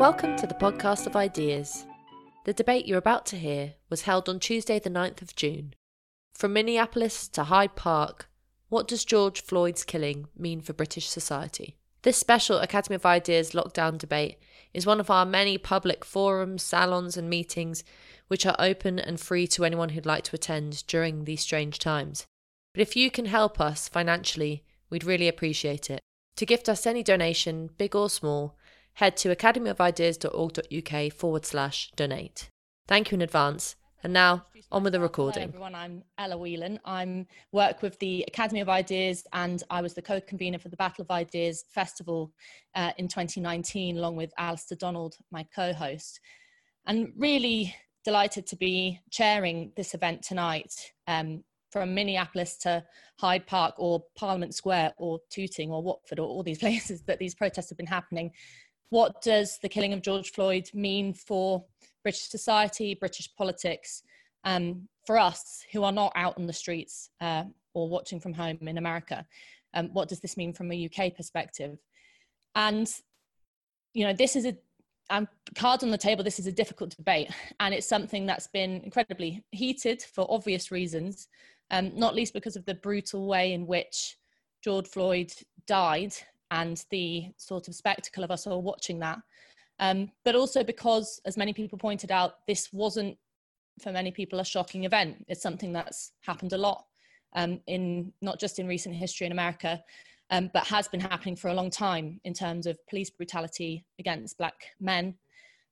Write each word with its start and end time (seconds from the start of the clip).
Welcome 0.00 0.36
to 0.36 0.46
the 0.46 0.54
podcast 0.54 1.06
of 1.06 1.14
ideas. 1.14 1.84
The 2.46 2.54
debate 2.54 2.86
you're 2.86 2.96
about 2.96 3.26
to 3.26 3.36
hear 3.36 3.74
was 3.90 4.00
held 4.00 4.30
on 4.30 4.40
Tuesday, 4.40 4.78
the 4.78 4.88
9th 4.88 5.20
of 5.20 5.36
June. 5.36 5.74
From 6.32 6.54
Minneapolis 6.54 7.28
to 7.28 7.44
Hyde 7.44 7.76
Park, 7.76 8.30
what 8.70 8.88
does 8.88 9.04
George 9.04 9.42
Floyd's 9.42 9.84
killing 9.84 10.28
mean 10.34 10.62
for 10.62 10.72
British 10.72 11.06
society? 11.06 11.76
This 12.00 12.16
special 12.16 12.60
Academy 12.60 12.96
of 12.96 13.04
Ideas 13.04 13.50
lockdown 13.50 13.98
debate 13.98 14.38
is 14.72 14.86
one 14.86 15.00
of 15.00 15.10
our 15.10 15.26
many 15.26 15.58
public 15.58 16.02
forums, 16.02 16.62
salons, 16.62 17.18
and 17.18 17.28
meetings 17.28 17.84
which 18.28 18.46
are 18.46 18.56
open 18.58 18.98
and 18.98 19.20
free 19.20 19.46
to 19.48 19.66
anyone 19.66 19.90
who'd 19.90 20.06
like 20.06 20.24
to 20.24 20.34
attend 20.34 20.82
during 20.86 21.26
these 21.26 21.42
strange 21.42 21.78
times. 21.78 22.24
But 22.72 22.80
if 22.80 22.96
you 22.96 23.10
can 23.10 23.26
help 23.26 23.60
us 23.60 23.86
financially, 23.86 24.64
we'd 24.88 25.04
really 25.04 25.28
appreciate 25.28 25.90
it. 25.90 26.00
To 26.36 26.46
gift 26.46 26.70
us 26.70 26.86
any 26.86 27.02
donation, 27.02 27.68
big 27.76 27.94
or 27.94 28.08
small, 28.08 28.56
head 28.94 29.16
to 29.18 29.34
academyofideas.org.uk 29.34 31.12
forward 31.12 31.46
slash 31.46 31.90
donate. 31.96 32.50
Thank 32.86 33.10
you 33.10 33.16
in 33.16 33.22
advance. 33.22 33.76
And 34.02 34.12
now, 34.12 34.46
on 34.72 34.82
with 34.82 34.92
the 34.92 35.00
recording. 35.00 35.42
Hello 35.42 35.64
everyone, 35.66 35.74
I'm 35.74 36.02
Ella 36.16 36.38
Whelan. 36.38 36.80
I 36.84 37.26
work 37.52 37.82
with 37.82 37.98
the 37.98 38.24
Academy 38.28 38.60
of 38.60 38.68
Ideas 38.68 39.26
and 39.32 39.62
I 39.68 39.82
was 39.82 39.94
the 39.94 40.02
co-convener 40.02 40.58
for 40.58 40.68
the 40.70 40.76
Battle 40.76 41.02
of 41.02 41.10
Ideas 41.10 41.64
Festival 41.68 42.32
uh, 42.74 42.92
in 42.96 43.08
2019 43.08 43.98
along 43.98 44.16
with 44.16 44.32
Alistair 44.38 44.78
Donald, 44.78 45.16
my 45.30 45.44
co-host. 45.54 46.20
And 46.86 47.12
really 47.16 47.74
delighted 48.04 48.46
to 48.46 48.56
be 48.56 49.00
chairing 49.10 49.72
this 49.76 49.92
event 49.92 50.22
tonight 50.22 50.72
um, 51.06 51.44
from 51.70 51.94
Minneapolis 51.94 52.56
to 52.58 52.82
Hyde 53.18 53.46
Park 53.46 53.74
or 53.76 54.02
Parliament 54.16 54.54
Square 54.54 54.94
or 54.96 55.18
Tooting 55.30 55.70
or 55.70 55.82
Watford 55.82 56.18
or 56.18 56.26
all 56.26 56.42
these 56.42 56.58
places 56.60 57.02
that 57.02 57.18
these 57.18 57.34
protests 57.34 57.68
have 57.70 57.78
been 57.78 57.86
happening 57.86 58.32
what 58.90 59.22
does 59.22 59.58
the 59.62 59.68
killing 59.68 59.92
of 59.92 60.02
George 60.02 60.32
Floyd 60.32 60.68
mean 60.74 61.14
for 61.14 61.64
British 62.02 62.28
society, 62.28 62.94
British 62.94 63.32
politics, 63.36 64.02
um, 64.44 64.88
for 65.06 65.16
us 65.16 65.64
who 65.72 65.84
are 65.84 65.92
not 65.92 66.12
out 66.14 66.36
on 66.36 66.46
the 66.46 66.52
streets 66.52 67.10
uh, 67.20 67.44
or 67.72 67.88
watching 67.88 68.20
from 68.20 68.34
home 68.34 68.58
in 68.62 68.78
America? 68.78 69.24
Um, 69.74 69.90
what 69.92 70.08
does 70.08 70.20
this 70.20 70.36
mean 70.36 70.52
from 70.52 70.72
a 70.72 70.86
UK 70.86 71.14
perspective? 71.14 71.78
And, 72.54 72.92
you 73.94 74.04
know, 74.04 74.12
this 74.12 74.36
is 74.36 74.44
a 74.44 74.56
um, 75.10 75.28
cards 75.56 75.82
on 75.82 75.90
the 75.90 75.98
table, 75.98 76.22
this 76.22 76.38
is 76.38 76.46
a 76.46 76.52
difficult 76.52 76.96
debate, 76.96 77.30
and 77.58 77.74
it's 77.74 77.88
something 77.88 78.26
that's 78.26 78.46
been 78.46 78.80
incredibly 78.82 79.44
heated 79.50 80.02
for 80.02 80.24
obvious 80.30 80.70
reasons, 80.70 81.26
um, 81.72 81.90
not 81.96 82.14
least 82.14 82.32
because 82.32 82.54
of 82.54 82.64
the 82.64 82.74
brutal 82.74 83.26
way 83.26 83.52
in 83.52 83.66
which 83.66 84.16
George 84.62 84.86
Floyd 84.86 85.32
died 85.66 86.14
and 86.50 86.84
the 86.90 87.26
sort 87.36 87.68
of 87.68 87.74
spectacle 87.74 88.24
of 88.24 88.30
us 88.30 88.46
all 88.46 88.62
watching 88.62 88.98
that. 89.00 89.18
Um, 89.78 90.10
but 90.24 90.34
also 90.34 90.62
because, 90.62 91.20
as 91.24 91.36
many 91.36 91.52
people 91.52 91.78
pointed 91.78 92.12
out, 92.12 92.46
this 92.46 92.72
wasn't 92.72 93.16
for 93.80 93.92
many 93.92 94.10
people 94.10 94.40
a 94.40 94.44
shocking 94.44 94.84
event. 94.84 95.24
It's 95.28 95.42
something 95.42 95.72
that's 95.72 96.12
happened 96.22 96.52
a 96.52 96.58
lot 96.58 96.84
um, 97.34 97.60
in 97.66 98.12
not 98.20 98.38
just 98.38 98.58
in 98.58 98.66
recent 98.66 98.94
history 98.94 99.26
in 99.26 99.32
America, 99.32 99.82
um, 100.30 100.50
but 100.52 100.66
has 100.66 100.88
been 100.88 101.00
happening 101.00 101.36
for 101.36 101.48
a 101.48 101.54
long 101.54 101.70
time 101.70 102.20
in 102.24 102.34
terms 102.34 102.66
of 102.66 102.78
police 102.88 103.10
brutality 103.10 103.84
against 103.98 104.38
black 104.38 104.54
men, 104.80 105.14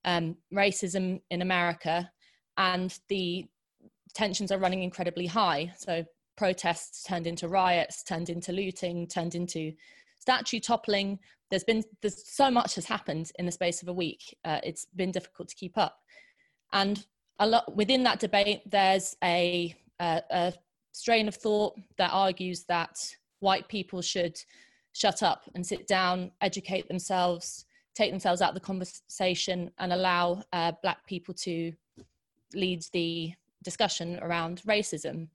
um, 0.05 0.35
racism 0.53 1.21
in 1.29 1.41
America, 1.41 2.09
and 2.57 2.97
the 3.09 3.45
tensions 4.13 4.51
are 4.51 4.57
running 4.57 4.83
incredibly 4.83 5.27
high. 5.27 5.71
So 5.77 6.03
protests 6.35 7.03
turned 7.03 7.27
into 7.27 7.47
riots, 7.47 8.03
turned 8.03 8.29
into 8.29 8.51
looting, 8.51 9.07
turned 9.07 9.35
into 9.35 9.73
statue 10.19 10.59
toppling. 10.59 11.19
There's 11.49 11.63
been 11.63 11.83
there's 12.01 12.29
so 12.31 12.51
much 12.51 12.75
has 12.75 12.85
happened 12.85 13.31
in 13.39 13.45
the 13.45 13.51
space 13.51 13.81
of 13.81 13.87
a 13.87 13.93
week. 13.93 14.37
Uh, 14.45 14.59
it's 14.63 14.85
been 14.95 15.11
difficult 15.11 15.49
to 15.49 15.55
keep 15.55 15.77
up, 15.77 15.99
and 16.73 17.05
a 17.39 17.47
lot 17.47 17.75
within 17.75 18.03
that 18.03 18.19
debate, 18.19 18.61
there's 18.69 19.15
a, 19.23 19.73
a, 19.99 20.21
a 20.29 20.53
strain 20.91 21.27
of 21.27 21.35
thought 21.35 21.75
that 21.97 22.11
argues 22.13 22.65
that 22.65 22.99
white 23.39 23.67
people 23.67 24.01
should 24.01 24.37
shut 24.93 25.23
up 25.23 25.49
and 25.55 25.65
sit 25.65 25.87
down, 25.87 26.31
educate 26.41 26.87
themselves, 26.87 27.65
take 27.95 28.11
themselves 28.11 28.41
out 28.41 28.49
of 28.49 28.55
the 28.55 28.59
conversation, 28.59 29.71
and 29.79 29.93
allow 29.93 30.43
uh, 30.51 30.73
black 30.83 31.05
people 31.07 31.33
to 31.33 31.71
lead 32.53 32.83
the 32.91 33.33
discussion 33.63 34.19
around 34.21 34.61
racism. 34.67 35.27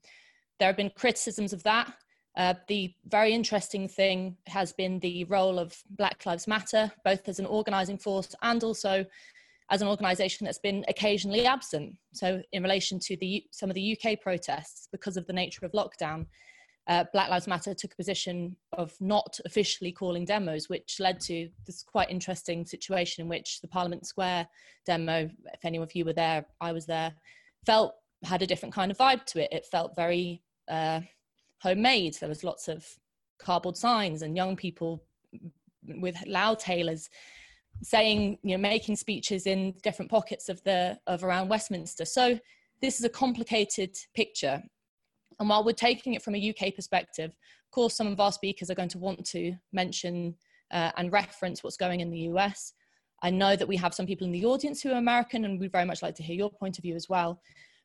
There 0.59 0.67
have 0.67 0.77
been 0.77 0.91
criticisms 0.95 1.53
of 1.53 1.63
that. 1.63 1.91
Uh, 2.37 2.53
the 2.67 2.93
very 3.07 3.33
interesting 3.33 3.87
thing 3.87 4.35
has 4.47 4.73
been 4.73 4.99
the 4.99 5.23
role 5.25 5.57
of 5.57 5.75
Black 5.91 6.25
Lives 6.25 6.47
Matter, 6.47 6.91
both 7.03 7.27
as 7.29 7.39
an 7.39 7.45
organizing 7.45 7.97
force 7.97 8.35
and 8.41 8.63
also 8.63 9.05
as 9.71 9.81
an 9.81 9.87
organization 9.87 10.45
that's 10.45 10.59
been 10.59 10.83
occasionally 10.87 11.45
absent. 11.45 11.95
So, 12.13 12.41
in 12.51 12.61
relation 12.61 12.99
to 12.99 13.17
the, 13.17 13.43
some 13.51 13.69
of 13.69 13.75
the 13.75 13.97
UK 13.97 14.19
protests, 14.21 14.87
because 14.91 15.17
of 15.17 15.25
the 15.27 15.33
nature 15.33 15.65
of 15.65 15.71
lockdown, 15.71 16.25
uh, 16.87 17.05
Black 17.13 17.29
Lives 17.29 17.47
Matter 17.47 17.73
took 17.73 17.93
a 17.93 17.97
position 17.97 18.55
of 18.73 18.93
not 18.99 19.39
officially 19.45 19.91
calling 19.91 20.25
demos, 20.25 20.69
which 20.69 20.99
led 20.99 21.19
to 21.21 21.49
this 21.65 21.83
quite 21.83 22.11
interesting 22.11 22.65
situation 22.65 23.23
in 23.23 23.29
which 23.29 23.61
the 23.61 23.67
Parliament 23.67 24.05
Square 24.05 24.47
demo, 24.85 25.29
if 25.53 25.63
any 25.65 25.77
of 25.77 25.95
you 25.95 26.05
were 26.05 26.13
there, 26.13 26.45
I 26.61 26.73
was 26.73 26.85
there, 26.85 27.13
felt 27.65 27.95
had 28.23 28.41
a 28.41 28.47
different 28.47 28.73
kind 28.73 28.91
of 28.91 28.97
vibe 28.97 29.25
to 29.25 29.43
it. 29.43 29.49
It 29.51 29.65
felt 29.65 29.95
very 29.95 30.43
uh, 30.67 31.01
homemade. 31.65 32.15
There 32.19 32.29
was 32.29 32.43
lots 32.43 32.67
of 32.67 32.87
cardboard 33.39 33.75
signs 33.75 34.21
and 34.21 34.37
young 34.37 34.55
people 34.55 35.03
with 35.83 36.15
loud 36.27 36.59
tailors 36.59 37.09
saying, 37.83 38.37
you 38.43 38.55
know, 38.55 38.61
making 38.61 38.95
speeches 38.95 39.47
in 39.47 39.73
different 39.83 40.11
pockets 40.11 40.47
of 40.47 40.63
the 40.63 40.97
of 41.07 41.23
around 41.23 41.49
Westminster. 41.49 42.05
So 42.05 42.39
this 42.81 42.99
is 42.99 43.05
a 43.05 43.09
complicated 43.09 43.95
picture. 44.13 44.61
And 45.39 45.49
while 45.49 45.63
we're 45.63 45.73
taking 45.73 46.13
it 46.13 46.21
from 46.21 46.35
a 46.35 46.49
UK 46.51 46.75
perspective, 46.75 47.31
of 47.31 47.71
course, 47.71 47.95
some 47.95 48.07
of 48.07 48.19
our 48.19 48.31
speakers 48.31 48.69
are 48.69 48.75
going 48.75 48.89
to 48.89 48.99
want 48.99 49.25
to 49.27 49.53
mention 49.73 50.35
uh, 50.71 50.91
and 50.97 51.11
reference 51.11 51.63
what's 51.63 51.77
going 51.77 51.99
in 51.99 52.09
the 52.09 52.29
US. 52.31 52.73
I 53.21 53.31
know 53.31 53.55
that 53.55 53.67
we 53.67 53.77
have 53.77 53.93
some 53.93 54.05
people 54.05 54.25
in 54.25 54.33
the 54.33 54.45
audience 54.45 54.81
who 54.81 54.91
are 54.91 54.97
American, 54.97 55.45
and 55.45 55.59
we'd 55.59 55.71
very 55.71 55.85
much 55.85 56.01
like 56.03 56.15
to 56.15 56.23
hear 56.23 56.35
your 56.35 56.51
point 56.51 56.77
of 56.77 56.83
view 56.83 56.95
as 56.95 57.09
well. 57.09 57.41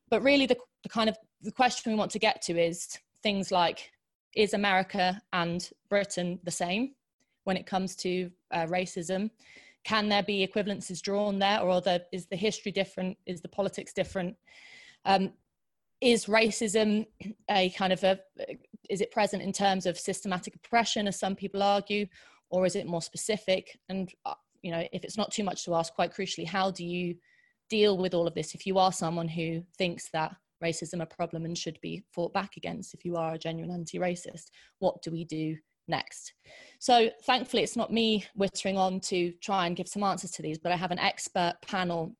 But 0.09 0.21
really, 0.21 0.45
the, 0.45 0.57
the 0.83 0.89
kind 0.89 1.09
of 1.09 1.17
the 1.41 1.51
question 1.51 1.91
we 1.91 1.97
want 1.97 2.11
to 2.11 2.19
get 2.19 2.41
to 2.43 2.61
is 2.61 2.87
things 3.23 3.51
like 3.51 3.91
is 4.35 4.53
America 4.53 5.21
and 5.33 5.69
Britain 5.89 6.39
the 6.43 6.51
same 6.51 6.93
when 7.43 7.57
it 7.57 7.65
comes 7.65 7.95
to 7.97 8.31
uh, 8.51 8.65
racism? 8.65 9.29
Can 9.83 10.09
there 10.09 10.23
be 10.23 10.47
equivalences 10.47 11.01
drawn 11.01 11.39
there, 11.39 11.59
or 11.59 11.81
is 12.11 12.27
the 12.27 12.35
history 12.35 12.71
different? 12.71 13.17
Is 13.25 13.41
the 13.41 13.47
politics 13.47 13.93
different? 13.93 14.35
Um, 15.05 15.33
is 16.01 16.25
racism 16.25 17.05
a 17.49 17.69
kind 17.71 17.93
of 17.93 18.03
a 18.03 18.19
is 18.89 19.01
it 19.01 19.11
present 19.11 19.41
in 19.41 19.51
terms 19.51 19.85
of 19.85 19.97
systematic 19.97 20.55
oppression, 20.55 21.07
as 21.07 21.19
some 21.19 21.35
people 21.35 21.63
argue, 21.63 22.05
or 22.49 22.65
is 22.65 22.75
it 22.75 22.87
more 22.87 23.01
specific? 23.01 23.79
And 23.89 24.13
uh, 24.25 24.33
you 24.61 24.71
know, 24.71 24.83
if 24.91 25.03
it's 25.03 25.17
not 25.17 25.31
too 25.31 25.43
much 25.43 25.65
to 25.65 25.75
ask, 25.75 25.93
quite 25.93 26.13
crucially, 26.13 26.45
how 26.45 26.69
do 26.71 26.85
you 26.85 27.15
deal 27.69 27.97
with 27.97 28.13
all 28.13 28.27
of 28.27 28.35
this 28.35 28.53
if 28.53 28.67
you 28.67 28.77
are 28.77 28.91
someone 28.91 29.27
who 29.27 29.63
thinks 29.77 30.09
that 30.09 30.35
racism 30.61 31.01
a 31.01 31.05
problem 31.05 31.45
and 31.45 31.57
should 31.57 31.79
be 31.81 32.03
fought 32.11 32.33
back 32.33 32.57
against 32.57 32.93
if 32.93 33.05
you 33.05 33.15
are 33.15 33.33
a 33.33 33.39
genuine 33.39 33.71
anti-racist? 33.71 34.51
What 34.79 35.01
do 35.01 35.11
we 35.11 35.25
do 35.25 35.57
next? 35.87 36.33
So 36.79 37.09
thankfully 37.23 37.63
it's 37.63 37.75
not 37.75 37.91
me 37.93 38.25
whittering 38.35 38.77
on 38.77 38.99
to 39.01 39.31
try 39.41 39.67
and 39.67 39.75
give 39.75 39.87
some 39.87 40.03
answers 40.03 40.31
to 40.31 40.41
these 40.41 40.57
but 40.57 40.71
i 40.71 40.75
have 40.75 40.91
an 40.91 40.99
expert 40.99 41.55
panel 41.61 42.15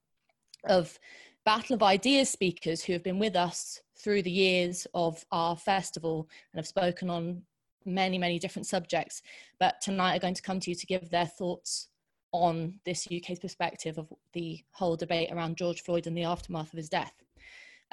of 0.66 1.00
battle 1.46 1.76
of 1.76 1.84
ideas 1.84 2.30
speakers 2.30 2.84
who 2.84 2.94
have 2.94 3.04
been 3.04 3.20
with 3.20 3.36
us 3.36 3.82
through 3.98 4.22
the 4.22 4.32
years 4.32 4.86
of 4.94 5.24
our 5.32 5.56
festival 5.56 6.28
and 6.52 6.60
have 6.60 6.68
spoken 6.68 7.10
on 7.10 7.42
many 7.86 8.18
many 8.18 8.40
different 8.40 8.68
subjects. 8.68 9.22
But 9.60 9.82
tonight 9.82 10.16
are 10.16 10.20
going 10.20 10.36
to 10.36 10.42
come 10.42 10.60
to 10.60 10.70
you 10.70 10.76
to 10.76 10.86
give 10.86 11.10
their 11.10 11.26
thoughts 11.26 11.88
on 12.32 12.80
this 12.86 13.08
UK's 13.14 13.40
perspective 13.40 13.98
of 13.98 14.08
the 14.34 14.64
whole 14.72 14.96
debate 14.96 15.32
around 15.32 15.58
George 15.58 15.82
Floyd 15.84 16.08
and 16.08 16.18
the 16.18 16.24
aftermath 16.24 16.72
of 16.72 16.78
his 16.78 16.90
death. 16.90 17.14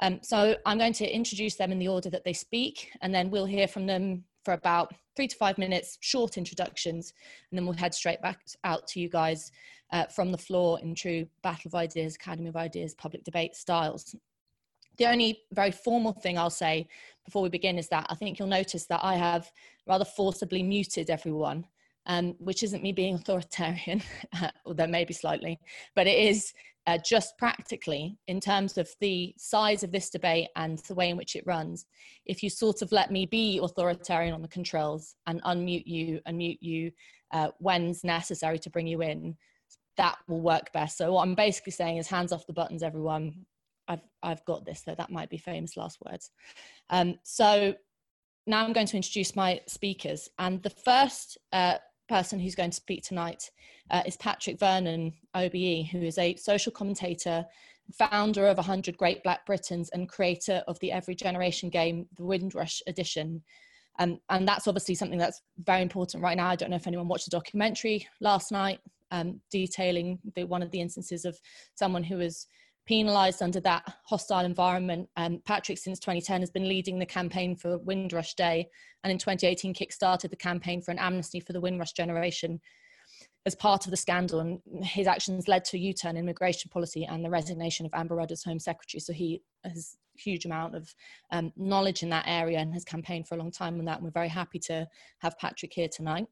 Um, 0.01 0.19
so 0.21 0.55
I'm 0.65 0.77
going 0.77 0.93
to 0.93 1.13
introduce 1.13 1.55
them 1.55 1.71
in 1.71 1.79
the 1.79 1.87
order 1.87 2.09
that 2.09 2.23
they 2.23 2.33
speak, 2.33 2.91
and 3.01 3.13
then 3.13 3.29
we'll 3.29 3.45
hear 3.45 3.67
from 3.67 3.85
them 3.85 4.23
for 4.45 4.53
about 4.53 4.93
three 5.15 5.27
to 5.27 5.35
five 5.35 5.57
minutes, 5.57 5.97
short 5.99 6.37
introductions, 6.37 7.13
and 7.51 7.57
then 7.57 7.65
we'll 7.65 7.75
head 7.75 7.93
straight 7.93 8.21
back 8.21 8.39
out 8.63 8.87
to 8.87 8.99
you 8.99 9.09
guys 9.09 9.51
uh, 9.91 10.05
from 10.05 10.31
the 10.31 10.37
floor 10.37 10.79
in 10.79 10.95
true 10.95 11.27
Battle 11.43 11.67
of 11.69 11.75
Ideas, 11.75 12.15
Academy 12.15 12.49
of 12.49 12.55
Ideas, 12.55 12.93
public 12.95 13.23
debate 13.23 13.55
styles. 13.55 14.15
The 14.97 15.07
only 15.07 15.41
very 15.51 15.71
formal 15.71 16.13
thing 16.13 16.37
I'll 16.37 16.49
say 16.49 16.87
before 17.25 17.41
we 17.41 17.49
begin 17.49 17.77
is 17.77 17.87
that 17.89 18.05
I 18.09 18.15
think 18.15 18.37
you'll 18.37 18.47
notice 18.47 18.85
that 18.87 19.03
I 19.03 19.15
have 19.15 19.51
rather 19.87 20.05
forcibly 20.05 20.63
muted 20.63 21.09
everyone, 21.09 21.65
um, 22.09 22.35
which 22.39 22.63
isn't 22.63 22.83
me 22.83 22.91
being 22.91 23.15
authoritarian, 23.15 24.01
although 24.65 24.87
maybe 24.87 25.13
slightly, 25.13 25.59
but 25.95 26.07
it 26.07 26.17
is 26.17 26.51
uh, 26.87 26.97
just 26.97 27.37
practically 27.37 28.17
in 28.27 28.39
terms 28.39 28.79
of 28.79 28.89
the 28.99 29.31
size 29.37 29.83
of 29.83 29.91
this 29.91 30.09
debate 30.09 30.47
and 30.55 30.79
the 30.79 30.95
way 30.95 31.09
in 31.09 31.17
which 31.17 31.35
it 31.35 31.43
runs, 31.45 31.85
if 32.25 32.41
you 32.41 32.49
sort 32.49 32.81
of 32.81 32.91
let 32.91 33.11
me 33.11 33.27
be 33.27 33.59
authoritarian 33.61 34.33
on 34.33 34.41
the 34.41 34.47
controls 34.47 35.15
and 35.27 35.41
unmute 35.43 35.85
you 35.85 36.19
and 36.25 36.39
mute 36.39 36.57
you 36.61 36.91
uh, 37.31 37.49
when's 37.59 38.03
necessary 38.03 38.57
to 38.57 38.71
bring 38.71 38.87
you 38.87 39.03
in, 39.03 39.37
that 39.97 40.17
will 40.27 40.41
work 40.41 40.73
best. 40.73 40.97
So 40.97 41.13
what 41.13 41.21
I'm 41.21 41.35
basically 41.35 41.73
saying 41.73 41.97
is 41.97 42.07
hands 42.07 42.31
off 42.31 42.47
the 42.47 42.53
buttons, 42.53 42.81
everyone. 42.81 43.45
I've 43.87 44.01
I've 44.23 44.43
got 44.45 44.65
this. 44.65 44.83
So 44.83 44.95
that 44.95 45.11
might 45.11 45.29
be 45.29 45.37
famous 45.37 45.77
last 45.77 45.99
words. 46.05 46.31
Um, 46.89 47.19
so 47.23 47.75
now 48.47 48.63
I'm 48.63 48.73
going 48.73 48.87
to 48.87 48.97
introduce 48.97 49.35
my 49.35 49.61
speakers, 49.67 50.27
and 50.39 50.63
the 50.63 50.71
first 50.71 51.37
uh, 51.53 51.77
person 52.09 52.39
who's 52.39 52.55
going 52.55 52.71
to 52.71 52.75
speak 52.75 53.03
tonight 53.03 53.49
uh, 53.91 54.01
is 54.05 54.17
Patrick 54.17 54.59
Vernon, 54.59 55.13
OBE, 55.35 55.87
who 55.91 56.01
is 56.01 56.17
a 56.17 56.35
social 56.35 56.71
commentator, 56.71 57.45
founder 57.93 58.47
of 58.47 58.57
100 58.57 58.97
Great 58.97 59.23
Black 59.23 59.45
Britons, 59.45 59.89
and 59.89 60.09
creator 60.09 60.63
of 60.67 60.79
the 60.79 60.91
Every 60.91 61.15
Generation 61.15 61.69
game, 61.69 62.07
the 62.17 62.25
Windrush 62.25 62.81
edition. 62.87 63.41
Um, 63.99 64.19
and 64.29 64.47
that's 64.47 64.67
obviously 64.67 64.95
something 64.95 65.19
that's 65.19 65.41
very 65.63 65.81
important 65.81 66.23
right 66.23 66.37
now. 66.37 66.47
I 66.47 66.55
don't 66.55 66.69
know 66.71 66.75
if 66.75 66.87
anyone 66.87 67.07
watched 67.07 67.25
the 67.25 67.31
documentary 67.31 68.07
last 68.19 68.51
night 68.51 68.79
um, 69.11 69.39
detailing 69.51 70.19
the, 70.35 70.43
one 70.45 70.63
of 70.63 70.71
the 70.71 70.81
instances 70.81 71.25
of 71.25 71.39
someone 71.75 72.03
who 72.03 72.17
was 72.17 72.47
penalised 72.85 73.41
under 73.41 73.59
that 73.61 73.83
hostile 74.05 74.45
environment. 74.45 75.07
Um, 75.15 75.41
Patrick, 75.45 75.77
since 75.77 75.99
2010, 75.99 76.41
has 76.41 76.49
been 76.49 76.67
leading 76.67 76.99
the 76.99 77.05
campaign 77.05 77.55
for 77.55 77.77
Windrush 77.77 78.33
Day, 78.33 78.67
and 79.03 79.11
in 79.11 79.17
2018 79.17 79.73
kick-started 79.73 80.31
the 80.31 80.35
campaign 80.35 80.81
for 80.81 80.91
an 80.91 80.99
amnesty 80.99 81.39
for 81.39 81.53
the 81.53 81.61
Windrush 81.61 81.93
generation 81.93 82.59
as 83.45 83.55
part 83.55 83.85
of 83.85 83.91
the 83.91 83.97
scandal. 83.97 84.39
And 84.39 84.59
his 84.83 85.07
actions 85.07 85.47
led 85.47 85.65
to 85.65 85.77
a 85.77 85.79
U-turn 85.79 86.17
in 86.17 86.23
immigration 86.23 86.69
policy 86.69 87.05
and 87.05 87.23
the 87.23 87.29
resignation 87.29 87.85
of 87.85 87.93
Amber 87.93 88.15
Rudd 88.15 88.31
as 88.31 88.43
Home 88.43 88.59
Secretary. 88.59 88.99
So 88.99 89.13
he 89.13 89.41
has 89.63 89.97
a 90.17 90.21
huge 90.21 90.45
amount 90.45 90.75
of 90.75 90.93
um, 91.31 91.51
knowledge 91.55 92.03
in 92.03 92.09
that 92.09 92.25
area 92.27 92.59
and 92.59 92.73
has 92.73 92.83
campaigned 92.83 93.27
for 93.27 93.35
a 93.35 93.37
long 93.37 93.51
time 93.51 93.79
on 93.79 93.85
that. 93.85 93.97
And 93.97 94.03
we're 94.03 94.11
very 94.11 94.27
happy 94.27 94.59
to 94.59 94.87
have 95.19 95.37
Patrick 95.37 95.73
here 95.73 95.89
tonight. 95.91 96.27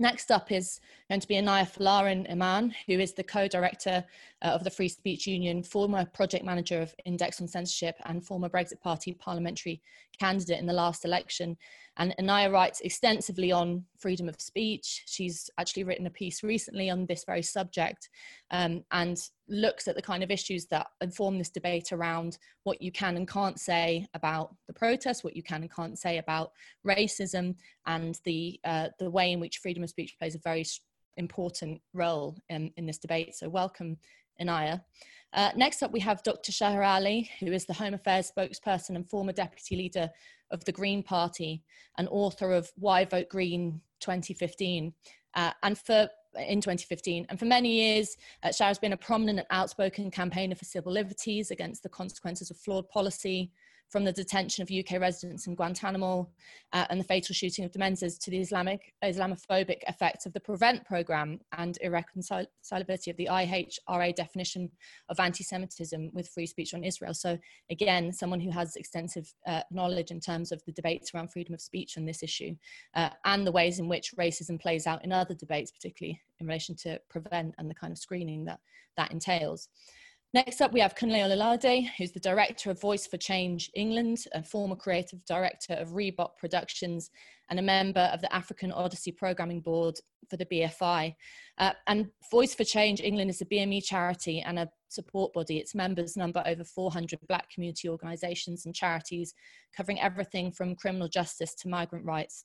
Next 0.00 0.30
up 0.30 0.50
is 0.50 0.80
going 1.10 1.20
to 1.20 1.28
be 1.28 1.34
Inaya 1.34 1.70
Folarin 1.70 2.28
Iman, 2.30 2.74
who 2.86 2.94
is 2.94 3.12
the 3.12 3.22
co-director 3.22 4.02
uh, 4.40 4.46
of 4.46 4.64
the 4.64 4.70
Free 4.70 4.88
Speech 4.88 5.26
Union, 5.26 5.62
former 5.62 6.06
project 6.06 6.42
manager 6.42 6.80
of 6.80 6.94
Index 7.04 7.38
on 7.38 7.46
Censorship 7.46 7.96
and 8.06 8.24
former 8.24 8.48
Brexit 8.48 8.80
Party 8.80 9.12
parliamentary 9.12 9.82
candidate 10.18 10.58
in 10.58 10.64
the 10.64 10.72
last 10.72 11.04
election. 11.04 11.54
And 11.96 12.14
Inaya 12.18 12.50
writes 12.50 12.80
extensively 12.80 13.52
on 13.52 13.84
freedom 13.98 14.28
of 14.28 14.40
speech. 14.40 15.02
She's 15.06 15.50
actually 15.58 15.84
written 15.84 16.06
a 16.06 16.10
piece 16.10 16.42
recently 16.42 16.88
on 16.88 17.06
this 17.06 17.24
very 17.24 17.42
subject 17.42 18.08
um, 18.50 18.84
and 18.92 19.18
looks 19.48 19.88
at 19.88 19.96
the 19.96 20.02
kind 20.02 20.22
of 20.22 20.30
issues 20.30 20.66
that 20.66 20.86
inform 21.00 21.36
this 21.36 21.50
debate 21.50 21.92
around 21.92 22.38
what 22.62 22.80
you 22.80 22.92
can 22.92 23.16
and 23.16 23.28
can't 23.28 23.58
say 23.58 24.06
about 24.14 24.54
the 24.66 24.72
protests, 24.72 25.24
what 25.24 25.36
you 25.36 25.42
can 25.42 25.62
and 25.62 25.74
can't 25.74 25.98
say 25.98 26.18
about 26.18 26.52
racism, 26.86 27.56
and 27.86 28.18
the, 28.24 28.58
uh, 28.64 28.88
the 28.98 29.10
way 29.10 29.32
in 29.32 29.40
which 29.40 29.58
freedom 29.58 29.82
of 29.82 29.90
speech 29.90 30.16
plays 30.18 30.34
a 30.34 30.38
very 30.38 30.64
important 31.16 31.80
role 31.92 32.36
in, 32.48 32.72
in 32.76 32.86
this 32.86 32.98
debate. 32.98 33.34
So, 33.34 33.48
welcome, 33.48 33.98
Inaya. 34.40 34.82
Uh, 35.32 35.50
next 35.54 35.82
up, 35.82 35.92
we 35.92 36.00
have 36.00 36.22
Dr. 36.22 36.50
Shahrar 36.50 36.86
Ali, 36.86 37.30
who 37.38 37.52
is 37.52 37.64
the 37.64 37.74
Home 37.74 37.94
Affairs 37.94 38.32
spokesperson 38.36 38.96
and 38.96 39.08
former 39.08 39.32
deputy 39.32 39.76
leader 39.76 40.10
of 40.50 40.64
the 40.64 40.72
Green 40.72 41.02
Party 41.02 41.62
and 41.98 42.08
author 42.10 42.52
of 42.52 42.70
Why 42.76 43.04
Vote 43.04 43.28
Green 43.28 43.80
2015. 44.00 44.92
Uh, 45.34 45.52
and 45.62 45.78
for 45.78 46.08
in 46.38 46.60
2015. 46.60 47.26
And 47.28 47.38
for 47.38 47.44
many 47.44 47.70
years, 47.70 48.16
uh, 48.42 48.52
has 48.60 48.78
been 48.78 48.92
a 48.92 48.96
prominent 48.96 49.40
and 49.40 49.46
outspoken 49.50 50.10
campaigner 50.10 50.54
for 50.54 50.64
civil 50.64 50.92
liberties 50.92 51.50
against 51.50 51.82
the 51.82 51.88
consequences 51.88 52.50
of 52.50 52.56
flawed 52.56 52.88
policy, 52.88 53.50
from 53.90 54.04
the 54.04 54.12
detention 54.12 54.62
of 54.62 54.70
UK 54.70 55.00
residents 55.00 55.46
in 55.46 55.56
Guantanamo 55.56 56.28
uh, 56.72 56.86
and 56.90 57.00
the 57.00 57.04
fatal 57.04 57.34
shooting 57.34 57.64
of 57.64 57.72
the 57.72 57.80
to 57.80 58.30
the 58.30 58.38
Islamic, 58.38 58.94
Islamophobic 59.04 59.78
effects 59.88 60.26
of 60.26 60.32
the 60.32 60.40
PREVENT 60.40 60.84
programme 60.84 61.40
and 61.58 61.76
irreconcilability 61.82 63.10
of 63.10 63.16
the 63.16 63.28
IHRA 63.30 64.14
definition 64.14 64.70
of 65.08 65.18
anti-Semitism 65.18 66.10
with 66.12 66.28
free 66.28 66.46
speech 66.46 66.72
on 66.72 66.84
Israel. 66.84 67.14
So 67.14 67.36
again, 67.68 68.12
someone 68.12 68.40
who 68.40 68.50
has 68.50 68.76
extensive 68.76 69.32
uh, 69.46 69.62
knowledge 69.72 70.12
in 70.12 70.20
terms 70.20 70.52
of 70.52 70.64
the 70.64 70.72
debates 70.72 71.12
around 71.12 71.32
freedom 71.32 71.52
of 71.52 71.60
speech 71.60 71.98
on 71.98 72.04
this 72.04 72.22
issue 72.22 72.54
uh, 72.94 73.10
and 73.24 73.44
the 73.44 73.52
ways 73.52 73.80
in 73.80 73.88
which 73.88 74.14
racism 74.16 74.60
plays 74.60 74.86
out 74.86 75.04
in 75.04 75.12
other 75.12 75.34
debates, 75.34 75.72
particularly 75.72 76.20
in 76.38 76.46
relation 76.46 76.76
to 76.76 77.00
PREVENT 77.08 77.56
and 77.58 77.68
the 77.68 77.74
kind 77.74 77.90
of 77.90 77.98
screening 77.98 78.44
that 78.44 78.60
that 78.96 79.10
entails. 79.10 79.68
Next 80.32 80.60
up, 80.60 80.72
we 80.72 80.78
have 80.78 80.94
Kunle 80.94 81.26
Olulode, 81.26 81.88
who's 81.98 82.12
the 82.12 82.20
director 82.20 82.70
of 82.70 82.80
Voice 82.80 83.04
for 83.04 83.16
Change 83.16 83.68
England, 83.74 84.18
a 84.32 84.44
former 84.44 84.76
creative 84.76 85.24
director 85.24 85.74
of 85.74 85.88
Rebop 85.88 86.36
Productions, 86.38 87.10
and 87.48 87.58
a 87.58 87.62
member 87.62 88.08
of 88.12 88.20
the 88.20 88.32
African 88.32 88.70
Odyssey 88.70 89.10
Programming 89.10 89.60
Board 89.60 89.96
for 90.28 90.36
the 90.36 90.46
BFI. 90.46 91.16
Uh, 91.58 91.72
and 91.88 92.10
Voice 92.30 92.54
for 92.54 92.62
Change 92.62 93.00
England 93.00 93.28
is 93.28 93.40
a 93.40 93.46
BME 93.46 93.84
charity 93.84 94.40
and 94.40 94.60
a 94.60 94.68
support 94.88 95.32
body. 95.32 95.58
Its 95.58 95.74
members 95.74 96.16
number 96.16 96.44
over 96.46 96.62
400 96.62 97.18
Black 97.26 97.50
community 97.50 97.88
organisations 97.88 98.66
and 98.66 98.74
charities, 98.74 99.34
covering 99.76 100.00
everything 100.00 100.52
from 100.52 100.76
criminal 100.76 101.08
justice 101.08 101.56
to 101.56 101.68
migrant 101.68 102.04
rights. 102.04 102.44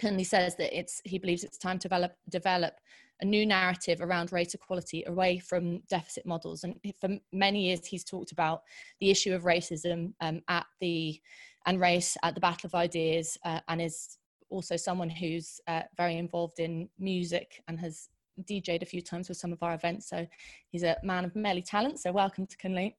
Kunle 0.00 0.26
says 0.26 0.56
that 0.56 0.76
it's, 0.76 1.00
he 1.04 1.18
believes 1.18 1.44
it's 1.44 1.58
time 1.58 1.78
to 1.78 1.88
develop, 1.88 2.12
develop 2.28 2.74
a 3.20 3.24
new 3.24 3.46
narrative 3.46 4.00
around 4.00 4.32
race 4.32 4.54
equality 4.54 5.04
away 5.06 5.38
from 5.38 5.80
deficit 5.88 6.26
models. 6.26 6.64
And 6.64 6.74
for 7.00 7.10
many 7.32 7.66
years, 7.66 7.86
he's 7.86 8.04
talked 8.04 8.32
about 8.32 8.62
the 9.00 9.10
issue 9.10 9.34
of 9.34 9.44
racism 9.44 10.12
um, 10.20 10.40
at 10.48 10.66
the 10.80 11.20
and 11.66 11.80
race 11.80 12.16
at 12.22 12.34
the 12.34 12.40
Battle 12.40 12.66
of 12.66 12.74
Ideas, 12.74 13.38
uh, 13.44 13.60
and 13.68 13.80
is 13.80 14.18
also 14.50 14.76
someone 14.76 15.08
who's 15.08 15.60
uh, 15.66 15.82
very 15.96 16.18
involved 16.18 16.58
in 16.58 16.88
music 16.98 17.62
and 17.68 17.80
has 17.80 18.08
DJed 18.42 18.82
a 18.82 18.86
few 18.86 19.00
times 19.00 19.28
with 19.28 19.38
some 19.38 19.52
of 19.52 19.62
our 19.62 19.74
events. 19.74 20.08
So 20.08 20.26
he's 20.68 20.82
a 20.82 20.96
man 21.02 21.24
of 21.24 21.34
many 21.34 21.62
talents. 21.62 22.02
So 22.02 22.12
welcome 22.12 22.46
to 22.46 22.56
Kunle. 22.56 22.92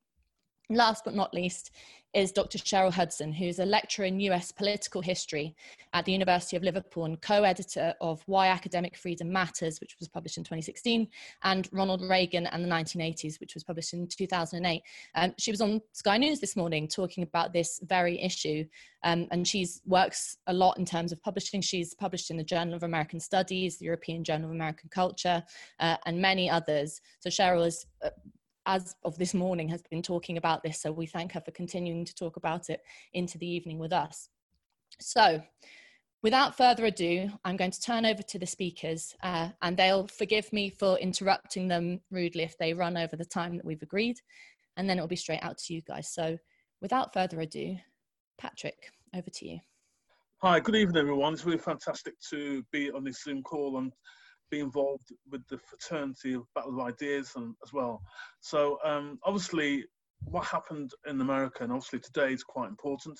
Last 0.69 1.03
but 1.03 1.15
not 1.15 1.33
least 1.33 1.71
is 2.15 2.31
Dr. 2.31 2.57
Cheryl 2.57 2.93
Hudson, 2.93 3.33
who's 3.33 3.59
a 3.59 3.65
lecturer 3.65 4.05
in 4.05 4.21
US 4.21 4.49
political 4.49 5.01
history 5.01 5.53
at 5.93 6.05
the 6.05 6.13
University 6.13 6.55
of 6.55 6.63
Liverpool 6.63 7.03
and 7.03 7.21
co 7.21 7.43
editor 7.43 7.93
of 7.99 8.23
Why 8.25 8.47
Academic 8.47 8.95
Freedom 8.95 9.31
Matters, 9.31 9.81
which 9.81 9.97
was 9.99 10.07
published 10.07 10.37
in 10.37 10.43
2016, 10.45 11.09
and 11.43 11.67
Ronald 11.73 12.01
Reagan 12.01 12.47
and 12.47 12.63
the 12.63 12.69
1980s, 12.69 13.39
which 13.41 13.53
was 13.53 13.65
published 13.65 13.93
in 13.93 14.07
2008. 14.07 14.81
Um, 15.15 15.33
she 15.37 15.51
was 15.51 15.59
on 15.59 15.81
Sky 15.91 16.17
News 16.17 16.39
this 16.39 16.55
morning 16.55 16.87
talking 16.87 17.23
about 17.23 17.51
this 17.51 17.81
very 17.83 18.19
issue, 18.21 18.63
um, 19.03 19.27
and 19.31 19.45
she 19.45 19.67
works 19.85 20.37
a 20.47 20.53
lot 20.53 20.77
in 20.79 20.85
terms 20.85 21.11
of 21.11 21.21
publishing. 21.21 21.59
She's 21.59 21.93
published 21.93 22.31
in 22.31 22.37
the 22.37 22.43
Journal 22.45 22.75
of 22.75 22.83
American 22.83 23.19
Studies, 23.19 23.77
the 23.77 23.85
European 23.85 24.23
Journal 24.23 24.47
of 24.47 24.55
American 24.55 24.89
Culture, 24.89 25.43
uh, 25.81 25.97
and 26.05 26.21
many 26.21 26.49
others. 26.49 27.01
So 27.19 27.29
Cheryl 27.29 27.67
is 27.67 27.85
uh, 28.01 28.09
as 28.65 28.95
of 29.03 29.17
this 29.17 29.33
morning, 29.33 29.69
has 29.69 29.81
been 29.89 30.01
talking 30.01 30.37
about 30.37 30.63
this. 30.63 30.81
So 30.81 30.91
we 30.91 31.05
thank 31.05 31.31
her 31.33 31.41
for 31.41 31.51
continuing 31.51 32.05
to 32.05 32.15
talk 32.15 32.37
about 32.37 32.69
it 32.69 32.81
into 33.13 33.37
the 33.37 33.47
evening 33.47 33.79
with 33.79 33.93
us. 33.93 34.29
So, 34.99 35.41
without 36.23 36.57
further 36.57 36.85
ado, 36.85 37.29
I'm 37.43 37.57
going 37.57 37.71
to 37.71 37.81
turn 37.81 38.05
over 38.05 38.23
to 38.23 38.39
the 38.39 38.45
speakers 38.45 39.15
uh, 39.23 39.49
and 39.61 39.77
they'll 39.77 40.07
forgive 40.07 40.51
me 40.51 40.69
for 40.69 40.97
interrupting 40.97 41.67
them 41.67 42.01
rudely 42.11 42.43
if 42.43 42.57
they 42.57 42.73
run 42.73 42.97
over 42.97 43.15
the 43.15 43.25
time 43.25 43.57
that 43.57 43.65
we've 43.65 43.83
agreed. 43.83 44.17
And 44.77 44.89
then 44.89 44.97
it'll 44.97 45.07
be 45.07 45.15
straight 45.15 45.43
out 45.43 45.57
to 45.59 45.73
you 45.73 45.81
guys. 45.81 46.13
So, 46.13 46.37
without 46.81 47.13
further 47.13 47.39
ado, 47.41 47.77
Patrick, 48.37 48.91
over 49.15 49.29
to 49.29 49.47
you. 49.47 49.59
Hi, 50.41 50.59
good 50.59 50.75
evening, 50.75 50.97
everyone. 50.97 51.33
It's 51.33 51.45
really 51.45 51.57
fantastic 51.57 52.13
to 52.29 52.63
be 52.71 52.91
on 52.91 53.03
this 53.03 53.23
Zoom 53.23 53.41
call 53.41 53.77
and 53.77 53.91
be 54.49 54.59
involved 54.59 55.11
with 55.31 55.45
the 55.47 55.57
fraternity 55.57 56.33
of 56.33 56.43
Battle 56.53 56.79
of 56.79 56.87
Ideas 56.87 57.33
and, 57.35 57.55
as 57.63 57.73
well. 57.73 58.01
So 58.41 58.77
um, 58.83 59.19
obviously, 59.23 59.85
what 60.25 60.45
happened 60.45 60.91
in 61.07 61.21
America, 61.21 61.63
and 61.63 61.71
obviously 61.71 61.99
today 61.99 62.33
is 62.33 62.43
quite 62.43 62.69
important. 62.69 63.19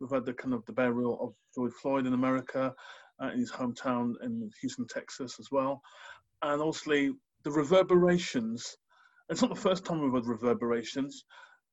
We've 0.00 0.10
had 0.10 0.24
the 0.24 0.34
kind 0.34 0.54
of 0.54 0.64
the 0.66 0.72
burial 0.72 1.18
of 1.20 1.34
George 1.54 1.72
Floyd 1.80 2.06
in 2.06 2.12
America, 2.12 2.74
uh, 3.22 3.28
in 3.28 3.38
his 3.38 3.52
hometown 3.52 4.12
in 4.22 4.50
Houston, 4.60 4.86
Texas, 4.86 5.36
as 5.38 5.50
well, 5.50 5.80
and 6.42 6.60
obviously 6.60 7.12
the 7.44 7.50
reverberations. 7.50 8.76
It's 9.28 9.42
not 9.42 9.54
the 9.54 9.60
first 9.60 9.84
time 9.84 10.00
we've 10.00 10.12
had 10.12 10.26
reverberations, 10.26 11.24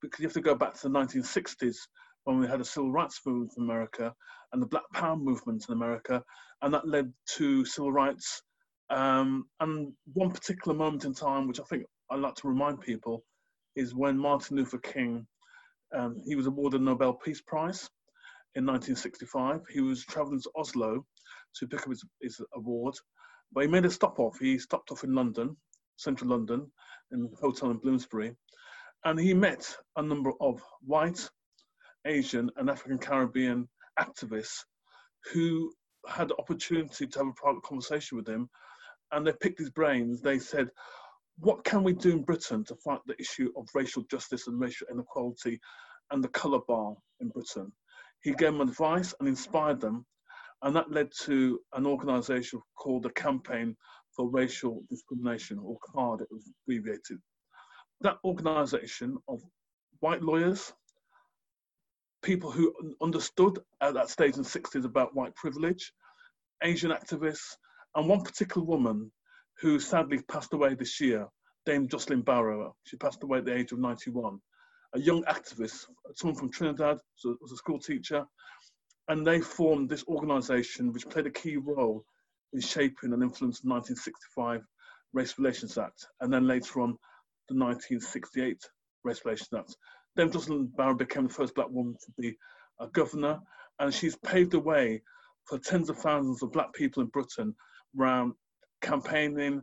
because 0.02 0.20
you 0.20 0.28
have 0.28 0.34
to 0.34 0.42
go 0.42 0.56
back 0.56 0.74
to 0.76 0.90
the 0.90 1.00
1960s 1.00 1.76
when 2.24 2.40
we 2.40 2.48
had 2.48 2.62
a 2.62 2.66
civil 2.66 2.92
rights 2.92 3.20
movement 3.26 3.52
in 3.58 3.64
America 3.64 4.14
and 4.52 4.62
the 4.62 4.68
Black 4.68 4.84
Power 4.94 5.18
movement 5.18 5.66
in 5.68 5.74
America, 5.74 6.24
and 6.62 6.74
that 6.74 6.88
led 6.88 7.12
to 7.36 7.66
civil 7.66 7.92
rights 7.92 8.42
um, 8.90 9.46
and 9.60 9.94
one 10.14 10.32
particular 10.32 10.78
moment 10.78 11.06
in 11.06 11.14
time, 11.14 11.48
which 11.48 11.60
I 11.60 11.64
think 11.64 11.86
I 12.10 12.16
like 12.16 12.36
to 12.36 12.48
remind 12.48 12.82
people, 12.82 13.24
is 13.76 13.96
when 13.96 14.18
Martin 14.18 14.58
Luther 14.58 14.78
King, 14.78 15.26
um, 15.96 16.22
he 16.26 16.36
was 16.36 16.48
awarded 16.48 16.82
a 16.82 16.84
Nobel 16.84 17.14
Peace 17.14 17.42
Prize 17.42 17.90
in 18.56 18.66
1965. 18.66 19.62
He 19.70 19.82
was 19.82 20.06
traveling 20.06 20.42
to 20.42 20.52
Oslo 20.56 21.06
to 21.56 21.68
pick 21.68 21.82
up 21.82 21.90
his, 21.90 22.04
his 22.22 22.42
award, 22.56 22.96
but 23.52 23.62
he 23.62 23.68
made 23.68 23.86
a 23.86 23.90
stop 23.90 24.20
off. 24.20 24.38
He 24.40 24.58
stopped 24.60 24.92
off 24.92 25.04
in 25.04 25.14
London, 25.14 25.56
central 25.98 26.30
London, 26.30 26.72
in 27.12 27.30
a 27.32 27.42
hotel 27.42 27.72
in 27.72 27.78
Bloomsbury, 27.78 28.36
and 29.06 29.20
he 29.20 29.34
met 29.34 29.76
a 29.98 30.02
number 30.02 30.32
of 30.40 30.62
white, 30.82 31.30
Asian, 32.06 32.50
and 32.58 32.70
African 32.70 32.98
Caribbean 32.98 33.68
activists 34.00 34.64
who 35.32 35.72
had 36.08 36.30
the 36.30 36.38
opportunity 36.38 37.08
to 37.08 37.20
have 37.20 37.28
a 37.28 37.34
private 37.34 37.64
conversation 37.64 38.18
with 38.18 38.28
him 38.28 38.50
and 39.14 39.26
they 39.26 39.34
picked 39.34 39.60
his 39.60 39.70
brains. 39.70 40.22
They 40.22 40.40
said, 40.40 40.70
what 41.40 41.64
can 41.64 41.84
we 41.84 41.94
do 41.94 42.12
in 42.12 42.24
Britain 42.24 42.64
to 42.66 42.76
fight 42.76 43.00
the 43.06 43.20
issue 43.20 43.52
of 43.58 43.68
racial 43.74 44.04
justice 44.04 44.48
and 44.48 44.60
racial 44.60 44.88
inequality 44.92 45.60
and 46.12 46.24
the 46.24 46.30
colour 46.30 46.60
bar 46.68 46.96
in 47.20 47.30
Britain? 47.30 47.72
He 48.22 48.32
gave 48.32 48.54
them 48.54 48.62
advice 48.62 49.14
and 49.20 49.28
inspired 49.28 49.82
them, 49.82 50.06
and 50.62 50.76
that 50.76 50.92
led 50.92 51.12
to 51.22 51.60
an 51.74 51.86
organisation 51.86 52.62
called 52.78 53.04
the 53.04 53.10
Campaign 53.12 53.76
for 54.16 54.30
Racial 54.30 54.84
Discrimination, 54.90 55.60
or 55.60 55.78
CARD, 55.92 56.22
it 56.22 56.28
was 56.32 56.50
abbreviated. 56.64 57.20
That 58.02 58.18
organisation 58.24 59.18
of 59.28 59.42
white 60.00 60.22
lawyers, 60.22 60.72
people 62.22 62.52
who 62.52 62.74
understood 63.02 63.60
at 63.82 63.94
that 63.96 64.10
stage 64.10 64.38
in 64.38 64.44
the 64.44 64.48
60s 64.48 64.86
about 64.86 65.16
white 65.16 65.36
privilege, 65.36 65.92
Asian 66.64 66.92
activists, 66.92 67.58
and 67.96 68.08
one 68.08 68.22
particular 68.22 68.66
woman 68.66 69.12
who 69.60 69.80
sadly 69.80 70.20
passed 70.30 70.54
away 70.54 70.74
this 70.76 71.00
year, 71.00 71.28
Dame 71.66 71.88
Jocelyn 71.88 72.22
Barrow. 72.22 72.76
She 72.86 72.98
passed 72.98 73.24
away 73.24 73.40
at 73.40 73.46
the 73.46 73.56
age 73.56 73.72
of 73.72 73.80
91. 73.80 74.40
A 74.96 75.00
young 75.00 75.24
activist, 75.24 75.86
someone 76.16 76.38
from 76.38 76.52
Trinidad, 76.52 76.98
was 77.24 77.52
a 77.52 77.56
school 77.56 77.80
teacher, 77.80 78.26
and 79.08 79.26
they 79.26 79.40
formed 79.40 79.90
this 79.90 80.04
organisation 80.08 80.92
which 80.92 81.10
played 81.10 81.28
a 81.28 81.32
key 81.32 81.58
role 81.58 82.04
in 82.54 82.62
shaping 82.62 83.14
and 83.14 83.24
influencing 83.24 83.68
the 83.68 83.74
1965 83.74 84.62
Race 85.14 85.38
Relations 85.38 85.78
Act, 85.78 86.08
and 86.22 86.34
then 86.34 86.48
later 86.48 86.82
on 86.82 86.98
the 87.50 87.56
1968 87.56 88.58
Race 89.04 89.22
Relations 89.26 89.50
Act. 89.56 89.76
Dame 90.16 90.32
Jocelyn 90.32 90.68
Barrow 90.68 90.96
became 90.96 91.28
the 91.28 91.34
first 91.34 91.56
black 91.56 91.70
woman 91.70 91.96
to 92.06 92.22
be 92.22 92.38
a 92.80 92.88
governor, 92.88 93.40
and 93.80 93.94
she's 93.94 94.16
paved 94.16 94.52
the 94.52 94.60
way 94.60 95.02
for 95.46 95.58
tens 95.58 95.90
of 95.90 95.98
thousands 95.98 96.44
of 96.44 96.52
black 96.52 96.74
people 96.74 97.02
in 97.02 97.10
Britain 97.10 97.56
around 98.00 98.34
campaigning 98.82 99.62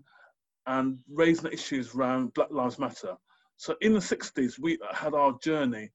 and 0.66 0.99
raising 1.10 1.52
issues 1.52 1.94
around 1.94 2.32
Black 2.34 2.50
Lives 2.50 2.78
Matter. 2.78 3.16
So 3.56 3.75
in 3.80 3.92
the 3.92 4.00
60s, 4.00 4.58
we 4.58 4.78
had 4.92 5.14
our 5.14 5.37
journey, 5.42 5.90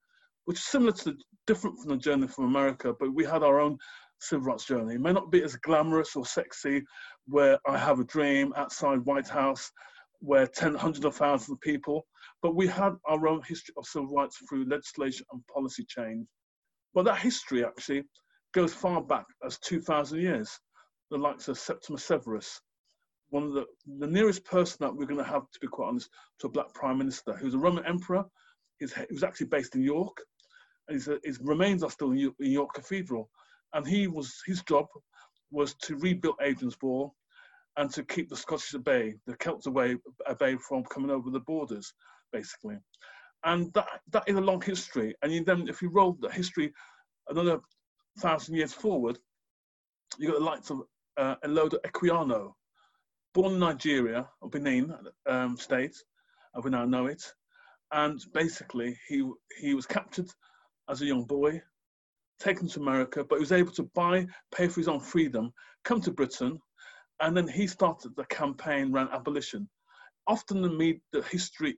which 0.46 0.58
is 0.58 0.66
similar 0.66 0.92
to 0.92 1.16
different 1.48 1.80
from 1.80 1.92
the 1.92 1.98
journey 1.98 2.28
from 2.28 2.46
America, 2.46 2.94
but 3.00 3.14
we 3.14 3.26
had 3.26 3.44
our 3.44 3.60
own 3.60 3.78
civil 4.20 4.46
rights 4.46 4.66
journey. 4.66 4.96
It 4.96 5.02
may 5.02 5.14
not 5.14 5.32
be 5.32 5.44
as 5.44 5.56
glamorous 5.58 6.16
or 6.16 6.26
sexy, 6.26 6.84
where 7.28 7.60
I 7.68 7.78
have 7.78 8.00
a 8.00 8.06
dream 8.06 8.54
outside 8.56 9.00
White 9.06 9.28
House, 9.28 9.72
where 10.20 10.48
10, 10.48 10.76
hundreds 10.76 11.06
of 11.06 11.16
thousands 11.16 11.52
of 11.52 11.62
people, 11.62 12.06
but 12.42 12.56
we 12.56 12.68
had 12.68 12.94
our 13.08 13.28
own 13.28 13.42
history 13.48 13.74
of 13.78 13.86
civil 13.86 14.14
rights 14.14 14.38
through 14.48 14.70
legislation 14.70 15.26
and 15.32 15.42
policy 15.48 15.86
change. 15.88 16.28
But 16.94 17.06
that 17.06 17.20
history 17.20 17.66
actually 17.66 18.04
goes 18.54 18.74
far 18.74 19.02
back 19.02 19.26
as 19.46 19.60
2,000 19.60 20.20
years. 20.20 20.60
The 21.12 21.18
likes 21.18 21.48
of 21.48 21.60
Septimus 21.60 22.04
Severus, 22.04 22.60
one 23.30 23.44
of 23.44 23.54
the, 23.54 23.66
the 24.00 24.08
nearest 24.08 24.44
person 24.46 24.78
that 24.82 24.96
we're 24.96 25.06
going 25.06 25.24
to 25.24 25.30
have, 25.30 25.50
to 25.52 25.60
be 25.60 25.68
quite 25.68 25.88
honest, 25.88 26.10
to 26.40 26.48
a 26.48 26.50
black 26.50 26.74
prime 26.74 26.98
minister 26.98 27.34
who's 27.34 27.54
a 27.54 27.60
Roman 27.60 27.86
emperor. 27.86 28.24
He's, 28.80 28.94
he 28.94 29.06
was 29.12 29.24
actually 29.24 29.48
based 29.48 29.76
in 29.76 29.82
York, 29.82 30.18
and 30.88 30.96
his, 30.96 31.10
his 31.24 31.40
remains 31.42 31.84
are 31.84 31.92
still 31.92 32.12
in 32.12 32.18
York, 32.18 32.36
in 32.40 32.52
York 32.52 32.74
Cathedral. 32.74 33.30
And 33.74 33.88
he 33.88 34.08
was 34.08 34.42
his 34.46 34.64
job 34.64 34.86
was 35.52 35.76
to 35.84 35.96
rebuild 35.98 36.36
Hadrian's 36.40 36.78
Wall 36.82 37.14
and 37.78 37.92
to 37.92 38.04
keep 38.04 38.30
the 38.30 38.38
Scottish 38.38 38.74
at 38.74 38.84
bay, 38.84 39.16
the 39.26 39.36
Celts 39.36 39.68
away, 39.68 39.98
at 40.28 40.40
bay 40.40 40.56
from 40.58 40.84
coming 40.86 41.12
over 41.12 41.30
the 41.30 41.42
borders, 41.42 41.94
basically. 42.32 42.78
And 43.44 43.74
that 43.74 43.88
that 44.12 44.24
is 44.28 44.36
a 44.36 44.42
long 44.42 44.62
history. 44.62 45.14
And 45.22 45.32
you 45.32 45.44
then, 45.44 45.68
if 45.68 45.82
you 45.82 45.90
roll 45.90 46.18
the 46.20 46.32
history 46.32 46.74
another 47.30 47.60
thousand 48.20 48.56
years 48.56 48.74
forward, 48.74 49.20
you 50.18 50.30
got 50.32 50.40
the 50.40 50.46
likes 50.46 50.70
of 50.70 50.82
uh, 51.18 51.36
Olaudah 51.44 51.80
Equiano, 51.86 52.54
born 53.34 53.54
in 53.54 53.60
Nigeria, 53.60 54.30
or 54.42 54.50
Benin 54.50 54.94
um, 55.28 55.58
state, 55.58 55.96
as 56.58 56.64
we 56.64 56.72
now 56.72 56.86
know 56.86 57.08
it. 57.08 57.24
And 57.92 58.20
basically, 58.34 58.98
he, 59.08 59.30
he 59.60 59.74
was 59.74 59.86
captured 59.86 60.30
as 60.90 61.02
a 61.02 61.06
young 61.06 61.24
boy, 61.26 61.62
taken 62.40 62.68
to 62.70 62.80
America, 62.80 63.24
but 63.24 63.36
he 63.36 63.42
was 63.42 63.52
able 63.52 63.72
to 63.74 63.90
buy, 63.96 64.26
pay 64.54 64.68
for 64.68 64.80
his 64.80 64.88
own 64.88 65.00
freedom, 65.00 65.54
come 65.84 66.02
to 66.02 66.12
Britain, 66.12 66.60
and 67.22 67.36
then 67.36 67.48
he 67.48 67.68
started 67.68 68.16
the 68.16 68.26
campaign 68.26 68.94
around 68.94 69.10
abolition. 69.12 69.70
Often 70.28 70.62
the, 70.62 70.70
med- 70.70 71.02
the 71.14 71.22
history 71.24 71.78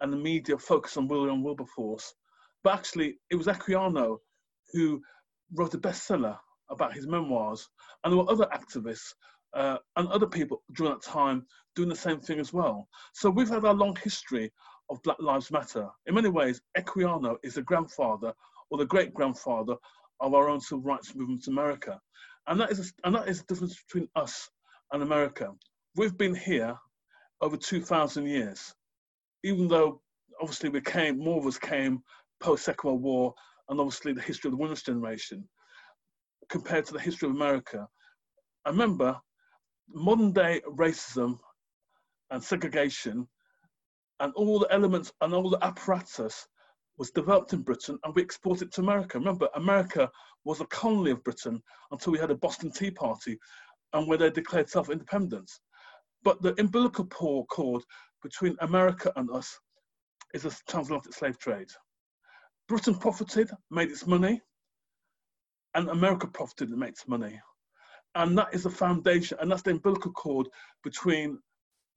and 0.00 0.12
the 0.12 0.16
media 0.16 0.56
focus 0.56 0.96
on 0.96 1.08
William 1.08 1.42
Wilberforce, 1.42 2.14
but 2.62 2.74
actually 2.74 3.18
it 3.30 3.36
was 3.36 3.46
Equiano 3.46 4.18
who 4.72 5.02
wrote 5.54 5.74
a 5.74 5.78
bestseller 5.78 6.38
about 6.70 6.94
his 6.94 7.06
memoirs, 7.06 7.68
and 8.02 8.12
there 8.12 8.18
were 8.18 8.30
other 8.30 8.48
activists 8.52 9.12
uh, 9.54 9.78
and 9.96 10.08
other 10.08 10.26
people 10.26 10.62
during 10.74 10.92
that 10.92 11.02
time 11.02 11.46
doing 11.74 11.88
the 11.88 11.96
same 11.96 12.20
thing 12.20 12.38
as 12.38 12.52
well. 12.52 12.88
So 13.14 13.30
we've 13.30 13.48
had 13.48 13.64
a 13.64 13.72
long 13.72 13.96
history 14.02 14.52
of 14.90 15.02
Black 15.02 15.20
Lives 15.20 15.50
Matter. 15.50 15.88
In 16.06 16.14
many 16.14 16.28
ways, 16.28 16.60
Equiano 16.76 17.36
is 17.42 17.54
the 17.54 17.62
grandfather 17.62 18.32
or 18.70 18.78
the 18.78 18.86
great 18.86 19.14
grandfather 19.14 19.76
of 20.20 20.34
our 20.34 20.48
own 20.48 20.60
civil 20.60 20.82
rights 20.82 21.14
movement 21.14 21.46
in 21.46 21.52
America. 21.52 22.00
And 22.46 22.60
that 22.60 22.70
is, 22.70 22.80
a, 22.80 23.06
and 23.06 23.14
that 23.14 23.28
is 23.28 23.40
the 23.40 23.54
difference 23.54 23.82
between 23.82 24.08
us 24.16 24.48
and 24.92 25.02
America. 25.02 25.52
We've 25.96 26.16
been 26.16 26.34
here 26.34 26.76
over 27.40 27.56
2,000 27.56 28.26
years, 28.26 28.74
even 29.44 29.68
though 29.68 30.00
obviously 30.40 30.70
we 30.70 30.80
came, 30.80 31.18
more 31.18 31.38
of 31.38 31.46
us 31.46 31.58
came 31.58 32.02
post 32.40 32.64
Second 32.64 32.88
World 32.88 33.02
War, 33.02 33.34
and 33.68 33.80
obviously 33.80 34.12
the 34.12 34.22
history 34.22 34.48
of 34.48 34.52
the 34.52 34.62
women's 34.62 34.82
generation, 34.82 35.46
compared 36.48 36.86
to 36.86 36.92
the 36.92 37.00
history 37.00 37.28
of 37.28 37.34
America. 37.34 37.88
I 38.64 38.70
remember 38.70 39.18
modern 39.88 40.32
day 40.32 40.60
racism 40.66 41.38
and 42.30 42.42
segregation 42.42 43.26
and 44.20 44.32
all 44.34 44.58
the 44.58 44.72
elements 44.72 45.12
and 45.20 45.32
all 45.32 45.48
the 45.48 45.64
apparatus 45.64 46.46
was 46.98 47.10
developed 47.12 47.52
in 47.52 47.62
Britain 47.62 47.98
and 48.04 48.14
we 48.14 48.22
exported 48.22 48.68
it 48.68 48.74
to 48.74 48.80
America. 48.80 49.18
Remember, 49.18 49.48
America 49.54 50.10
was 50.44 50.60
a 50.60 50.66
colony 50.66 51.12
of 51.12 51.22
Britain 51.24 51.62
until 51.90 52.12
we 52.12 52.18
had 52.18 52.30
a 52.30 52.34
Boston 52.34 52.70
Tea 52.72 52.90
Party 52.90 53.38
and 53.92 54.06
where 54.08 54.18
they 54.18 54.30
declared 54.30 54.68
self-independence. 54.68 55.60
But 56.24 56.42
the 56.42 56.58
umbilical 56.60 57.06
cord 57.06 57.84
between 58.22 58.56
America 58.60 59.12
and 59.16 59.30
us 59.30 59.58
is 60.34 60.42
the 60.42 60.56
transatlantic 60.68 61.14
slave 61.14 61.38
trade. 61.38 61.68
Britain 62.68 62.94
profited, 62.94 63.50
made 63.70 63.90
its 63.90 64.06
money, 64.06 64.42
and 65.78 65.88
America 65.90 66.26
profited 66.26 66.70
and 66.70 66.78
makes 66.80 67.06
money. 67.06 67.40
And 68.16 68.36
that 68.36 68.52
is 68.52 68.64
the 68.64 68.70
foundation, 68.70 69.38
and 69.40 69.48
that's 69.48 69.62
the 69.62 69.70
umbilical 69.70 70.10
cord 70.10 70.48
between 70.82 71.38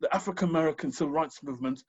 the 0.01 0.15
African 0.15 0.49
American 0.49 0.91
civil 0.91 1.11
rights 1.11 1.41
movement 1.41 1.83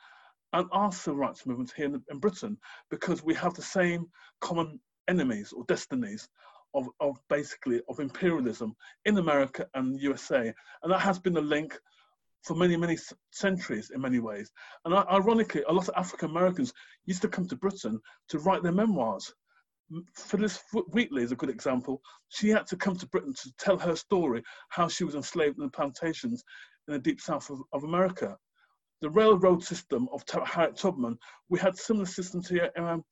and 0.55 0.67
our 0.73 0.91
civil 0.91 1.19
rights 1.19 1.45
movement 1.45 1.71
here 1.77 1.87
in, 1.87 2.03
in, 2.11 2.19
Britain, 2.19 2.57
because 2.91 3.23
we 3.23 3.35
have 3.35 3.53
the 3.53 3.63
same 3.63 4.07
common 4.41 4.81
enemies 5.09 5.53
or 5.53 5.65
destinies 5.65 6.31
of, 6.73 6.89
of 7.01 7.19
basically 7.29 7.83
of 7.91 8.01
imperialism 8.01 8.75
in 9.05 9.19
America 9.19 9.67
and 9.75 10.01
USA. 10.01 10.51
And 10.83 10.93
that 10.93 11.01
has 11.01 11.19
been 11.19 11.35
the 11.35 11.43
link 11.43 11.79
for 12.43 12.55
many, 12.55 12.75
many 12.75 12.97
centuries 13.33 13.91
in 13.95 14.01
many 14.01 14.19
ways. 14.19 14.51
And 14.87 14.95
ironically, 14.95 15.63
a 15.69 15.73
lot 15.73 15.89
of 15.89 15.95
African 15.97 16.31
Americans 16.31 16.73
used 17.05 17.21
to 17.21 17.29
come 17.29 17.47
to 17.49 17.57
Britain 17.57 18.01
to 18.29 18.39
write 18.39 18.63
their 18.63 18.73
memoirs 18.73 19.35
Phillis 20.15 20.63
Wheatley 20.93 21.23
is 21.23 21.33
a 21.33 21.37
good 21.37 21.51
example. 21.51 22.01
She 22.29 22.49
had 22.49 22.67
to 22.69 22.77
come 22.77 22.97
to 22.97 23.07
Britain 23.07 23.35
to 23.35 23.53
tell 23.59 23.79
her 23.79 23.97
story, 23.97 24.43
how 24.69 24.89
she 24.89 25.05
was 25.05 25.15
enslaved 25.15 25.59
in 25.59 25.65
the 25.65 25.71
plantations 25.71 26.43
in 26.89 26.95
the 26.95 26.99
deep 26.99 27.21
south 27.21 27.51
of, 27.51 27.61
of 27.73 27.85
America. 27.85 28.37
The 29.01 29.11
railroad 29.11 29.63
system 29.65 30.09
of 30.13 30.25
Harriet 30.47 30.77
Tubman, 30.77 31.19
we 31.49 31.59
had 31.59 31.77
similar 31.77 32.07
systems 32.07 32.49
here 32.49 32.71
um, 32.77 33.05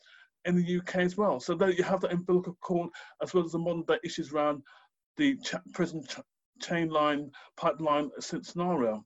in 0.45 0.57
the 0.57 0.79
UK 0.79 0.97
as 0.97 1.17
well. 1.17 1.41
So 1.41 1.55
there 1.55 1.71
you 1.71 1.83
have 1.83 2.01
that 2.03 2.13
umbilical 2.13 2.57
cord 2.61 2.91
as 3.23 3.35
well 3.35 3.45
as 3.45 3.53
the 3.53 3.59
modern 3.59 3.83
day 3.83 3.99
issues 4.05 4.33
around 4.33 4.63
the 5.17 5.37
ch 5.39 5.55
prison 5.73 6.05
ch 6.09 6.21
chain 6.63 6.89
line, 6.89 7.31
pipeline 7.57 8.11
scenario. 8.21 9.05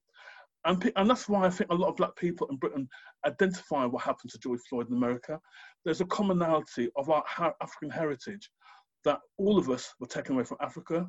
And, 0.64 0.92
and 0.96 1.08
that's 1.08 1.28
why 1.28 1.44
I 1.44 1.50
think 1.50 1.70
a 1.70 1.74
lot 1.74 1.90
of 1.90 1.96
black 1.96 2.16
people 2.16 2.46
in 2.48 2.56
Britain 2.56 2.88
identify 3.26 3.84
what 3.84 4.02
happened 4.02 4.30
to 4.30 4.38
George 4.38 4.60
Floyd 4.68 4.88
in 4.88 4.96
America. 4.96 5.40
There's 5.84 6.00
a 6.00 6.06
commonality 6.06 6.90
of 6.96 7.10
our 7.10 7.24
African 7.60 7.90
heritage 7.90 8.50
that 9.04 9.20
all 9.36 9.58
of 9.58 9.68
us 9.68 9.92
were 10.00 10.06
taken 10.06 10.34
away 10.34 10.44
from 10.44 10.58
Africa. 10.60 11.08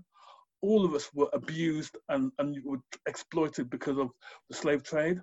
All 0.61 0.85
of 0.85 0.93
us 0.93 1.09
were 1.13 1.29
abused 1.33 1.97
and, 2.09 2.31
and 2.39 2.57
were 2.63 2.79
exploited 3.07 3.69
because 3.69 3.97
of 3.97 4.09
the 4.49 4.55
slave 4.55 4.83
trade. 4.83 5.21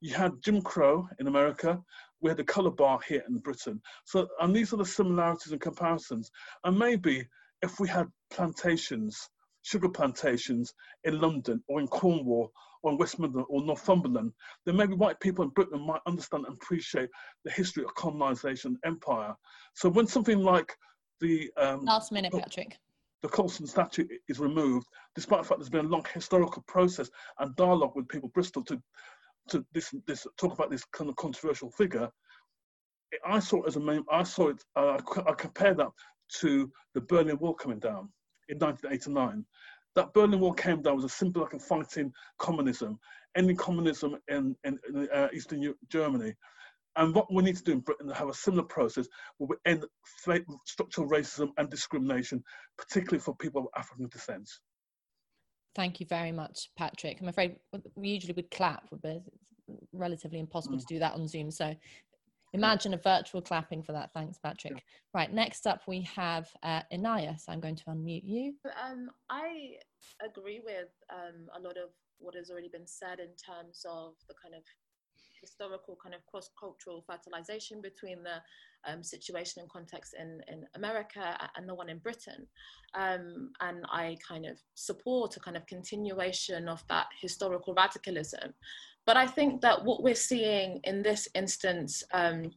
You 0.00 0.14
had 0.14 0.42
Jim 0.42 0.62
Crow 0.62 1.08
in 1.18 1.26
America. 1.26 1.82
We 2.20 2.30
had 2.30 2.36
the 2.36 2.44
color 2.44 2.70
bar 2.70 2.98
here 3.06 3.22
in 3.28 3.38
Britain. 3.38 3.80
So, 4.04 4.28
and 4.40 4.54
these 4.54 4.72
are 4.72 4.76
the 4.78 4.84
similarities 4.84 5.52
and 5.52 5.60
comparisons. 5.60 6.30
And 6.64 6.78
maybe 6.78 7.26
if 7.62 7.80
we 7.80 7.88
had 7.88 8.06
plantations 8.30 9.28
sugar 9.64 9.88
plantations 9.88 10.74
in 11.04 11.20
London 11.20 11.62
or 11.68 11.80
in 11.80 11.88
Cornwall 11.88 12.52
or 12.82 12.92
in 12.92 12.98
West 12.98 13.18
Midlands 13.18 13.48
or 13.50 13.64
Northumberland, 13.64 14.32
then 14.66 14.76
maybe 14.76 14.94
white 14.94 15.18
people 15.18 15.42
in 15.42 15.50
Britain 15.50 15.80
might 15.80 16.02
understand 16.06 16.44
and 16.46 16.54
appreciate 16.54 17.08
the 17.44 17.50
history 17.50 17.82
of 17.82 17.94
colonization 17.94 18.78
empire. 18.84 19.34
So 19.74 19.88
when 19.88 20.06
something 20.06 20.38
like 20.38 20.70
the 21.20 21.50
um, 21.56 21.84
last 21.84 22.12
minute, 22.12 22.32
Patrick. 22.32 22.76
The 23.22 23.28
Colston 23.30 23.66
statue 23.66 24.06
is 24.28 24.38
removed, 24.38 24.86
despite 25.14 25.40
the 25.40 25.48
fact 25.48 25.58
there's 25.58 25.70
been 25.70 25.86
a 25.86 25.88
long 25.88 26.04
historical 26.12 26.62
process 26.68 27.08
and 27.38 27.56
dialogue 27.56 27.92
with 27.96 28.06
people 28.06 28.28
Bristol 28.34 28.62
to 28.64 28.78
to 29.48 29.64
this 29.72 29.94
this 30.06 30.26
talk 30.36 30.52
about 30.52 30.70
this 30.70 30.84
kind 30.92 31.08
of 31.08 31.16
controversial 31.16 31.70
figure, 31.70 32.10
I 33.26 33.38
saw 33.38 33.62
it 33.62 33.68
as 33.68 33.76
a 33.76 33.80
main. 33.80 34.04
I 34.10 34.24
saw 34.24 34.48
it. 34.48 34.62
Uh, 34.76 34.98
I 35.26 35.32
compared 35.32 35.78
that 35.78 35.88
to 36.40 36.70
the 36.92 37.00
Berlin 37.00 37.38
Wall 37.38 37.54
coming 37.54 37.78
down 37.78 38.10
in 38.48 38.58
1989. 38.58 39.44
That 39.94 40.12
Berlin 40.12 40.40
Wall 40.40 40.52
came 40.52 40.82
down 40.82 40.96
was 40.96 41.04
a 41.04 41.08
symbol 41.08 41.42
like 41.42 41.60
fighting 41.60 42.12
communism, 42.38 42.98
ending 43.36 43.56
communism 43.56 44.16
in, 44.28 44.56
in, 44.64 44.78
in 44.88 45.08
uh, 45.14 45.28
Eastern 45.32 45.72
Germany. 45.88 46.34
And 46.96 47.14
what 47.14 47.32
we 47.32 47.42
need 47.42 47.56
to 47.56 47.62
do 47.62 47.72
in 47.72 47.80
Britain 47.80 48.08
to 48.08 48.14
have 48.14 48.28
a 48.28 48.34
similar 48.34 48.62
process 48.62 49.06
where 49.38 49.48
we 49.48 49.56
end 49.70 49.84
structural 50.64 51.08
racism 51.08 51.48
and 51.58 51.68
discrimination, 51.68 52.42
particularly 52.78 53.20
for 53.20 53.34
people 53.36 53.62
of 53.62 53.68
African 53.76 54.08
descent. 54.08 54.48
Thank 55.74 55.98
you 55.98 56.06
very 56.06 56.30
much, 56.30 56.70
Patrick. 56.76 57.20
I'm 57.20 57.28
afraid 57.28 57.56
we 57.96 58.08
usually 58.08 58.34
would 58.34 58.50
clap, 58.50 58.84
but 59.02 59.22
it's 59.26 59.50
relatively 59.92 60.38
impossible 60.38 60.76
mm. 60.76 60.80
to 60.80 60.86
do 60.86 60.98
that 61.00 61.14
on 61.14 61.26
Zoom. 61.26 61.50
So 61.50 61.74
imagine 62.54 62.94
a 62.94 62.96
virtual 62.96 63.42
clapping 63.42 63.82
for 63.82 63.92
that. 63.92 64.12
Thanks, 64.14 64.38
Patrick. 64.38 64.74
Yeah. 64.74 64.80
Right, 65.12 65.32
next 65.32 65.66
up 65.66 65.82
we 65.86 66.02
have 66.02 66.48
uh, 66.62 66.82
Inaya. 66.92 67.38
So 67.38 67.52
I'm 67.52 67.60
going 67.60 67.76
to 67.76 67.84
unmute 67.84 68.22
you. 68.24 68.54
Um, 68.64 69.10
I 69.28 69.72
agree 70.24 70.60
with 70.64 70.88
um, 71.12 71.48
a 71.56 71.60
lot 71.60 71.76
of 71.76 71.90
what 72.18 72.34
has 72.36 72.50
already 72.50 72.68
been 72.68 72.86
said 72.86 73.18
in 73.18 73.34
terms 73.36 73.84
of 73.88 74.14
the 74.28 74.34
kind 74.42 74.54
of 74.54 74.62
historical 75.40 75.98
kind 76.02 76.14
of 76.14 76.24
cross-cultural 76.26 77.04
fertilization 77.06 77.82
between 77.82 78.22
the 78.22 78.40
um, 78.90 79.02
situation 79.02 79.60
and 79.60 79.70
context 79.70 80.14
in, 80.18 80.40
in 80.48 80.64
America 80.74 81.36
and 81.56 81.68
the 81.68 81.74
one 81.74 81.90
in 81.90 81.98
Britain. 81.98 82.46
Um, 82.94 83.50
and 83.60 83.84
I 83.90 84.16
kind 84.26 84.46
of 84.46 84.58
support 84.74 85.36
a 85.36 85.40
kind 85.40 85.56
of 85.56 85.66
continuation 85.66 86.68
of 86.68 86.82
that 86.88 87.06
historical 87.20 87.74
radicalism. 87.74 88.54
But 89.06 89.16
I 89.16 89.26
think 89.26 89.60
that 89.60 89.84
what 89.84 90.02
we're 90.02 90.14
seeing 90.14 90.80
in 90.84 91.02
this 91.02 91.28
instance 91.34 92.02
um, 92.12 92.50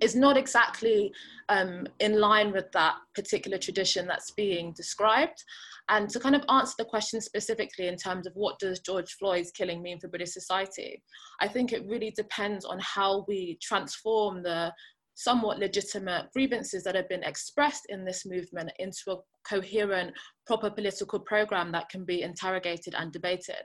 is 0.00 0.16
not 0.16 0.36
exactly 0.36 1.12
um, 1.48 1.86
in 2.00 2.18
line 2.18 2.50
with 2.52 2.70
that 2.72 2.94
particular 3.14 3.58
tradition 3.58 4.06
that's 4.06 4.30
being 4.30 4.72
described. 4.72 5.44
And 5.88 6.08
to 6.10 6.20
kind 6.20 6.34
of 6.34 6.44
answer 6.48 6.74
the 6.78 6.84
question 6.84 7.20
specifically 7.20 7.88
in 7.88 7.96
terms 7.96 8.26
of 8.26 8.32
what 8.34 8.58
does 8.58 8.80
George 8.80 9.12
Floyd's 9.18 9.50
killing 9.50 9.82
mean 9.82 10.00
for 10.00 10.08
British 10.08 10.32
society, 10.32 11.02
I 11.40 11.48
think 11.48 11.72
it 11.72 11.86
really 11.86 12.12
depends 12.16 12.64
on 12.64 12.78
how 12.80 13.24
we 13.28 13.58
transform 13.60 14.42
the 14.42 14.72
somewhat 15.14 15.58
legitimate 15.58 16.32
grievances 16.32 16.82
that 16.84 16.94
have 16.94 17.08
been 17.08 17.22
expressed 17.22 17.84
in 17.90 18.04
this 18.04 18.24
movement 18.24 18.72
into 18.78 19.02
a 19.10 19.16
coherent, 19.46 20.12
proper 20.46 20.70
political 20.70 21.20
program 21.20 21.70
that 21.72 21.88
can 21.90 22.04
be 22.04 22.22
interrogated 22.22 22.94
and 22.94 23.12
debated. 23.12 23.62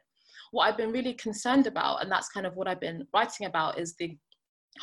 What 0.51 0.67
I've 0.67 0.77
been 0.77 0.91
really 0.91 1.13
concerned 1.13 1.67
about, 1.67 2.01
and 2.01 2.11
that's 2.11 2.29
kind 2.29 2.45
of 2.45 2.55
what 2.55 2.67
I've 2.67 2.79
been 2.79 3.05
writing 3.13 3.47
about, 3.47 3.79
is 3.79 3.95
the 3.95 4.17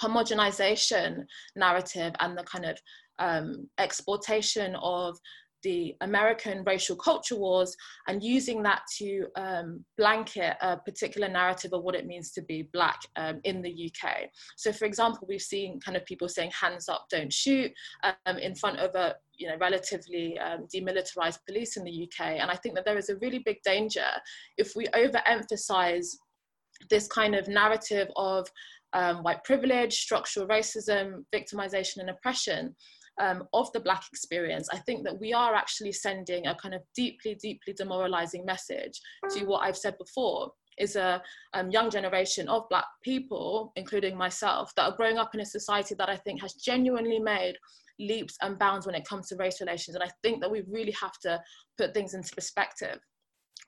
homogenization 0.00 1.24
narrative 1.56 2.12
and 2.20 2.36
the 2.36 2.44
kind 2.44 2.64
of 2.64 2.78
um, 3.18 3.68
exportation 3.78 4.76
of 4.82 5.16
the 5.64 5.96
American 6.02 6.62
racial 6.64 6.94
culture 6.94 7.36
wars 7.36 7.74
and 8.06 8.22
using 8.22 8.62
that 8.62 8.82
to 8.98 9.26
um, 9.34 9.84
blanket 9.98 10.56
a 10.60 10.76
particular 10.76 11.28
narrative 11.28 11.72
of 11.72 11.82
what 11.82 11.96
it 11.96 12.06
means 12.06 12.30
to 12.32 12.42
be 12.42 12.68
black 12.72 13.00
um, 13.16 13.40
in 13.42 13.62
the 13.62 13.90
UK. 13.90 14.28
So, 14.56 14.72
for 14.72 14.84
example, 14.84 15.26
we've 15.28 15.42
seen 15.42 15.80
kind 15.80 15.96
of 15.96 16.04
people 16.04 16.28
saying 16.28 16.52
"hands 16.52 16.88
up, 16.88 17.06
don't 17.10 17.32
shoot" 17.32 17.72
um, 18.04 18.38
in 18.38 18.54
front 18.54 18.78
of 18.78 18.94
a 18.94 19.16
you 19.36 19.48
know 19.48 19.56
relatively 19.58 20.38
um, 20.38 20.68
demilitarized 20.72 21.38
police 21.48 21.76
in 21.76 21.84
the 21.84 22.04
UK, 22.04 22.38
and 22.40 22.50
I 22.50 22.56
think 22.56 22.76
that 22.76 22.84
there 22.84 22.98
is 22.98 23.08
a 23.08 23.16
really 23.16 23.40
big 23.44 23.56
danger 23.64 24.06
if 24.58 24.76
we 24.76 24.86
overemphasize 24.88 26.06
this 26.90 27.08
kind 27.08 27.34
of 27.34 27.48
narrative 27.48 28.08
of 28.16 28.46
um, 28.92 29.22
white 29.22 29.42
privilege, 29.44 29.94
structural 29.94 30.46
racism, 30.46 31.24
victimization, 31.34 31.98
and 31.98 32.10
oppression 32.10 32.74
um, 33.20 33.44
of 33.52 33.72
the 33.72 33.80
Black 33.80 34.04
experience, 34.10 34.68
I 34.72 34.78
think 34.78 35.04
that 35.04 35.18
we 35.18 35.32
are 35.32 35.54
actually 35.54 35.92
sending 35.92 36.46
a 36.46 36.54
kind 36.54 36.74
of 36.74 36.82
deeply, 36.94 37.34
deeply 37.34 37.72
demoralizing 37.72 38.44
message 38.44 39.00
to 39.30 39.44
what 39.44 39.60
I've 39.60 39.76
said 39.76 39.96
before 39.98 40.50
is 40.78 40.96
a 40.96 41.22
um, 41.52 41.70
young 41.70 41.90
generation 41.90 42.48
of 42.48 42.68
Black 42.68 42.86
people, 43.02 43.72
including 43.76 44.16
myself, 44.16 44.72
that 44.76 44.84
are 44.84 44.96
growing 44.96 45.18
up 45.18 45.34
in 45.34 45.40
a 45.40 45.46
society 45.46 45.94
that 45.96 46.08
I 46.08 46.16
think 46.16 46.42
has 46.42 46.54
genuinely 46.54 47.20
made 47.20 47.54
leaps 48.00 48.36
and 48.42 48.58
bounds 48.58 48.86
when 48.86 48.94
it 48.94 49.06
comes 49.06 49.28
to 49.28 49.36
race 49.36 49.60
relations. 49.60 49.94
And 49.94 50.02
I 50.02 50.10
think 50.22 50.40
that 50.40 50.50
we 50.50 50.62
really 50.68 50.94
have 51.00 51.16
to 51.22 51.40
put 51.78 51.94
things 51.94 52.14
into 52.14 52.34
perspective 52.34 52.98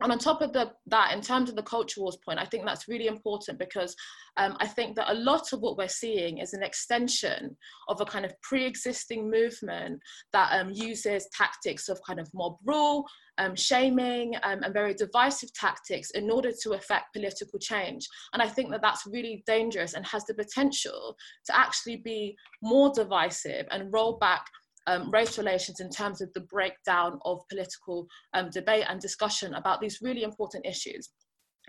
and 0.02 0.12
on 0.12 0.18
top 0.18 0.42
of 0.42 0.52
the, 0.52 0.72
that, 0.88 1.12
in 1.12 1.22
terms 1.22 1.48
of 1.48 1.56
the 1.56 1.62
culture 1.62 2.02
wars 2.02 2.18
point, 2.22 2.38
I 2.38 2.44
think 2.44 2.66
that's 2.66 2.86
really 2.86 3.06
important 3.06 3.58
because 3.58 3.96
um, 4.36 4.54
I 4.60 4.66
think 4.66 4.94
that 4.96 5.10
a 5.10 5.14
lot 5.14 5.54
of 5.54 5.60
what 5.60 5.78
we're 5.78 5.88
seeing 5.88 6.38
is 6.38 6.52
an 6.52 6.62
extension 6.62 7.56
of 7.88 8.00
a 8.02 8.04
kind 8.04 8.26
of 8.26 8.34
pre-existing 8.42 9.30
movement 9.30 10.00
that 10.34 10.50
um, 10.52 10.70
uses 10.70 11.28
tactics 11.32 11.88
of 11.88 11.98
kind 12.06 12.20
of 12.20 12.28
mob 12.34 12.56
rule, 12.66 13.06
um, 13.38 13.56
shaming, 13.56 14.34
um, 14.42 14.62
and 14.62 14.74
very 14.74 14.92
divisive 14.92 15.52
tactics 15.54 16.10
in 16.10 16.30
order 16.30 16.52
to 16.62 16.72
affect 16.72 17.14
political 17.14 17.58
change. 17.58 18.06
And 18.34 18.42
I 18.42 18.48
think 18.48 18.70
that 18.72 18.82
that's 18.82 19.06
really 19.06 19.42
dangerous 19.46 19.94
and 19.94 20.06
has 20.06 20.24
the 20.26 20.34
potential 20.34 21.16
to 21.46 21.56
actually 21.56 21.96
be 21.96 22.36
more 22.62 22.92
divisive 22.94 23.66
and 23.70 23.90
roll 23.92 24.18
back 24.18 24.44
um, 24.86 25.10
race 25.10 25.38
relations 25.38 25.80
in 25.80 25.90
terms 25.90 26.20
of 26.20 26.32
the 26.32 26.40
breakdown 26.40 27.18
of 27.24 27.40
political 27.48 28.06
um, 28.34 28.50
debate 28.50 28.84
and 28.88 29.00
discussion 29.00 29.54
about 29.54 29.80
these 29.80 30.00
really 30.02 30.22
important 30.22 30.64
issues. 30.66 31.10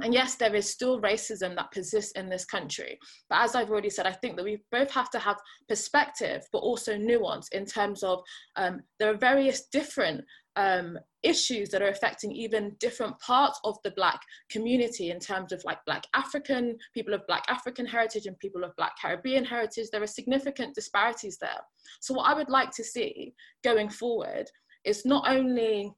And 0.03 0.13
yes, 0.13 0.35
there 0.35 0.55
is 0.55 0.69
still 0.69 1.01
racism 1.01 1.55
that 1.55 1.71
persists 1.71 2.11
in 2.11 2.29
this 2.29 2.45
country. 2.45 2.99
But 3.29 3.41
as 3.41 3.55
I've 3.55 3.71
already 3.71 3.89
said, 3.89 4.05
I 4.05 4.11
think 4.11 4.35
that 4.35 4.43
we 4.43 4.61
both 4.71 4.91
have 4.91 5.09
to 5.11 5.19
have 5.19 5.37
perspective, 5.67 6.43
but 6.51 6.59
also 6.59 6.97
nuance 6.97 7.47
in 7.49 7.65
terms 7.65 8.03
of 8.03 8.21
um, 8.55 8.81
there 8.99 9.11
are 9.11 9.17
various 9.17 9.67
different 9.71 10.23
um, 10.55 10.97
issues 11.23 11.69
that 11.69 11.81
are 11.81 11.89
affecting 11.89 12.31
even 12.31 12.75
different 12.79 13.17
parts 13.19 13.59
of 13.63 13.77
the 13.83 13.91
Black 13.91 14.19
community 14.49 15.11
in 15.11 15.19
terms 15.19 15.51
of 15.51 15.63
like 15.63 15.77
Black 15.85 16.03
African, 16.13 16.77
people 16.93 17.13
of 17.13 17.25
Black 17.27 17.43
African 17.47 17.85
heritage 17.85 18.25
and 18.25 18.37
people 18.39 18.63
of 18.63 18.75
Black 18.75 18.93
Caribbean 18.99 19.45
heritage. 19.45 19.87
There 19.91 20.01
are 20.01 20.07
significant 20.07 20.75
disparities 20.75 21.37
there. 21.39 21.61
So, 22.01 22.13
what 22.13 22.29
I 22.29 22.33
would 22.33 22.49
like 22.49 22.71
to 22.71 22.83
see 22.83 23.33
going 23.63 23.89
forward 23.89 24.49
is 24.83 25.05
not 25.05 25.27
only 25.27 25.93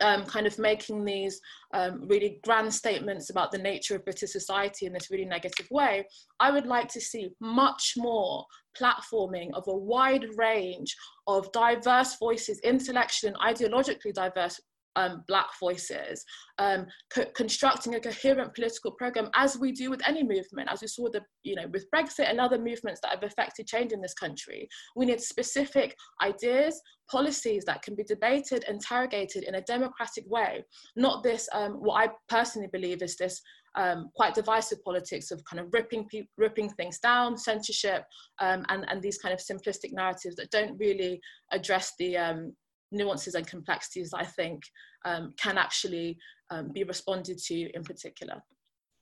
um, 0.00 0.24
kind 0.24 0.46
of 0.46 0.58
making 0.58 1.04
these 1.04 1.40
um, 1.74 2.06
really 2.06 2.40
grand 2.44 2.72
statements 2.72 3.30
about 3.30 3.50
the 3.50 3.58
nature 3.58 3.96
of 3.96 4.04
British 4.04 4.32
society 4.32 4.86
in 4.86 4.92
this 4.92 5.10
really 5.10 5.24
negative 5.24 5.66
way, 5.70 6.06
I 6.40 6.50
would 6.50 6.66
like 6.66 6.88
to 6.88 7.00
see 7.00 7.30
much 7.40 7.94
more 7.96 8.44
platforming 8.80 9.50
of 9.54 9.64
a 9.66 9.76
wide 9.76 10.26
range 10.36 10.94
of 11.26 11.50
diverse 11.52 12.16
voices, 12.18 12.60
intellectually 12.60 13.32
and 13.32 13.56
ideologically 13.56 14.12
diverse 14.12 14.60
um, 14.96 15.24
black 15.28 15.48
voices, 15.60 16.24
um, 16.58 16.86
co- 17.12 17.30
constructing 17.34 17.94
a 17.94 18.00
coherent 18.00 18.54
political 18.54 18.90
program 18.92 19.30
as 19.34 19.58
we 19.58 19.72
do 19.72 19.90
with 19.90 20.06
any 20.06 20.22
movement, 20.22 20.68
as 20.70 20.80
we 20.80 20.88
saw 20.88 21.08
the, 21.10 21.20
you 21.42 21.54
know, 21.54 21.66
with 21.72 21.86
Brexit 21.94 22.28
and 22.28 22.40
other 22.40 22.58
movements 22.58 23.00
that 23.02 23.10
have 23.10 23.22
affected 23.22 23.66
change 23.66 23.92
in 23.92 24.00
this 24.00 24.14
country. 24.14 24.68
We 24.96 25.06
need 25.06 25.20
specific 25.20 25.94
ideas, 26.22 26.80
policies 27.10 27.64
that 27.64 27.82
can 27.82 27.94
be 27.94 28.04
debated, 28.04 28.64
interrogated 28.68 29.44
in 29.44 29.54
a 29.54 29.62
democratic 29.62 30.24
way, 30.28 30.64
not 30.96 31.22
this, 31.22 31.48
um, 31.52 31.72
what 31.74 32.08
I 32.08 32.12
personally 32.28 32.68
believe 32.72 33.02
is 33.02 33.16
this 33.16 33.40
um, 33.76 34.10
quite 34.14 34.34
divisive 34.34 34.82
politics 34.82 35.30
of 35.30 35.42
kind 35.44 35.60
of 35.60 35.72
ripping 35.72 36.06
pe- 36.10 36.26
ripping 36.36 36.68
things 36.70 36.98
down, 36.98 37.36
censorship, 37.36 38.02
um, 38.40 38.64
and 38.70 38.84
and 38.88 39.00
these 39.00 39.18
kind 39.18 39.32
of 39.32 39.40
simplistic 39.40 39.92
narratives 39.92 40.36
that 40.36 40.50
don't 40.50 40.76
really 40.78 41.20
address 41.52 41.92
the 41.98 42.16
um, 42.16 42.54
nuances 42.90 43.34
and 43.34 43.46
complexities 43.46 44.10
that 44.10 44.18
I 44.18 44.24
think 44.24 44.62
um, 45.04 45.32
can 45.36 45.58
actually 45.58 46.18
um, 46.50 46.68
be 46.68 46.84
responded 46.84 47.38
to 47.38 47.70
in 47.74 47.84
particular. 47.84 48.42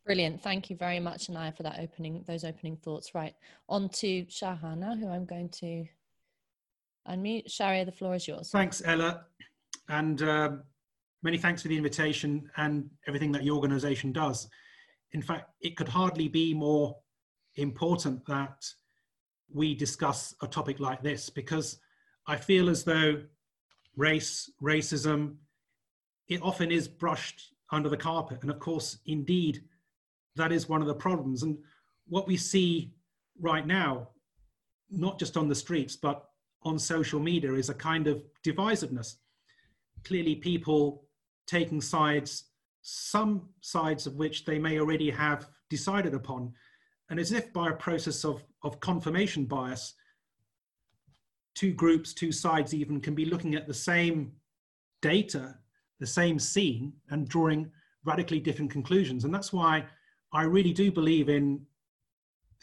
Brilliant. 0.05 0.43
Thank 0.43 0.71
you 0.71 0.77
very 0.77 1.01
much, 1.01 1.27
Inaya, 1.27 1.57
for 1.57 1.65
that 1.65 1.81
opening, 1.81 2.23
those 2.27 2.45
opening 2.45 2.77
thoughts. 2.77 3.15
Right. 3.15 3.35
On 3.69 3.89
to 3.89 4.25
Shahrar, 4.27 4.99
who 4.99 5.09
I'm 5.09 5.25
going 5.25 5.49
to 5.61 5.85
unmute. 7.09 7.51
Shahrar, 7.51 7.85
the 7.85 7.93
floor 7.93 8.15
is 8.15 8.29
yours. 8.29 8.51
Thanks, 8.51 8.83
Ella. 8.85 9.25
And 9.89 10.23
um, 10.23 10.63
many 11.23 11.39
thanks 11.39 11.63
for 11.63 11.69
the 11.69 11.77
invitation 11.77 12.49
and 12.57 12.89
everything 13.09 13.33
that 13.33 13.45
your 13.45 13.57
organization 13.57 14.13
does. 14.13 14.49
In 15.13 15.23
fact, 15.23 15.51
it 15.61 15.77
could 15.77 15.89
hardly 15.89 16.29
be 16.29 16.55
more 16.55 16.97
important 17.57 18.25
that 18.27 18.65
we 19.53 19.75
discuss 19.75 20.35
a 20.43 20.47
topic 20.47 20.81
like 20.81 21.03
this 21.03 21.31
because 21.31 21.79
I 22.27 22.37
feel 22.37 22.69
as 22.69 22.85
though 22.85 23.23
race, 23.97 24.51
racism, 24.63 25.37
it 26.29 26.43
often 26.43 26.71
is 26.71 26.89
brushed 26.89 27.55
under 27.71 27.89
the 27.89 27.97
carpet. 27.97 28.39
And 28.43 28.51
of 28.51 28.59
course, 28.59 28.99
indeed, 29.07 29.63
that 30.37 30.53
is 30.53 30.69
one 30.69 30.81
of 30.81 30.87
the 30.87 30.95
problems. 30.95 31.43
And 31.43 31.59
what 32.09 32.27
we 32.27 32.37
see 32.37 32.93
right 33.41 33.67
now, 33.67 34.09
not 34.91 35.19
just 35.19 35.37
on 35.37 35.49
the 35.49 35.55
streets, 35.55 35.97
but 35.97 36.25
on 36.63 36.79
social 36.79 37.21
media, 37.21 37.55
is 37.55 37.69
a 37.69 37.75
kind 37.75 38.07
of 38.07 38.23
divisiveness. 38.45 39.17
Clearly, 40.05 40.37
people 40.37 41.05
taking 41.47 41.81
sides, 41.81 42.45
some 42.83 43.49
sides 43.61 44.07
of 44.07 44.17
which 44.17 44.45
they 44.45 44.59
may 44.59 44.79
already 44.79 45.11
have 45.11 45.49
decided 45.71 46.15
upon. 46.15 46.53
And 47.09 47.19
as 47.19 47.33
if 47.33 47.53
by 47.53 47.71
a 47.71 47.75
process 47.75 48.25
of, 48.25 48.45
of 48.63 48.81
confirmation 48.81 49.45
bias, 49.45 49.95
two 51.57 51.73
groups, 51.73 52.13
two 52.13 52.31
sides 52.31 52.73
even 52.75 53.01
can 53.01 53.15
be 53.15 53.25
looking 53.25 53.57
at 53.57 53.67
the 53.67 53.75
same 53.75 54.31
data, 55.03 55.57
the 55.99 56.07
same 56.07 56.39
scene, 56.39 56.93
and 57.11 57.29
drawing 57.29 57.69
radically 58.05 58.39
different 58.39 58.71
conclusions. 58.71 59.25
And 59.25 59.35
that's 59.35 59.53
why 59.53 59.85
I 60.33 60.43
really 60.43 60.73
do 60.73 60.93
believe 60.93 61.29
in 61.29 61.61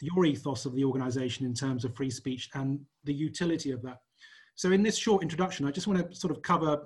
your 0.00 0.24
ethos 0.24 0.64
of 0.64 0.74
the 0.74 0.84
organization 0.84 1.44
in 1.44 1.54
terms 1.54 1.84
of 1.84 1.94
free 1.94 2.10
speech 2.10 2.48
and 2.54 2.80
the 3.04 3.12
utility 3.12 3.72
of 3.72 3.82
that. 3.82 3.98
So 4.54 4.70
in 4.70 4.82
this 4.82 4.96
short 4.96 5.22
introduction, 5.22 5.66
I 5.66 5.72
just 5.72 5.86
want 5.86 6.10
to 6.10 6.16
sort 6.16 6.30
of 6.30 6.42
cover 6.42 6.82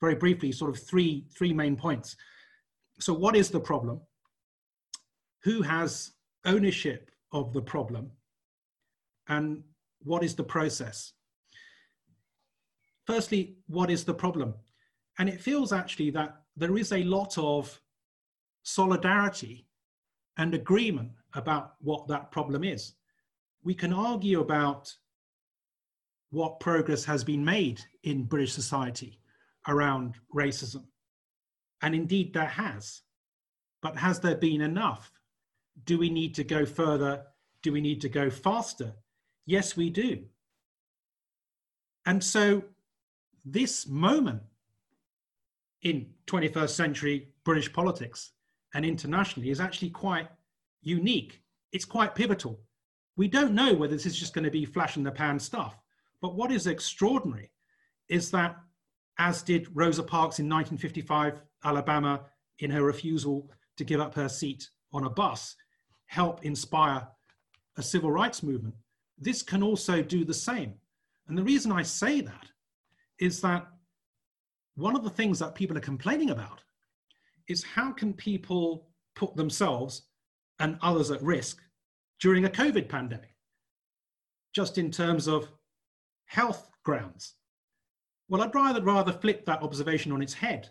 very 0.00 0.14
briefly 0.14 0.50
sort 0.50 0.70
of 0.70 0.82
three, 0.82 1.26
three 1.36 1.52
main 1.52 1.76
points. 1.76 2.16
So 3.00 3.12
what 3.12 3.36
is 3.36 3.50
the 3.50 3.60
problem? 3.60 4.00
Who 5.42 5.62
has 5.62 6.12
ownership 6.46 7.10
of 7.32 7.52
the 7.52 7.60
problem? 7.62 8.10
And 9.28 9.62
what 10.02 10.22
is 10.22 10.34
the 10.34 10.44
process? 10.44 11.12
Firstly, 13.06 13.56
what 13.66 13.90
is 13.90 14.04
the 14.04 14.14
problem? 14.14 14.54
And 15.18 15.28
it 15.28 15.40
feels 15.40 15.72
actually 15.72 16.10
that 16.10 16.36
there 16.56 16.76
is 16.76 16.92
a 16.92 17.04
lot 17.04 17.36
of 17.38 17.80
solidarity 18.62 19.66
and 20.36 20.54
agreement 20.54 21.10
about 21.34 21.74
what 21.80 22.08
that 22.08 22.30
problem 22.30 22.64
is. 22.64 22.94
We 23.62 23.74
can 23.74 23.92
argue 23.92 24.40
about 24.40 24.92
what 26.30 26.60
progress 26.60 27.04
has 27.04 27.22
been 27.22 27.44
made 27.44 27.80
in 28.02 28.24
British 28.24 28.52
society 28.52 29.20
around 29.68 30.14
racism. 30.34 30.84
And 31.82 31.94
indeed, 31.94 32.32
there 32.32 32.46
has. 32.46 33.02
But 33.82 33.96
has 33.96 34.18
there 34.18 34.36
been 34.36 34.60
enough? 34.60 35.12
Do 35.84 35.98
we 35.98 36.10
need 36.10 36.34
to 36.36 36.44
go 36.44 36.64
further? 36.64 37.22
Do 37.62 37.72
we 37.72 37.80
need 37.80 38.00
to 38.00 38.08
go 38.08 38.30
faster? 38.30 38.94
Yes, 39.46 39.76
we 39.76 39.90
do. 39.90 40.24
And 42.06 42.22
so, 42.22 42.64
this 43.44 43.86
moment 43.86 44.42
in 45.82 46.06
21st 46.26 46.70
century 46.70 47.28
British 47.44 47.72
politics 47.72 48.32
and 48.74 48.84
internationally 48.84 49.50
is 49.50 49.60
actually 49.60 49.90
quite 49.90 50.28
unique. 50.82 51.42
It's 51.72 51.84
quite 51.84 52.14
pivotal. 52.14 52.60
We 53.16 53.28
don't 53.28 53.54
know 53.54 53.74
whether 53.74 53.94
this 53.94 54.06
is 54.06 54.18
just 54.18 54.34
going 54.34 54.44
to 54.44 54.50
be 54.50 54.64
flash 54.64 54.96
in 54.96 55.02
the 55.02 55.10
pan 55.10 55.38
stuff. 55.38 55.76
But 56.20 56.34
what 56.34 56.50
is 56.50 56.66
extraordinary 56.66 57.50
is 58.08 58.30
that, 58.30 58.56
as 59.18 59.42
did 59.42 59.68
Rosa 59.74 60.02
Parks 60.02 60.38
in 60.38 60.46
1955, 60.46 61.40
Alabama, 61.64 62.22
in 62.58 62.70
her 62.70 62.82
refusal 62.82 63.50
to 63.76 63.84
give 63.84 64.00
up 64.00 64.14
her 64.14 64.28
seat 64.28 64.68
on 64.92 65.04
a 65.04 65.10
bus, 65.10 65.54
help 66.06 66.44
inspire 66.44 67.06
a 67.76 67.82
civil 67.82 68.10
rights 68.10 68.42
movement, 68.42 68.74
this 69.18 69.42
can 69.42 69.62
also 69.62 70.02
do 70.02 70.24
the 70.24 70.34
same. 70.34 70.74
And 71.28 71.36
the 71.36 71.42
reason 71.42 71.72
I 71.72 71.82
say 71.82 72.20
that 72.20 72.46
is 73.20 73.40
that 73.40 73.66
one 74.76 74.96
of 74.96 75.04
the 75.04 75.10
things 75.10 75.38
that 75.38 75.54
people 75.54 75.76
are 75.76 75.80
complaining 75.80 76.30
about 76.30 76.62
is 77.48 77.62
how 77.62 77.92
can 77.92 78.12
people 78.12 78.88
put 79.14 79.36
themselves 79.36 80.02
and 80.58 80.78
others 80.82 81.10
at 81.10 81.22
risk 81.22 81.60
during 82.20 82.44
a 82.44 82.50
COVID 82.50 82.88
pandemic, 82.88 83.34
just 84.54 84.78
in 84.78 84.90
terms 84.90 85.28
of 85.28 85.48
health 86.26 86.70
grounds. 86.84 87.34
Well, 88.28 88.42
I'd 88.42 88.54
rather, 88.54 88.82
rather 88.82 89.12
flip 89.12 89.44
that 89.46 89.62
observation 89.62 90.12
on 90.12 90.22
its 90.22 90.34
head. 90.34 90.70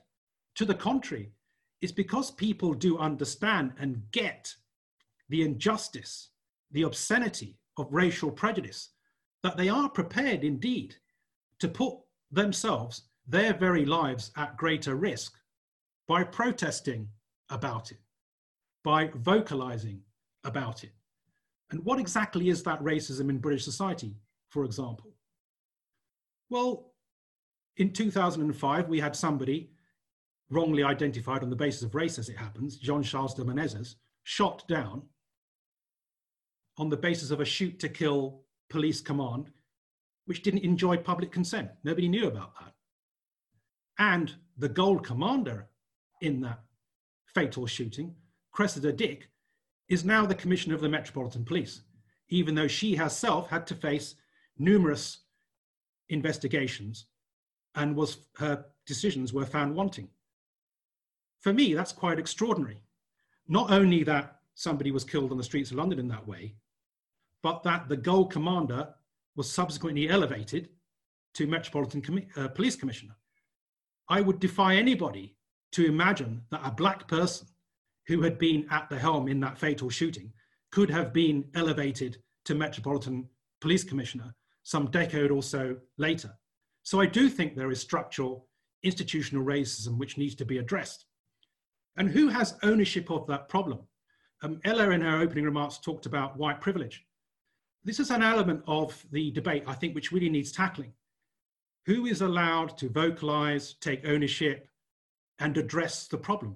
To 0.55 0.65
the 0.65 0.73
contrary, 0.73 1.31
it's 1.81 1.91
because 1.91 2.31
people 2.31 2.73
do 2.73 2.97
understand 2.97 3.73
and 3.79 4.01
get 4.11 4.53
the 5.29 5.43
injustice, 5.43 6.29
the 6.71 6.83
obscenity 6.83 7.57
of 7.77 7.93
racial 7.93 8.31
prejudice, 8.31 8.89
that 9.43 9.57
they 9.57 9.69
are 9.69 9.89
prepared 9.89 10.43
indeed 10.43 10.95
to 11.59 11.67
put 11.67 11.95
themselves, 12.33 13.03
their 13.27 13.53
very 13.53 13.85
lives 13.85 14.31
at 14.35 14.57
greater 14.57 14.95
risk 14.95 15.33
by 16.07 16.23
protesting 16.23 17.07
about 17.49 17.91
it 17.91 17.99
by 18.83 19.09
vocalizing 19.15 20.01
about 20.43 20.83
it. 20.83 20.91
And 21.71 21.83
what 21.85 21.99
exactly 21.99 22.49
is 22.49 22.63
that 22.63 22.83
racism 22.83 23.29
in 23.29 23.39
British 23.39 23.63
society, 23.63 24.15
for 24.49 24.65
example? 24.65 25.13
Well, 26.49 26.93
in 27.77 27.91
2005, 27.91 28.89
we 28.89 28.99
had 28.99 29.15
somebody 29.15 29.71
wrongly 30.49 30.83
identified 30.83 31.41
on 31.41 31.49
the 31.49 31.55
basis 31.55 31.81
of 31.81 31.95
race, 31.95 32.19
as 32.19 32.29
it 32.29 32.37
happens, 32.37 32.77
Jean 32.77 33.01
Charles 33.01 33.33
de 33.33 33.43
Menezes, 33.43 33.95
shot 34.23 34.67
down 34.67 35.01
on 36.77 36.89
the 36.89 36.97
basis 36.97 37.31
of 37.31 37.39
a 37.39 37.45
shoot 37.45 37.79
to 37.79 37.89
kill 37.89 38.41
police 38.69 39.01
command, 39.01 39.49
which 40.25 40.43
didn't 40.43 40.63
enjoy 40.63 40.97
public 40.97 41.31
consent. 41.31 41.69
Nobody 41.83 42.07
knew 42.07 42.27
about 42.27 42.53
that. 42.59 42.73
And 43.99 44.33
the 44.57 44.69
gold 44.69 45.05
commander 45.05 45.67
in 46.21 46.41
that 46.41 46.61
fatal 47.25 47.65
shooting 47.65 48.15
Cressida 48.53 48.93
Dick, 48.93 49.29
is 49.89 50.05
now 50.05 50.25
the 50.25 50.35
Commissioner 50.35 50.75
of 50.75 50.81
the 50.81 50.89
Metropolitan 50.89 51.43
Police, 51.43 51.81
even 52.29 52.55
though 52.55 52.67
she 52.67 52.95
herself 52.95 53.49
had 53.49 53.67
to 53.67 53.75
face 53.75 54.15
numerous 54.57 55.23
investigations 56.09 57.07
and 57.75 57.95
was 57.95 58.17
her 58.37 58.65
decisions 58.85 59.33
were 59.33 59.45
found 59.45 59.75
wanting. 59.75 60.07
For 61.39 61.51
me, 61.51 61.73
that's 61.73 61.91
quite 61.91 62.19
extraordinary. 62.19 62.81
Not 63.47 63.71
only 63.71 64.03
that 64.03 64.39
somebody 64.53 64.91
was 64.91 65.03
killed 65.03 65.31
on 65.31 65.37
the 65.37 65.43
streets 65.43 65.71
of 65.71 65.77
London 65.77 65.99
in 65.99 66.07
that 66.09 66.27
way, 66.27 66.55
but 67.41 67.63
that 67.63 67.89
the 67.89 67.97
gold 67.97 68.31
commander 68.31 68.93
was 69.35 69.51
subsequently 69.51 70.09
elevated 70.09 70.69
to 71.35 71.47
Metropolitan 71.47 72.01
Com- 72.01 72.27
uh, 72.37 72.47
Police 72.49 72.75
Commissioner. 72.75 73.15
I 74.09 74.21
would 74.21 74.39
defy 74.39 74.75
anybody 74.75 75.35
to 75.71 75.85
imagine 75.85 76.43
that 76.51 76.61
a 76.63 76.71
black 76.71 77.07
person 77.07 77.47
who 78.07 78.21
had 78.21 78.37
been 78.37 78.65
at 78.69 78.89
the 78.89 78.99
helm 78.99 79.27
in 79.27 79.39
that 79.39 79.57
fatal 79.57 79.89
shooting, 79.89 80.31
could 80.71 80.89
have 80.89 81.13
been 81.13 81.45
elevated 81.55 82.17
to 82.45 82.55
Metropolitan 82.55 83.27
Police 83.61 83.83
Commissioner 83.83 84.33
some 84.63 84.91
decade 84.91 85.31
or 85.31 85.43
so 85.43 85.75
later. 85.97 86.33
So 86.83 86.99
I 86.99 87.05
do 87.05 87.29
think 87.29 87.55
there 87.55 87.71
is 87.71 87.79
structural 87.79 88.47
institutional 88.83 89.45
racism 89.45 89.97
which 89.97 90.17
needs 90.17 90.35
to 90.35 90.45
be 90.45 90.57
addressed. 90.57 91.05
And 91.97 92.09
who 92.09 92.27
has 92.29 92.57
ownership 92.63 93.11
of 93.11 93.27
that 93.27 93.49
problem? 93.49 93.79
Um, 94.41 94.59
Ella, 94.65 94.89
in 94.89 95.01
her 95.01 95.21
opening 95.21 95.45
remarks, 95.45 95.77
talked 95.77 96.05
about 96.05 96.37
white 96.37 96.59
privilege. 96.59 97.05
This 97.85 97.99
is 97.99 98.11
an 98.11 98.23
element 98.23 98.63
of 98.65 99.05
the 99.11 99.31
debate, 99.31 99.63
I 99.67 99.73
think, 99.73 99.93
which 99.93 100.11
really 100.11 100.29
needs 100.29 100.51
tackling. 100.51 100.93
Who 101.85 102.05
is 102.05 102.21
allowed 102.21 102.77
to 102.77 102.89
vocalize, 102.89 103.73
take 103.73 104.07
ownership, 104.07 104.69
and 105.39 105.57
address 105.57 106.07
the 106.07 106.17
problem? 106.17 106.55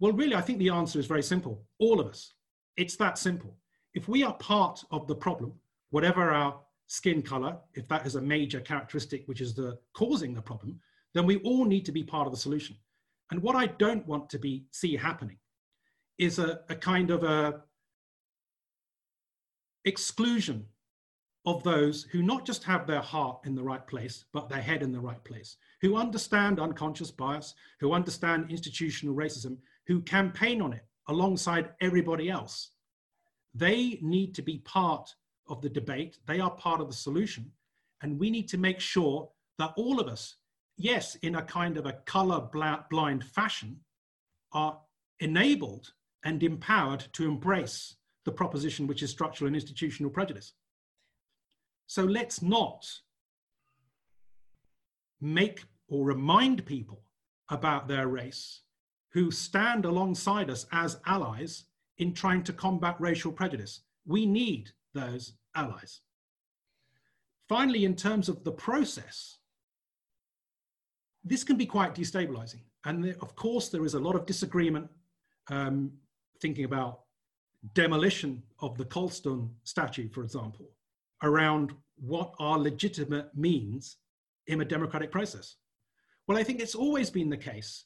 Well, 0.00 0.12
really, 0.12 0.34
I 0.34 0.40
think 0.40 0.58
the 0.58 0.70
answer 0.70 0.98
is 0.98 1.06
very 1.06 1.22
simple. 1.22 1.64
All 1.78 2.00
of 2.00 2.08
us. 2.08 2.34
It's 2.76 2.96
that 2.96 3.16
simple. 3.16 3.56
If 3.94 4.08
we 4.08 4.24
are 4.24 4.34
part 4.34 4.84
of 4.90 5.06
the 5.06 5.14
problem, 5.14 5.52
whatever 5.90 6.32
our 6.32 6.60
skin 6.88 7.22
color, 7.22 7.56
if 7.74 7.88
that 7.88 8.04
is 8.04 8.16
a 8.16 8.20
major 8.20 8.60
characteristic 8.60 9.22
which 9.26 9.40
is 9.40 9.54
the 9.54 9.78
causing 9.94 10.34
the 10.34 10.42
problem, 10.42 10.80
then 11.14 11.26
we 11.26 11.36
all 11.38 11.64
need 11.64 11.86
to 11.86 11.92
be 11.92 12.02
part 12.02 12.26
of 12.26 12.32
the 12.32 12.38
solution. 12.38 12.76
And 13.30 13.40
what 13.40 13.56
I 13.56 13.66
don't 13.66 14.06
want 14.06 14.28
to 14.30 14.38
be 14.38 14.66
see 14.72 14.96
happening 14.96 15.38
is 16.18 16.38
a, 16.38 16.60
a 16.68 16.74
kind 16.74 17.10
of 17.10 17.24
a 17.24 17.62
exclusion 19.86 20.66
of 21.46 21.62
those 21.62 22.02
who 22.10 22.22
not 22.22 22.44
just 22.44 22.64
have 22.64 22.86
their 22.86 23.00
heart 23.00 23.38
in 23.44 23.54
the 23.54 23.62
right 23.62 23.86
place, 23.86 24.24
but 24.32 24.48
their 24.48 24.60
head 24.60 24.82
in 24.82 24.90
the 24.92 25.00
right 25.00 25.22
place, 25.22 25.56
who 25.80 25.96
understand 25.96 26.58
unconscious 26.58 27.12
bias, 27.12 27.54
who 27.78 27.92
understand 27.92 28.50
institutional 28.50 29.14
racism, 29.14 29.56
who 29.86 30.00
campaign 30.02 30.60
on 30.60 30.72
it 30.72 30.84
alongside 31.08 31.70
everybody 31.80 32.28
else. 32.28 32.70
They 33.54 34.00
need 34.02 34.34
to 34.34 34.42
be 34.42 34.58
part 34.58 35.14
of 35.48 35.62
the 35.62 35.70
debate, 35.70 36.18
they 36.26 36.40
are 36.40 36.50
part 36.50 36.80
of 36.80 36.88
the 36.88 36.94
solution. 36.94 37.52
And 38.02 38.18
we 38.18 38.30
need 38.30 38.48
to 38.48 38.58
make 38.58 38.80
sure 38.80 39.30
that 39.58 39.72
all 39.76 40.00
of 40.00 40.08
us, 40.08 40.36
yes, 40.76 41.14
in 41.16 41.36
a 41.36 41.42
kind 41.42 41.76
of 41.78 41.86
a 41.86 41.94
color 42.04 42.40
blind 42.90 43.24
fashion, 43.24 43.80
are 44.52 44.78
enabled 45.20 45.92
and 46.24 46.42
empowered 46.42 47.06
to 47.12 47.24
embrace 47.24 47.95
the 48.26 48.32
proposition 48.32 48.86
which 48.86 49.02
is 49.02 49.10
structural 49.10 49.46
and 49.46 49.56
institutional 49.56 50.10
prejudice. 50.10 50.52
So 51.86 52.02
let's 52.04 52.42
not 52.42 52.84
make 55.20 55.64
or 55.88 56.04
remind 56.04 56.66
people 56.66 57.00
about 57.48 57.88
their 57.88 58.08
race 58.08 58.62
who 59.12 59.30
stand 59.30 59.84
alongside 59.84 60.50
us 60.50 60.66
as 60.72 60.98
allies 61.06 61.64
in 61.98 62.12
trying 62.12 62.42
to 62.42 62.52
combat 62.52 62.96
racial 62.98 63.32
prejudice. 63.32 63.80
We 64.04 64.26
need 64.26 64.70
those 64.92 65.34
allies. 65.54 66.00
Finally, 67.48 67.84
in 67.84 67.94
terms 67.94 68.28
of 68.28 68.42
the 68.42 68.52
process, 68.52 69.38
this 71.24 71.44
can 71.44 71.56
be 71.56 71.66
quite 71.66 71.94
destabilizing. 71.94 72.64
And 72.84 73.14
of 73.22 73.36
course, 73.36 73.68
there 73.68 73.84
is 73.84 73.94
a 73.94 74.00
lot 74.00 74.16
of 74.16 74.26
disagreement 74.26 74.90
um, 75.48 75.92
thinking 76.40 76.64
about 76.64 77.05
demolition 77.74 78.42
of 78.60 78.76
the 78.76 78.84
Colston 78.84 79.50
statue, 79.64 80.08
for 80.08 80.22
example, 80.22 80.70
around 81.22 81.72
what 81.96 82.34
are 82.38 82.58
legitimate 82.58 83.36
means 83.36 83.96
in 84.46 84.60
a 84.60 84.64
democratic 84.64 85.10
process? 85.10 85.56
Well, 86.26 86.38
I 86.38 86.42
think 86.42 86.60
it's 86.60 86.74
always 86.74 87.10
been 87.10 87.30
the 87.30 87.36
case 87.36 87.84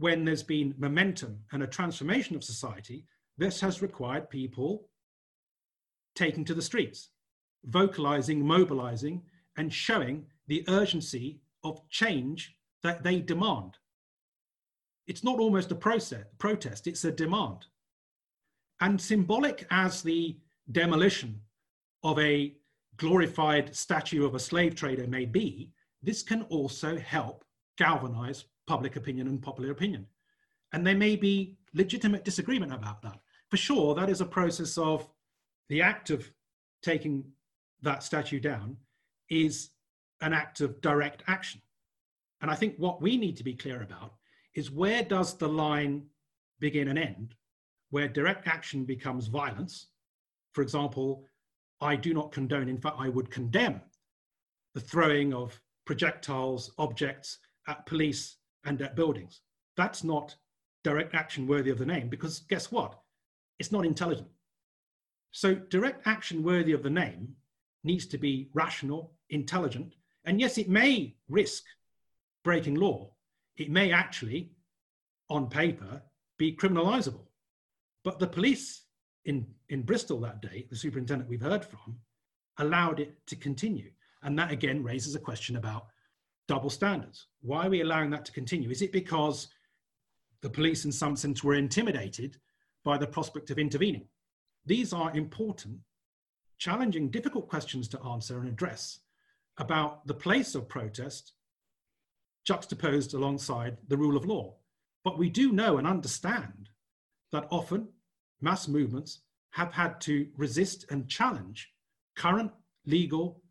when 0.00 0.24
there's 0.24 0.42
been 0.42 0.74
momentum 0.78 1.38
and 1.52 1.62
a 1.62 1.66
transformation 1.66 2.34
of 2.34 2.42
society, 2.42 3.04
this 3.36 3.60
has 3.60 3.82
required 3.82 4.30
people 4.30 4.88
taking 6.14 6.44
to 6.44 6.54
the 6.54 6.62
streets, 6.62 7.10
vocalizing, 7.64 8.44
mobilizing, 8.44 9.22
and 9.58 9.72
showing 9.72 10.24
the 10.48 10.64
urgency 10.68 11.40
of 11.64 11.86
change 11.90 12.56
that 12.82 13.02
they 13.02 13.20
demand. 13.20 13.76
It's 15.06 15.22
not 15.22 15.38
almost 15.38 15.70
a 15.70 15.74
process, 15.74 16.24
protest, 16.38 16.86
it's 16.86 17.04
a 17.04 17.12
demand. 17.12 17.66
And 18.80 19.00
symbolic 19.00 19.66
as 19.70 20.02
the 20.02 20.36
demolition 20.72 21.40
of 22.02 22.18
a 22.18 22.54
glorified 22.96 23.74
statue 23.74 24.24
of 24.24 24.34
a 24.34 24.38
slave 24.38 24.74
trader 24.74 25.06
may 25.06 25.24
be, 25.24 25.70
this 26.02 26.22
can 26.22 26.42
also 26.44 26.96
help 26.96 27.44
galvanize 27.76 28.44
public 28.66 28.96
opinion 28.96 29.26
and 29.28 29.42
popular 29.42 29.70
opinion. 29.70 30.06
And 30.72 30.86
there 30.86 30.96
may 30.96 31.16
be 31.16 31.56
legitimate 31.74 32.24
disagreement 32.24 32.72
about 32.72 33.02
that. 33.02 33.18
For 33.50 33.56
sure, 33.56 33.94
that 33.94 34.08
is 34.08 34.20
a 34.20 34.26
process 34.26 34.78
of 34.78 35.08
the 35.68 35.82
act 35.82 36.10
of 36.10 36.30
taking 36.82 37.24
that 37.82 38.02
statue 38.02 38.40
down 38.40 38.76
is 39.28 39.70
an 40.20 40.32
act 40.32 40.60
of 40.60 40.80
direct 40.80 41.22
action. 41.26 41.60
And 42.40 42.50
I 42.50 42.54
think 42.54 42.76
what 42.76 43.02
we 43.02 43.16
need 43.16 43.36
to 43.38 43.44
be 43.44 43.54
clear 43.54 43.82
about 43.82 44.14
is 44.54 44.70
where 44.70 45.02
does 45.02 45.36
the 45.36 45.48
line 45.48 46.06
begin 46.58 46.88
and 46.88 46.98
end, 46.98 47.34
where 47.90 48.08
direct 48.08 48.46
action 48.46 48.84
becomes 48.84 49.26
violence. 49.26 49.88
For 50.52 50.62
example, 50.62 51.24
I 51.80 51.96
do 51.96 52.14
not 52.14 52.32
condone, 52.32 52.68
in 52.68 52.78
fact, 52.78 52.96
I 52.98 53.08
would 53.08 53.30
condemn 53.30 53.80
the 54.74 54.80
throwing 54.80 55.34
of 55.34 55.60
projectiles, 55.84 56.72
objects 56.78 57.38
at 57.66 57.86
police 57.86 58.36
and 58.64 58.80
at 58.82 58.96
buildings. 58.96 59.40
That's 59.76 60.04
not 60.04 60.36
direct 60.84 61.14
action 61.14 61.46
worthy 61.46 61.70
of 61.70 61.78
the 61.78 61.86
name 61.86 62.08
because 62.08 62.40
guess 62.40 62.70
what? 62.70 62.98
It's 63.58 63.72
not 63.72 63.84
intelligent. 63.84 64.28
So, 65.32 65.54
direct 65.54 66.06
action 66.06 66.42
worthy 66.42 66.72
of 66.72 66.82
the 66.82 66.90
name 66.90 67.36
needs 67.84 68.06
to 68.06 68.18
be 68.18 68.50
rational, 68.52 69.12
intelligent, 69.30 69.94
and 70.24 70.40
yes, 70.40 70.58
it 70.58 70.68
may 70.68 71.16
risk 71.28 71.64
breaking 72.44 72.74
law. 72.74 73.10
It 73.56 73.70
may 73.70 73.92
actually, 73.92 74.52
on 75.28 75.48
paper, 75.48 76.02
be 76.38 76.56
criminalizable. 76.56 77.26
But 78.04 78.18
the 78.18 78.26
police 78.26 78.82
in, 79.24 79.46
in 79.68 79.82
Bristol 79.82 80.20
that 80.20 80.42
day, 80.42 80.66
the 80.70 80.76
superintendent 80.76 81.28
we've 81.28 81.42
heard 81.42 81.64
from, 81.64 81.98
allowed 82.58 83.00
it 83.00 83.14
to 83.26 83.36
continue. 83.36 83.90
And 84.22 84.38
that 84.38 84.50
again 84.50 84.82
raises 84.82 85.14
a 85.14 85.20
question 85.20 85.56
about 85.56 85.86
double 86.48 86.70
standards. 86.70 87.26
Why 87.42 87.66
are 87.66 87.70
we 87.70 87.80
allowing 87.80 88.10
that 88.10 88.24
to 88.26 88.32
continue? 88.32 88.70
Is 88.70 88.82
it 88.82 88.92
because 88.92 89.48
the 90.42 90.50
police, 90.50 90.84
in 90.84 90.92
some 90.92 91.16
sense, 91.16 91.44
were 91.44 91.54
intimidated 91.54 92.38
by 92.84 92.98
the 92.98 93.06
prospect 93.06 93.50
of 93.50 93.58
intervening? 93.58 94.08
These 94.66 94.92
are 94.92 95.16
important, 95.16 95.78
challenging, 96.58 97.10
difficult 97.10 97.48
questions 97.48 97.88
to 97.88 98.02
answer 98.02 98.40
and 98.40 98.48
address 98.48 99.00
about 99.58 100.06
the 100.06 100.14
place 100.14 100.54
of 100.54 100.68
protest 100.68 101.32
juxtaposed 102.44 103.14
alongside 103.14 103.76
the 103.88 103.96
rule 103.96 104.16
of 104.16 104.24
law. 104.24 104.54
But 105.04 105.18
we 105.18 105.28
do 105.28 105.52
know 105.52 105.78
and 105.78 105.86
understand 105.86 106.70
that 107.32 107.46
often 107.50 107.88
mass 108.40 108.68
movements 108.68 109.20
have 109.50 109.72
had 109.72 110.00
to 110.02 110.28
resist 110.36 110.84
and 110.90 111.08
challenge 111.08 111.72
current 112.16 112.50
legal 112.86 113.42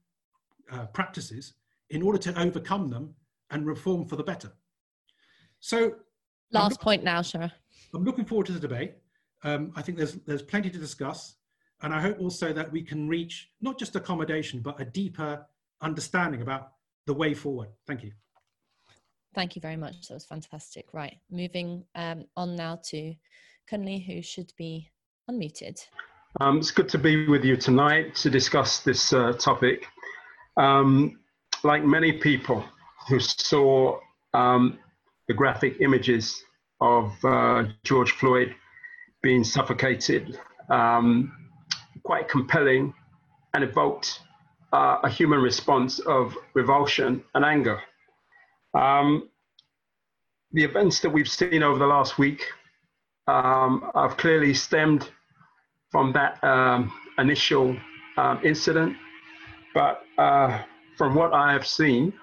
uh, 0.71 0.85
practices 0.87 1.53
in 1.89 2.01
order 2.01 2.17
to 2.17 2.39
overcome 2.39 2.89
them 2.89 3.13
and 3.49 3.65
reform 3.65 4.05
for 4.05 4.15
the 4.15 4.23
better. 4.23 4.51
So, 5.59 5.95
last 6.51 6.79
point 6.79 7.03
now, 7.03 7.21
Shahrar. 7.21 7.51
I'm 7.93 8.03
looking 8.03 8.25
forward 8.25 8.45
to 8.47 8.53
the 8.53 8.59
debate. 8.59 8.93
Um, 9.43 9.71
I 9.75 9.81
think 9.81 9.97
there's 9.97 10.13
there's 10.25 10.41
plenty 10.41 10.69
to 10.69 10.77
discuss, 10.77 11.35
and 11.81 11.93
I 11.93 12.01
hope 12.01 12.19
also 12.19 12.53
that 12.53 12.71
we 12.71 12.81
can 12.81 13.07
reach 13.07 13.49
not 13.61 13.79
just 13.79 13.95
accommodation 13.95 14.61
but 14.61 14.79
a 14.79 14.85
deeper 14.85 15.45
understanding 15.81 16.41
about 16.41 16.73
the 17.07 17.13
way 17.13 17.33
forward. 17.33 17.69
Thank 17.87 18.03
you. 18.03 18.11
Thank 19.33 19.55
you 19.55 19.61
very 19.61 19.77
much. 19.77 20.07
That 20.07 20.15
was 20.15 20.25
fantastic. 20.25 20.93
Right, 20.93 21.17
moving 21.31 21.85
um, 21.95 22.25
on 22.37 22.55
now 22.55 22.79
to 22.85 23.15
Kunle, 23.69 24.05
who 24.05 24.21
should 24.21 24.51
be 24.57 24.89
unmuted. 25.29 25.79
Um, 26.39 26.57
it's 26.57 26.71
good 26.71 26.89
to 26.89 26.97
be 26.97 27.27
with 27.27 27.43
you 27.43 27.55
tonight 27.55 28.15
to 28.15 28.29
discuss 28.29 28.79
this 28.79 29.13
uh, 29.13 29.33
topic. 29.33 29.85
Um, 30.57 31.19
like 31.63 31.83
many 31.83 32.13
people 32.13 32.63
who 33.07 33.19
saw 33.19 33.99
um, 34.33 34.79
the 35.27 35.33
graphic 35.33 35.81
images 35.81 36.43
of 36.81 37.13
uh, 37.23 37.63
George 37.83 38.11
Floyd 38.11 38.55
being 39.21 39.43
suffocated, 39.43 40.39
um, 40.69 41.31
quite 42.03 42.29
compelling 42.29 42.93
and 43.53 43.63
evoked 43.63 44.21
uh, 44.71 44.97
a 45.03 45.09
human 45.09 45.41
response 45.41 45.99
of 45.99 46.35
revulsion 46.53 47.23
and 47.33 47.43
anger. 47.43 47.81
Um, 48.73 49.29
the 50.51 50.63
events 50.63 50.99
that 51.01 51.09
we've 51.09 51.29
seen 51.29 51.63
over 51.63 51.77
the 51.77 51.87
last 51.87 52.17
week 52.17 52.45
um, 53.29 53.91
have 53.93 54.17
clearly 54.17 54.53
stemmed 54.53 55.09
from 55.91 56.11
that 56.13 56.43
um, 56.43 56.91
initial 57.17 57.75
um, 58.17 58.39
incident, 58.43 58.95
but 59.73 60.01
uh, 60.17 60.61
from 60.97 61.15
what 61.15 61.33
I 61.33 61.53
have 61.53 61.67
seen, 61.67 62.13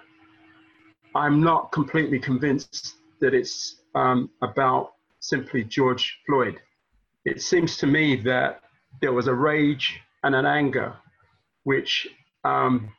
I'm 1.14 1.42
not 1.42 1.72
completely 1.72 2.18
convinced 2.18 2.96
that 3.20 3.34
it's 3.34 3.76
um, 3.94 4.30
about 4.42 4.94
simply 5.20 5.64
George 5.64 6.18
Floyd. 6.26 6.56
It 7.24 7.40
seems 7.40 7.76
to 7.78 7.86
me 7.86 8.16
that 8.22 8.60
there 9.00 9.12
was 9.12 9.28
a 9.28 9.34
rage 9.34 10.00
and 10.24 10.34
an 10.34 10.44
anger 10.44 10.94
which 11.64 12.08
um, 12.44 12.92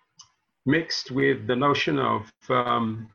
mixed 0.65 1.11
with 1.11 1.47
the 1.47 1.55
notion 1.55 1.99
of 1.99 2.31
um, 2.49 3.09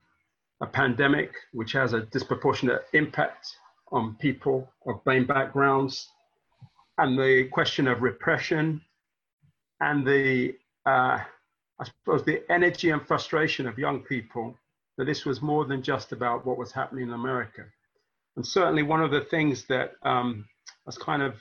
a 0.61 0.67
pandemic, 0.67 1.33
which 1.53 1.73
has 1.73 1.93
a 1.93 2.03
disproportionate 2.03 2.83
impact 2.93 3.57
on 3.93 4.17
people 4.17 4.69
of 4.87 5.05
BAME 5.05 5.27
backgrounds, 5.27 6.09
and 6.99 7.19
the 7.19 7.49
question 7.53 7.87
of 7.87 8.03
repression, 8.03 8.81
and 9.81 10.07
the, 10.07 10.55
uh, 10.87 11.19
I 11.79 11.85
suppose, 11.85 12.25
the 12.25 12.43
energy 12.51 12.91
and 12.91 13.07
frustration 13.07 13.67
of 13.67 13.79
young 13.79 14.01
people 14.01 14.57
that 14.99 15.05
this 15.05 15.25
was 15.25 15.41
more 15.41 15.65
than 15.65 15.83
just 15.83 16.13
about 16.13 16.47
what 16.47 16.59
was 16.59 16.73
happening 16.73 17.09
in 17.09 17.15
America. 17.15 17.65
And 18.37 18.47
certainly, 18.47 18.83
one 18.83 19.03
of 19.03 19.11
the 19.11 19.23
things 19.23 19.65
that 19.67 19.93
um, 20.03 20.47
has 20.87 20.97
kind 20.99 21.23
of 21.23 21.35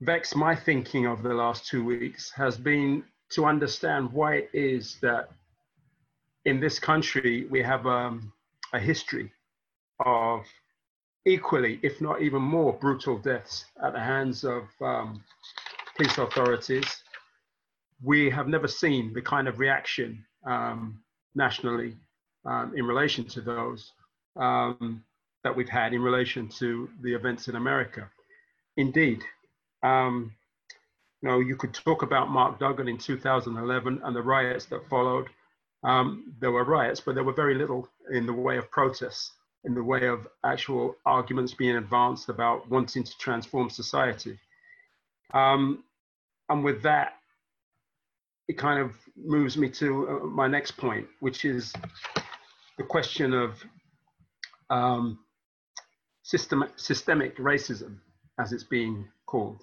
vexed 0.00 0.36
my 0.36 0.54
thinking 0.54 1.06
over 1.06 1.26
the 1.26 1.34
last 1.34 1.66
two 1.66 1.84
weeks 1.84 2.30
has 2.32 2.56
been 2.56 3.04
to 3.30 3.46
understand 3.46 4.12
why 4.12 4.34
it 4.34 4.50
is 4.52 4.98
that 5.00 5.30
in 6.44 6.60
this 6.60 6.78
country 6.78 7.46
we 7.50 7.62
have 7.62 7.86
um, 7.86 8.32
a 8.72 8.78
history 8.78 9.30
of 10.04 10.44
equally, 11.24 11.78
if 11.82 12.00
not 12.00 12.22
even 12.22 12.42
more, 12.42 12.72
brutal 12.72 13.18
deaths 13.18 13.64
at 13.82 13.92
the 13.92 14.00
hands 14.00 14.44
of 14.44 14.64
um, 14.80 15.22
police 15.96 16.18
authorities. 16.18 17.02
We 18.02 18.30
have 18.30 18.48
never 18.48 18.66
seen 18.66 19.12
the 19.12 19.22
kind 19.22 19.46
of 19.46 19.58
reaction 19.58 20.24
um, 20.44 21.00
nationally 21.34 21.96
um, 22.44 22.72
in 22.76 22.84
relation 22.84 23.24
to 23.26 23.40
those 23.40 23.92
um, 24.36 25.04
that 25.44 25.54
we've 25.54 25.68
had 25.68 25.92
in 25.92 26.02
relation 26.02 26.48
to 26.48 26.88
the 27.02 27.14
events 27.14 27.48
in 27.48 27.56
America. 27.56 28.08
Indeed, 28.76 29.22
um, 29.82 30.32
you 31.20 31.28
know, 31.28 31.38
you 31.38 31.56
could 31.56 31.72
talk 31.72 32.02
about 32.02 32.30
Mark 32.30 32.58
Duggan 32.58 32.88
in 32.88 32.98
2011 32.98 34.00
and 34.04 34.16
the 34.16 34.22
riots 34.22 34.66
that 34.66 34.88
followed. 34.88 35.28
Um, 35.84 36.34
there 36.40 36.50
were 36.50 36.64
riots, 36.64 37.00
but 37.00 37.14
there 37.14 37.24
were 37.24 37.32
very 37.32 37.54
little 37.54 37.88
in 38.12 38.26
the 38.26 38.32
way 38.32 38.56
of 38.56 38.70
protests, 38.70 39.32
in 39.64 39.74
the 39.74 39.82
way 39.82 40.06
of 40.06 40.26
actual 40.44 40.96
arguments 41.06 41.54
being 41.54 41.76
advanced 41.76 42.28
about 42.28 42.68
wanting 42.68 43.04
to 43.04 43.18
transform 43.18 43.70
society. 43.70 44.38
Um, 45.34 45.84
and 46.48 46.64
with 46.64 46.82
that, 46.82 47.14
it 48.48 48.58
kind 48.58 48.80
of 48.80 48.92
moves 49.16 49.56
me 49.56 49.70
to 49.70 50.08
uh, 50.08 50.26
my 50.26 50.48
next 50.48 50.72
point, 50.72 51.06
which 51.20 51.44
is 51.44 51.72
the 52.76 52.84
question 52.84 53.32
of 53.32 53.64
um, 54.68 55.18
system, 56.22 56.64
systemic 56.76 57.36
racism, 57.38 57.98
as 58.40 58.52
it's 58.52 58.64
being 58.64 59.06
called. 59.26 59.60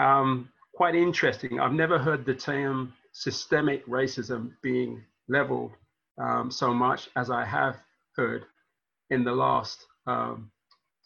Um, 0.00 0.50
quite 0.74 0.94
interesting. 0.94 1.58
I've 1.58 1.72
never 1.72 1.98
heard 1.98 2.24
the 2.24 2.34
term 2.34 2.92
systemic 3.12 3.84
racism 3.86 4.52
being 4.62 5.02
leveled 5.28 5.72
um, 6.18 6.50
so 6.50 6.72
much 6.72 7.08
as 7.16 7.30
I 7.30 7.44
have 7.44 7.76
heard 8.14 8.44
in 9.10 9.24
the 9.24 9.32
last 9.32 9.86
um, 10.06 10.50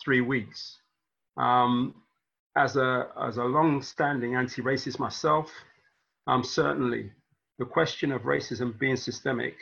three 0.03 0.21
weeks. 0.21 0.79
Um, 1.37 1.95
as 2.57 2.77
a, 2.77 3.09
as 3.21 3.37
a 3.37 3.45
long-standing 3.45 4.35
anti-racist 4.35 4.99
myself, 4.99 5.51
um, 6.27 6.43
certainly 6.43 7.11
the 7.59 7.65
question 7.65 8.13
of 8.13 8.23
racism 8.23 8.79
being 8.79 8.97
systemic 8.97 9.55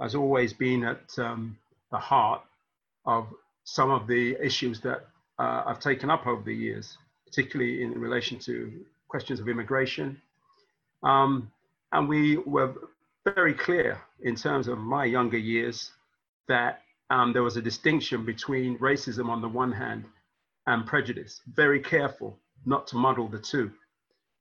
has 0.00 0.14
always 0.14 0.52
been 0.52 0.84
at 0.84 1.18
um, 1.18 1.56
the 1.90 1.98
heart 1.98 2.42
of 3.04 3.26
some 3.64 3.90
of 3.90 4.06
the 4.06 4.36
issues 4.44 4.80
that 4.80 5.06
uh, 5.38 5.62
I've 5.66 5.80
taken 5.80 6.10
up 6.10 6.26
over 6.26 6.42
the 6.42 6.54
years, 6.54 6.96
particularly 7.26 7.82
in 7.82 7.92
relation 7.92 8.38
to 8.40 8.72
questions 9.08 9.40
of 9.40 9.48
immigration. 9.48 10.20
Um, 11.02 11.50
and 11.92 12.08
we 12.08 12.36
were 12.38 12.74
very 13.24 13.54
clear 13.54 14.00
in 14.22 14.36
terms 14.36 14.68
of 14.68 14.78
my 14.78 15.04
younger 15.04 15.38
years 15.38 15.90
that 16.48 16.82
um, 17.10 17.32
there 17.32 17.42
was 17.42 17.56
a 17.56 17.62
distinction 17.62 18.24
between 18.24 18.78
racism 18.78 19.28
on 19.28 19.40
the 19.40 19.48
one 19.48 19.72
hand 19.72 20.04
and 20.66 20.86
prejudice. 20.86 21.40
Very 21.54 21.80
careful 21.80 22.38
not 22.66 22.86
to 22.88 22.96
muddle 22.96 23.28
the 23.28 23.38
two. 23.38 23.70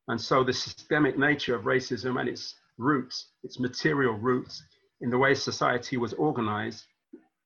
And 0.07 0.19
so 0.19 0.43
the 0.43 0.53
systemic 0.53 1.17
nature 1.17 1.55
of 1.55 1.63
racism 1.63 2.19
and 2.19 2.29
its 2.29 2.55
roots, 2.77 3.27
its 3.43 3.59
material 3.59 4.13
roots 4.13 4.63
in 5.01 5.09
the 5.09 5.17
way 5.17 5.33
society 5.33 5.97
was 5.97 6.13
organized, 6.13 6.85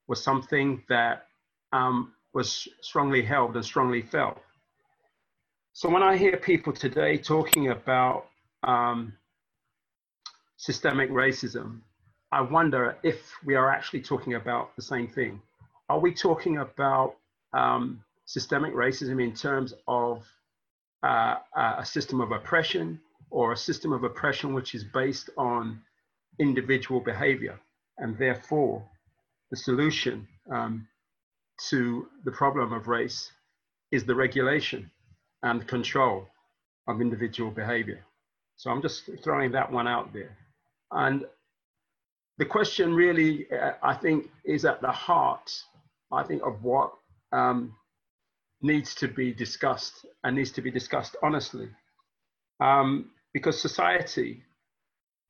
was 0.08 0.24
something 0.24 0.84
that 0.90 1.28
um, 1.74 2.14
was 2.34 2.68
strongly 2.82 3.22
held 3.22 3.56
and 3.56 3.66
strongly 3.66 4.02
felt. 4.02 4.38
So 5.74 5.90
when 5.90 6.04
I 6.04 6.18
hear 6.18 6.38
people 6.38 6.74
today 6.74 7.18
talking 7.18 7.70
about 7.70 8.26
um, 8.64 9.14
systemic 10.58 11.10
racism, 11.10 11.82
I 12.34 12.42
wonder 12.42 12.96
if 13.04 13.34
we 13.44 13.56
are 13.56 13.70
actually 13.70 14.02
talking 14.02 14.36
about 14.36 14.74
the 14.78 14.82
same 14.82 15.08
thing. 15.08 15.42
Are 15.90 16.00
we 16.00 16.14
talking 16.14 16.60
about 16.60 17.16
um, 17.54 18.04
systemic 18.26 18.74
racism 18.74 19.22
in 19.22 19.34
terms 19.34 19.74
of 19.88 20.24
uh, 21.04 21.36
a 21.78 21.86
system 21.86 22.22
of 22.22 22.32
oppression 22.32 23.02
or 23.30 23.52
a 23.52 23.58
system 23.58 23.92
of 23.92 24.06
oppression 24.06 24.54
which 24.54 24.74
is 24.76 24.86
based 24.86 25.30
on 25.38 25.82
individual 26.40 27.02
behavior? 27.02 27.60
And 27.98 28.18
therefore, 28.18 28.82
the 29.50 29.58
solution 29.58 30.26
um, 30.50 30.88
to 31.70 32.08
the 32.24 32.32
problem 32.32 32.72
of 32.72 32.88
race 32.88 33.30
is 33.92 34.06
the 34.06 34.16
regulation 34.16 34.90
and 35.44 35.68
control 35.68 36.28
of 36.88 37.02
individual 37.02 37.52
behavior. 37.52 38.06
So 38.56 38.72
I'm 38.72 38.82
just 38.82 39.10
throwing 39.22 39.52
that 39.52 39.70
one 39.70 39.88
out 39.88 40.14
there. 40.14 40.38
And 40.92 41.26
the 42.42 42.46
question 42.48 42.96
really, 42.96 43.46
uh, 43.52 43.74
I 43.84 43.94
think, 43.94 44.32
is 44.44 44.66
at 44.66 44.82
the 44.82 44.92
heart, 44.92 45.54
I 46.12 46.24
think, 46.24 46.42
of 46.42 46.64
what 46.64 46.92
um, 47.32 47.76
needs 48.64 48.96
to 48.96 49.08
be 49.08 49.32
discussed 49.32 50.08
and 50.24 50.36
needs 50.36 50.50
to 50.54 50.62
be 50.64 50.72
discussed 50.72 51.16
honestly. 51.22 51.70
Um, 52.60 53.12
because 53.32 53.62
society 53.62 54.42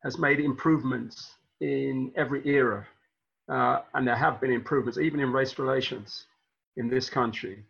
has 0.06 0.18
made 0.18 0.40
improvements 0.40 1.36
in 1.60 2.14
every 2.16 2.48
era, 2.48 2.88
uh, 3.50 3.80
and 3.94 4.08
there 4.08 4.16
have 4.16 4.40
been 4.40 4.54
improvements, 4.54 4.98
even 4.98 5.20
in 5.20 5.34
race 5.34 5.60
relations 5.60 6.28
in 6.78 6.88
this 6.88 7.10
country. 7.10 7.62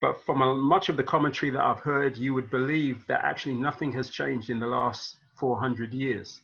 But 0.00 0.24
from 0.24 0.40
a, 0.40 0.54
much 0.54 0.88
of 0.88 0.96
the 0.96 1.02
commentary 1.02 1.50
that 1.50 1.64
I've 1.64 1.80
heard, 1.80 2.16
you 2.16 2.32
would 2.32 2.48
believe 2.48 3.04
that 3.08 3.24
actually 3.24 3.56
nothing 3.56 3.90
has 3.94 4.08
changed 4.08 4.50
in 4.50 4.60
the 4.60 4.68
last 4.68 5.16
400 5.34 5.92
years. 5.92 6.42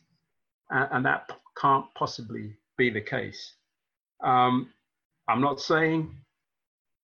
And, 0.69 0.89
and 0.91 1.05
that 1.05 1.31
can't 1.59 1.85
possibly 1.95 2.55
be 2.77 2.89
the 2.89 3.01
case. 3.01 3.53
Um, 4.23 4.69
I'm 5.27 5.41
not 5.41 5.59
saying 5.59 6.15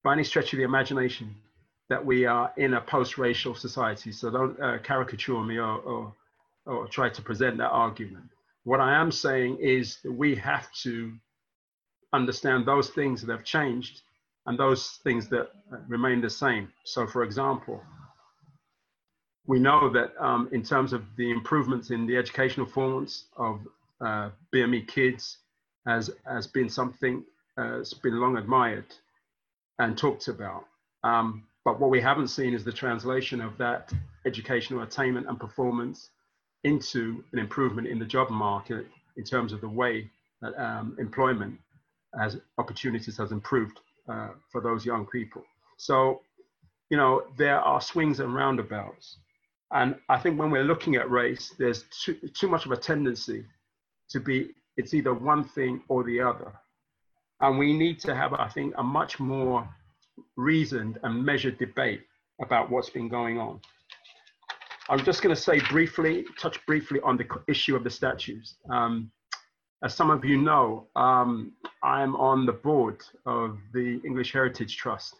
by 0.04 0.14
any 0.14 0.24
stretch 0.24 0.54
of 0.54 0.58
the 0.58 0.64
imagination 0.64 1.36
that 1.90 2.04
we 2.04 2.26
are 2.26 2.52
in 2.58 2.76
a 2.76 2.82
post-racial 2.82 3.54
society. 3.56 4.12
So 4.12 4.30
don't 4.30 4.62
uh, 4.62 4.78
caricature 4.80 5.44
me 5.44 5.58
or, 5.58 5.78
or, 5.80 6.14
or 6.66 6.88
try 6.88 7.10
to 7.10 7.22
present 7.22 7.58
that 7.58 7.70
argument. 7.70 8.26
What 8.64 8.80
I 8.80 8.96
am 8.96 9.12
saying 9.12 9.58
is 9.60 9.98
that 10.04 10.12
we 10.12 10.36
have 10.36 10.72
to 10.84 11.12
understand 12.14 12.66
those 12.66 12.90
things 12.90 13.22
that 13.22 13.32
have 13.32 13.44
changed 13.44 14.02
and 14.46 14.58
those 14.58 15.00
things 15.04 15.28
that 15.30 15.50
remain 15.88 16.22
the 16.22 16.30
same. 16.30 16.70
So, 16.84 17.06
for 17.06 17.24
example, 17.24 17.84
we 19.48 19.60
know 19.60 19.90
that 19.90 20.14
um, 20.20 20.50
in 20.52 20.64
terms 20.64 20.94
of 20.94 21.04
the 21.18 21.30
improvements 21.30 21.90
in 21.90 22.06
the 22.06 22.18
educational 22.18 22.66
performance 22.66 23.26
of 23.38 23.60
uh, 24.04 24.30
BME 24.54 24.88
kids 24.88 25.38
has, 25.86 26.10
has 26.26 26.48
been 26.48 26.70
something 26.70 27.24
uh, 27.58 27.78
that's 27.78 27.94
been 27.94 28.20
long 28.20 28.38
admired 28.38 28.86
and 29.80 29.98
talked 29.98 30.28
about. 30.28 30.66
Um, 31.04 31.44
but 31.66 31.80
what 31.80 31.90
we 31.90 32.02
haven't 32.02 32.30
seen 32.30 32.54
is 32.54 32.64
the 32.64 32.72
translation 32.72 33.42
of 33.42 33.58
that 33.58 33.92
educational 34.26 34.84
attainment 34.84 35.28
and 35.28 35.40
performance 35.40 36.10
into 36.64 37.24
an 37.34 37.40
improvement 37.40 37.88
in 37.88 38.00
the 38.00 38.06
job 38.06 38.30
market 38.30 38.86
in 39.18 39.24
terms 39.24 39.54
of 39.54 39.62
the 39.62 39.70
way 39.70 40.10
that 40.42 40.54
um, 40.62 40.96
employment 41.00 41.58
as 42.20 42.38
opportunities 42.58 43.18
has 43.18 43.32
improved 43.32 43.80
uh, 44.10 44.30
for 44.52 44.62
those 44.62 44.86
young 44.86 45.06
people. 45.06 45.44
So, 45.78 46.22
you 46.90 46.98
know, 46.98 47.24
there 47.38 47.60
are 47.60 47.82
swings 47.82 48.20
and 48.20 48.34
roundabouts. 48.34 49.18
And 49.72 49.96
I 50.10 50.18
think 50.18 50.38
when 50.38 50.52
we're 50.52 50.66
looking 50.66 50.96
at 50.96 51.10
race, 51.10 51.54
there's 51.58 51.86
too, 52.04 52.16
too 52.34 52.50
much 52.50 52.66
of 52.66 52.72
a 52.72 52.78
tendency 52.78 53.46
to 54.12 54.20
be, 54.20 54.52
it's 54.78 54.94
either 54.94 55.14
one 55.14 55.44
thing 55.44 55.82
or 55.88 56.04
the 56.04 56.22
other. 56.22 56.54
And 57.42 57.58
we 57.58 57.74
need 57.74 58.00
to 58.02 58.16
have, 58.16 58.34
I 58.34 58.48
think, 58.48 58.74
a 58.78 58.84
much 58.84 59.20
more 59.20 59.68
reasoned 60.36 61.00
and 61.04 61.24
measured 61.24 61.58
debate 61.58 62.02
about 62.42 62.70
what's 62.70 62.90
been 62.90 63.10
going 63.10 63.40
on. 63.40 63.60
I'm 64.90 65.04
just 65.04 65.22
going 65.22 65.34
to 65.36 65.42
say 65.42 65.60
briefly, 65.70 66.26
touch 66.40 66.64
briefly 66.66 67.00
on 67.04 67.18
the 67.18 67.26
issue 67.48 67.76
of 67.76 67.84
the 67.84 67.90
statues. 67.90 68.56
Um, 68.70 69.12
as 69.84 69.96
some 69.96 70.12
of 70.12 70.24
you 70.26 70.38
know, 70.38 70.88
um, 70.96 71.54
I'm 71.84 72.16
on 72.16 72.46
the 72.46 72.52
board 72.52 73.02
of 73.26 73.58
the 73.74 74.02
English 74.06 74.34
Heritage 74.34 74.78
Trust, 74.78 75.16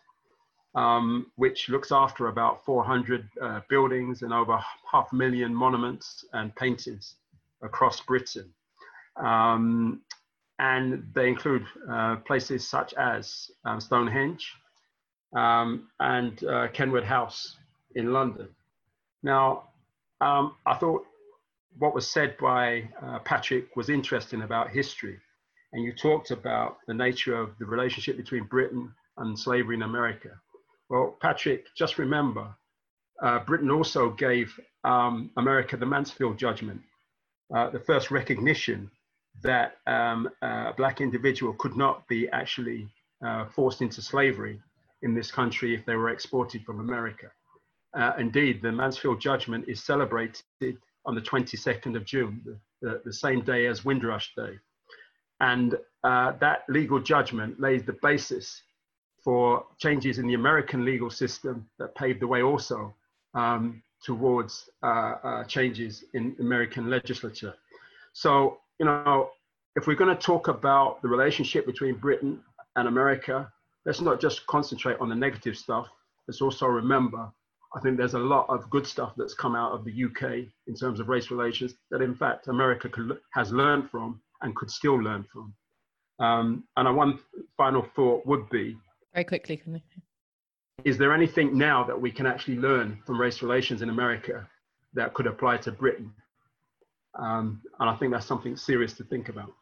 um, 0.76 1.28
which 1.36 1.70
looks 1.70 1.92
after 1.92 2.28
about 2.28 2.64
400 2.66 3.28
uh, 3.42 3.62
buildings 3.70 4.22
and 4.22 4.34
over 4.34 4.60
half 4.92 5.12
a 5.12 5.16
million 5.16 5.54
monuments 5.54 6.26
and 6.34 6.56
paintings 6.56 7.16
across 7.64 8.02
Britain. 8.02 8.54
Um, 9.18 10.02
and 10.60 11.04
they 11.16 11.28
include 11.28 11.66
uh, 11.92 12.18
places 12.18 12.68
such 12.68 12.94
as 12.94 13.50
um, 13.66 13.80
Stonehenge 13.80 14.54
um, 15.36 15.88
and 16.00 16.44
uh, 16.44 16.68
Kenwood 16.68 17.04
House 17.04 17.58
in 17.96 18.14
London. 18.14 18.48
Now, 19.24 19.70
um, 20.22 20.56
I 20.66 20.76
thought 20.76 21.06
what 21.78 21.96
was 21.96 22.08
said 22.08 22.38
by 22.38 22.90
uh, 23.02 23.20
Patrick 23.20 23.76
was 23.76 23.90
interesting 23.90 24.44
about 24.44 24.70
history. 24.70 25.18
And 25.74 25.84
you 25.84 25.94
talked 25.94 26.32
about 26.32 26.78
the 26.88 26.94
nature 26.94 27.36
of 27.36 27.58
the 27.58 27.66
relationship 27.66 28.18
between 28.18 28.44
Britain 28.44 28.94
and 29.18 29.38
slavery 29.38 29.76
in 29.76 29.84
America. 29.84 30.30
Well, 30.90 31.18
Patrick, 31.22 31.66
just 31.76 31.98
remember, 31.98 32.54
uh, 33.24 33.40
Britain 33.40 33.72
also 33.72 34.10
gave 34.10 34.60
um, 34.84 35.32
America 35.38 35.78
the 35.78 35.86
Mansfield 35.86 36.38
Judgment, 36.38 36.82
uh, 37.56 37.70
the 37.70 37.80
first 37.80 38.12
recognition 38.12 38.92
that 39.44 39.78
um, 39.88 40.30
a 40.42 40.74
black 40.76 41.02
individual 41.02 41.54
could 41.54 41.76
not 41.76 42.08
be 42.08 42.30
actually 42.30 42.88
uh, 43.26 43.46
forced 43.46 43.82
into 43.82 44.02
slavery 44.02 44.60
in 45.02 45.14
this 45.14 45.32
country 45.32 45.74
if 45.74 45.86
they 45.86 45.96
were 45.96 46.10
exported 46.10 46.64
from 46.64 46.80
America. 46.80 47.28
Uh, 47.94 48.14
indeed, 48.18 48.62
the 48.62 48.72
Mansfield 48.72 49.20
Judgment 49.20 49.66
is 49.68 49.84
celebrated 49.84 50.44
on 51.06 51.16
the 51.16 51.22
22nd 51.22 51.96
of 51.96 52.06
June, 52.06 52.42
the, 52.46 52.58
the, 52.82 53.02
the 53.06 53.14
same 53.14 53.42
day 53.42 53.66
as 53.66 53.84
Windrush 53.84 54.34
Day. 54.36 54.60
And 55.40 55.76
uh, 56.04 56.34
that 56.40 56.64
legal 56.70 57.00
judgment 57.00 57.60
lays 57.60 57.84
the 57.84 57.98
basis 58.02 58.62
for 59.24 59.66
changes 59.78 60.20
in 60.20 60.28
the 60.28 60.36
American 60.36 60.86
legal 60.86 61.10
system 61.10 61.68
that 61.80 61.96
paved 61.96 62.22
the 62.22 62.28
way 62.28 62.42
also 62.42 62.94
um, 63.34 63.82
towards 64.04 64.70
uh, 64.84 64.86
uh, 65.24 65.44
changes 65.46 66.04
in 66.14 66.36
American 66.40 66.90
legislature. 66.90 67.54
So, 68.14 68.60
you 68.82 68.86
know, 68.86 69.30
if 69.76 69.86
we're 69.86 69.96
going 69.96 70.14
to 70.14 70.20
talk 70.20 70.48
about 70.48 71.04
the 71.04 71.08
relationship 71.08 71.68
between 71.68 71.94
Britain 71.94 72.40
and 72.76 72.88
America, 72.88 73.48
let's 73.86 74.02
not 74.02 74.20
just 74.20 74.44
concentrate 74.48 74.98
on 75.00 75.08
the 75.08 75.14
negative 75.14 75.56
stuff. 75.56 75.88
Let's 76.28 76.42
also 76.42 76.66
remember 76.66 77.32
I 77.76 77.80
think 77.80 77.96
there's 77.96 78.16
a 78.16 78.20
lot 78.20 78.48
of 78.50 78.70
good 78.72 78.88
stuff 78.88 79.14
that's 79.16 79.36
come 79.36 79.56
out 79.56 79.72
of 79.72 79.86
the 79.86 79.92
UK 80.06 80.48
in 80.68 80.76
terms 80.76 81.00
of 81.00 81.10
race 81.10 81.30
relations 81.30 81.76
that, 81.92 82.02
in 82.02 82.16
fact, 82.16 82.48
America 82.48 82.90
could, 82.90 83.18
has 83.34 83.54
learned 83.54 83.90
from 83.92 84.20
and 84.42 84.56
could 84.56 84.72
still 84.72 84.96
learn 84.96 85.26
from. 85.32 85.54
Um, 86.20 86.64
and 86.76 86.98
one 86.98 87.20
final 87.56 87.86
thought 87.96 88.26
would 88.26 88.50
be 88.50 88.76
very 89.14 89.26
quickly, 89.26 89.58
can 89.58 89.74
we? 89.74 89.84
Is 90.84 90.98
there 90.98 91.14
anything 91.14 91.56
now 91.56 91.84
that 91.84 92.02
we 92.02 92.12
can 92.12 92.26
actually 92.26 92.58
learn 92.58 93.00
from 93.06 93.22
race 93.22 93.44
relations 93.44 93.84
in 93.84 93.90
America 93.90 94.50
that 94.96 95.14
could 95.14 95.28
apply 95.28 95.58
to 95.58 95.72
Britain? 95.72 96.12
Um, 97.16 97.62
and 97.80 97.90
I 97.90 97.96
think 97.96 98.12
that's 98.12 98.26
something 98.26 98.56
serious 98.56 98.94
to 98.94 99.04
think 99.04 99.30
about. 99.30 99.54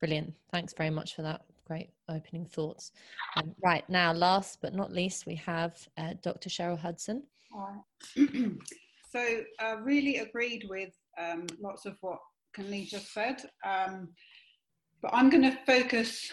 Brilliant. 0.00 0.34
Thanks 0.50 0.74
very 0.74 0.90
much 0.90 1.14
for 1.14 1.22
that. 1.22 1.42
great 1.64 1.90
opening 2.08 2.44
thoughts. 2.44 2.92
Um, 3.36 3.54
right 3.62 3.88
now, 3.88 4.12
last 4.12 4.58
but 4.60 4.74
not 4.74 4.92
least, 4.92 5.26
we 5.26 5.36
have 5.36 5.76
uh, 5.96 6.14
Dr. 6.22 6.50
Cheryl 6.50 6.78
Hudson. 6.78 7.22
so, 8.16 9.40
uh, 9.60 9.76
really 9.82 10.18
agreed 10.18 10.66
with 10.68 10.92
um, 11.18 11.46
lots 11.60 11.86
of 11.86 11.96
what 12.00 12.18
Kunle 12.56 12.86
just 12.86 13.12
said, 13.12 13.42
um, 13.64 14.08
but 15.00 15.12
I'm 15.14 15.30
going 15.30 15.44
to 15.44 15.56
focus 15.66 16.32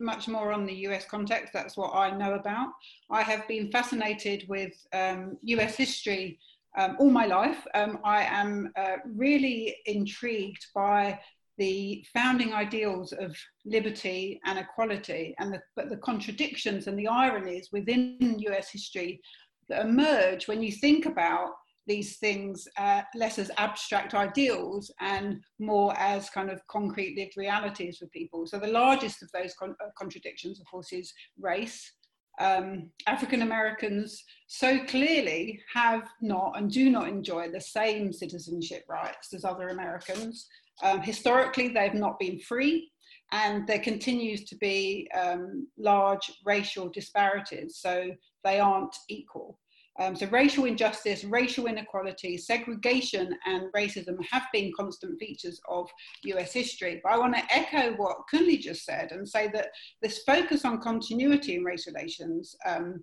much 0.00 0.28
more 0.28 0.52
on 0.52 0.66
the 0.66 0.74
US 0.88 1.04
context. 1.04 1.52
That's 1.52 1.76
what 1.76 1.94
I 1.94 2.10
know 2.10 2.34
about. 2.34 2.68
I 3.10 3.22
have 3.22 3.46
been 3.48 3.70
fascinated 3.70 4.44
with 4.48 4.72
US 4.92 5.70
um, 5.70 5.76
history 5.76 6.38
um, 6.78 6.96
all 6.98 7.10
my 7.10 7.26
life. 7.26 7.66
Um, 7.74 7.98
I 8.04 8.22
am 8.24 8.72
uh, 8.76 8.96
really 9.04 9.76
intrigued 9.86 10.64
by 10.74 11.20
the 11.58 12.04
founding 12.14 12.54
ideals 12.54 13.12
of 13.12 13.36
liberty 13.66 14.40
and 14.44 14.58
equality, 14.58 15.34
and 15.38 15.52
the, 15.52 15.60
but 15.74 15.90
the 15.90 15.96
contradictions 15.96 16.86
and 16.86 16.96
the 16.96 17.08
ironies 17.08 17.70
within 17.72 18.36
US 18.38 18.70
history 18.70 19.20
that 19.68 19.84
emerge 19.84 20.46
when 20.46 20.62
you 20.62 20.72
think 20.72 21.04
about 21.04 21.50
these 21.88 22.18
things 22.18 22.68
uh, 22.76 23.00
less 23.14 23.38
as 23.38 23.50
abstract 23.56 24.14
ideals 24.14 24.92
and 25.00 25.40
more 25.58 25.98
as 25.98 26.30
kind 26.30 26.50
of 26.50 26.64
concrete 26.68 27.16
lived 27.16 27.36
realities 27.36 27.96
for 27.96 28.06
people. 28.08 28.46
So 28.46 28.58
the 28.58 28.68
largest 28.68 29.22
of 29.22 29.30
those 29.32 29.54
con- 29.54 29.74
uh, 29.82 29.88
contradictions, 29.98 30.60
of 30.60 30.66
course, 30.66 30.92
is 30.92 31.12
race 31.40 31.92
um, 32.40 32.90
African 33.06 33.42
Americans 33.42 34.24
so 34.46 34.84
clearly 34.86 35.60
have 35.72 36.08
not 36.20 36.56
and 36.56 36.70
do 36.70 36.90
not 36.90 37.08
enjoy 37.08 37.50
the 37.50 37.60
same 37.60 38.12
citizenship 38.12 38.84
rights 38.88 39.34
as 39.34 39.44
other 39.44 39.68
Americans. 39.68 40.46
Um, 40.82 41.00
historically, 41.02 41.68
they've 41.68 41.94
not 41.94 42.18
been 42.18 42.38
free, 42.38 42.90
and 43.32 43.66
there 43.66 43.80
continues 43.80 44.44
to 44.44 44.56
be 44.56 45.08
um, 45.18 45.66
large 45.76 46.30
racial 46.44 46.88
disparities, 46.88 47.78
so 47.78 48.10
they 48.44 48.60
aren't 48.60 48.94
equal. 49.08 49.58
Um, 50.00 50.14
so 50.14 50.26
racial 50.26 50.64
injustice, 50.64 51.24
racial 51.24 51.66
inequality, 51.66 52.36
segregation 52.36 53.36
and 53.46 53.72
racism 53.76 54.16
have 54.30 54.44
been 54.52 54.72
constant 54.76 55.18
features 55.18 55.60
of 55.68 55.88
US 56.24 56.52
history. 56.52 57.00
But 57.02 57.12
I 57.12 57.18
want 57.18 57.34
to 57.34 57.54
echo 57.54 57.94
what 57.96 58.18
Kunle 58.32 58.60
just 58.60 58.84
said 58.84 59.12
and 59.12 59.28
say 59.28 59.48
that 59.48 59.68
this 60.00 60.22
focus 60.24 60.64
on 60.64 60.80
continuity 60.80 61.56
in 61.56 61.64
race 61.64 61.86
relations 61.86 62.54
um, 62.66 63.02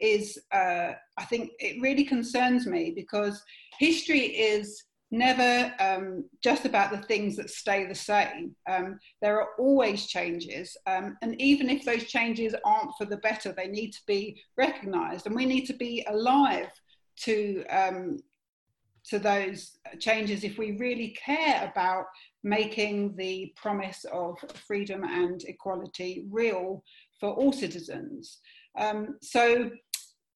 is, 0.00 0.38
uh, 0.52 0.92
I 1.16 1.24
think 1.24 1.52
it 1.58 1.80
really 1.80 2.04
concerns 2.04 2.66
me 2.66 2.92
because 2.94 3.42
history 3.78 4.20
is 4.20 4.84
never 5.18 5.72
um, 5.80 6.24
just 6.42 6.64
about 6.64 6.90
the 6.90 7.06
things 7.06 7.36
that 7.36 7.50
stay 7.50 7.86
the 7.86 7.94
same. 7.94 8.54
Um, 8.68 8.98
there 9.22 9.40
are 9.40 9.48
always 9.58 10.06
changes, 10.06 10.76
um, 10.86 11.16
and 11.22 11.40
even 11.40 11.70
if 11.70 11.84
those 11.84 12.04
changes 12.04 12.54
aren't 12.64 12.94
for 12.98 13.04
the 13.04 13.18
better, 13.18 13.52
they 13.52 13.68
need 13.68 13.92
to 13.92 14.02
be 14.06 14.42
recognised, 14.56 15.26
and 15.26 15.34
we 15.34 15.46
need 15.46 15.66
to 15.66 15.74
be 15.74 16.04
alive 16.08 16.70
to 17.22 17.64
um, 17.66 18.18
to 19.06 19.18
those 19.18 19.78
changes 20.00 20.44
if 20.44 20.56
we 20.56 20.72
really 20.78 21.16
care 21.24 21.70
about 21.70 22.06
making 22.42 23.14
the 23.16 23.52
promise 23.54 24.04
of 24.12 24.38
freedom 24.66 25.04
and 25.04 25.44
equality 25.44 26.24
real 26.30 26.82
for 27.20 27.30
all 27.34 27.52
citizens. 27.52 28.38
Um, 28.76 29.16
so 29.22 29.70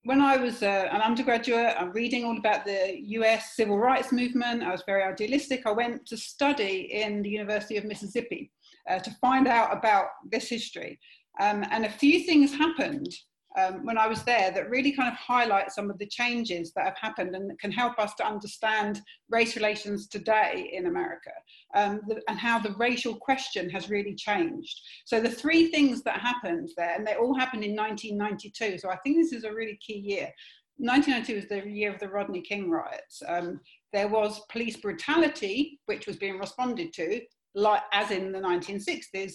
when 0.09 0.22
I 0.22 0.38
was 0.38 0.62
uh, 0.62 0.88
an 0.90 1.02
undergraduate, 1.02 1.74
I'm 1.78 1.92
reading 1.92 2.24
all 2.24 2.38
about 2.38 2.64
the 2.64 2.98
US 3.18 3.52
civil 3.54 3.78
rights 3.78 4.11
movement. 4.11 4.62
I 4.62 4.72
was 4.72 4.82
very 4.86 5.02
idealistic. 5.02 5.66
I 5.66 5.72
went 5.72 6.06
to 6.06 6.16
study 6.16 6.88
in 6.90 7.20
the 7.20 7.28
University 7.28 7.76
of 7.76 7.84
Mississippi 7.84 8.50
uh, 8.88 9.00
to 9.00 9.11
find 9.20 9.46
out 9.46 9.70
about 9.76 10.06
this 10.24 10.48
history. 10.48 10.98
Um, 11.38 11.62
and 11.70 11.84
a 11.84 11.90
few 11.90 12.20
things 12.24 12.54
happened 12.54 13.14
um, 13.59 13.84
when 13.84 13.98
I 13.98 14.06
was 14.06 14.22
there 14.22 14.50
that 14.50 14.70
really 14.70 14.92
kind 14.92 15.09
of 15.09 15.14
highlight 15.14 15.72
some 15.72 15.90
of 15.90 15.98
the 15.98 16.06
changes 16.06 16.72
that 16.72 16.84
have 16.84 16.98
happened 16.98 17.34
and 17.34 17.59
can 17.59 17.72
help 17.72 17.98
us 17.98 18.14
to 18.14 18.26
understand 18.26 19.00
race 19.28 19.56
relations 19.56 20.09
today 20.09 20.70
in 20.72 20.86
America 20.86 21.30
um, 21.74 22.00
the, 22.06 22.20
and 22.28 22.38
how 22.38 22.59
the 22.59 22.74
racial 22.78 23.16
question 23.16 23.68
has 23.70 23.90
really 23.90 24.14
changed. 24.14 24.80
So 25.04 25.20
the 25.20 25.30
three 25.30 25.68
things 25.70 26.02
that 26.02 26.20
happened 26.20 26.70
there, 26.76 26.94
and 26.94 27.06
they 27.06 27.14
all 27.14 27.34
happened 27.34 27.64
in 27.64 27.74
1992. 27.74 28.78
So 28.78 28.90
I 28.90 28.96
think 28.96 29.16
this 29.16 29.32
is 29.32 29.44
a 29.44 29.52
really 29.52 29.78
key 29.84 29.98
year. 29.98 30.32
1992 30.78 31.34
was 31.34 31.48
the 31.48 31.68
year 31.68 31.92
of 31.92 31.98
the 31.98 32.09
Rodney 32.09 32.40
King 32.40 32.70
riots. 32.70 33.22
Um, 33.26 33.61
there 33.92 34.09
was 34.09 34.42
police 34.48 34.76
brutality, 34.76 35.80
which 35.86 36.06
was 36.06 36.16
being 36.16 36.38
responded 36.38 36.92
to, 36.94 37.20
like 37.54 37.82
as 37.92 38.11
in 38.12 38.30
the 38.30 38.38
1960s, 38.38 39.32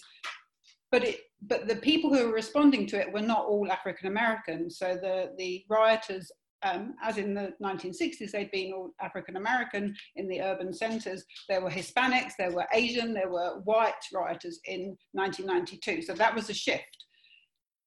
but 0.94 1.04
it 1.04 1.22
but 1.41 1.68
the 1.68 1.76
people 1.78 2.14
who 2.14 2.28
were 2.28 2.34
responding 2.34 2.86
to 2.86 3.02
it 3.02 3.12
were 3.12 3.28
not 3.34 3.46
all 3.48 3.70
African 3.72 4.08
Americans. 4.08 4.78
So 4.78 4.94
the 4.94 5.32
the 5.39 5.66
rioters, 5.68 6.32
um, 6.62 6.94
as 7.04 7.18
in 7.18 7.34
the 7.34 7.54
1960s, 7.62 8.32
they'd 8.32 8.52
been 8.52 8.72
all 8.74 8.91
African 9.02 9.36
American 9.36 9.96
in 10.16 10.28
the 10.28 10.39
urban 10.41 10.72
centres. 10.72 11.26
There 11.50 11.62
were 11.62 11.72
Hispanics, 11.72 12.34
there 12.38 12.52
were 12.52 12.68
Asian, 12.72 13.12
there 13.12 13.32
were 13.32 13.62
white 13.64 14.04
rioters 14.14 14.60
in 14.66 14.96
1992. 15.14 16.04
So 16.04 16.14
that 16.14 16.36
was 16.36 16.52
a 16.52 16.54
shift 16.54 17.04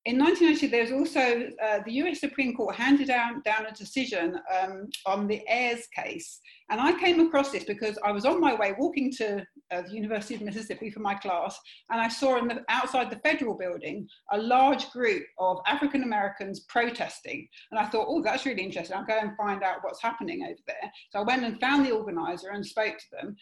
in 0.06 0.20
1990, 0.20 0.68
there's 0.68 0.92
also 0.92 1.50
uh, 1.60 1.80
the 1.84 1.94
US 1.94 2.20
Supreme 2.20 2.54
Court 2.54 2.76
handed 2.76 3.08
down, 3.08 3.42
down 3.44 3.66
a 3.66 3.72
decision 3.72 4.38
um, 4.56 4.88
on 5.04 5.26
the 5.26 5.42
Ayers 5.48 5.88
case. 5.88 6.38
And 6.70 6.80
I 6.80 6.96
came 7.00 7.18
across 7.18 7.50
this 7.50 7.64
because 7.64 7.98
I 8.04 8.12
was 8.12 8.24
on 8.24 8.40
my 8.40 8.54
way 8.54 8.72
walking 8.78 9.12
to 9.18 9.44
uh, 9.70 9.82
the 9.82 9.92
University 9.92 10.34
of 10.34 10.42
Mississippi 10.42 10.90
for 10.90 11.00
my 11.00 11.14
class, 11.14 11.58
and 11.90 12.00
I 12.00 12.08
saw 12.08 12.38
in 12.38 12.48
the, 12.48 12.64
outside 12.68 13.10
the 13.10 13.20
federal 13.28 13.54
building 13.54 14.08
a 14.32 14.38
large 14.38 14.90
group 14.90 15.24
of 15.38 15.58
African 15.66 16.02
Americans 16.02 16.60
protesting. 16.60 17.48
And 17.70 17.80
I 17.80 17.86
thought, 17.86 18.06
oh, 18.08 18.22
that's 18.22 18.46
really 18.46 18.62
interesting. 18.62 18.96
I'll 18.96 19.04
go 19.04 19.18
and 19.18 19.36
find 19.36 19.62
out 19.62 19.78
what's 19.82 20.02
happening 20.02 20.42
over 20.44 20.60
there. 20.66 20.90
So 21.10 21.20
I 21.20 21.22
went 21.22 21.44
and 21.44 21.60
found 21.60 21.84
the 21.84 21.92
organizer 21.92 22.50
and 22.50 22.64
spoke 22.64 22.96
to 22.98 23.06
them. 23.12 23.36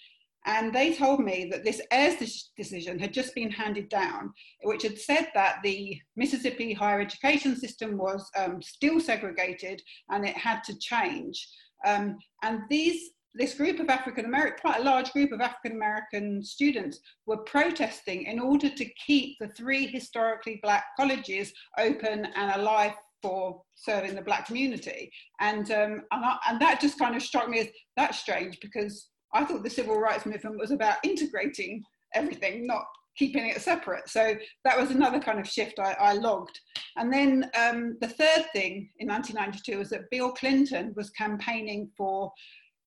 And 0.47 0.75
they 0.75 0.93
told 0.93 1.21
me 1.21 1.49
that 1.51 1.65
this 1.65 1.81
Ayers 1.91 2.51
decision 2.57 2.99
had 2.99 3.15
just 3.15 3.35
been 3.35 3.51
handed 3.51 3.89
down, 3.89 4.33
which 4.63 4.83
had 4.83 4.99
said 4.99 5.29
that 5.35 5.57
the 5.65 5.99
Mississippi 6.17 6.75
higher 6.75 7.01
education 7.01 7.57
system 7.57 7.97
was 7.97 8.31
um, 8.37 8.61
still 8.61 9.01
segregated 9.01 9.81
and 10.11 10.27
it 10.27 10.37
had 10.37 10.63
to 10.65 10.79
change. 10.79 11.49
Um, 11.87 12.19
and 12.43 12.61
these, 12.69 13.13
this 13.35 13.55
group 13.55 13.81
of 13.81 13.89
African 13.89 14.25
American, 14.25 14.59
quite 14.61 14.81
a 14.81 14.85
large 14.85 15.13
group 15.13 15.33
of 15.33 15.41
African 15.41 15.73
American 15.73 16.43
students, 16.43 17.01
were 17.27 17.39
protesting 17.39 18.25
in 18.25 18.39
order 18.39 18.71
to 18.71 18.85
keep 19.07 19.37
the 19.41 19.49
three 19.49 19.87
historically 19.87 20.61
black 20.63 20.85
colleges 20.97 21.53
open 21.79 22.27
and 22.37 22.61
alive 22.61 22.93
for 23.23 23.63
serving 23.75 24.15
the 24.15 24.23
black 24.23 24.47
community. 24.47 25.11
And, 25.41 25.71
um, 25.71 26.03
and, 26.13 26.25
I, 26.25 26.37
and 26.49 26.61
that 26.61 26.81
just 26.81 26.99
kind 26.99 27.17
of 27.17 27.23
struck 27.23 27.49
me 27.49 27.61
as 27.61 27.69
that's 27.97 28.19
strange 28.19 28.59
because 28.61 29.09
I 29.33 29.45
thought 29.45 29.65
the 29.65 29.71
civil 29.71 29.99
rights 29.99 30.27
movement 30.27 30.59
was 30.59 30.71
about 30.71 30.99
integrating 31.05 31.83
everything, 32.15 32.67
not 32.67 32.85
keeping 33.17 33.47
it 33.47 33.61
separate. 33.61 34.09
So 34.09 34.37
that 34.65 34.79
was 34.79 34.91
another 34.91 35.21
kind 35.21 35.39
of 35.39 35.49
shift 35.49 35.79
I, 35.79 35.97
I 35.99 36.13
logged. 36.15 36.59
And 36.97 37.13
then 37.13 37.51
um, 37.59 37.97
the 38.01 38.09
third 38.09 38.45
thing 38.53 38.91
in 38.99 39.09
1992 39.09 39.79
was 39.79 39.91
that 39.91 40.11
Bill 40.11 40.33
Clinton 40.33 40.93
was 40.97 41.11
campaigning 41.11 41.91
for 41.97 42.33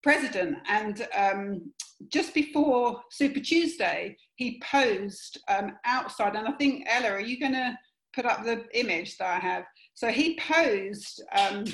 president. 0.03 0.57
And 0.69 1.07
um, 1.15 1.71
just 2.09 2.33
before 2.33 3.01
Super 3.11 3.39
Tuesday, 3.39 4.17
he 4.35 4.61
posed 4.63 5.39
um, 5.47 5.73
outside. 5.85 6.35
And 6.35 6.47
I 6.47 6.51
think, 6.53 6.85
Ella, 6.87 7.09
are 7.09 7.19
you 7.19 7.39
going 7.39 7.53
to 7.53 7.77
put 8.15 8.25
up 8.25 8.43
the 8.43 8.65
image 8.73 9.17
that 9.17 9.27
I 9.27 9.39
have? 9.39 9.63
So 9.93 10.09
he 10.09 10.39
posed 10.39 11.23
um, 11.35 11.65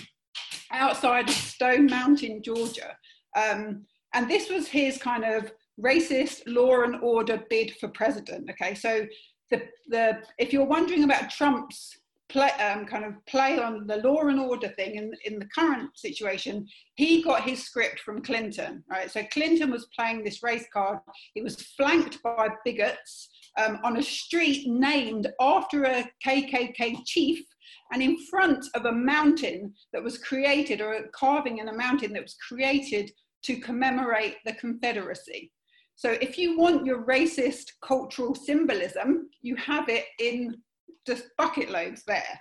outside 0.71 1.29
Stone 1.29 1.87
Mountain, 1.87 2.41
Georgia. 2.43 2.95
Um, 3.37 3.85
and 4.13 4.29
this 4.29 4.49
was 4.49 4.67
his 4.67 4.97
kind 4.97 5.25
of 5.25 5.51
racist 5.83 6.41
law 6.45 6.83
and 6.83 7.01
order 7.01 7.43
bid 7.49 7.73
for 7.79 7.89
president. 7.89 8.49
Okay, 8.49 8.75
so 8.75 9.05
the, 9.49 9.63
the 9.87 10.19
if 10.37 10.53
you're 10.53 10.65
wondering 10.65 11.03
about 11.03 11.29
Trump's 11.29 11.97
play, 12.29 12.49
um, 12.51 12.85
kind 12.85 13.05
of 13.05 13.13
play 13.25 13.59
on 13.59 13.85
the 13.87 13.97
law 13.97 14.21
and 14.21 14.39
order 14.39 14.69
thing 14.69 14.95
in, 14.95 15.11
in 15.25 15.39
the 15.39 15.47
current 15.47 15.89
situation, 15.97 16.67
he 16.95 17.21
got 17.21 17.43
his 17.43 17.63
script 17.63 17.99
from 17.99 18.23
Clinton, 18.23 18.83
right? 18.89 19.11
So 19.11 19.23
Clinton 19.31 19.71
was 19.71 19.87
playing 19.95 20.23
this 20.23 20.43
race 20.43 20.65
card. 20.73 20.99
It 21.35 21.43
was 21.43 21.55
flanked 21.77 22.21
by 22.23 22.49
bigots 22.65 23.29
um, 23.57 23.79
on 23.83 23.97
a 23.97 24.03
street 24.03 24.67
named 24.67 25.31
after 25.39 25.83
a 25.83 26.09
KKK 26.25 27.05
chief 27.05 27.43
and 27.91 28.01
in 28.01 28.17
front 28.25 28.65
of 28.73 28.85
a 28.85 28.91
mountain 28.91 29.73
that 29.91 30.03
was 30.03 30.17
created, 30.17 30.81
or 30.81 30.93
a 30.93 31.07
carving 31.09 31.59
in 31.59 31.67
a 31.67 31.73
mountain 31.73 32.13
that 32.13 32.23
was 32.23 32.35
created 32.47 33.11
to 33.43 33.59
commemorate 33.59 34.37
the 34.45 34.53
Confederacy. 34.53 35.51
So 35.95 36.11
if 36.21 36.37
you 36.37 36.57
want 36.57 36.85
your 36.85 37.05
racist 37.05 37.65
cultural 37.85 38.33
symbolism, 38.33 39.29
you 39.41 39.55
have 39.57 39.89
it 39.89 40.05
in 40.19 40.57
just 41.05 41.25
bucket 41.37 41.69
loads 41.69 42.03
there. 42.05 42.39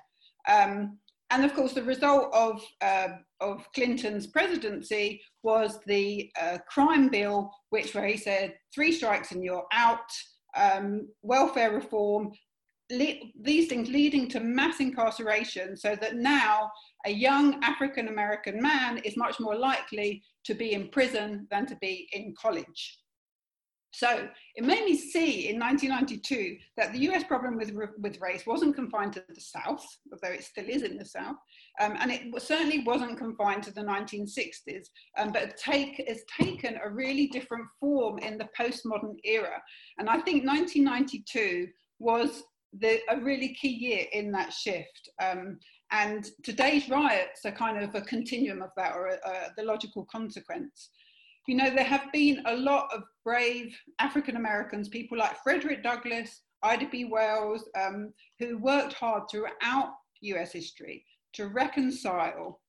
Um, 0.49 0.99
and 1.31 1.45
of 1.45 1.55
course, 1.55 1.73
the 1.73 1.83
result 1.83 2.33
of, 2.35 2.63
uh, 2.83 3.09
of 3.41 3.67
Clinton's 3.75 4.27
presidency 4.27 5.23
was 5.43 5.79
the 5.87 6.31
uh, 6.41 6.59
crime 6.69 7.09
bill, 7.09 7.51
which 7.71 7.95
where 7.95 8.07
he 8.07 8.19
said 8.19 8.55
three 8.75 8.93
strikes 8.93 9.33
and 9.33 9.43
you're 9.43 9.67
out, 9.73 10.11
um, 10.55 11.09
welfare 11.23 11.73
reform, 11.73 12.33
le- 12.91 13.21
these 13.41 13.69
things 13.69 13.89
leading 13.89 14.29
to 14.29 14.41
mass 14.41 14.81
incarceration, 14.81 15.75
so 15.77 15.97
that 15.97 16.17
now 16.17 16.71
a 17.07 17.11
young 17.11 17.63
African 17.65 18.09
American 18.09 18.61
man 18.61 18.99
is 18.99 19.17
much 19.17 19.41
more 19.41 19.57
likely 19.57 20.23
to 20.45 20.55
be 20.55 20.75
in 20.75 20.89
prison 20.89 21.47
than 21.51 21.65
to 21.67 21.77
be 21.77 22.09
in 22.13 22.35
college. 22.39 22.99
So 23.95 24.27
it 24.57 24.65
made 24.65 24.85
me 24.85 24.97
see 24.97 25.51
in 25.51 25.61
1992 25.61 26.57
that 26.79 26.93
the 26.93 27.11
US 27.11 27.25
problem 27.25 27.57
with, 27.57 27.73
with 27.99 28.21
race 28.21 28.47
wasn't 28.47 28.75
confined 28.75 29.13
to 29.13 29.25
the 29.29 29.41
South, 29.41 29.87
although 30.11 30.35
it 30.35 30.45
still 30.45 30.65
is 30.67 30.83
in 30.83 30.97
the 30.97 31.05
South, 31.05 31.37
um, 31.79 31.97
and 32.01 32.11
it 32.11 32.43
certainly 32.43 32.83
wasn't 32.85 33.19
confined 33.19 33.63
to 33.65 33.71
the 33.71 33.83
1960s, 33.83 34.87
um, 35.19 35.31
but 35.31 35.59
take, 35.59 36.03
has 36.09 36.23
taken 36.41 36.79
a 36.83 36.89
really 36.89 37.27
different 37.29 37.67
form 37.79 38.19
in 38.19 38.39
the 38.39 38.49
postmodern 38.59 39.17
era. 39.25 39.63
And 39.99 40.09
I 40.09 40.19
think 40.21 40.47
1992 40.47 41.69
was 41.99 42.45
the, 42.73 43.01
a 43.11 43.21
really 43.21 43.55
key 43.55 43.69
year 43.69 44.07
in 44.13 44.33
that 44.33 44.55
shift. 44.55 45.11
Um, 45.23 45.59
and 45.91 46.31
today's 46.43 46.89
riots 46.89 47.45
are 47.45 47.53
kind 47.53 47.83
of 47.83 47.95
a 47.95 48.01
continuum 48.01 48.63
of 48.63 48.71
that, 48.79 48.95
or 48.95 49.09
a, 49.09 49.15
a, 49.29 49.53
the 49.59 49.65
logical 49.65 50.07
consequence 50.11 50.89
you 51.47 51.57
know, 51.57 51.71
there 51.71 51.85
have 51.85 52.13
been 52.13 52.43
a 52.47 52.57
lot 52.57 52.89
of 52.95 53.03
brave 53.25 53.77
African 53.99 54.37
Americans, 54.37 54.89
people 54.89 55.19
like 55.19 55.43
Frederick 55.43 55.83
Douglass, 55.83 56.43
Ida 56.63 56.87
B. 56.91 57.05
Wells, 57.05 57.69
um, 57.81 58.13
who 58.39 58.59
worked 58.59 58.93
hard 58.93 59.25
throughout 59.31 59.95
US 60.23 60.53
history 60.53 61.05
to 61.35 61.49
reconcile 61.49 62.61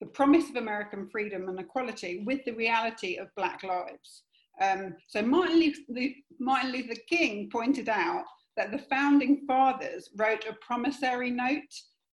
the 0.00 0.06
promise 0.06 0.50
of 0.50 0.56
American 0.56 1.08
freedom 1.08 1.48
and 1.48 1.58
equality 1.58 2.22
with 2.26 2.44
the 2.44 2.52
reality 2.52 3.16
of 3.16 3.34
Black 3.36 3.62
lives. 3.62 4.24
Um, 4.60 4.96
so 5.06 5.22
Martin 5.22 5.58
Luther, 5.58 6.14
Martin 6.40 6.72
Luther 6.72 7.00
King 7.08 7.48
pointed 7.50 7.88
out 7.88 8.24
that 8.56 8.72
the 8.72 8.78
founding 8.78 9.44
fathers 9.46 10.10
wrote 10.16 10.46
a 10.48 10.54
promissory 10.54 11.30
note 11.30 11.62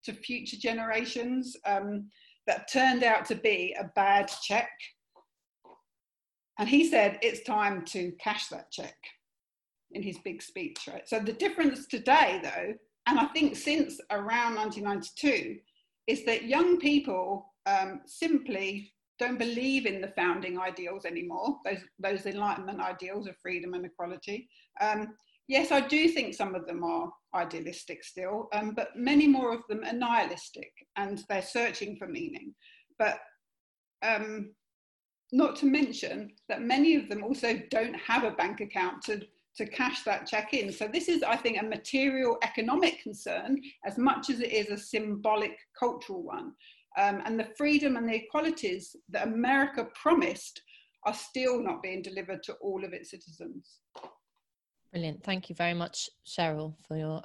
to 0.04 0.14
future 0.14 0.58
generations 0.58 1.56
um, 1.66 2.10
that 2.48 2.72
turned 2.72 3.04
out 3.04 3.26
to 3.26 3.36
be 3.36 3.76
a 3.80 3.86
bad 3.96 4.30
check 4.42 4.70
and 6.60 6.70
he 6.70 6.88
said, 6.88 7.20
it's 7.22 7.44
time 7.44 7.84
to 7.86 8.12
cash 8.20 8.48
that 8.48 8.72
check 8.72 8.96
in 9.92 10.04
his 10.04 10.18
big 10.20 10.42
speech, 10.42 10.88
right? 10.92 11.08
So 11.08 11.20
the 11.20 11.34
difference 11.34 11.88
today, 11.88 12.40
though, 12.44 12.74
and 13.08 13.20
I 13.20 13.26
think 13.28 13.56
since 13.56 14.00
around 14.12 14.56
1992, 14.56 15.58
is 16.08 16.26
that 16.26 16.46
young 16.46 16.80
people 16.80 17.54
um, 17.66 18.02
simply 18.06 18.94
don't 19.20 19.40
believe 19.40 19.86
in 19.86 20.02
the 20.02 20.08
founding 20.10 20.60
ideals 20.60 21.06
anymore, 21.06 21.58
those, 21.66 21.80
those 22.00 22.26
Enlightenment 22.26 22.82
ideals 22.82 23.28
of 23.28 23.36
freedom 23.42 23.74
and 23.74 23.86
equality. 23.86 24.50
Um, 24.82 25.16
yes, 25.48 25.72
I 25.72 25.82
do 25.82 26.08
think 26.10 26.34
some 26.34 26.56
of 26.56 26.66
them 26.66 26.84
are 26.84 27.12
idealistic 27.36 28.04
still, 28.04 28.50
um, 28.54 28.74
but 28.76 28.90
many 28.96 29.28
more 29.28 29.54
of 29.54 29.62
them 29.70 29.84
are 29.86 29.94
nihilistic 29.94 30.72
and 30.96 31.24
they're 31.30 31.42
searching 31.42 31.96
for 31.98 32.08
meaning. 32.08 32.54
But 33.00 33.20
um, 34.04 34.52
not 35.34 35.56
to 35.58 35.66
mention 35.66 36.32
that 36.48 36.62
many 36.62 36.96
of 36.96 37.10
them 37.10 37.24
also 37.24 37.60
don't 37.72 37.96
have 37.96 38.24
a 38.24 38.32
bank 38.32 38.62
account 38.62 39.02
to, 39.02 39.20
to 39.58 39.66
cash 39.66 40.04
that 40.04 40.28
check 40.28 40.54
in. 40.54 40.72
So 40.72 40.88
this 40.88 41.10
is, 41.10 41.24
I 41.24 41.36
think, 41.36 41.60
a 41.60 41.66
material 41.66 42.38
economic 42.44 43.02
concern 43.02 43.60
as 43.84 43.98
much 43.98 44.30
as 44.30 44.42
it 44.42 44.54
is 44.54 44.70
a 44.70 44.78
symbolic 44.78 45.58
cultural 45.78 46.22
one. 46.22 46.54
Um, 47.00 47.24
and 47.26 47.40
the 47.40 47.50
freedom 47.58 47.98
and 47.98 48.08
the 48.08 48.14
equalities 48.14 48.96
that 49.10 49.28
America 49.28 49.88
promised 50.00 50.62
are 51.04 51.16
still 51.16 51.62
not 51.62 51.82
being 51.82 52.04
delivered 52.04 52.44
to 52.44 52.54
all 52.62 52.86
of 52.86 52.94
its 52.94 53.10
citizens. 53.10 53.80
Brilliant. 54.92 55.24
Thank 55.24 55.50
you 55.50 55.56
very 55.56 55.74
much, 55.74 56.12
Cheryl, 56.28 56.76
for 56.88 56.96
your 56.96 57.24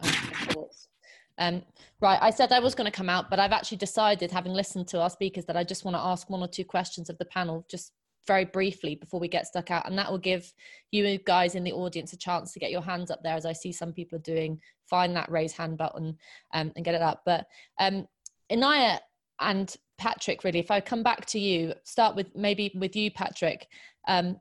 thoughts. 0.53 0.89
Um, 1.37 1.63
right, 2.01 2.19
I 2.21 2.31
said 2.31 2.51
I 2.51 2.59
was 2.59 2.75
going 2.75 2.91
to 2.91 2.97
come 2.97 3.09
out, 3.09 3.31
but 3.31 3.39
I've 3.39 3.53
actually 3.53 3.77
decided, 3.77 4.33
having 4.33 4.53
listened 4.53 4.89
to 4.89 5.01
our 5.01 5.11
speakers, 5.11 5.45
that 5.45 5.57
I 5.57 5.63
just 5.63 5.85
want 5.85 5.95
to 5.95 6.01
ask 6.01 6.29
one 6.29 6.41
or 6.41 6.49
two 6.49 6.65
questions 6.65 7.09
of 7.09 7.19
the 7.19 7.27
panel, 7.27 7.65
just 7.71 7.93
very 8.29 8.45
briefly 8.45 8.95
before 8.95 9.18
we 9.18 9.26
get 9.26 9.49
stuck 9.49 9.72
out. 9.72 9.89
And 9.89 9.99
that 9.99 10.09
will 10.09 10.18
give 10.18 10.53
you 10.93 11.18
guys 11.18 11.57
in 11.57 11.64
the 11.64 11.72
audience 11.72 12.12
a 12.12 12.16
chance 12.16 12.53
to 12.53 12.61
get 12.61 12.70
your 12.70 12.83
hands 12.83 13.11
up 13.11 13.24
there, 13.24 13.35
as 13.35 13.47
I 13.47 13.53
see 13.53 13.72
some 13.72 13.93
people 13.93 14.16
are 14.16 14.22
doing. 14.22 14.61
Find 14.89 15.16
that 15.16 15.31
raise 15.31 15.53
hand 15.53 15.79
button 15.79 16.16
um, 16.55 16.70
and 16.76 16.85
get 16.85 16.95
it 16.95 17.03
up. 17.03 17.22
But 17.24 17.47
um, 17.81 18.07
Inaya 18.53 19.01
and 19.41 19.74
Patrick, 19.97 20.45
really, 20.45 20.61
if 20.61 20.70
I 20.70 20.81
come 20.81 21.03
back 21.03 21.26
to 21.26 21.41
you, 21.41 21.74
start 21.83 22.14
with 22.14 22.29
maybe 22.37 22.70
with 22.76 22.95
you, 22.95 23.11
Patrick, 23.11 23.66
um, 24.07 24.39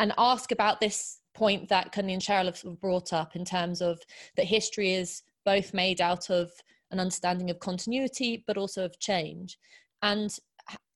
and 0.00 0.12
ask 0.18 0.50
about 0.50 0.80
this 0.80 1.20
point 1.34 1.68
that 1.68 1.92
Kunle 1.92 2.14
and 2.14 2.22
Cheryl 2.22 2.46
have 2.46 2.80
brought 2.80 3.12
up 3.12 3.36
in 3.36 3.44
terms 3.44 3.80
of 3.80 4.00
that 4.36 4.46
history 4.46 4.94
is 4.94 5.22
both 5.44 5.72
made 5.72 6.00
out 6.00 6.30
of 6.30 6.50
an 6.90 6.98
understanding 6.98 7.48
of 7.48 7.60
continuity 7.60 8.42
but 8.46 8.56
also 8.56 8.84
of 8.84 8.98
change 8.98 9.58
and 10.02 10.38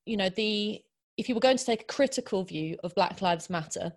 you 0.05 0.17
know 0.17 0.29
the 0.29 0.81
if 1.17 1.29
you 1.29 1.35
were 1.35 1.41
going 1.41 1.57
to 1.57 1.65
take 1.65 1.81
a 1.81 1.85
critical 1.85 2.43
view 2.43 2.77
of 2.83 2.95
black 2.95 3.21
lives 3.21 3.49
matter 3.49 3.91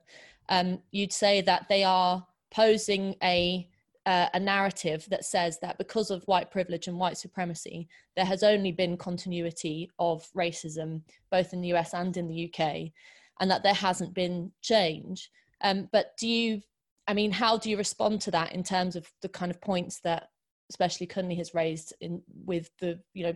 um, 0.49 0.81
you'd 0.91 1.13
say 1.13 1.41
that 1.41 1.67
they 1.69 1.85
are 1.85 2.25
posing 2.51 3.15
a 3.23 3.69
uh, 4.07 4.29
a 4.35 4.41
narrative 4.41 5.05
that 5.11 5.25
says 5.25 5.59
that 5.61 5.77
because 5.79 6.13
of 6.13 6.23
white 6.27 6.49
privilege 6.49 6.87
and 6.87 6.97
white 6.97 7.19
supremacy, 7.19 7.89
there 8.15 8.25
has 8.25 8.45
only 8.45 8.71
been 8.71 8.97
continuity 8.97 9.91
of 9.99 10.25
racism, 10.37 11.03
both 11.33 11.53
in 11.53 11.61
the 11.61 11.75
US 11.75 11.93
and 11.93 12.17
in 12.17 12.29
the 12.29 12.49
UK, 12.49 12.93
and 13.41 13.51
that 13.51 13.65
there 13.65 13.75
hasn't 13.75 14.15
been 14.15 14.53
change. 14.63 15.29
Um, 15.61 15.89
but 15.91 16.17
do 16.19 16.29
you, 16.29 16.63
I 17.09 17.15
mean, 17.15 17.33
how 17.33 17.59
do 17.59 17.69
you 17.69 17.77
respond 17.77 18.21
to 18.23 18.31
that 18.31 18.53
in 18.53 18.63
terms 18.63 18.95
of 18.95 19.11
the 19.23 19.29
kind 19.29 19.51
of 19.51 19.61
points 19.61 20.01
that 20.05 20.29
especially 20.71 21.07
Kunle 21.09 21.37
has 21.37 21.55
raised 21.55 21.93
in 22.01 22.23
with 22.45 22.71
the 22.81 23.01
you 23.13 23.25
know 23.25 23.35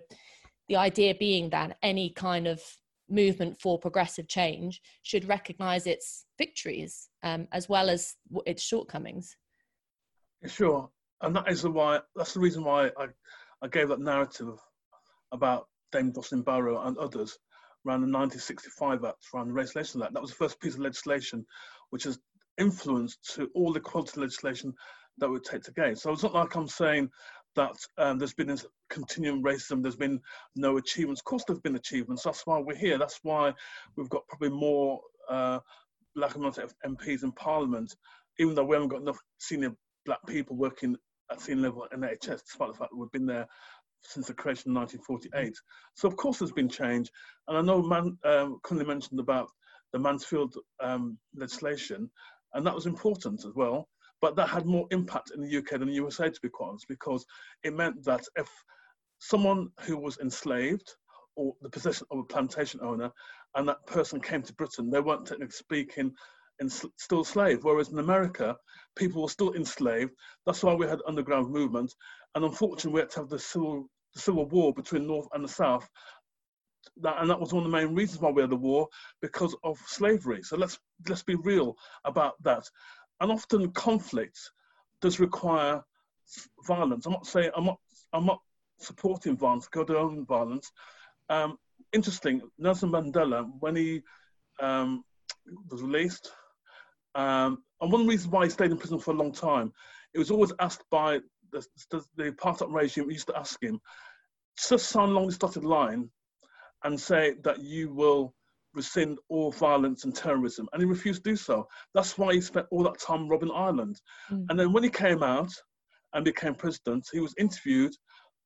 the 0.69 0.77
idea 0.77 1.15
being 1.15 1.51
that 1.51 1.79
any 1.83 2.11
kind 2.11 2.47
of 2.47 2.63
movement 3.11 3.61
for 3.61 3.79
progressive 3.79 4.29
change 4.29 4.81
should 5.03 5.29
recognize 5.29 5.87
its 5.87 6.27
victories 6.39 7.09
um, 7.23 7.49
as 7.53 7.69
well 7.69 7.91
as 7.91 8.15
its 8.47 8.63
shortcomings. 8.63 9.37
Sure. 10.47 10.89
And 11.23 11.37
that 11.37 11.51
is 11.51 11.63
the 11.63 11.71
why 11.71 12.01
that's 12.17 12.33
the 12.33 12.41
reason 12.41 12.65
why 12.65 12.91
i, 12.97 13.07
I 13.63 13.69
gave 13.69 13.89
that 13.89 14.01
narrative 14.01 14.59
about 15.33 15.67
dame 15.93 16.13
Jocelyn 16.15 16.43
Barrow 16.43 16.81
and 16.81 16.97
others 16.97 17.37
around 17.87 18.01
the 18.01 18.19
1965 18.19 19.05
act 19.05 19.17
around 19.35 19.49
the 19.49 19.55
race 19.55 19.75
legislation 19.75 20.03
act. 20.03 20.15
That 20.15 20.23
was 20.23 20.31
the 20.31 20.37
first 20.37 20.61
piece 20.61 20.75
of 20.75 20.81
legislation 20.81 21.45
which 21.91 22.05
has 22.05 22.19
influenced 22.59 23.35
to 23.35 23.51
all 23.55 23.73
the 23.73 23.81
equality 23.81 24.21
legislation 24.21 24.73
that 25.19 25.29
would 25.29 25.45
take 25.45 25.63
to 25.63 25.73
gain. 25.73 25.97
So 25.97 26.13
it's 26.13 26.23
not 26.23 26.35
like 26.35 26.55
I'm 26.55 26.69
saying 26.69 27.11
that 27.57 27.77
um, 27.99 28.19
there's 28.19 28.35
been 28.35 28.49
this 28.49 28.67
continuing 28.89 29.43
racism, 29.43 29.83
there's 29.83 29.97
been 29.97 30.21
no 30.57 30.77
achievements. 30.77 31.21
Of 31.21 31.25
course, 31.25 31.45
there's 31.47 31.61
been 31.61 31.77
achievements. 31.77 32.23
That's 32.23 32.47
why 32.47 32.59
we're 32.59 32.77
here. 32.77 32.99
That's 32.99 33.21
why 33.23 33.53
we've 33.97 34.09
got 34.09 34.27
probably 34.29 34.51
more 34.51 35.01
uh, 35.29 35.59
black 36.15 36.35
and 36.35 36.43
minority 36.43 36.75
MPs 36.87 37.23
in 37.23 37.33
Parliament, 37.33 37.95
even 38.39 38.55
though 38.55 38.65
we 38.65 38.77
haven't 38.77 38.89
got 38.89 39.03
enough 39.03 39.19
senior 39.39 39.73
black 40.07 40.21
people 40.27 40.57
working 40.57 40.97
at 41.31 41.41
senior 41.41 41.65
level 41.65 41.87
in 41.93 42.01
NHS, 42.01 42.43
despite 42.45 42.69
the 42.73 42.79
fact 42.79 42.91
that 42.91 42.99
we've 42.99 43.13
been 43.13 43.27
there 43.27 43.47
since 44.03 44.27
the 44.27 44.35
creation 44.35 44.71
in 44.71 44.75
1948. 44.75 45.55
So 45.95 46.09
of 46.09 46.17
course 46.17 46.39
there's 46.39 46.53
been 46.53 46.69
change. 46.69 47.11
And 47.49 47.59
I 47.59 47.61
know 47.61 47.83
Man, 47.83 48.17
um, 48.25 48.59
Kunle 48.65 48.87
mentioned 48.87 49.21
about 49.21 49.49
the 49.93 49.99
Mansfield 49.99 50.55
um, 50.83 51.19
legislation, 51.37 52.11
and 52.55 52.67
that 52.67 52.75
was 52.75 52.87
important 52.87 53.45
as 53.45 53.55
well. 53.55 53.89
But 54.21 54.37
that 54.37 54.49
had 54.49 54.67
more 54.67 54.87
impact 54.91 55.31
in 55.35 55.41
the 55.41 55.57
UK 55.57 55.71
than 55.79 55.89
the 55.89 55.95
USA, 55.95 56.29
to 56.29 56.41
be 56.41 56.49
quite 56.49 56.69
honest, 56.69 56.89
because 56.89 57.25
it 57.65 57.75
meant 57.75 58.05
that 58.05 58.25
if 58.37 58.49
someone 59.19 59.69
who 59.81 59.97
was 59.97 60.19
enslaved 60.19 60.95
or 61.37 61.55
the 61.63 61.71
possession 61.71 62.07
of 62.11 62.19
a 62.19 62.25
plantation 62.25 62.81
owner 62.83 63.11
and 63.55 63.69
that 63.69 63.85
person 63.87 64.21
came 64.21 64.43
to 64.43 64.55
Britain, 64.55 64.91
they 64.91 65.01
weren't 65.01 65.27
technically 65.27 65.53
speaking 65.53 66.13
and 66.61 66.71
still 66.99 67.25
slave. 67.25 67.61
Whereas 67.63 67.91
in 67.91 67.99
America, 67.99 68.57
people 68.97 69.23
were 69.23 69.29
still 69.29 69.55
enslaved. 69.55 70.13
That's 70.47 70.63
why 70.63 70.75
we 70.75 70.87
had 70.87 71.01
underground 71.07 71.51
movement. 71.51 71.95
And 72.35 72.45
unfortunately, 72.45 72.93
we 72.93 73.01
had 73.01 73.11
to 73.11 73.21
have 73.21 73.29
the 73.31 73.39
civil, 73.39 73.89
the 74.15 74.21
civil 74.21 74.47
war 74.47 74.75
between 74.75 75.07
North 75.07 75.29
and 75.33 75.43
the 75.43 75.49
South. 75.49 75.89
That, 77.03 77.17
and 77.21 77.31
that 77.31 77.41
was 77.41 77.53
one 77.53 77.65
of 77.65 77.71
the 77.71 77.77
main 77.77 77.95
reasons 77.95 78.21
why 78.21 78.31
we 78.31 78.43
had 78.43 78.51
the 78.51 78.57
war 78.57 78.89
because 79.23 79.57
of 79.65 79.79
slavery. 79.87 80.43
So 80.43 80.57
let's 80.57 80.79
let's 81.09 81.23
be 81.23 81.35
real 81.37 81.77
about 82.05 82.35
that 82.43 82.69
and 83.21 83.31
often 83.31 83.71
conflict 83.73 84.39
does 85.01 85.21
require 85.21 85.83
violence. 86.67 87.07
I'm 87.07 87.13
not 87.13 87.27
saying 87.27 87.51
I'm 87.57 87.65
not 87.65 87.79
I'm 88.13 88.27
not 88.27 88.41
supporting 88.79 89.37
violence, 89.37 89.69
go 89.69 89.85
to 89.85 89.99
own 89.99 90.25
violence. 90.27 90.71
Um, 91.29 91.59
interesting, 91.93 92.43
Nelson 92.59 92.91
Mandela, 92.91 93.49
when 93.61 93.77
he 93.77 94.03
um, 94.61 95.05
was 95.71 95.83
released, 95.83 96.31
um, 97.15 97.63
and 97.81 97.93
one 97.93 98.07
reason 98.07 98.31
why 98.31 98.45
he 98.45 98.51
stayed 98.51 98.71
in 98.71 98.79
prison 98.79 98.99
for 98.99 99.13
a 99.13 99.17
long 99.17 99.33
time, 99.33 99.73
it 100.15 100.19
was 100.19 100.31
always 100.31 100.53
asked 100.59 100.85
by 100.91 101.21
the, 101.53 101.65
the, 101.91 102.05
the 102.17 102.33
apartheid 102.33 102.73
regime, 102.73 103.11
used 103.11 103.27
to 103.29 103.39
ask 103.39 103.63
him, 103.63 103.81
just 104.69 104.89
sign 104.89 105.09
along 105.09 105.27
this 105.27 105.39
dotted 105.39 105.65
line 105.65 106.11
and 106.85 106.99
say 106.99 107.35
that 107.43 107.61
you 107.61 107.93
will 107.93 108.35
rescind 108.75 109.19
all 109.29 109.51
violence 109.51 110.05
and 110.05 110.15
terrorism, 110.15 110.69
and 110.73 110.83
he 110.83 110.87
refused 110.87 111.25
to 111.25 111.31
do 111.31 111.37
so. 111.37 111.67
That's 111.95 112.17
why 112.17 112.35
he 112.35 112.41
spent 112.41 112.67
all 112.71 112.85
that 112.85 113.01
time 113.01 113.29
Robben 113.29 113.55
Island. 113.55 114.01
Mm. 114.31 114.47
And 114.49 114.59
then 114.59 114.73
when 114.73 114.85
he 114.85 114.91
came 114.91 115.23
out, 115.23 115.53
and 116.13 116.25
became 116.25 116.55
president, 116.55 117.07
he 117.13 117.21
was 117.21 117.35
interviewed 117.39 117.93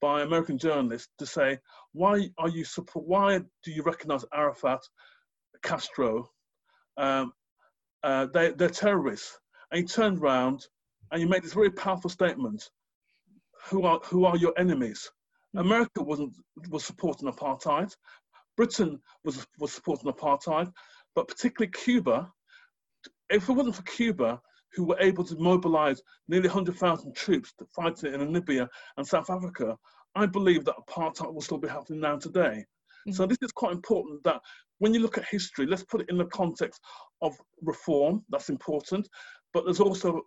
by 0.00 0.22
American 0.22 0.58
journalists 0.58 1.08
to 1.18 1.26
say, 1.26 1.58
why 1.92 2.28
are 2.38 2.48
you 2.48 2.64
support, 2.64 3.06
why 3.06 3.38
do 3.62 3.70
you 3.70 3.82
recognize 3.82 4.24
Arafat, 4.34 4.80
Castro? 5.62 6.28
Um, 6.96 7.32
uh, 8.02 8.26
they, 8.34 8.50
they're 8.52 8.68
terrorists. 8.68 9.38
And 9.70 9.80
he 9.80 9.86
turned 9.86 10.18
around 10.18 10.66
and 11.10 11.20
he 11.20 11.26
made 11.26 11.42
this 11.42 11.54
very 11.54 11.70
powerful 11.70 12.10
statement. 12.10 12.68
Who 13.70 13.84
are, 13.84 13.98
who 14.04 14.26
are 14.26 14.36
your 14.36 14.52
enemies? 14.58 15.10
Hmm. 15.52 15.60
America 15.60 16.02
wasn't, 16.02 16.34
was 16.68 16.84
supporting 16.84 17.32
apartheid. 17.32 17.94
Britain 18.56 19.00
was, 19.24 19.46
was 19.58 19.72
supporting 19.72 20.10
apartheid, 20.10 20.72
but 21.14 21.28
particularly 21.28 21.72
Cuba. 21.72 22.32
If 23.30 23.48
it 23.48 23.52
wasn't 23.52 23.76
for 23.76 23.82
Cuba, 23.82 24.40
who 24.74 24.84
were 24.84 25.00
able 25.00 25.24
to 25.24 25.36
mobilize 25.36 26.02
nearly 26.28 26.48
100,000 26.48 27.14
troops 27.14 27.52
to 27.58 27.66
fight 27.66 28.02
in 28.02 28.20
Namibia 28.20 28.68
and 28.96 29.06
South 29.06 29.30
Africa, 29.30 29.76
I 30.14 30.26
believe 30.26 30.64
that 30.64 30.76
apartheid 30.76 31.32
will 31.32 31.40
still 31.40 31.58
be 31.58 31.68
happening 31.68 32.00
now 32.00 32.16
today. 32.16 32.64
Mm-hmm. 33.06 33.12
So 33.12 33.26
this 33.26 33.38
is 33.42 33.52
quite 33.52 33.72
important 33.72 34.22
that 34.24 34.40
when 34.78 34.94
you 34.94 35.00
look 35.00 35.18
at 35.18 35.24
history, 35.26 35.66
let's 35.66 35.84
put 35.84 36.00
it 36.02 36.10
in 36.10 36.18
the 36.18 36.26
context 36.26 36.80
of 37.22 37.34
reform, 37.62 38.24
that's 38.28 38.48
important, 38.48 39.08
but 39.52 39.64
there's 39.64 39.80
also 39.80 40.22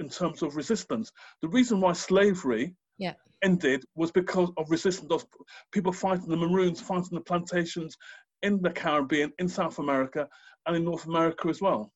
in 0.00 0.08
terms 0.08 0.42
of 0.42 0.56
resistance. 0.56 1.10
The 1.42 1.48
reason 1.48 1.80
why 1.80 1.92
slavery 1.92 2.74
yeah. 2.98 3.14
ended 3.42 3.84
was 3.94 4.10
because 4.10 4.50
of 4.56 4.70
resistance 4.70 5.10
of 5.10 5.24
people 5.72 5.92
fighting 5.92 6.28
the 6.28 6.36
Maroons, 6.36 6.80
fighting 6.80 7.10
the 7.12 7.20
plantations 7.20 7.96
in 8.42 8.60
the 8.62 8.70
Caribbean, 8.70 9.32
in 9.38 9.48
South 9.48 9.78
America, 9.78 10.28
and 10.66 10.76
in 10.76 10.84
North 10.84 11.06
America 11.06 11.48
as 11.48 11.60
well. 11.60 11.92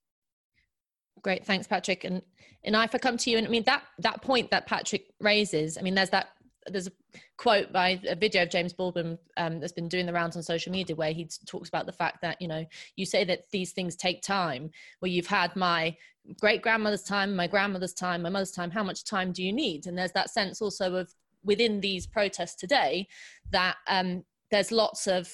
Great, 1.22 1.44
thanks, 1.44 1.66
Patrick. 1.66 2.04
And 2.04 2.22
and 2.64 2.74
if 2.74 2.94
I 2.94 2.98
come 2.98 3.16
to 3.16 3.30
you, 3.30 3.38
and 3.38 3.46
I 3.46 3.50
mean 3.50 3.64
that 3.64 3.82
that 3.98 4.22
point 4.22 4.50
that 4.50 4.66
Patrick 4.66 5.06
raises, 5.20 5.78
I 5.78 5.82
mean, 5.82 5.94
there's 5.94 6.10
that 6.10 6.28
there's 6.70 6.86
a 6.86 6.92
quote 7.36 7.72
by 7.72 8.00
a 8.06 8.14
video 8.14 8.42
of 8.42 8.50
James 8.50 8.72
Baldwin 8.72 9.18
um, 9.36 9.60
that's 9.60 9.72
been 9.72 9.88
doing 9.88 10.06
the 10.06 10.12
rounds 10.12 10.36
on 10.36 10.42
social 10.42 10.72
media 10.72 10.94
where 10.94 11.12
he 11.12 11.28
talks 11.46 11.68
about 11.68 11.86
the 11.86 11.92
fact 11.92 12.20
that 12.22 12.40
you 12.40 12.48
know 12.48 12.64
you 12.96 13.06
say 13.06 13.24
that 13.24 13.50
these 13.52 13.72
things 13.72 13.96
take 13.96 14.22
time. 14.22 14.70
Well, 15.00 15.10
you've 15.10 15.26
had 15.26 15.54
my 15.56 15.96
great 16.40 16.62
grandmother's 16.62 17.02
time, 17.02 17.34
my 17.34 17.46
grandmother's 17.46 17.94
time, 17.94 18.22
my 18.22 18.28
mother's 18.28 18.50
time. 18.50 18.70
How 18.70 18.82
much 18.82 19.04
time 19.04 19.32
do 19.32 19.42
you 19.42 19.52
need? 19.52 19.86
And 19.86 19.96
there's 19.96 20.12
that 20.12 20.30
sense 20.30 20.60
also 20.60 20.94
of 20.94 21.12
within 21.44 21.80
these 21.80 22.06
protests 22.06 22.54
today 22.54 23.06
that 23.50 23.76
um, 23.86 24.24
there's 24.50 24.72
lots 24.72 25.06
of, 25.06 25.32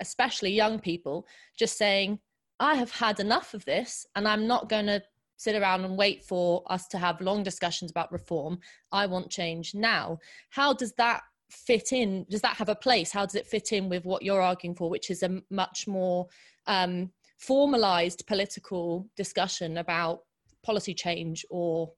especially 0.00 0.52
young 0.52 0.78
people, 0.78 1.26
just 1.58 1.76
saying, 1.76 2.18
I 2.60 2.74
have 2.74 2.92
had 2.92 3.20
enough 3.20 3.54
of 3.54 3.64
this 3.64 4.06
and 4.14 4.26
I'm 4.26 4.46
not 4.46 4.68
going 4.68 4.86
to 4.86 5.02
sit 5.36 5.60
around 5.60 5.84
and 5.84 5.96
wait 5.96 6.24
for 6.24 6.62
us 6.66 6.86
to 6.88 6.98
have 6.98 7.20
long 7.20 7.42
discussions 7.42 7.90
about 7.90 8.12
reform. 8.12 8.60
I 8.92 9.06
want 9.06 9.30
change 9.30 9.74
now. 9.74 10.18
How 10.50 10.72
does 10.72 10.92
that 10.92 11.22
fit 11.50 11.92
in? 11.92 12.24
Does 12.30 12.42
that 12.42 12.56
have 12.56 12.68
a 12.68 12.76
place? 12.76 13.10
How 13.10 13.26
does 13.26 13.34
it 13.34 13.46
fit 13.48 13.72
in 13.72 13.88
with 13.88 14.04
what 14.04 14.22
you're 14.22 14.40
arguing 14.40 14.76
for, 14.76 14.88
which 14.88 15.10
is 15.10 15.24
a 15.24 15.42
much 15.50 15.88
more 15.88 16.28
um, 16.66 17.10
formalized 17.42 18.24
political 18.26 19.06
discussion 19.16 19.78
about 19.78 20.20
policy 20.62 20.94
change 20.94 21.44
or, 21.50 21.90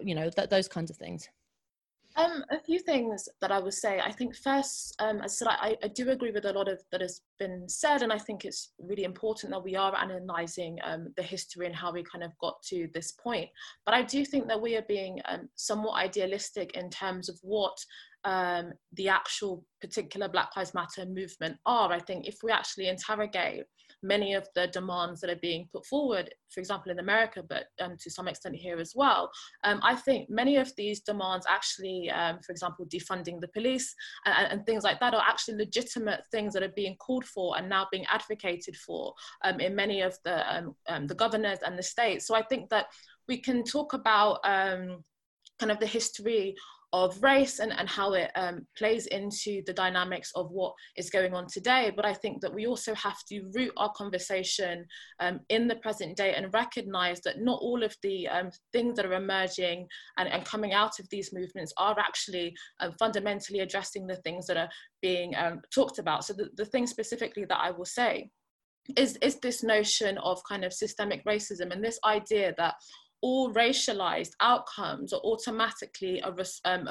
you 0.00 0.14
know, 0.14 0.30
th- 0.30 0.48
those 0.48 0.68
kinds 0.68 0.90
of 0.90 0.96
things? 0.96 1.28
Um, 2.16 2.44
a 2.50 2.60
few 2.60 2.80
things 2.80 3.28
that 3.40 3.52
I 3.52 3.58
would 3.60 3.74
say. 3.74 4.00
I 4.00 4.10
think 4.12 4.36
first, 4.36 4.94
um, 5.00 5.18
as 5.18 5.32
I 5.32 5.34
said, 5.34 5.48
I, 5.48 5.76
I, 5.82 5.88
do 5.88 6.10
agree 6.10 6.32
with 6.32 6.44
a 6.44 6.52
lot 6.52 6.68
of 6.68 6.82
that 6.90 7.00
has 7.00 7.20
been 7.38 7.68
said, 7.68 8.02
and 8.02 8.12
I 8.12 8.18
think 8.18 8.44
it's 8.44 8.72
really 8.80 9.04
important 9.04 9.52
that 9.52 9.62
we 9.62 9.76
are 9.76 9.94
analysing 9.96 10.78
um, 10.82 11.12
the 11.16 11.22
history 11.22 11.66
and 11.66 11.74
how 11.74 11.92
we 11.92 12.02
kind 12.02 12.24
of 12.24 12.32
got 12.40 12.60
to 12.64 12.88
this 12.94 13.12
point. 13.12 13.48
But 13.86 13.94
I 13.94 14.02
do 14.02 14.24
think 14.24 14.48
that 14.48 14.60
we 14.60 14.76
are 14.76 14.84
being 14.88 15.20
um, 15.26 15.48
somewhat 15.54 16.02
idealistic 16.02 16.76
in 16.76 16.90
terms 16.90 17.28
of 17.28 17.38
what 17.42 17.76
um, 18.24 18.72
the 18.94 19.08
actual 19.08 19.64
particular 19.80 20.28
Black 20.28 20.50
Lives 20.56 20.74
Matter 20.74 21.06
movement 21.06 21.58
are. 21.64 21.92
I 21.92 22.00
think 22.00 22.26
if 22.26 22.38
we 22.42 22.50
actually 22.50 22.88
interrogate 22.88 23.64
many 24.02 24.34
of 24.34 24.48
the 24.54 24.66
demands 24.68 25.20
that 25.20 25.30
are 25.30 25.36
being 25.36 25.68
put 25.72 25.84
forward, 25.86 26.32
for 26.50 26.60
example, 26.60 26.90
in 26.90 26.98
America, 26.98 27.42
but 27.46 27.64
um, 27.80 27.96
to 28.00 28.10
some 28.10 28.28
extent 28.28 28.54
here 28.54 28.78
as 28.78 28.94
well. 28.94 29.30
Um, 29.64 29.80
I 29.82 29.94
think 29.94 30.30
many 30.30 30.56
of 30.56 30.74
these 30.76 31.00
demands 31.00 31.46
actually, 31.48 32.10
um, 32.10 32.38
for 32.44 32.52
example, 32.52 32.86
defunding 32.86 33.40
the 33.40 33.48
police 33.48 33.94
and, 34.24 34.52
and, 34.52 34.66
things 34.66 34.84
like 34.84 35.00
that 35.00 35.14
are 35.14 35.24
actually 35.26 35.56
legitimate 35.56 36.22
things 36.30 36.52
that 36.54 36.62
are 36.62 36.72
being 36.76 36.96
called 36.96 37.24
for 37.24 37.56
and 37.56 37.68
now 37.68 37.86
being 37.90 38.06
advocated 38.06 38.76
for 38.76 39.14
um, 39.42 39.60
in 39.60 39.74
many 39.74 40.00
of 40.00 40.16
the, 40.24 40.54
um, 40.54 40.76
um, 40.88 41.06
the 41.06 41.14
governors 41.14 41.58
and 41.64 41.78
the 41.78 41.82
states. 41.82 42.26
So 42.26 42.34
I 42.34 42.42
think 42.42 42.68
that 42.70 42.86
we 43.28 43.38
can 43.38 43.64
talk 43.64 43.92
about 43.92 44.42
kind 44.44 45.70
of 45.70 45.78
the 45.78 45.86
history 45.86 46.56
of 46.92 47.22
race 47.22 47.60
and, 47.60 47.72
and 47.72 47.88
how 47.88 48.12
it 48.14 48.30
um, 48.34 48.66
plays 48.76 49.06
into 49.06 49.62
the 49.66 49.72
dynamics 49.72 50.32
of 50.34 50.50
what 50.50 50.74
is 50.96 51.10
going 51.10 51.34
on 51.34 51.46
today. 51.46 51.92
But 51.94 52.04
I 52.04 52.14
think 52.14 52.40
that 52.40 52.52
we 52.52 52.66
also 52.66 52.94
have 52.94 53.18
to 53.28 53.48
root 53.54 53.72
our 53.76 53.92
conversation 53.92 54.84
um, 55.20 55.40
in 55.48 55.68
the 55.68 55.76
present 55.76 56.16
day 56.16 56.34
and 56.34 56.52
recognize 56.52 57.20
that 57.22 57.40
not 57.40 57.60
all 57.62 57.82
of 57.82 57.94
the 58.02 58.26
um, 58.28 58.50
things 58.72 58.96
that 58.96 59.06
are 59.06 59.14
emerging 59.14 59.86
and, 60.18 60.28
and 60.28 60.44
coming 60.44 60.72
out 60.72 60.98
of 60.98 61.08
these 61.10 61.32
movements 61.32 61.72
are 61.76 61.98
actually 61.98 62.54
um, 62.80 62.92
fundamentally 62.98 63.60
addressing 63.60 64.06
the 64.06 64.16
things 64.16 64.46
that 64.46 64.56
are 64.56 64.68
being 65.00 65.34
um, 65.36 65.60
talked 65.72 65.98
about. 65.98 66.24
So 66.24 66.32
the, 66.32 66.48
the 66.56 66.64
thing 66.64 66.86
specifically 66.86 67.44
that 67.44 67.60
I 67.60 67.70
will 67.70 67.84
say 67.84 68.30
is, 68.96 69.16
is 69.22 69.36
this 69.36 69.62
notion 69.62 70.18
of 70.18 70.42
kind 70.48 70.64
of 70.64 70.72
systemic 70.72 71.24
racism 71.24 71.72
and 71.72 71.84
this 71.84 72.00
idea 72.04 72.54
that 72.56 72.74
all 73.22 73.52
racialized 73.52 74.32
outcomes 74.40 75.12
are 75.12 75.20
automatically 75.20 76.22
um, 76.22 76.88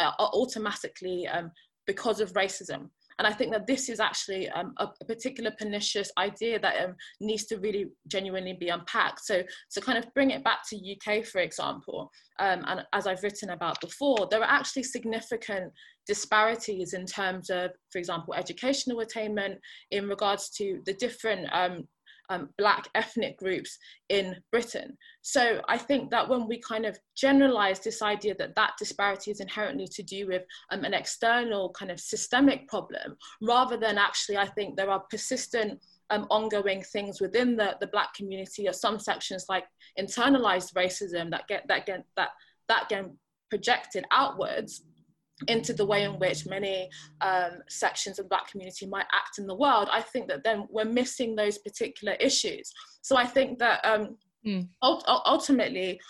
are 0.00 0.14
automatically 0.18 1.26
um, 1.28 1.50
because 1.86 2.20
of 2.20 2.32
racism. 2.34 2.88
And 3.20 3.26
I 3.26 3.34
think 3.34 3.52
that 3.52 3.66
this 3.66 3.90
is 3.90 4.00
actually 4.00 4.48
um, 4.48 4.72
a, 4.78 4.88
a, 5.02 5.04
particular 5.04 5.50
pernicious 5.58 6.10
idea 6.16 6.58
that 6.58 6.82
um, 6.82 6.94
needs 7.20 7.44
to 7.46 7.58
really 7.58 7.88
genuinely 8.08 8.54
be 8.58 8.70
unpacked. 8.70 9.20
So, 9.26 9.42
to 9.72 9.80
kind 9.82 9.98
of 9.98 10.06
bring 10.14 10.30
it 10.30 10.42
back 10.42 10.60
to 10.70 10.76
UK, 10.76 11.26
for 11.26 11.40
example, 11.40 12.10
um, 12.38 12.64
and 12.66 12.86
as 12.94 13.06
I've 13.06 13.22
written 13.22 13.50
about 13.50 13.78
before, 13.82 14.26
there 14.30 14.40
are 14.40 14.50
actually 14.50 14.84
significant 14.84 15.70
disparities 16.06 16.94
in 16.94 17.04
terms 17.04 17.50
of, 17.50 17.72
for 17.92 17.98
example, 17.98 18.32
educational 18.32 19.00
attainment 19.00 19.58
in 19.90 20.08
regards 20.08 20.48
to 20.56 20.80
the 20.86 20.94
different 20.94 21.46
um, 22.30 22.48
black 22.56 22.88
ethnic 22.94 23.36
groups 23.38 23.76
in 24.08 24.36
Britain. 24.50 24.96
So 25.20 25.60
I 25.68 25.76
think 25.76 26.10
that 26.10 26.28
when 26.28 26.48
we 26.48 26.60
kind 26.60 26.86
of 26.86 26.98
generalize 27.16 27.80
this 27.80 28.00
idea 28.00 28.34
that 28.36 28.54
that 28.54 28.72
disparity 28.78 29.30
is 29.30 29.40
inherently 29.40 29.86
to 29.88 30.02
do 30.02 30.26
with 30.26 30.42
um, 30.70 30.84
an 30.84 30.94
external 30.94 31.70
kind 31.70 31.90
of 31.90 32.00
systemic 32.00 32.66
problem, 32.68 33.16
rather 33.42 33.76
than 33.76 33.98
actually, 33.98 34.38
I 34.38 34.46
think 34.46 34.76
there 34.76 34.90
are 34.90 35.02
persistent 35.10 35.80
um, 36.10 36.26
ongoing 36.30 36.82
things 36.82 37.20
within 37.20 37.56
the, 37.56 37.76
the 37.80 37.86
black 37.86 38.14
community 38.14 38.68
or 38.68 38.72
some 38.72 38.98
sections 38.98 39.46
like 39.48 39.64
internalized 39.98 40.74
racism 40.74 41.30
that 41.30 41.46
get 41.46 41.64
that 41.68 41.86
get 41.86 42.04
that 42.16 42.30
that 42.68 42.88
get 42.88 43.04
projected 43.48 44.04
outwards 44.10 44.82
into 45.48 45.72
the 45.72 45.84
way 45.84 46.04
in 46.04 46.18
which 46.18 46.46
many 46.46 46.88
um, 47.20 47.58
sections 47.68 48.18
of 48.18 48.24
the 48.24 48.28
black 48.28 48.50
community 48.50 48.86
might 48.86 49.06
act 49.12 49.38
in 49.38 49.46
the 49.46 49.54
world, 49.54 49.88
I 49.90 50.00
think 50.00 50.28
that 50.28 50.44
then 50.44 50.66
we're 50.70 50.84
missing 50.84 51.34
those 51.34 51.58
particular 51.58 52.14
issues. 52.14 52.72
So 53.02 53.16
I 53.16 53.26
think 53.26 53.58
that 53.58 53.84
um, 53.84 54.16
mm. 54.46 54.68
ult- 54.82 55.04
ultimately 55.08 56.00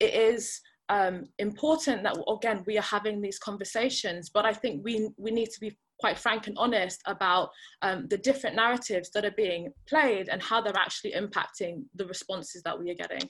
it 0.00 0.14
is 0.14 0.60
um, 0.88 1.24
important 1.38 2.02
that 2.04 2.16
again 2.28 2.62
we 2.66 2.78
are 2.78 2.82
having 2.82 3.20
these 3.20 3.38
conversations, 3.38 4.30
but 4.30 4.44
I 4.44 4.52
think 4.52 4.84
we 4.84 5.10
we 5.16 5.30
need 5.30 5.50
to 5.50 5.60
be 5.60 5.76
quite 5.98 6.18
frank 6.18 6.46
and 6.46 6.56
honest 6.58 7.00
about 7.06 7.50
um, 7.82 8.06
the 8.08 8.18
different 8.18 8.54
narratives 8.54 9.10
that 9.10 9.24
are 9.24 9.30
being 9.32 9.72
played 9.88 10.28
and 10.28 10.42
how 10.42 10.60
they're 10.60 10.76
actually 10.76 11.12
impacting 11.12 11.84
the 11.94 12.06
responses 12.06 12.62
that 12.62 12.78
we 12.78 12.90
are 12.90 12.94
getting. 12.94 13.28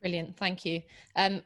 Brilliant, 0.00 0.36
thank 0.36 0.64
you. 0.64 0.82
Um, 1.16 1.42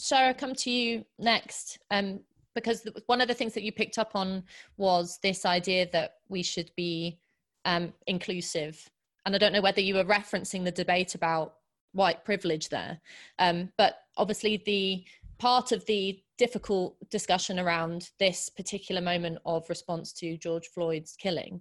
Shahrar, 0.00 0.36
come 0.36 0.54
to 0.54 0.70
you 0.70 1.04
next. 1.18 1.78
Um, 1.90 2.20
because 2.54 2.86
one 3.06 3.20
of 3.20 3.28
the 3.28 3.34
things 3.34 3.54
that 3.54 3.62
you 3.62 3.72
picked 3.72 3.98
up 3.98 4.12
on 4.14 4.44
was 4.76 5.18
this 5.22 5.44
idea 5.44 5.88
that 5.92 6.16
we 6.28 6.42
should 6.42 6.70
be 6.76 7.18
um, 7.64 7.92
inclusive. 8.06 8.90
And 9.24 9.34
I 9.34 9.38
don't 9.38 9.52
know 9.52 9.60
whether 9.60 9.80
you 9.80 9.94
were 9.94 10.04
referencing 10.04 10.64
the 10.64 10.70
debate 10.70 11.14
about 11.14 11.54
white 11.92 12.24
privilege 12.24 12.68
there, 12.68 13.00
um, 13.38 13.70
but 13.76 13.96
obviously 14.16 14.62
the 14.64 15.04
part 15.38 15.72
of 15.72 15.84
the 15.86 16.20
difficult 16.38 16.96
discussion 17.10 17.58
around 17.58 18.10
this 18.18 18.48
particular 18.48 19.00
moment 19.00 19.38
of 19.44 19.68
response 19.68 20.12
to 20.12 20.36
George 20.38 20.68
Floyd's 20.68 21.14
killing 21.16 21.60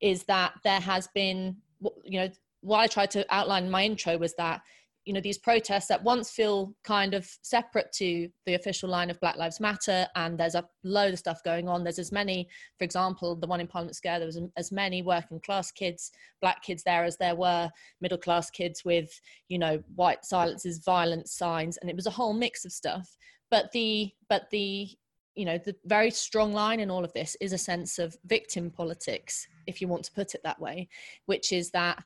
is 0.00 0.24
that 0.24 0.52
there 0.64 0.80
has 0.80 1.08
been, 1.14 1.56
you 2.04 2.20
know, 2.20 2.30
what 2.60 2.80
I 2.80 2.86
tried 2.86 3.10
to 3.12 3.24
outline 3.34 3.64
in 3.64 3.70
my 3.70 3.84
intro 3.84 4.16
was 4.18 4.34
that 4.34 4.62
you 5.08 5.14
know 5.14 5.22
these 5.22 5.38
protests 5.38 5.86
that 5.86 6.04
once 6.04 6.30
feel 6.30 6.74
kind 6.84 7.14
of 7.14 7.26
separate 7.40 7.90
to 7.92 8.28
the 8.44 8.52
official 8.52 8.90
line 8.90 9.08
of 9.08 9.18
black 9.20 9.36
lives 9.36 9.58
matter 9.58 10.06
and 10.16 10.36
there's 10.36 10.54
a 10.54 10.68
load 10.84 11.14
of 11.14 11.18
stuff 11.18 11.42
going 11.42 11.66
on. 11.66 11.82
There's 11.82 11.98
as 11.98 12.12
many 12.12 12.46
for 12.76 12.84
example 12.84 13.34
the 13.34 13.46
one 13.46 13.58
in 13.58 13.66
parliament 13.66 13.96
square 13.96 14.18
there 14.18 14.26
was 14.26 14.38
as 14.58 14.70
many 14.70 15.00
working 15.00 15.40
class 15.40 15.72
kids 15.72 16.12
black 16.42 16.62
kids 16.62 16.82
there 16.82 17.04
as 17.04 17.16
there 17.16 17.34
were 17.34 17.70
middle 18.02 18.18
class 18.18 18.50
kids 18.50 18.84
with 18.84 19.18
you 19.48 19.58
know 19.58 19.82
white 19.94 20.26
silences 20.26 20.84
violence 20.84 21.32
signs 21.32 21.78
and 21.78 21.88
it 21.88 21.96
was 21.96 22.06
a 22.06 22.10
whole 22.10 22.34
mix 22.34 22.66
of 22.66 22.72
stuff. 22.72 23.16
But 23.50 23.72
the 23.72 24.12
but 24.28 24.50
the 24.50 24.90
you 25.34 25.46
know 25.46 25.56
the 25.56 25.74
very 25.86 26.10
strong 26.10 26.52
line 26.52 26.80
in 26.80 26.90
all 26.90 27.02
of 27.02 27.14
this 27.14 27.34
is 27.40 27.54
a 27.54 27.58
sense 27.58 27.98
of 27.98 28.14
victim 28.26 28.70
politics 28.70 29.48
if 29.66 29.80
you 29.80 29.88
want 29.88 30.04
to 30.04 30.12
put 30.12 30.34
it 30.34 30.42
that 30.44 30.60
way 30.60 30.88
which 31.26 31.52
is 31.52 31.70
that 31.70 32.02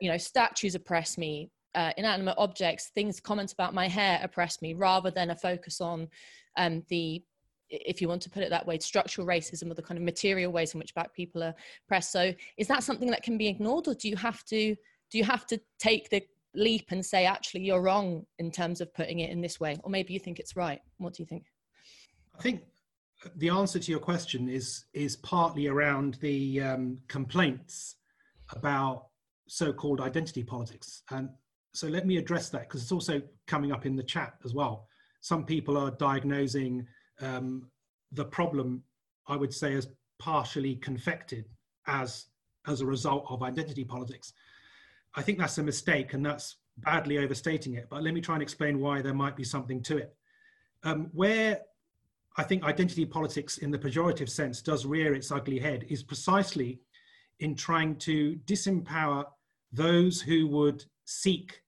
you 0.00 0.08
know 0.10 0.16
statues 0.16 0.74
oppress 0.76 1.18
me 1.18 1.50
uh, 1.74 1.92
inanimate 1.96 2.34
objects, 2.38 2.90
things, 2.94 3.20
comments 3.20 3.52
about 3.52 3.74
my 3.74 3.88
hair 3.88 4.20
oppress 4.22 4.62
me 4.62 4.74
rather 4.74 5.10
than 5.10 5.30
a 5.30 5.36
focus 5.36 5.80
on 5.80 6.08
um, 6.56 6.82
the, 6.88 7.22
if 7.70 8.00
you 8.00 8.08
want 8.08 8.22
to 8.22 8.30
put 8.30 8.42
it 8.42 8.50
that 8.50 8.66
way, 8.66 8.78
structural 8.78 9.26
racism 9.26 9.70
or 9.70 9.74
the 9.74 9.82
kind 9.82 9.98
of 9.98 10.04
material 10.04 10.50
ways 10.50 10.74
in 10.74 10.78
which 10.78 10.94
black 10.94 11.14
people 11.14 11.42
are 11.42 11.54
oppressed. 11.86 12.12
So 12.12 12.32
is 12.56 12.66
that 12.68 12.82
something 12.82 13.10
that 13.10 13.22
can 13.22 13.38
be 13.38 13.48
ignored 13.48 13.88
or 13.88 13.94
do 13.94 14.08
you 14.08 14.16
have 14.16 14.44
to, 14.46 14.74
do 15.10 15.18
you 15.18 15.24
have 15.24 15.46
to 15.46 15.60
take 15.78 16.10
the 16.10 16.22
leap 16.54 16.86
and 16.90 17.04
say, 17.04 17.26
actually, 17.26 17.62
you're 17.62 17.82
wrong 17.82 18.24
in 18.38 18.50
terms 18.50 18.80
of 18.80 18.92
putting 18.94 19.20
it 19.20 19.30
in 19.30 19.40
this 19.40 19.60
way? 19.60 19.78
Or 19.84 19.90
maybe 19.90 20.12
you 20.12 20.20
think 20.20 20.38
it's 20.38 20.56
right. 20.56 20.80
What 20.96 21.14
do 21.14 21.22
you 21.22 21.26
think? 21.26 21.44
I 22.36 22.42
think 22.42 22.62
the 23.36 23.50
answer 23.50 23.78
to 23.78 23.90
your 23.90 24.00
question 24.00 24.48
is 24.48 24.84
is 24.92 25.16
partly 25.16 25.66
around 25.66 26.18
the 26.20 26.60
um, 26.62 26.98
complaints 27.08 27.96
about 28.52 29.06
so-called 29.48 30.00
identity 30.00 30.42
politics 30.42 31.02
and 31.10 31.28
so 31.78 31.86
let 31.86 32.06
me 32.06 32.16
address 32.16 32.48
that 32.48 32.62
because 32.62 32.82
it's 32.82 32.90
also 32.90 33.22
coming 33.46 33.70
up 33.70 33.86
in 33.86 33.94
the 33.94 34.02
chat 34.02 34.34
as 34.44 34.52
well. 34.52 34.88
Some 35.20 35.44
people 35.44 35.76
are 35.76 35.92
diagnosing 35.92 36.84
um, 37.20 37.70
the 38.10 38.24
problem, 38.24 38.82
I 39.28 39.36
would 39.36 39.54
say, 39.54 39.74
as 39.74 39.86
partially 40.18 40.74
confected 40.74 41.44
as 41.86 42.26
as 42.66 42.80
a 42.80 42.86
result 42.86 43.26
of 43.30 43.44
identity 43.44 43.84
politics. 43.84 44.32
I 45.14 45.22
think 45.22 45.38
that's 45.38 45.58
a 45.58 45.62
mistake 45.62 46.14
and 46.14 46.26
that's 46.26 46.56
badly 46.78 47.18
overstating 47.18 47.74
it. 47.74 47.86
But 47.88 48.02
let 48.02 48.12
me 48.12 48.20
try 48.20 48.34
and 48.34 48.42
explain 48.42 48.80
why 48.80 49.00
there 49.00 49.14
might 49.14 49.36
be 49.36 49.44
something 49.44 49.80
to 49.84 49.98
it. 49.98 50.16
Um, 50.82 51.08
where 51.12 51.60
I 52.36 52.42
think 52.42 52.64
identity 52.64 53.06
politics, 53.06 53.58
in 53.58 53.70
the 53.70 53.78
pejorative 53.78 54.28
sense, 54.28 54.62
does 54.62 54.84
rear 54.84 55.14
its 55.14 55.30
ugly 55.30 55.60
head 55.60 55.86
is 55.88 56.02
precisely 56.02 56.80
in 57.38 57.54
trying 57.54 57.94
to 57.98 58.36
disempower 58.46 59.26
those 59.72 60.20
who 60.20 60.48
would 60.48 60.84
seek 61.04 61.62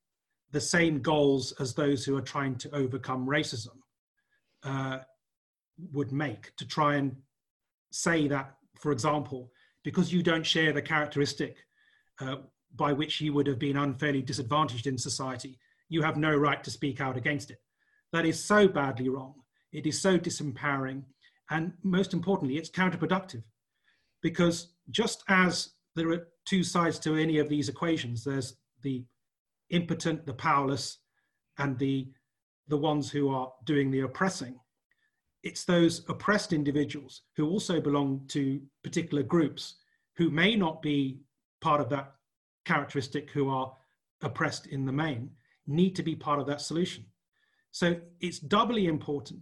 the 0.53 0.61
same 0.61 1.01
goals 1.01 1.53
as 1.61 1.75
those 1.75 2.05
who 2.05 2.17
are 2.17 2.23
trying 2.23 2.57
to 2.57 2.75
overcome 2.75 3.27
racism 3.27 3.77
uh, 4.65 4.99
would 5.93 6.13
make 6.13 6.55
to 6.57 6.67
try 6.67 6.97
and 6.97 7.17
say 7.93 8.29
that, 8.29 8.55
for 8.79 8.93
example, 8.93 9.51
because 9.85 10.13
you 10.13 10.23
don't 10.23 10.45
share 10.45 10.73
the 10.73 10.83
characteristic 10.83 11.57
uh, 12.21 12.37
by 12.77 12.93
which 12.93 13.21
you 13.21 13.33
would 13.33 13.47
have 13.47 13.59
been 13.59 13.77
unfairly 13.77 14.23
disadvantaged 14.23 14.87
in 14.87 14.99
society, 14.99 15.59
you 15.89 16.03
have 16.03 16.17
no 16.17 16.35
right 16.35 16.63
to 16.63 16.71
speak 16.71 17.01
out 17.01 17.17
against 17.17 17.51
it. 17.51 17.59
That 18.13 18.27
is 18.27 18.43
so 18.45 18.69
badly 18.69 19.09
wrong. 19.09 19.35
It 19.73 19.87
is 19.87 20.01
so 20.01 20.19
disempowering. 20.19 21.05
And 21.51 21.73
most 21.83 22.15
importantly, 22.15 22.59
it's 22.59 22.71
counterproductive 22.71 23.43
because 24.23 24.73
just 24.91 25.25
as 25.29 25.71
there 25.97 26.11
are 26.11 26.29
two 26.45 26.63
sides 26.63 26.99
to 27.01 27.17
any 27.17 27.39
of 27.39 27.49
these 27.49 27.69
equations, 27.69 28.25
there's 28.25 28.57
the 28.83 29.05
impotent, 29.71 30.27
the 30.27 30.35
powerless, 30.35 30.99
and 31.59 31.79
the, 31.79 32.09
the 32.69 32.77
ones 32.77 33.11
who 33.11 33.31
are 33.31 33.53
doing 33.65 33.91
the 33.91 34.01
oppressing. 34.01 34.59
It's 35.43 35.65
those 35.65 36.05
oppressed 36.09 36.53
individuals 36.53 37.23
who 37.37 37.49
also 37.49 37.81
belong 37.81 38.23
to 38.29 38.61
particular 38.85 39.23
groups 39.23 39.77
who 40.17 40.31
may 40.31 40.55
not 40.55 40.83
be 40.83 41.21
part 41.61 41.81
of 41.81 41.89
that 41.91 42.13
characteristic 42.65 43.31
who 43.31 43.49
are 43.49 43.73
oppressed 44.23 44.67
in 44.67 44.85
the 44.85 44.93
main, 44.93 45.31
need 45.67 45.97
to 45.97 46.03
be 46.03 46.15
part 46.15 46.41
of 46.41 46.47
that 46.47 46.61
solution. 46.61 47.05
So 47.71 47.97
it's 48.21 48.39
doubly 48.39 48.87
important 48.87 49.41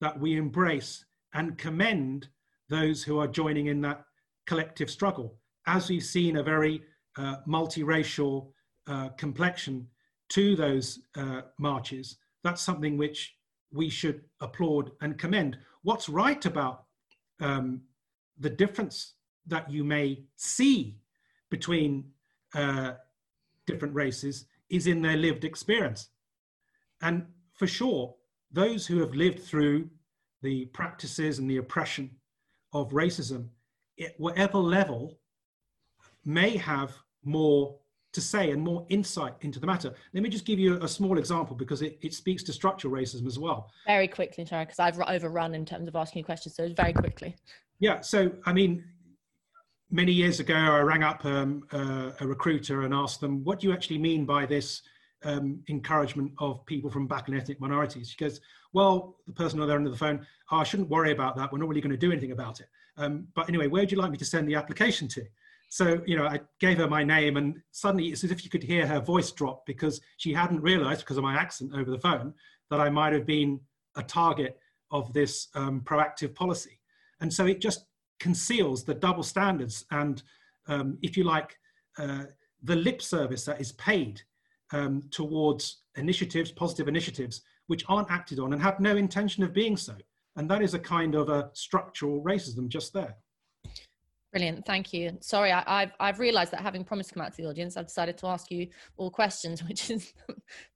that 0.00 0.18
we 0.18 0.36
embrace 0.36 1.04
and 1.34 1.58
commend 1.58 2.28
those 2.68 3.02
who 3.02 3.18
are 3.18 3.26
joining 3.26 3.66
in 3.66 3.80
that 3.82 4.04
collective 4.46 4.90
struggle. 4.90 5.38
As 5.66 5.88
we've 5.88 6.02
seen 6.02 6.36
a 6.36 6.42
very 6.42 6.82
uh, 7.16 7.36
multiracial 7.46 8.52
uh, 8.90 9.08
complexion 9.16 9.86
to 10.30 10.56
those 10.56 11.00
uh, 11.16 11.42
marches, 11.58 12.16
that's 12.42 12.62
something 12.62 12.96
which 12.96 13.36
we 13.72 13.88
should 13.88 14.22
applaud 14.40 14.90
and 15.00 15.16
commend. 15.16 15.56
What's 15.82 16.08
right 16.08 16.44
about 16.44 16.84
um, 17.40 17.82
the 18.38 18.50
difference 18.50 19.14
that 19.46 19.70
you 19.70 19.84
may 19.84 20.24
see 20.36 20.98
between 21.50 22.04
uh, 22.54 22.92
different 23.66 23.94
races 23.94 24.46
is 24.68 24.86
in 24.86 25.02
their 25.02 25.16
lived 25.16 25.44
experience. 25.44 26.08
And 27.02 27.26
for 27.54 27.66
sure, 27.66 28.14
those 28.50 28.86
who 28.86 28.98
have 28.98 29.14
lived 29.14 29.40
through 29.40 29.88
the 30.42 30.66
practices 30.66 31.38
and 31.38 31.50
the 31.50 31.58
oppression 31.58 32.10
of 32.72 32.90
racism 32.90 33.48
at 34.00 34.18
whatever 34.18 34.58
level 34.58 35.18
may 36.24 36.56
have 36.56 36.92
more 37.24 37.76
to 38.12 38.20
say 38.20 38.50
and 38.50 38.60
more 38.60 38.84
insight 38.88 39.34
into 39.42 39.60
the 39.60 39.66
matter. 39.66 39.94
Let 40.12 40.22
me 40.22 40.28
just 40.28 40.44
give 40.44 40.58
you 40.58 40.82
a 40.82 40.88
small 40.88 41.18
example 41.18 41.54
because 41.54 41.82
it, 41.82 41.98
it 42.02 42.12
speaks 42.12 42.42
to 42.44 42.52
structural 42.52 42.92
racism 42.92 43.26
as 43.26 43.38
well. 43.38 43.70
Very 43.86 44.08
quickly, 44.08 44.44
sorry, 44.44 44.64
because 44.64 44.80
I've 44.80 44.98
overrun 44.98 45.54
in 45.54 45.64
terms 45.64 45.86
of 45.86 45.94
asking 45.94 46.20
you 46.20 46.24
questions. 46.24 46.56
So 46.56 46.68
very 46.74 46.92
quickly. 46.92 47.36
Yeah. 47.78 48.00
So, 48.00 48.32
I 48.46 48.52
mean, 48.52 48.84
many 49.90 50.12
years 50.12 50.40
ago, 50.40 50.54
I 50.54 50.80
rang 50.80 51.04
up 51.04 51.24
um, 51.24 51.62
uh, 51.72 52.10
a 52.20 52.26
recruiter 52.26 52.82
and 52.82 52.92
asked 52.92 53.20
them, 53.20 53.44
what 53.44 53.60
do 53.60 53.68
you 53.68 53.72
actually 53.72 53.98
mean 53.98 54.24
by 54.24 54.44
this 54.44 54.82
um, 55.22 55.62
encouragement 55.68 56.32
of 56.38 56.64
people 56.66 56.90
from 56.90 57.06
back 57.06 57.28
and 57.28 57.36
ethnic 57.36 57.60
minorities? 57.60 58.10
She 58.10 58.16
goes, 58.16 58.40
well, 58.72 59.16
the 59.26 59.32
person 59.32 59.60
on 59.60 59.66
the 59.66 59.72
other 59.72 59.78
end 59.78 59.86
of 59.86 59.92
the 59.92 59.98
phone, 59.98 60.26
oh, 60.50 60.58
I 60.58 60.64
shouldn't 60.64 60.88
worry 60.88 61.12
about 61.12 61.36
that. 61.36 61.52
We're 61.52 61.58
not 61.58 61.68
really 61.68 61.80
going 61.80 61.90
to 61.92 61.96
do 61.96 62.10
anything 62.10 62.32
about 62.32 62.60
it. 62.60 62.66
Um, 62.96 63.28
but 63.34 63.48
anyway, 63.48 63.68
where 63.68 63.82
would 63.82 63.92
you 63.92 63.98
like 63.98 64.10
me 64.10 64.18
to 64.18 64.24
send 64.24 64.48
the 64.48 64.56
application 64.56 65.06
to? 65.08 65.22
So, 65.70 66.02
you 66.04 66.16
know, 66.16 66.26
I 66.26 66.40
gave 66.58 66.78
her 66.78 66.88
my 66.88 67.04
name, 67.04 67.36
and 67.36 67.54
suddenly 67.70 68.08
it's 68.08 68.24
as 68.24 68.32
if 68.32 68.44
you 68.44 68.50
could 68.50 68.62
hear 68.62 68.88
her 68.88 69.00
voice 69.00 69.30
drop 69.30 69.64
because 69.66 70.00
she 70.16 70.32
hadn't 70.32 70.60
realized, 70.62 71.02
because 71.02 71.16
of 71.16 71.22
my 71.22 71.36
accent 71.36 71.70
over 71.74 71.90
the 71.92 71.98
phone, 71.98 72.34
that 72.70 72.80
I 72.80 72.90
might 72.90 73.12
have 73.12 73.24
been 73.24 73.60
a 73.96 74.02
target 74.02 74.58
of 74.90 75.12
this 75.12 75.46
um, 75.54 75.80
proactive 75.82 76.34
policy. 76.34 76.80
And 77.20 77.32
so 77.32 77.46
it 77.46 77.60
just 77.60 77.86
conceals 78.18 78.84
the 78.84 78.94
double 78.94 79.22
standards 79.22 79.86
and, 79.92 80.22
um, 80.66 80.98
if 81.02 81.16
you 81.16 81.22
like, 81.22 81.56
uh, 81.98 82.24
the 82.64 82.76
lip 82.76 83.00
service 83.00 83.44
that 83.44 83.60
is 83.60 83.72
paid 83.72 84.20
um, 84.72 85.02
towards 85.12 85.82
initiatives, 85.94 86.50
positive 86.50 86.88
initiatives, 86.88 87.42
which 87.68 87.84
aren't 87.88 88.10
acted 88.10 88.40
on 88.40 88.52
and 88.52 88.60
have 88.60 88.80
no 88.80 88.96
intention 88.96 89.44
of 89.44 89.52
being 89.52 89.76
so. 89.76 89.94
And 90.34 90.50
that 90.50 90.62
is 90.62 90.74
a 90.74 90.80
kind 90.80 91.14
of 91.14 91.28
a 91.28 91.50
structural 91.52 92.22
racism 92.24 92.68
just 92.68 92.92
there. 92.92 93.14
Brilliant, 94.32 94.64
thank 94.64 94.92
you. 94.92 95.18
Sorry, 95.20 95.50
I, 95.50 95.80
have 95.80 95.92
I've 95.98 96.20
realised 96.20 96.52
that 96.52 96.60
having 96.60 96.84
promised 96.84 97.08
to 97.08 97.14
come 97.16 97.24
out 97.24 97.34
to 97.34 97.42
the 97.42 97.48
audience, 97.48 97.76
I've 97.76 97.86
decided 97.86 98.16
to 98.18 98.28
ask 98.28 98.50
you 98.50 98.68
all 98.96 99.10
questions, 99.10 99.62
which 99.68 99.90
is 99.90 100.12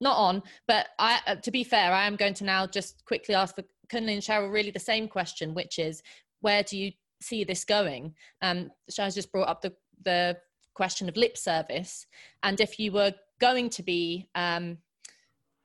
not 0.01 0.17
on. 0.17 0.43
But 0.67 0.89
I, 0.99 1.21
uh, 1.27 1.37
to 1.37 1.51
be 1.51 1.63
fair, 1.63 1.93
I 1.93 2.07
am 2.07 2.17
going 2.17 2.35
to 2.35 2.45
now 2.45 2.67
just 2.67 3.05
quickly 3.05 3.35
ask 3.35 3.55
for 3.55 3.63
Kunle 3.89 4.13
and 4.13 4.23
Cheryl 4.23 4.53
really 4.53 4.73
the 4.73 4.81
same 4.81 5.07
question, 5.07 5.55
which 5.55 5.79
is, 5.79 6.03
where 6.41 6.65
do 6.65 6.77
you 6.77 6.93
see 7.23 7.45
this 7.45 7.65
going? 7.65 8.15
Um, 8.43 8.71
Cheryl's 8.91 9.15
just 9.15 9.31
brought 9.31 9.49
up 9.49 9.63
the 9.63 9.73
the 10.05 10.37
question 10.75 11.09
of 11.09 11.17
lip 11.17 11.37
service, 11.37 12.07
and 12.43 12.61
if 12.61 12.81
you 12.81 12.91
were 12.91 13.13
going 13.41 13.71
to 13.71 13.83
be 13.85 14.29
um, 14.35 14.79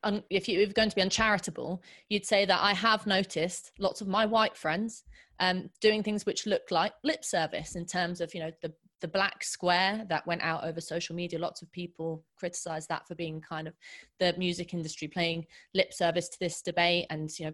un, 0.03 0.23
if 0.29 0.47
you 0.47 0.59
were 0.59 0.73
going 0.73 0.89
to 0.89 0.95
be 0.95 1.01
uncharitable, 1.01 1.81
you'd 2.09 2.25
say 2.25 2.45
that 2.45 2.59
I 2.61 2.73
have 2.73 3.07
noticed 3.07 3.71
lots 3.79 4.01
of 4.01 4.07
my 4.07 4.25
white 4.25 4.55
friends 4.55 5.03
um, 5.39 5.69
doing 5.81 6.03
things 6.03 6.25
which 6.25 6.45
look 6.45 6.71
like 6.71 6.93
lip 7.03 7.23
service 7.23 7.75
in 7.75 7.85
terms 7.85 8.21
of 8.21 8.33
you 8.33 8.41
know 8.41 8.51
the 8.61 8.73
the 9.01 9.07
black 9.07 9.43
square 9.43 10.05
that 10.09 10.27
went 10.27 10.41
out 10.41 10.65
over 10.65 10.81
social 10.81 11.15
media. 11.15 11.39
Lots 11.39 11.61
of 11.61 11.71
people 11.71 12.23
criticized 12.35 12.89
that 12.89 13.07
for 13.07 13.15
being 13.15 13.39
kind 13.39 13.67
of 13.67 13.73
the 14.19 14.35
music 14.37 14.73
industry 14.73 15.07
playing 15.07 15.45
lip 15.73 15.93
service 15.93 16.27
to 16.29 16.39
this 16.39 16.61
debate 16.61 17.05
and 17.09 17.29
you 17.39 17.45
know 17.45 17.53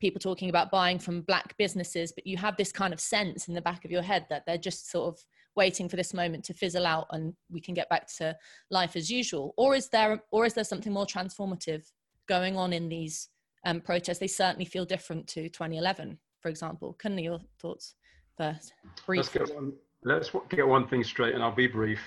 people 0.00 0.20
talking 0.20 0.50
about 0.50 0.70
buying 0.70 0.98
from 0.98 1.22
black 1.22 1.56
businesses 1.58 2.12
but 2.12 2.26
you 2.26 2.36
have 2.36 2.56
this 2.56 2.72
kind 2.72 2.92
of 2.92 2.98
sense 2.98 3.46
in 3.46 3.54
the 3.54 3.62
back 3.62 3.84
of 3.84 3.90
your 3.90 4.02
head 4.02 4.26
that 4.28 4.44
they're 4.44 4.58
just 4.58 4.90
sort 4.90 5.14
of 5.14 5.24
waiting 5.56 5.88
for 5.88 5.96
this 5.96 6.14
moment 6.14 6.44
to 6.44 6.54
fizzle 6.54 6.86
out 6.86 7.06
and 7.10 7.34
we 7.50 7.60
can 7.60 7.74
get 7.74 7.88
back 7.88 8.06
to 8.16 8.36
life 8.70 8.96
as 8.96 9.10
usual 9.10 9.52
or 9.56 9.74
is 9.74 9.88
there 9.88 10.22
or 10.30 10.46
is 10.46 10.54
there 10.54 10.64
something 10.64 10.92
more 10.92 11.06
transformative 11.06 11.84
going 12.28 12.56
on 12.56 12.72
in 12.72 12.88
these 12.88 13.28
um, 13.66 13.80
protests 13.80 14.18
they 14.18 14.26
certainly 14.26 14.64
feel 14.64 14.84
different 14.84 15.26
to 15.26 15.48
2011 15.48 16.18
for 16.42 16.48
example. 16.48 16.96
Kunle, 17.02 17.22
your 17.22 17.40
thoughts 17.60 17.94
first? 18.36 18.74
Brief. 19.06 19.18
Let's 19.18 19.28
get 19.30 19.54
one, 19.54 19.72
let's 20.04 20.30
get 20.50 20.66
one 20.66 20.88
thing 20.88 21.04
straight, 21.04 21.34
and 21.34 21.42
I'll 21.42 21.54
be 21.54 21.68
brief. 21.68 22.00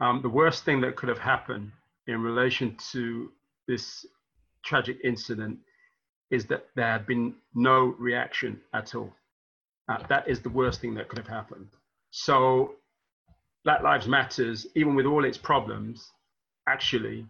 Um, 0.00 0.20
the 0.22 0.28
worst 0.28 0.64
thing 0.64 0.80
that 0.82 0.96
could 0.96 1.08
have 1.08 1.18
happened 1.18 1.72
in 2.06 2.22
relation 2.22 2.76
to 2.92 3.30
this 3.66 4.06
tragic 4.64 4.98
incident 5.04 5.58
is 6.30 6.46
that 6.46 6.66
there 6.76 6.90
had 6.90 7.06
been 7.06 7.34
no 7.54 7.94
reaction 7.98 8.60
at 8.74 8.94
all. 8.94 9.12
Uh, 9.88 9.98
that 10.08 10.28
is 10.28 10.40
the 10.40 10.48
worst 10.48 10.80
thing 10.80 10.94
that 10.94 11.08
could 11.08 11.18
have 11.18 11.28
happened. 11.28 11.68
So, 12.18 12.76
Black 13.62 13.82
Lives 13.82 14.08
Matters, 14.08 14.66
even 14.74 14.94
with 14.94 15.04
all 15.04 15.26
its 15.26 15.36
problems, 15.36 16.12
actually, 16.66 17.26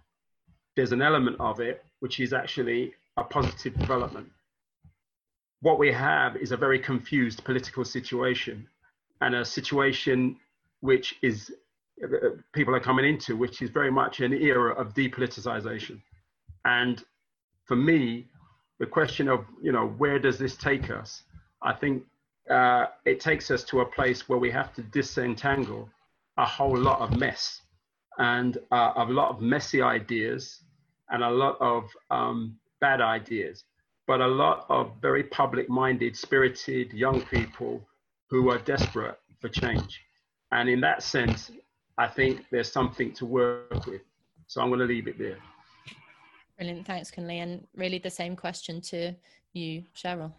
there's 0.77 0.93
an 0.93 1.03
element 1.03 1.37
of 1.41 1.59
it 1.59 1.85
which 1.99 2.21
is 2.21 2.33
actually 2.33 2.95
a 3.17 3.25
positive 3.25 3.77
development. 3.77 4.31
What 5.61 5.81
we 5.81 5.91
have 5.91 6.37
is 6.37 6.53
a 6.53 6.57
very 6.57 6.79
confused 6.79 7.43
political 7.43 7.85
situation 7.85 8.69
and 9.23 9.35
a 9.35 9.45
situation 9.45 10.37
which 10.83 11.17
is 11.21 11.53
uh, 12.05 12.37
people 12.53 12.73
are 12.73 12.81
coming 12.81 13.07
into, 13.07 13.37
which 13.37 13.63
is 13.63 13.71
very 13.71 13.91
much 13.91 14.21
an 14.21 14.35
era 14.35 14.73
of 14.75 14.95
depoliticization. 14.95 16.01
And 16.65 17.03
for 17.65 17.75
me, 17.75 18.29
the 18.79 18.87
question 18.87 19.27
of 19.27 19.47
you 19.61 19.73
know 19.73 19.89
where 19.99 20.21
does 20.21 20.39
this 20.39 20.57
take 20.57 20.91
us? 20.91 21.25
I 21.61 21.73
think 21.73 22.05
uh, 22.51 22.87
it 23.05 23.21
takes 23.21 23.51
us 23.51 23.65
to 23.65 23.81
a 23.81 23.87
place 23.87 24.29
where 24.29 24.39
we 24.39 24.51
have 24.51 24.73
to 24.75 24.83
disentangle 24.83 25.89
a 26.37 26.45
whole 26.45 26.77
lot 26.77 27.01
of 27.01 27.19
mess 27.19 27.63
and 28.19 28.59
uh, 28.71 28.93
a 28.97 29.05
lot 29.05 29.31
of 29.31 29.41
messy 29.41 29.83
ideas 29.83 30.61
and 31.11 31.23
a 31.23 31.31
lot 31.31 31.57
of 31.61 31.85
um, 32.11 32.57
bad 32.81 33.01
ideas, 33.01 33.65
but 34.07 34.21
a 34.21 34.27
lot 34.27 34.67
of 34.69 34.93
very 35.01 35.25
public-minded, 35.25 36.17
spirited 36.17 36.93
young 36.93 37.21
people 37.23 37.81
who 38.31 38.51
are 38.51 38.59
desperate 38.59 39.19
for 39.41 39.49
change. 39.49 40.01
And 40.53 40.69
in 40.69 40.81
that 40.81 41.03
sense, 41.03 41.51
I 41.99 42.07
think 42.07 42.45
there's 42.51 42.71
something 42.71 43.13
to 43.15 43.27
work 43.27 43.87
with. 43.87 44.03
So 44.47 44.61
I'm 44.61 44.69
going 44.69 44.81
to 44.81 44.87
leave 44.87 45.09
it 45.09 45.19
there. 45.19 45.39
Brilliant. 46.57 46.87
Thanks, 46.87 47.11
Kunle. 47.11 47.43
And 47.43 47.67
really 47.77 47.99
the 47.99 48.11
same 48.11 48.37
question 48.37 48.81
to 48.83 49.15
you, 49.53 49.85
Cheryl. 49.95 50.33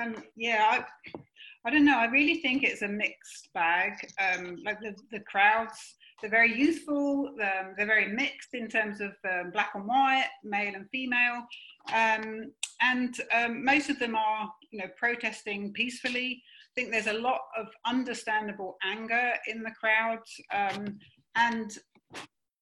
Um, 0.00 0.16
yeah, 0.36 0.66
I, 0.70 1.20
I 1.64 1.70
don't 1.70 1.84
know. 1.84 1.98
I 1.98 2.06
really 2.06 2.40
think 2.40 2.62
it's 2.62 2.82
a 2.82 2.88
mixed 2.88 3.52
bag. 3.54 3.92
Um, 4.20 4.56
like 4.64 4.80
the, 4.80 4.94
the 5.10 5.20
crowds, 5.20 5.96
they're 6.20 6.30
very 6.30 6.56
youthful. 6.56 7.28
Um, 7.40 7.74
they're 7.76 7.86
very 7.86 8.08
mixed 8.08 8.54
in 8.54 8.68
terms 8.68 9.00
of 9.00 9.12
um, 9.30 9.50
black 9.50 9.70
and 9.74 9.86
white, 9.86 10.28
male 10.42 10.74
and 10.74 10.88
female. 10.90 11.44
Um, 11.92 12.52
and 12.80 13.14
um, 13.32 13.64
most 13.64 13.88
of 13.88 13.98
them 13.98 14.14
are, 14.14 14.50
you 14.70 14.80
know, 14.80 14.88
protesting 14.96 15.72
peacefully. 15.72 16.42
I 16.42 16.80
think 16.80 16.90
there's 16.90 17.06
a 17.06 17.20
lot 17.20 17.40
of 17.58 17.66
understandable 17.86 18.76
anger 18.84 19.34
in 19.46 19.62
the 19.62 19.70
crowds. 19.70 20.30
Um, 20.52 20.98
and 21.36 21.76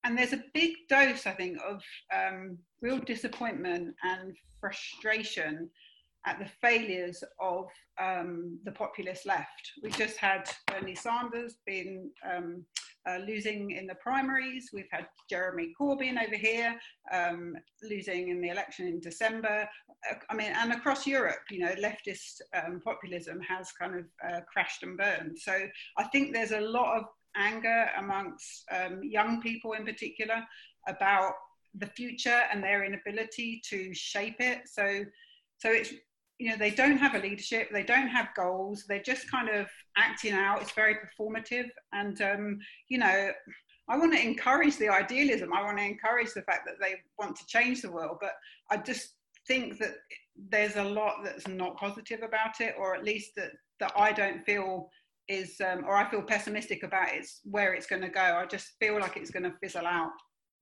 and 0.04 0.18
there's 0.18 0.32
a 0.32 0.42
big 0.52 0.72
dose, 0.88 1.26
I 1.26 1.32
think, 1.32 1.58
of 1.64 1.80
real 2.80 2.98
disappointment 2.98 3.94
and 4.02 4.36
frustration 4.60 5.70
at 6.26 6.38
the 6.38 6.46
failures 6.60 7.24
of 7.40 7.68
um, 8.00 8.58
the 8.64 8.72
populist 8.72 9.26
left. 9.26 9.72
We 9.82 9.90
just 9.90 10.16
had 10.16 10.48
Bernie 10.66 10.94
Sanders 10.94 11.56
being 11.66 12.10
um, 12.24 12.64
uh, 13.08 13.18
losing 13.26 13.72
in 13.72 13.86
the 13.86 13.96
primaries. 13.96 14.70
We've 14.72 14.90
had 14.90 15.08
Jeremy 15.28 15.72
Corbyn 15.78 16.22
over 16.22 16.36
here 16.36 16.78
um, 17.12 17.56
losing 17.82 18.28
in 18.28 18.40
the 18.40 18.48
election 18.48 18.86
in 18.86 19.00
December. 19.00 19.68
Uh, 20.10 20.14
I 20.30 20.34
mean, 20.34 20.52
and 20.54 20.72
across 20.72 21.06
Europe, 21.06 21.40
you 21.50 21.58
know, 21.58 21.74
leftist 21.74 22.40
um, 22.54 22.80
populism 22.80 23.40
has 23.40 23.72
kind 23.72 23.96
of 23.96 24.04
uh, 24.28 24.40
crashed 24.52 24.82
and 24.84 24.96
burned. 24.96 25.38
So 25.38 25.66
I 25.98 26.04
think 26.04 26.32
there's 26.32 26.52
a 26.52 26.60
lot 26.60 26.96
of 26.96 27.04
anger 27.36 27.90
amongst 27.98 28.64
um, 28.70 29.00
young 29.02 29.40
people 29.40 29.72
in 29.72 29.84
particular 29.84 30.44
about 30.86 31.32
the 31.74 31.86
future 31.86 32.42
and 32.52 32.62
their 32.62 32.84
inability 32.84 33.60
to 33.70 33.92
shape 33.94 34.36
it. 34.40 34.68
So, 34.68 35.04
so 35.58 35.70
it's 35.70 35.92
you 36.42 36.50
know 36.50 36.56
they 36.56 36.70
don't 36.70 36.96
have 36.96 37.14
a 37.14 37.18
leadership, 37.18 37.68
they 37.70 37.84
don't 37.84 38.08
have 38.08 38.34
goals, 38.34 38.84
they're 38.88 39.00
just 39.02 39.30
kind 39.30 39.48
of 39.48 39.68
acting 39.96 40.32
out. 40.32 40.60
It's 40.60 40.72
very 40.72 40.96
performative, 40.96 41.68
and 41.92 42.20
um, 42.20 42.58
you 42.88 42.98
know. 42.98 43.30
I 43.88 43.98
want 43.98 44.12
to 44.12 44.24
encourage 44.24 44.76
the 44.76 44.88
idealism. 44.88 45.52
I 45.52 45.60
want 45.60 45.76
to 45.78 45.84
encourage 45.84 46.32
the 46.32 46.42
fact 46.42 46.66
that 46.66 46.76
they 46.80 46.94
want 47.18 47.34
to 47.36 47.46
change 47.46 47.82
the 47.82 47.90
world, 47.90 48.18
but 48.20 48.34
I 48.70 48.76
just 48.76 49.14
think 49.48 49.78
that 49.80 49.96
there's 50.36 50.76
a 50.76 50.84
lot 50.84 51.24
that's 51.24 51.48
not 51.48 51.76
positive 51.76 52.22
about 52.22 52.60
it, 52.60 52.74
or 52.78 52.94
at 52.94 53.04
least 53.04 53.32
that 53.36 53.50
that 53.80 53.92
I 53.96 54.12
don't 54.12 54.46
feel 54.46 54.88
is, 55.28 55.60
um, 55.60 55.84
or 55.84 55.96
I 55.96 56.08
feel 56.08 56.22
pessimistic 56.22 56.84
about 56.84 57.08
it's 57.10 57.40
where 57.44 57.74
it's 57.74 57.88
going 57.88 58.02
to 58.02 58.08
go. 58.08 58.20
I 58.20 58.46
just 58.46 58.68
feel 58.80 58.98
like 59.00 59.16
it's 59.16 59.32
going 59.32 59.44
to 59.50 59.54
fizzle 59.60 59.86
out, 59.86 60.12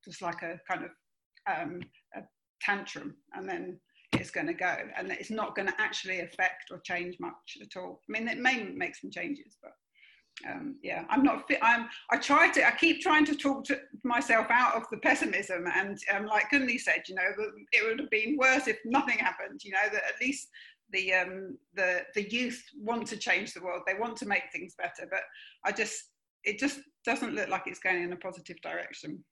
just 0.05 0.23
like 0.23 0.43
a 0.43 0.59
kind 0.69 0.85
of 0.87 0.91
um, 1.47 1.81
a 2.17 2.23
tantrum, 2.61 3.17
and 3.35 3.49
then 3.49 3.79
it's 4.13 4.31
going 4.31 4.47
to 4.47 4.55
go, 4.55 4.77
and 4.97 5.13
it's 5.13 5.31
not 5.31 5.55
going 5.55 5.69
to 5.69 5.81
actually 5.81 6.21
affect 6.21 6.71
or 6.71 6.79
change 6.81 7.17
much 7.21 7.59
at 7.61 7.81
all. 7.81 8.01
I 8.09 8.13
mean, 8.13 8.29
it 8.29 8.39
may 8.39 8.65
make 8.65 8.97
some 8.97 9.11
changes, 9.11 9.57
but 9.63 9.73
um, 10.49 10.77
yeah, 10.83 11.05
I'm 11.11 11.23
not 11.23 11.47
fit. 11.47 11.59
I'm. 11.63 11.89
I 12.11 12.17
try 12.17 12.51
to. 12.51 12.67
I 12.67 12.73
keep 12.73 13.01
trying 13.01 13.25
to 13.27 13.37
talk 13.37 13.65
to 13.65 13.79
myself 14.05 14.47
out 14.51 14.75
of 14.75 14.85
the 14.91 14.99
pessimism, 14.99 15.67
and 15.75 15.99
um, 16.15 16.27
like 16.27 16.51
Kunle 16.51 16.79
said, 16.81 17.03
you 17.09 17.15
know, 17.15 17.23
it 17.73 17.87
would 17.87 18.01
have 18.01 18.11
been 18.11 18.37
worse 18.39 18.67
if 18.67 18.79
nothing 18.85 19.19
happened. 19.19 19.61
You 19.63 19.73
know, 19.73 19.89
that 19.93 20.03
at 20.09 20.21
least 20.21 20.49
the 20.93 21.15
um, 21.15 21.59
the 21.75 22.03
the 22.15 22.31
youth 22.31 22.63
want 22.79 23.07
to 23.09 23.17
change 23.17 23.53
the 23.53 23.63
world. 23.63 23.83
They 23.87 23.95
want 23.95 24.17
to 24.19 24.27
make 24.27 24.45
things 24.53 24.75
better, 24.77 25.09
but 25.11 25.23
I 25.65 25.73
just 25.73 26.05
it 26.45 26.59
just 26.59 26.81
doesn't 27.05 27.35
look 27.35 27.49
like 27.49 27.63
it's 27.67 27.81
going 27.81 28.03
in 28.03 28.13
a 28.13 28.17
positive 28.17 28.61
direction. 28.63 29.23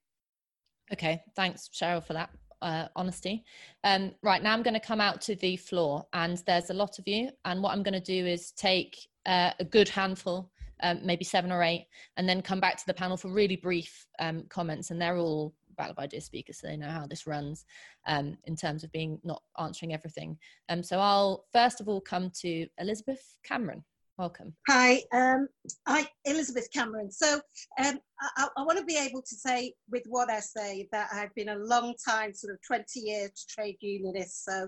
Okay, 0.93 1.21
thanks, 1.35 1.69
Cheryl, 1.73 2.05
for 2.05 2.13
that 2.13 2.29
uh, 2.61 2.87
honesty. 2.95 3.43
Um, 3.83 4.13
right 4.21 4.41
now, 4.41 4.53
I'm 4.53 4.63
going 4.63 4.73
to 4.73 4.79
come 4.79 5.01
out 5.01 5.21
to 5.21 5.35
the 5.35 5.57
floor, 5.57 6.05
and 6.13 6.41
there's 6.45 6.69
a 6.69 6.73
lot 6.73 6.99
of 6.99 7.07
you. 7.07 7.29
And 7.45 7.61
what 7.61 7.73
I'm 7.73 7.83
going 7.83 7.93
to 7.93 7.99
do 7.99 8.25
is 8.25 8.51
take 8.51 8.97
uh, 9.25 9.51
a 9.59 9.63
good 9.63 9.89
handful, 9.89 10.51
um, 10.83 10.99
maybe 11.03 11.23
seven 11.23 11.51
or 11.51 11.63
eight, 11.63 11.87
and 12.17 12.27
then 12.27 12.41
come 12.41 12.59
back 12.59 12.77
to 12.77 12.85
the 12.85 12.93
panel 12.93 13.17
for 13.17 13.29
really 13.29 13.55
brief 13.55 14.05
um, 14.19 14.43
comments. 14.49 14.91
And 14.91 15.01
they're 15.01 15.17
all 15.17 15.53
Battle 15.79 15.93
of 15.93 15.99
Ideas 15.99 16.25
speakers, 16.25 16.59
so 16.59 16.67
they 16.67 16.77
know 16.77 16.89
how 16.89 17.07
this 17.07 17.25
runs 17.25 17.65
um, 18.05 18.37
in 18.43 18.55
terms 18.55 18.83
of 18.83 18.91
being 18.91 19.19
not 19.23 19.41
answering 19.57 19.93
everything. 19.93 20.37
Um, 20.67 20.83
so 20.83 20.99
I'll 20.99 21.45
first 21.53 21.81
of 21.81 21.87
all 21.87 22.01
come 22.01 22.31
to 22.41 22.67
Elizabeth 22.77 23.37
Cameron. 23.43 23.83
Welcome. 24.19 24.53
Hi, 24.67 25.01
um, 25.13 25.47
I 25.85 26.05
Elizabeth 26.25 26.67
Cameron. 26.73 27.09
So 27.09 27.39
um, 27.81 27.99
I, 28.35 28.49
I 28.57 28.63
want 28.63 28.77
to 28.77 28.83
be 28.83 28.97
able 28.97 29.21
to 29.21 29.33
say 29.33 29.71
with 29.89 30.03
what 30.09 30.29
I 30.29 30.41
say 30.41 30.89
that 30.91 31.07
I've 31.13 31.33
been 31.35 31.47
a 31.47 31.55
long 31.55 31.93
time, 32.05 32.33
sort 32.33 32.53
of 32.53 32.59
20 32.67 32.99
years 32.99 33.45
trade 33.49 33.77
unionist, 33.79 34.43
so 34.43 34.67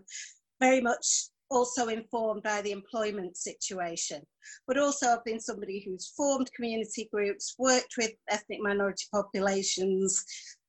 very 0.61 0.79
much 0.79 1.25
also 1.49 1.89
informed 1.89 2.43
by 2.43 2.61
the 2.61 2.71
employment 2.71 3.35
situation. 3.35 4.21
But 4.67 4.77
also 4.77 5.07
I've 5.07 5.25
been 5.25 5.41
somebody 5.41 5.83
who's 5.85 6.13
formed 6.15 6.49
community 6.55 7.09
groups, 7.11 7.55
worked 7.59 7.95
with 7.97 8.11
ethnic 8.29 8.61
minority 8.61 9.03
populations, 9.13 10.23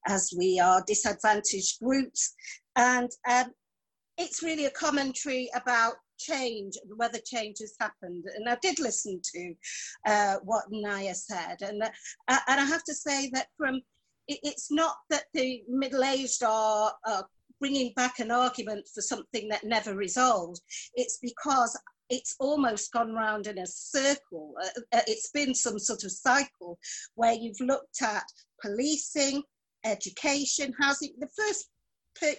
as 0.09 0.35
we 0.37 0.59
are 0.59 0.83
disadvantaged 0.89 1.79
groups. 1.79 2.35
And 2.75 3.11
um, 3.31 3.53
it's 4.19 4.43
really 4.43 4.65
a 4.65 4.71
commentary 4.71 5.49
about 5.55 5.95
change 6.23 6.77
whether 6.97 7.19
change 7.25 7.59
has 7.61 7.75
happened. 7.81 8.25
And 8.37 8.49
I 8.49 8.57
did 8.63 8.79
listen 8.79 9.21
to 9.35 9.55
uh, 10.07 10.37
what 10.45 10.71
Inaya 10.73 11.15
said. 11.15 11.63
And, 11.63 11.83
uh, 11.83 11.89
and 12.29 12.61
I 12.61 12.65
have 12.65 12.85
to 12.85 12.95
say 12.95 13.31
that 13.35 13.49
from 13.57 13.81
it, 14.29 14.39
it's 14.43 14.71
not 14.71 14.97
that 15.11 15.25
the 15.35 15.63
middle-aged 15.69 16.43
are 16.43 16.93
uh, 17.07 17.23
bringing 17.61 17.93
back 17.95 18.19
an 18.19 18.31
argument 18.31 18.89
for 18.93 19.01
something 19.01 19.49
that 19.49 19.65
never 19.65 19.95
resolved. 19.95 20.61
It's 20.95 21.19
because 21.23 21.79
it's 22.11 22.37
almost 22.41 22.93
gone 22.93 23.13
round 23.13 23.47
in 23.47 23.59
a 23.59 23.67
circle. 23.67 24.55
Uh, 24.63 24.81
uh 24.93 25.01
it's 25.07 25.31
been 25.31 25.55
some 25.55 25.79
sort 25.79 26.05
of 26.05 26.13
cycle 26.13 26.79
where 27.15 27.33
you've 27.33 27.61
looked 27.61 28.03
at 28.03 28.25
policing, 28.61 29.43
education, 29.85 30.75
housing. 30.79 31.15
The 31.19 31.29
first 31.37 31.71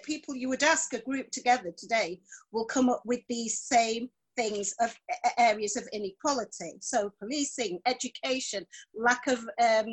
people 0.03 0.35
you 0.35 0.49
would 0.49 0.63
ask 0.63 0.93
a 0.93 1.01
group 1.01 1.29
together 1.31 1.71
today 1.75 2.19
will 2.51 2.65
come 2.65 2.89
up 2.89 3.01
with 3.05 3.21
these 3.27 3.59
same 3.59 4.09
things 4.35 4.73
of 4.79 4.95
areas 5.37 5.75
of 5.75 5.87
inequality. 5.93 6.73
So 6.79 7.11
policing, 7.19 7.79
education, 7.85 8.65
lack 8.95 9.27
of 9.27 9.39
um, 9.61 9.87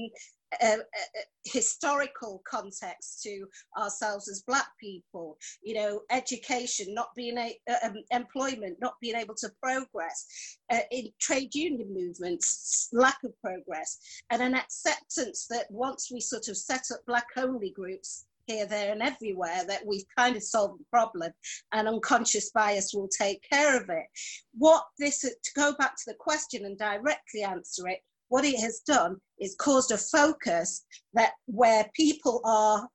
uh, 0.61 0.77
uh, 0.77 1.21
historical 1.45 2.43
context 2.49 3.23
to 3.23 3.47
ourselves 3.79 4.29
as 4.29 4.43
black 4.49 4.67
people 4.81 5.39
you 5.63 5.75
know 5.75 6.03
education 6.11 6.93
not 6.93 7.15
being 7.15 7.39
a 7.39 7.57
um, 7.85 7.95
employment 8.11 8.77
not 8.81 8.95
being 9.01 9.15
able 9.15 9.35
to 9.35 9.49
progress 9.63 10.59
uh, 10.73 10.81
in 10.91 11.09
trade 11.21 11.55
union 11.55 11.95
movements 11.95 12.89
lack 12.93 13.23
of 13.23 13.33
progress 13.41 13.99
and 14.31 14.43
an 14.43 14.55
acceptance 14.55 15.47
that 15.49 15.71
once 15.71 16.11
we 16.13 16.21
sort 16.21 16.49
of 16.49 16.57
set 16.57 16.83
up 16.93 16.99
black 17.07 17.27
only 17.37 17.71
groups 17.71 18.27
here 18.51 18.67
there 18.67 18.93
and 18.93 19.03
everywhere 19.03 19.63
that 19.67 19.87
we've 19.87 20.05
kind 20.17 20.37
of 20.37 20.43
solved 20.43 20.81
the 20.81 20.85
problem 20.91 21.33
and 21.73 21.89
unconscious 21.89 22.51
bias 22.51 22.93
will 22.95 23.09
take 23.09 23.43
care 23.49 23.77
of 23.77 23.89
it 23.89 24.07
what 24.55 24.85
this 24.99 25.21
to 25.21 25.51
go 25.55 25.73
back 25.79 25.95
to 25.97 26.05
the 26.07 26.17
question 26.19 26.65
and 26.65 26.79
directly 26.79 27.43
answer 27.43 27.89
it 27.89 28.01
what 28.29 28.45
it 28.45 28.59
has 28.59 28.81
done 28.87 29.17
is 29.41 29.57
caused 29.59 29.91
a 29.91 29.99
focus 29.99 30.85
that 31.15 31.33
where 31.47 31.91
people 31.95 32.41
are 32.45 32.89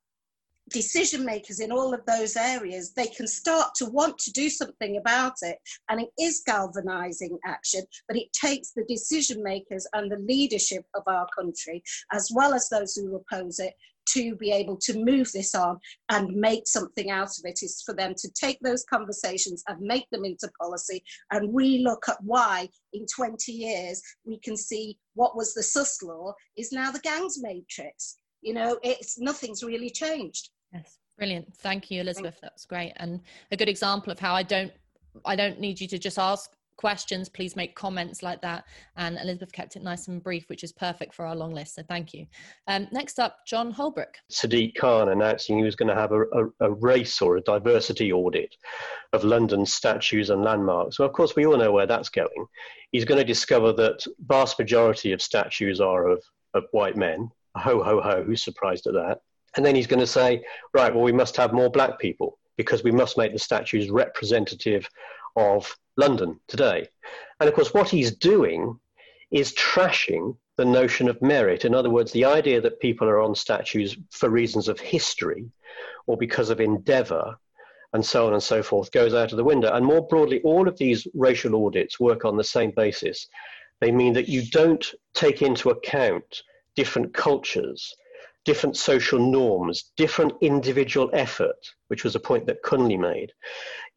decision 0.71 1.23
makers 1.25 1.59
in 1.59 1.71
all 1.71 1.93
of 1.93 2.05
those 2.05 2.35
areas, 2.35 2.93
they 2.93 3.07
can 3.07 3.27
start 3.27 3.75
to 3.75 3.85
want 3.85 4.17
to 4.17 4.31
do 4.31 4.49
something 4.49 4.97
about 4.97 5.33
it. 5.41 5.57
And 5.89 6.01
it 6.01 6.09
is 6.19 6.41
galvanizing 6.45 7.37
action, 7.45 7.81
but 8.07 8.17
it 8.17 8.31
takes 8.33 8.71
the 8.71 8.85
decision 8.85 9.43
makers 9.43 9.85
and 9.93 10.11
the 10.11 10.17
leadership 10.17 10.83
of 10.95 11.03
our 11.07 11.27
country, 11.37 11.83
as 12.11 12.31
well 12.33 12.53
as 12.53 12.69
those 12.69 12.95
who 12.95 13.15
oppose 13.15 13.59
it, 13.59 13.73
to 14.13 14.35
be 14.35 14.51
able 14.51 14.77
to 14.77 15.03
move 15.03 15.31
this 15.31 15.55
on 15.55 15.79
and 16.09 16.35
make 16.35 16.67
something 16.67 17.09
out 17.09 17.29
of 17.37 17.45
it 17.45 17.59
is 17.61 17.81
for 17.85 17.93
them 17.93 18.13
to 18.17 18.29
take 18.31 18.59
those 18.61 18.83
conversations 18.85 19.63
and 19.67 19.79
make 19.81 20.09
them 20.11 20.25
into 20.25 20.49
policy. 20.59 21.03
And 21.31 21.53
relook 21.53 22.09
at 22.09 22.17
why 22.21 22.69
in 22.93 23.05
20 23.13 23.51
years 23.51 24.01
we 24.25 24.39
can 24.39 24.57
see 24.57 24.97
what 25.15 25.35
was 25.35 25.53
the 25.53 25.63
sus 25.63 26.01
law 26.01 26.33
is 26.57 26.71
now 26.71 26.91
the 26.91 26.99
gangs 26.99 27.41
matrix. 27.41 28.17
You 28.41 28.53
know 28.53 28.77
it's 28.83 29.19
nothing's 29.19 29.63
really 29.63 29.89
changed. 29.89 30.49
Yes. 30.73 30.97
Brilliant. 31.17 31.55
Thank 31.57 31.89
you 31.89 32.01
elizabeth. 32.01 32.37
That's 32.41 32.65
great. 32.65 32.93
And 32.97 33.21
a 33.51 33.57
good 33.57 33.69
example 33.69 34.11
of 34.11 34.19
how 34.19 34.33
i 34.35 34.43
don't 34.43 34.71
i 35.23 35.35
don't 35.35 35.59
need 35.59 35.79
you 35.79 35.87
to 35.87 35.97
just 35.97 36.19
ask 36.19 36.51
questions, 36.77 37.29
please 37.29 37.55
make 37.55 37.75
comments 37.75 38.23
like 38.23 38.41
that. 38.41 38.65
And 38.95 39.17
Elizabeth 39.17 39.51
kept 39.51 39.75
it 39.75 39.83
nice 39.83 40.07
and 40.07 40.23
brief, 40.23 40.49
which 40.49 40.63
is 40.63 40.71
perfect 40.71 41.13
for 41.13 41.25
our 41.25 41.35
long 41.35 41.53
list. 41.53 41.75
So 41.75 41.83
thank 41.83 42.13
you. 42.13 42.25
Um, 42.67 42.87
next 42.91 43.19
up, 43.19 43.45
John 43.45 43.71
Holbrook. 43.71 44.15
Sadiq 44.31 44.75
Khan 44.75 45.09
announcing 45.09 45.57
he 45.57 45.63
was 45.63 45.75
going 45.75 45.89
to 45.89 45.95
have 45.95 46.11
a, 46.11 46.21
a, 46.21 46.45
a, 46.61 46.71
race 46.71 47.21
or 47.21 47.37
a 47.37 47.41
diversity 47.41 48.11
audit 48.11 48.55
of 49.13 49.23
London's 49.23 49.73
statues 49.73 50.29
and 50.29 50.43
landmarks. 50.43 50.99
Well, 50.99 51.07
of 51.07 51.13
course, 51.13 51.35
we 51.35 51.45
all 51.45 51.57
know 51.57 51.71
where 51.71 51.87
that's 51.87 52.09
going. 52.09 52.45
He's 52.91 53.05
going 53.05 53.19
to 53.19 53.25
discover 53.25 53.73
that 53.73 54.05
vast 54.27 54.59
majority 54.59 55.11
of 55.11 55.21
statues 55.21 55.81
are 55.81 56.07
of, 56.07 56.23
of 56.53 56.65
white 56.71 56.95
men. 56.95 57.29
Ho, 57.57 57.81
ho, 57.81 58.01
ho, 58.01 58.23
who's 58.23 58.43
surprised 58.43 58.87
at 58.87 58.93
that? 58.93 59.19
And 59.55 59.65
then 59.65 59.75
he's 59.75 59.87
going 59.87 60.01
to 60.01 60.07
say, 60.07 60.43
right, 60.73 60.93
well, 60.93 61.03
we 61.03 61.13
must 61.13 61.37
have 61.37 61.53
more 61.53 61.69
black 61.69 61.97
people 61.99 62.37
because 62.57 62.83
we 62.83 62.91
must 62.91 63.17
make 63.17 63.33
the 63.33 63.39
statues 63.39 63.89
representative 63.89 64.87
of 65.35 65.75
London 65.97 66.39
today. 66.47 66.87
And 67.39 67.47
of 67.47 67.55
course, 67.55 67.73
what 67.73 67.89
he's 67.89 68.15
doing 68.15 68.79
is 69.31 69.53
trashing 69.53 70.37
the 70.57 70.65
notion 70.65 71.09
of 71.09 71.21
merit. 71.21 71.65
In 71.65 71.75
other 71.75 71.89
words, 71.89 72.11
the 72.11 72.25
idea 72.25 72.61
that 72.61 72.79
people 72.79 73.07
are 73.07 73.21
on 73.21 73.35
statues 73.35 73.97
for 74.11 74.29
reasons 74.29 74.67
of 74.67 74.79
history 74.79 75.49
or 76.07 76.17
because 76.17 76.49
of 76.49 76.61
endeavor 76.61 77.37
and 77.93 78.05
so 78.05 78.27
on 78.27 78.33
and 78.33 78.43
so 78.43 78.61
forth 78.61 78.91
goes 78.91 79.13
out 79.13 79.31
of 79.31 79.37
the 79.37 79.43
window. 79.43 79.73
And 79.73 79.85
more 79.85 80.05
broadly, 80.07 80.41
all 80.41 80.67
of 80.67 80.77
these 80.77 81.07
racial 81.13 81.65
audits 81.65 81.99
work 81.99 82.25
on 82.25 82.37
the 82.37 82.43
same 82.43 82.71
basis. 82.71 83.27
They 83.81 83.91
mean 83.91 84.13
that 84.13 84.29
you 84.29 84.45
don't 84.49 84.85
take 85.13 85.41
into 85.41 85.69
account 85.69 86.43
different 86.75 87.13
cultures, 87.13 87.95
different 88.45 88.77
social 88.77 89.19
norms, 89.19 89.91
different 89.97 90.33
individual 90.41 91.09
effort, 91.13 91.57
which 91.87 92.03
was 92.03 92.15
a 92.15 92.19
point 92.19 92.45
that 92.45 92.63
Kunle 92.63 92.97
made. 92.97 93.31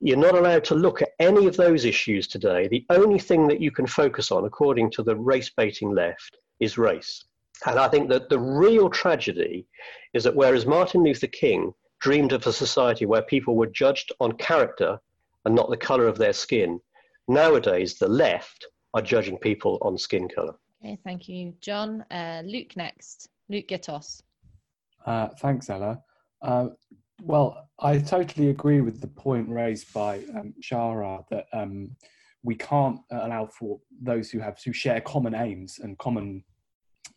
You're 0.01 0.17
not 0.17 0.35
allowed 0.35 0.65
to 0.65 0.75
look 0.75 1.03
at 1.03 1.13
any 1.21 1.47
of 1.47 1.57
those 1.57 1.85
issues 1.85 2.27
today. 2.27 2.67
The 2.69 2.85
only 2.91 3.19
thing 3.19 3.47
that 3.49 3.61
you 3.61 3.71
can 3.71 3.87
focus 3.87 4.33
on, 4.33 4.45
according 4.45 4.91
to 4.93 5.03
the 5.03 5.17
race 5.17 5.51
baiting 5.51 5.95
left, 5.95 6.39
is 6.61 6.79
race. 6.79 7.25
And 7.67 7.79
I 7.79 7.89
think 7.89 8.09
that 8.09 8.29
the 8.29 8.39
real 8.39 8.89
tragedy 8.89 9.67
is 10.15 10.25
that 10.25 10.35
whereas 10.35 10.67
Martin 10.67 11.03
Luther 11.03 11.27
King 11.27 11.75
dreamed 12.01 12.33
of 12.33 12.47
a 12.47 12.53
society 12.53 13.07
where 13.07 13.23
people 13.23 13.57
were 13.57 13.67
judged 13.67 14.13
on 14.21 14.33
character 14.33 14.99
and 15.45 15.55
not 15.55 15.69
the 15.69 15.77
color 15.77 16.07
of 16.07 16.19
their 16.19 16.33
skin, 16.33 16.81
nowadays 17.27 17.99
the 17.99 18.09
left 18.09 18.67
are 18.95 19.03
judging 19.03 19.37
people 19.37 19.79
on 19.83 19.99
skin 19.99 20.29
color. 20.29 20.55
Okay, 20.83 20.99
thank 21.05 21.29
you, 21.29 21.53
John. 21.61 22.05
Uh, 22.11 22.43
Luke 22.45 22.77
next. 22.77 23.29
Luke 23.49 23.67
Gittos. 23.67 24.23
Uh, 25.07 25.29
thanks, 25.41 25.71
Ella. 25.71 26.03
Uh, 26.43 26.69
well, 27.23 27.69
I 27.81 27.99
totally 27.99 28.51
agree 28.51 28.81
with 28.81 29.01
the 29.01 29.09
point 29.09 29.49
raised 29.49 29.93
by 29.93 30.19
um, 30.37 30.55
Shahrar 30.63 31.25
that 31.31 31.47
um, 31.53 31.97
we 32.43 32.55
can't 32.55 33.01
allow 33.11 33.47
for 33.47 33.81
those 34.01 34.31
who 34.31 34.39
have 34.39 34.59
who 34.65 34.73
share 34.73 35.01
common 35.01 35.35
aims 35.35 35.81
and 35.81 35.99
common 35.99 36.45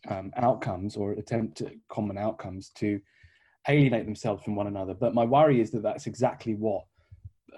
um, 0.08 0.32
outcomes 0.36 0.96
or 0.96 1.12
attempt 1.12 1.60
at 1.60 1.72
common 1.88 2.18
outcomes 2.18 2.70
to 2.76 3.00
alienate 3.68 4.04
themselves 4.04 4.42
from 4.42 4.56
one 4.56 4.66
another. 4.66 4.94
But 4.94 5.14
my 5.14 5.24
worry 5.24 5.60
is 5.60 5.70
that 5.70 5.82
that's 5.82 6.06
exactly 6.06 6.54
what 6.54 6.84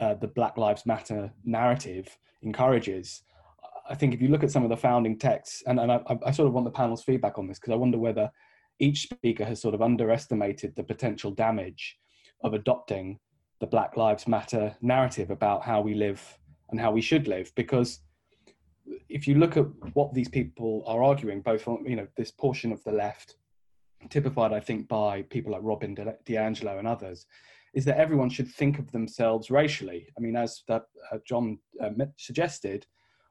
uh, 0.01 0.15
the 0.15 0.29
Black 0.29 0.57
Lives 0.59 0.85
Matter 0.85 1.33
narrative 1.45 2.17
encourages. 2.43 3.23
I 3.89 3.95
think 3.95 4.15
if 4.15 4.21
you 4.21 4.29
look 4.29 4.45
at 4.45 4.51
some 4.51 4.65
of 4.65 4.71
the 4.71 4.77
founding 4.77 5.19
texts, 5.19 5.63
and, 5.67 5.79
and 5.79 5.93
I, 5.93 6.01
I 6.27 6.31
sort 6.31 6.49
of 6.49 6.55
want 6.55 6.65
the 6.65 6.71
panel's 6.71 7.03
feedback 7.03 7.39
on 7.39 7.47
this 7.47 7.59
because 7.59 7.73
I 7.73 7.77
wonder 7.77 7.99
whether 7.99 8.31
each 8.79 9.03
speaker 9.03 9.45
has 9.45 9.61
sort 9.61 9.75
of 9.75 9.83
underestimated 9.83 10.75
the 10.75 10.83
potential 10.83 11.31
damage 11.31 11.97
of 12.43 12.55
adopting 12.55 13.19
the 13.61 13.67
Black 13.67 13.97
Lives 13.97 14.27
Matter 14.27 14.77
narrative 14.81 15.31
about 15.31 15.63
how 15.63 15.81
we 15.81 15.95
live 15.95 16.39
and 16.71 16.81
how 16.81 16.91
we 16.91 17.01
should 17.01 17.29
live. 17.29 17.53
Because 17.55 18.01
if 19.09 19.27
you 19.27 19.37
look 19.37 19.57
at 19.57 19.67
what 19.95 20.13
these 20.13 20.29
people 20.29 20.83
are 20.87 21.03
arguing, 21.03 21.41
both 21.41 21.67
on 21.69 21.85
you 21.87 21.97
know 21.97 22.07
this 22.17 22.31
portion 22.31 22.73
of 22.73 22.83
the 22.85 22.93
left, 22.93 23.37
typified 24.11 24.53
I 24.53 24.61
think 24.61 24.89
by 24.89 25.23
people 25.23 25.53
like 25.53 25.63
Robin 25.63 25.97
DiAngelo 26.27 26.79
and 26.79 26.89
others, 26.89 27.27
is 27.75 27.85
that 27.87 27.99
everyone 27.99 28.31
should 28.31 28.49
think 28.49 28.79
of 28.79 28.91
themselves 28.93 29.51
racially. 29.51 30.09
I 30.17 30.21
mean, 30.21 30.37
as 30.37 30.63
that, 30.69 30.85
uh, 31.11 31.19
John 31.27 31.59
uh, 31.81 31.91
suggested, 32.19 32.87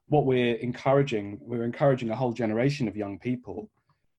what 0.07 0.25
we're 0.25 0.55
encouraging, 0.55 1.39
we're 1.41 1.63
encouraging 1.63 2.09
a 2.09 2.15
whole 2.15 2.33
generation 2.33 2.87
of 2.87 2.97
young 2.97 3.19
people 3.19 3.69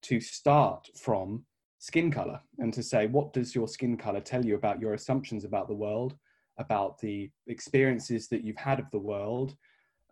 to 0.04 0.20
start 0.20 0.88
from 0.96 1.44
skin 1.78 2.10
color 2.10 2.40
and 2.58 2.72
to 2.72 2.82
say, 2.82 3.06
what 3.06 3.32
does 3.32 3.54
your 3.54 3.68
skin 3.68 3.96
color 3.96 4.20
tell 4.20 4.44
you 4.44 4.54
about 4.54 4.80
your 4.80 4.94
assumptions 4.94 5.44
about 5.44 5.68
the 5.68 5.74
world, 5.74 6.16
about 6.58 6.98
the 6.98 7.30
experiences 7.46 8.28
that 8.28 8.42
you've 8.42 8.56
had 8.56 8.78
of 8.78 8.90
the 8.90 8.98
world, 8.98 9.56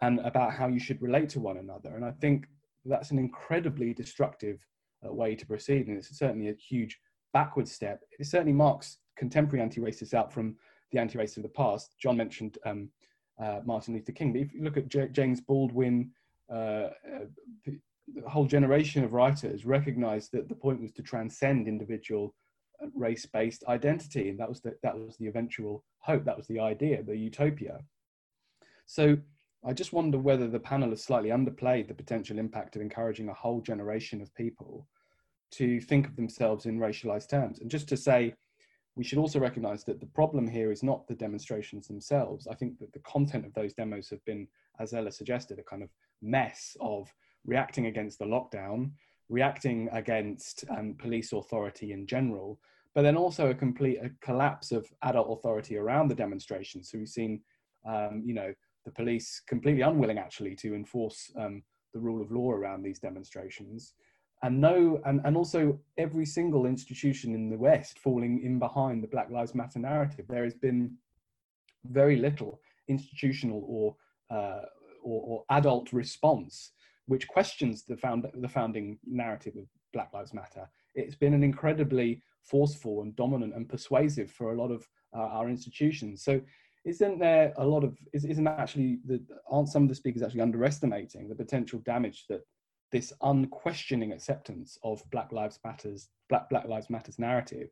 and 0.00 0.18
about 0.20 0.52
how 0.52 0.66
you 0.66 0.78
should 0.78 1.00
relate 1.00 1.28
to 1.30 1.40
one 1.40 1.58
another? 1.58 1.94
And 1.94 2.04
I 2.04 2.10
think 2.20 2.46
that's 2.84 3.10
an 3.10 3.18
incredibly 3.18 3.94
destructive 3.94 4.58
uh, 5.06 5.12
way 5.12 5.34
to 5.34 5.46
proceed. 5.46 5.86
And 5.86 5.96
it's 5.96 6.16
certainly 6.18 6.48
a 6.48 6.54
huge 6.54 6.98
backward 7.32 7.68
step. 7.68 8.02
It 8.18 8.26
certainly 8.26 8.52
marks 8.52 8.98
contemporary 9.16 9.62
anti 9.62 9.80
racists 9.80 10.14
out 10.14 10.32
from 10.32 10.56
the 10.90 10.98
anti 10.98 11.18
racists 11.18 11.38
of 11.38 11.42
the 11.44 11.48
past. 11.50 11.94
John 11.98 12.16
mentioned 12.16 12.58
um, 12.66 12.88
uh, 13.42 13.60
Martin 13.64 13.94
Luther 13.94 14.12
King, 14.12 14.32
but 14.32 14.42
if 14.42 14.52
you 14.52 14.62
look 14.62 14.76
at 14.76 14.88
J- 14.88 15.08
James 15.08 15.40
Baldwin, 15.40 16.10
uh, 16.52 16.88
a 18.24 18.28
whole 18.28 18.46
generation 18.46 19.04
of 19.04 19.12
writers 19.12 19.64
recognized 19.64 20.32
that 20.32 20.48
the 20.48 20.54
point 20.54 20.80
was 20.80 20.92
to 20.92 21.02
transcend 21.02 21.68
individual 21.68 22.34
uh, 22.82 22.86
race-based 22.94 23.64
identity, 23.68 24.28
and 24.28 24.38
that 24.38 24.48
was 24.48 24.60
the, 24.60 24.76
that 24.82 24.98
was 24.98 25.16
the 25.16 25.28
eventual 25.28 25.84
hope. 25.98 26.24
That 26.24 26.36
was 26.36 26.46
the 26.48 26.60
idea, 26.60 27.02
the 27.02 27.16
utopia. 27.16 27.80
So 28.86 29.16
I 29.64 29.72
just 29.72 29.92
wonder 29.92 30.18
whether 30.18 30.48
the 30.48 30.58
panel 30.58 30.90
has 30.90 31.04
slightly 31.04 31.30
underplayed 31.30 31.86
the 31.86 31.94
potential 31.94 32.38
impact 32.38 32.74
of 32.74 32.82
encouraging 32.82 33.28
a 33.28 33.34
whole 33.34 33.60
generation 33.60 34.20
of 34.20 34.34
people 34.34 34.88
to 35.52 35.80
think 35.80 36.06
of 36.06 36.16
themselves 36.16 36.66
in 36.66 36.78
racialized 36.78 37.28
terms. 37.28 37.60
And 37.60 37.70
just 37.70 37.88
to 37.90 37.96
say, 37.96 38.34
we 38.96 39.04
should 39.04 39.18
also 39.18 39.38
recognize 39.38 39.84
that 39.84 40.00
the 40.00 40.06
problem 40.06 40.48
here 40.48 40.72
is 40.72 40.82
not 40.82 41.06
the 41.06 41.14
demonstrations 41.14 41.86
themselves. 41.86 42.46
I 42.46 42.54
think 42.54 42.78
that 42.78 42.92
the 42.92 42.98
content 43.00 43.46
of 43.46 43.54
those 43.54 43.72
demos 43.72 44.10
have 44.10 44.24
been, 44.24 44.48
as 44.80 44.92
Ella 44.92 45.12
suggested, 45.12 45.58
a 45.58 45.62
kind 45.62 45.82
of 45.82 45.90
mess 46.20 46.76
of 46.80 47.12
reacting 47.44 47.86
against 47.86 48.18
the 48.18 48.24
lockdown, 48.24 48.90
reacting 49.28 49.88
against 49.92 50.64
um, 50.70 50.94
police 50.98 51.32
authority 51.32 51.92
in 51.92 52.06
general, 52.06 52.58
but 52.94 53.02
then 53.02 53.16
also 53.16 53.50
a 53.50 53.54
complete 53.54 53.98
a 54.02 54.10
collapse 54.20 54.72
of 54.72 54.86
adult 55.02 55.38
authority 55.38 55.76
around 55.76 56.08
the 56.08 56.14
demonstrations. 56.14 56.90
So 56.90 56.98
we've 56.98 57.08
seen, 57.08 57.40
um, 57.86 58.22
you 58.24 58.34
know, 58.34 58.52
the 58.84 58.90
police 58.90 59.40
completely 59.46 59.82
unwilling 59.82 60.18
actually 60.18 60.54
to 60.56 60.74
enforce 60.74 61.30
um, 61.36 61.62
the 61.94 62.00
rule 62.00 62.20
of 62.20 62.32
law 62.32 62.50
around 62.50 62.82
these 62.82 62.98
demonstrations. 62.98 63.94
And 64.42 64.60
no, 64.60 65.00
and, 65.04 65.20
and 65.24 65.36
also 65.36 65.78
every 65.98 66.26
single 66.26 66.66
institution 66.66 67.34
in 67.34 67.48
the 67.48 67.56
West 67.56 67.98
falling 68.00 68.42
in 68.42 68.58
behind 68.58 69.02
the 69.02 69.08
Black 69.08 69.30
Lives 69.30 69.54
Matter 69.54 69.78
narrative. 69.78 70.26
There 70.28 70.44
has 70.44 70.54
been 70.54 70.96
very 71.84 72.16
little 72.16 72.60
institutional 72.88 73.64
or 73.66 73.96
uh, 74.36 74.62
or, 75.04 75.22
or, 75.26 75.44
adult 75.50 75.92
response 75.92 76.70
which 77.12 77.28
questions 77.28 77.84
the, 77.84 77.94
found, 77.94 78.26
the 78.32 78.48
founding 78.48 78.98
narrative 79.06 79.54
of 79.56 79.66
Black 79.92 80.10
Lives 80.14 80.32
Matter. 80.32 80.66
It's 80.94 81.14
been 81.14 81.34
an 81.34 81.42
incredibly 81.42 82.22
forceful 82.42 83.02
and 83.02 83.14
dominant 83.14 83.54
and 83.54 83.68
persuasive 83.68 84.30
for 84.30 84.52
a 84.52 84.58
lot 84.58 84.70
of 84.70 84.88
uh, 85.14 85.20
our 85.20 85.50
institutions. 85.50 86.24
So 86.24 86.40
isn't 86.86 87.18
there 87.18 87.52
a 87.58 87.66
lot 87.66 87.84
of, 87.84 87.98
is, 88.14 88.24
isn't 88.24 88.46
actually, 88.46 89.00
the, 89.04 89.22
aren't 89.50 89.68
some 89.68 89.82
of 89.82 89.90
the 89.90 89.94
speakers 89.94 90.22
actually 90.22 90.40
underestimating 90.40 91.28
the 91.28 91.34
potential 91.34 91.80
damage 91.84 92.24
that 92.30 92.40
this 92.92 93.12
unquestioning 93.20 94.12
acceptance 94.12 94.78
of 94.82 95.02
Black 95.10 95.32
Lives 95.32 95.58
Matters, 95.66 96.08
Black, 96.30 96.48
Black 96.48 96.66
Lives 96.66 96.88
Matters 96.88 97.18
narrative 97.18 97.68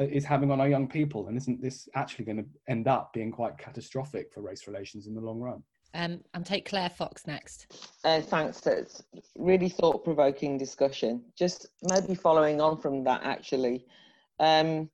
uh, 0.00 0.02
is 0.02 0.24
having 0.24 0.50
on 0.50 0.60
our 0.60 0.68
young 0.68 0.88
people? 0.88 1.28
And 1.28 1.36
isn't 1.36 1.62
this 1.62 1.88
actually 1.94 2.24
going 2.24 2.38
to 2.38 2.48
end 2.68 2.88
up 2.88 3.12
being 3.12 3.30
quite 3.30 3.56
catastrophic 3.56 4.32
for 4.32 4.40
race 4.40 4.66
relations 4.66 5.06
in 5.06 5.14
the 5.14 5.20
long 5.20 5.38
run? 5.38 5.62
Um, 5.94 6.20
and 6.34 6.44
take 6.44 6.68
Claire 6.68 6.90
Fox 6.90 7.26
next. 7.26 7.66
Uh, 8.04 8.20
thanks. 8.20 8.66
It's 8.66 9.02
really 9.36 9.70
thought 9.70 10.04
provoking 10.04 10.58
discussion. 10.58 11.22
Just 11.34 11.66
maybe 11.82 12.14
following 12.14 12.60
on 12.60 12.78
from 12.78 13.04
that, 13.04 13.22
actually. 13.24 13.86
Um, 14.38 14.90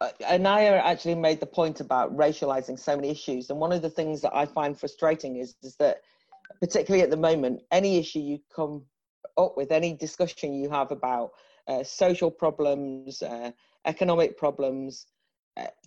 uh, 0.00 0.10
Inaya 0.20 0.80
actually 0.80 1.16
made 1.16 1.40
the 1.40 1.46
point 1.46 1.80
about 1.80 2.16
racializing 2.16 2.78
so 2.78 2.94
many 2.94 3.10
issues, 3.10 3.50
and 3.50 3.58
one 3.58 3.72
of 3.72 3.82
the 3.82 3.90
things 3.90 4.20
that 4.22 4.34
I 4.34 4.46
find 4.46 4.78
frustrating 4.78 5.36
is 5.36 5.56
is 5.62 5.74
that, 5.76 6.02
particularly 6.60 7.02
at 7.02 7.10
the 7.10 7.16
moment, 7.16 7.62
any 7.72 7.98
issue 7.98 8.20
you 8.20 8.38
come 8.54 8.84
up 9.36 9.56
with, 9.56 9.72
any 9.72 9.94
discussion 9.94 10.54
you 10.54 10.70
have 10.70 10.92
about 10.92 11.32
uh, 11.66 11.82
social 11.82 12.30
problems, 12.30 13.22
uh, 13.22 13.50
economic 13.84 14.38
problems, 14.38 15.06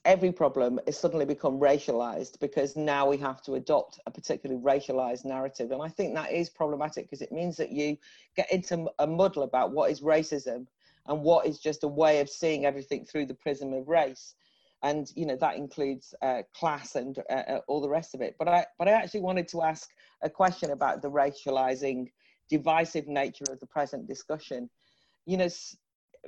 every 0.05 0.31
problem 0.31 0.79
has 0.85 0.97
suddenly 0.97 1.25
become 1.25 1.59
racialized 1.59 2.39
because 2.39 2.75
now 2.75 3.07
we 3.07 3.17
have 3.17 3.41
to 3.43 3.55
adopt 3.55 3.99
a 4.05 4.11
particularly 4.11 4.61
racialized 4.61 5.25
narrative, 5.25 5.71
and 5.71 5.81
I 5.81 5.89
think 5.89 6.15
that 6.15 6.31
is 6.31 6.49
problematic 6.49 7.05
because 7.05 7.21
it 7.21 7.31
means 7.31 7.57
that 7.57 7.71
you 7.71 7.97
get 8.35 8.51
into 8.51 8.89
a 8.99 9.07
muddle 9.07 9.43
about 9.43 9.71
what 9.71 9.91
is 9.91 10.01
racism 10.01 10.65
and 11.07 11.21
what 11.21 11.45
is 11.45 11.59
just 11.59 11.83
a 11.83 11.87
way 11.87 12.19
of 12.19 12.29
seeing 12.29 12.65
everything 12.65 13.05
through 13.05 13.25
the 13.27 13.33
prism 13.33 13.73
of 13.73 13.87
race. 13.87 14.35
And 14.83 15.11
you 15.15 15.27
know 15.27 15.35
that 15.35 15.57
includes 15.57 16.15
uh, 16.23 16.41
class 16.55 16.95
and 16.95 17.17
uh, 17.29 17.33
uh, 17.33 17.59
all 17.67 17.81
the 17.81 17.89
rest 17.89 18.15
of 18.15 18.21
it. 18.21 18.35
But 18.39 18.47
i 18.47 18.65
but 18.79 18.87
i 18.87 18.91
actually 18.91 19.19
wanted 19.19 19.47
to 19.49 19.61
ask 19.61 19.89
a 20.23 20.29
question 20.29 20.71
about 20.71 21.03
the 21.03 21.11
racializing 21.11 22.11
divisive 22.49 23.07
nature 23.07 23.45
of 23.49 23.59
the 23.59 23.67
present 23.67 24.07
discussion. 24.07 24.69
You 25.27 25.37
know 25.37 25.49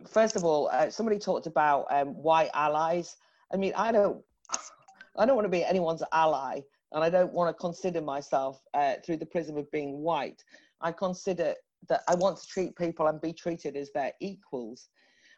first 0.07 0.35
of 0.35 0.43
all 0.43 0.69
uh, 0.71 0.89
somebody 0.89 1.17
talked 1.17 1.47
about 1.47 1.85
um, 1.89 2.09
white 2.09 2.49
allies 2.53 3.17
i 3.53 3.57
mean 3.57 3.73
i 3.75 3.91
don't 3.91 4.21
i 5.17 5.25
don't 5.25 5.35
want 5.35 5.45
to 5.45 5.49
be 5.49 5.63
anyone's 5.63 6.03
ally 6.11 6.59
and 6.91 7.03
i 7.03 7.09
don't 7.09 7.33
want 7.33 7.49
to 7.49 7.59
consider 7.59 8.01
myself 8.01 8.61
uh, 8.73 8.95
through 9.05 9.17
the 9.17 9.25
prism 9.25 9.57
of 9.57 9.69
being 9.71 9.99
white 9.99 10.43
i 10.81 10.91
consider 10.91 11.53
that 11.89 12.03
I 12.07 12.15
want 12.15 12.37
to 12.37 12.47
treat 12.47 12.75
people 12.75 13.07
and 13.07 13.19
be 13.19 13.33
treated 13.33 13.75
as 13.75 13.91
their 13.91 14.11
equals. 14.21 14.89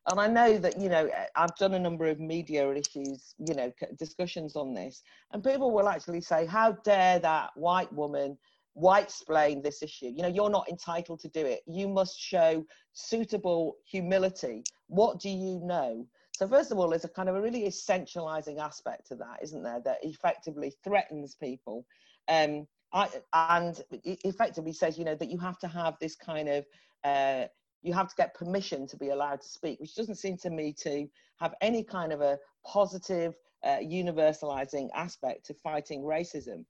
And 0.09 0.19
I 0.19 0.27
know 0.27 0.57
that, 0.59 0.79
you 0.79 0.89
know, 0.89 1.09
I've 1.35 1.55
done 1.55 1.73
a 1.73 1.79
number 1.79 2.05
of 2.05 2.19
media 2.19 2.71
issues, 2.71 3.33
you 3.39 3.55
know, 3.55 3.71
discussions 3.97 4.55
on 4.55 4.73
this, 4.73 5.01
and 5.31 5.43
people 5.43 5.71
will 5.71 5.89
actually 5.89 6.21
say, 6.21 6.45
How 6.45 6.73
dare 6.83 7.17
that 7.19 7.49
white 7.55 7.91
woman 7.91 8.37
white 8.73 9.05
explain 9.05 9.63
this 9.63 9.81
issue? 9.81 10.11
You 10.15 10.21
know, 10.21 10.27
you're 10.27 10.51
not 10.51 10.69
entitled 10.69 11.21
to 11.21 11.29
do 11.29 11.43
it. 11.43 11.61
You 11.65 11.87
must 11.87 12.19
show 12.19 12.63
suitable 12.93 13.77
humility. 13.89 14.63
What 14.87 15.19
do 15.19 15.29
you 15.29 15.59
know? 15.63 16.05
So, 16.37 16.49
first 16.49 16.71
of 16.71 16.77
all, 16.77 16.89
there's 16.89 17.05
a 17.05 17.09
kind 17.09 17.29
of 17.29 17.35
a 17.35 17.41
really 17.41 17.63
essentializing 17.63 18.59
aspect 18.59 19.07
to 19.07 19.15
that, 19.15 19.39
isn't 19.41 19.63
there, 19.63 19.79
that 19.85 19.99
effectively 20.03 20.73
threatens 20.83 21.35
people. 21.35 21.85
Um, 22.27 22.67
I, 22.91 23.07
and 23.33 23.81
effectively 24.03 24.73
says, 24.73 24.97
you 24.97 25.05
know, 25.05 25.15
that 25.15 25.31
you 25.31 25.37
have 25.37 25.57
to 25.59 25.67
have 25.69 25.95
this 26.01 26.15
kind 26.15 26.49
of, 26.49 26.65
uh, 27.05 27.45
you 27.83 27.93
have 27.93 28.09
to 28.09 28.15
get 28.17 28.33
permission 28.33 28.85
to 28.87 28.97
be 28.97 29.09
allowed 29.09 29.41
to 29.41 29.47
speak, 29.47 29.79
which 29.79 29.95
doesn't 29.95 30.15
seem 30.15 30.35
to 30.39 30.49
me 30.49 30.73
to 30.81 31.07
have 31.39 31.53
any 31.61 31.83
kind 31.83 32.11
of 32.11 32.19
a 32.19 32.37
positive, 32.65 33.35
uh, 33.63 33.77
universalizing 33.77 34.89
aspect 34.93 35.45
to 35.45 35.53
fighting 35.53 36.01
racism. 36.01 36.65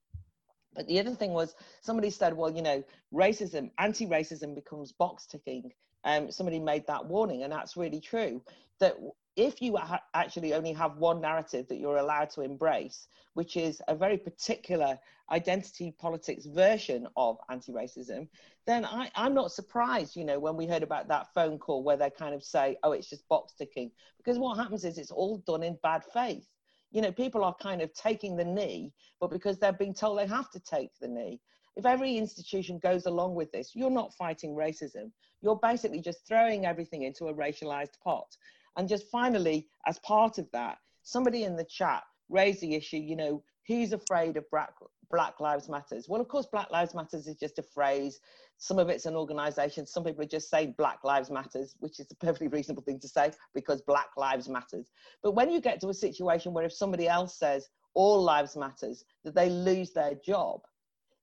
But 0.75 0.87
the 0.87 0.99
other 0.99 1.15
thing 1.15 1.31
was 1.31 1.55
somebody 1.81 2.11
said, 2.11 2.37
well, 2.37 2.51
you 2.51 2.61
know, 2.61 2.83
racism, 3.11 3.71
anti 3.79 4.05
racism 4.05 4.53
becomes 4.53 4.91
box 4.91 5.25
ticking. 5.25 5.71
Um, 6.03 6.29
somebody 6.29 6.59
made 6.59 6.85
that 6.85 7.03
warning, 7.03 7.41
and 7.41 7.51
that's 7.51 7.75
really 7.75 7.99
true. 7.99 8.43
That 8.79 8.95
if 9.35 9.61
you 9.61 9.75
ha- 9.75 10.01
actually 10.13 10.53
only 10.53 10.73
have 10.73 10.97
one 10.97 11.21
narrative 11.21 11.67
that 11.67 11.77
you're 11.77 11.97
allowed 11.97 12.29
to 12.31 12.41
embrace, 12.41 13.07
which 13.33 13.57
is 13.57 13.81
a 13.87 13.95
very 13.95 14.17
particular 14.17 14.97
identity 15.31 15.93
politics 15.99 16.45
version 16.45 17.07
of 17.17 17.37
anti-racism, 17.49 18.27
then 18.65 18.85
I, 18.85 19.11
I'm 19.15 19.33
not 19.33 19.51
surprised, 19.51 20.15
you 20.15 20.23
know, 20.23 20.39
when 20.39 20.55
we 20.55 20.67
heard 20.67 20.83
about 20.83 21.07
that 21.09 21.33
phone 21.33 21.57
call 21.57 21.83
where 21.83 21.97
they 21.97 22.09
kind 22.09 22.33
of 22.33 22.43
say, 22.43 22.77
oh, 22.83 22.93
it's 22.93 23.09
just 23.09 23.27
box 23.27 23.53
ticking. 23.53 23.91
Because 24.17 24.39
what 24.39 24.57
happens 24.57 24.85
is 24.85 24.97
it's 24.97 25.11
all 25.11 25.43
done 25.45 25.63
in 25.63 25.77
bad 25.83 26.03
faith. 26.13 26.47
You 26.91 27.01
know, 27.01 27.11
people 27.11 27.43
are 27.43 27.55
kind 27.61 27.81
of 27.81 27.93
taking 27.93 28.37
the 28.37 28.45
knee, 28.45 28.93
but 29.19 29.29
because 29.29 29.57
they're 29.57 29.73
being 29.73 29.93
told 29.93 30.17
they 30.17 30.27
have 30.27 30.49
to 30.51 30.59
take 30.59 30.91
the 31.01 31.07
knee. 31.07 31.41
If 31.75 31.85
every 31.85 32.15
institution 32.15 32.79
goes 32.79 33.05
along 33.05 33.35
with 33.35 33.51
this, 33.51 33.75
you're 33.75 33.89
not 33.89 34.13
fighting 34.13 34.55
racism. 34.55 35.11
You're 35.41 35.59
basically 35.61 35.99
just 35.99 36.25
throwing 36.25 36.65
everything 36.65 37.03
into 37.03 37.27
a 37.27 37.33
racialized 37.33 37.99
pot. 38.01 38.37
And 38.77 38.89
just 38.89 39.09
finally, 39.09 39.67
as 39.85 39.99
part 39.99 40.37
of 40.37 40.49
that, 40.51 40.77
somebody 41.03 41.43
in 41.43 41.55
the 41.55 41.65
chat 41.65 42.03
raised 42.29 42.61
the 42.61 42.75
issue, 42.75 42.97
you 42.97 43.15
know, 43.15 43.43
who's 43.67 43.93
afraid 43.93 44.37
of 44.37 44.49
Black, 44.51 44.73
Black 45.11 45.39
Lives 45.39 45.69
Matters? 45.69 46.07
Well, 46.09 46.21
of 46.21 46.27
course, 46.27 46.45
Black 46.45 46.71
Lives 46.71 46.93
Matters 46.93 47.27
is 47.27 47.35
just 47.35 47.59
a 47.59 47.63
phrase. 47.63 48.19
Some 48.57 48.79
of 48.79 48.89
it's 48.89 49.05
an 49.05 49.15
organization. 49.15 49.85
Some 49.85 50.03
people 50.03 50.23
are 50.23 50.27
just 50.27 50.49
saying 50.49 50.75
Black 50.77 51.03
Lives 51.03 51.29
Matters, 51.29 51.75
which 51.79 51.99
is 51.99 52.11
a 52.11 52.15
perfectly 52.15 52.47
reasonable 52.47 52.83
thing 52.83 52.99
to 52.99 53.07
say 53.07 53.31
because 53.53 53.81
Black 53.81 54.09
Lives 54.17 54.49
Matters. 54.49 54.91
But 55.23 55.33
when 55.33 55.49
you 55.49 55.61
get 55.61 55.79
to 55.81 55.89
a 55.89 55.93
situation 55.93 56.53
where 56.53 56.65
if 56.65 56.73
somebody 56.73 57.07
else 57.07 57.37
says 57.37 57.69
all 57.95 58.21
lives 58.21 58.55
matters, 58.55 59.05
that 59.23 59.33
they 59.33 59.49
lose 59.49 59.91
their 59.91 60.15
job, 60.15 60.61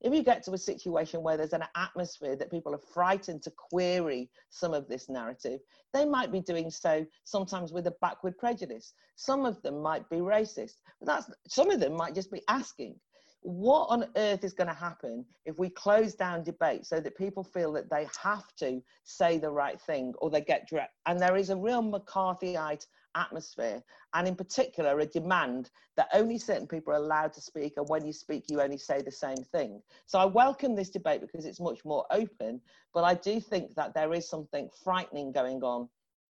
if 0.02 0.12
you 0.12 0.22
get 0.22 0.42
to 0.44 0.52
a 0.52 0.58
situation 0.58 1.22
where 1.22 1.36
there's 1.36 1.52
an 1.52 1.64
atmosphere 1.76 2.36
that 2.36 2.50
people 2.50 2.74
are 2.74 2.80
frightened 2.92 3.42
to 3.42 3.52
query 3.56 4.30
some 4.50 4.74
of 4.74 4.88
this 4.88 5.08
narrative, 5.08 5.60
they 5.92 6.04
might 6.04 6.32
be 6.32 6.40
doing 6.40 6.70
so 6.70 7.06
sometimes 7.24 7.72
with 7.72 7.86
a 7.86 7.94
backward 8.00 8.36
prejudice. 8.36 8.94
Some 9.16 9.46
of 9.46 9.62
them 9.62 9.80
might 9.80 10.08
be 10.10 10.16
racist, 10.16 10.74
but 11.00 11.06
that's 11.06 11.30
some 11.48 11.70
of 11.70 11.80
them 11.80 11.94
might 11.94 12.14
just 12.14 12.32
be 12.32 12.42
asking, 12.48 12.96
what 13.42 13.86
on 13.90 14.06
earth 14.16 14.44
is 14.44 14.52
going 14.52 14.68
to 14.68 14.74
happen 14.74 15.24
if 15.46 15.58
we 15.58 15.68
close 15.68 16.14
down 16.14 16.44
debate 16.44 16.86
so 16.86 17.00
that 17.00 17.18
people 17.18 17.42
feel 17.42 17.72
that 17.72 17.90
they 17.90 18.06
have 18.22 18.54
to 18.56 18.80
say 19.04 19.36
the 19.36 19.50
right 19.50 19.80
thing 19.80 20.14
or 20.18 20.30
they 20.30 20.40
get 20.40 20.68
direct? 20.68 20.94
And 21.06 21.20
there 21.20 21.36
is 21.36 21.50
a 21.50 21.56
real 21.56 21.82
McCarthyite 21.82 22.86
atmosphere, 23.14 23.82
and 24.14 24.26
in 24.26 24.34
particular, 24.34 24.98
a 25.00 25.06
demand 25.06 25.70
that 25.96 26.08
only 26.14 26.38
certain 26.38 26.66
people 26.66 26.92
are 26.92 26.96
allowed 26.96 27.32
to 27.34 27.40
speak, 27.40 27.74
and 27.76 27.88
when 27.88 28.06
you 28.06 28.12
speak, 28.12 28.44
you 28.48 28.60
only 28.60 28.78
say 28.78 29.02
the 29.02 29.10
same 29.10 29.36
thing. 29.36 29.82
So 30.06 30.18
I 30.18 30.24
welcome 30.24 30.74
this 30.74 30.90
debate 30.90 31.20
because 31.20 31.44
it's 31.44 31.60
much 31.60 31.84
more 31.84 32.06
open, 32.10 32.60
but 32.94 33.04
I 33.04 33.14
do 33.14 33.40
think 33.40 33.74
that 33.74 33.92
there 33.92 34.14
is 34.14 34.28
something 34.28 34.70
frightening 34.82 35.32
going 35.32 35.62
on 35.62 35.88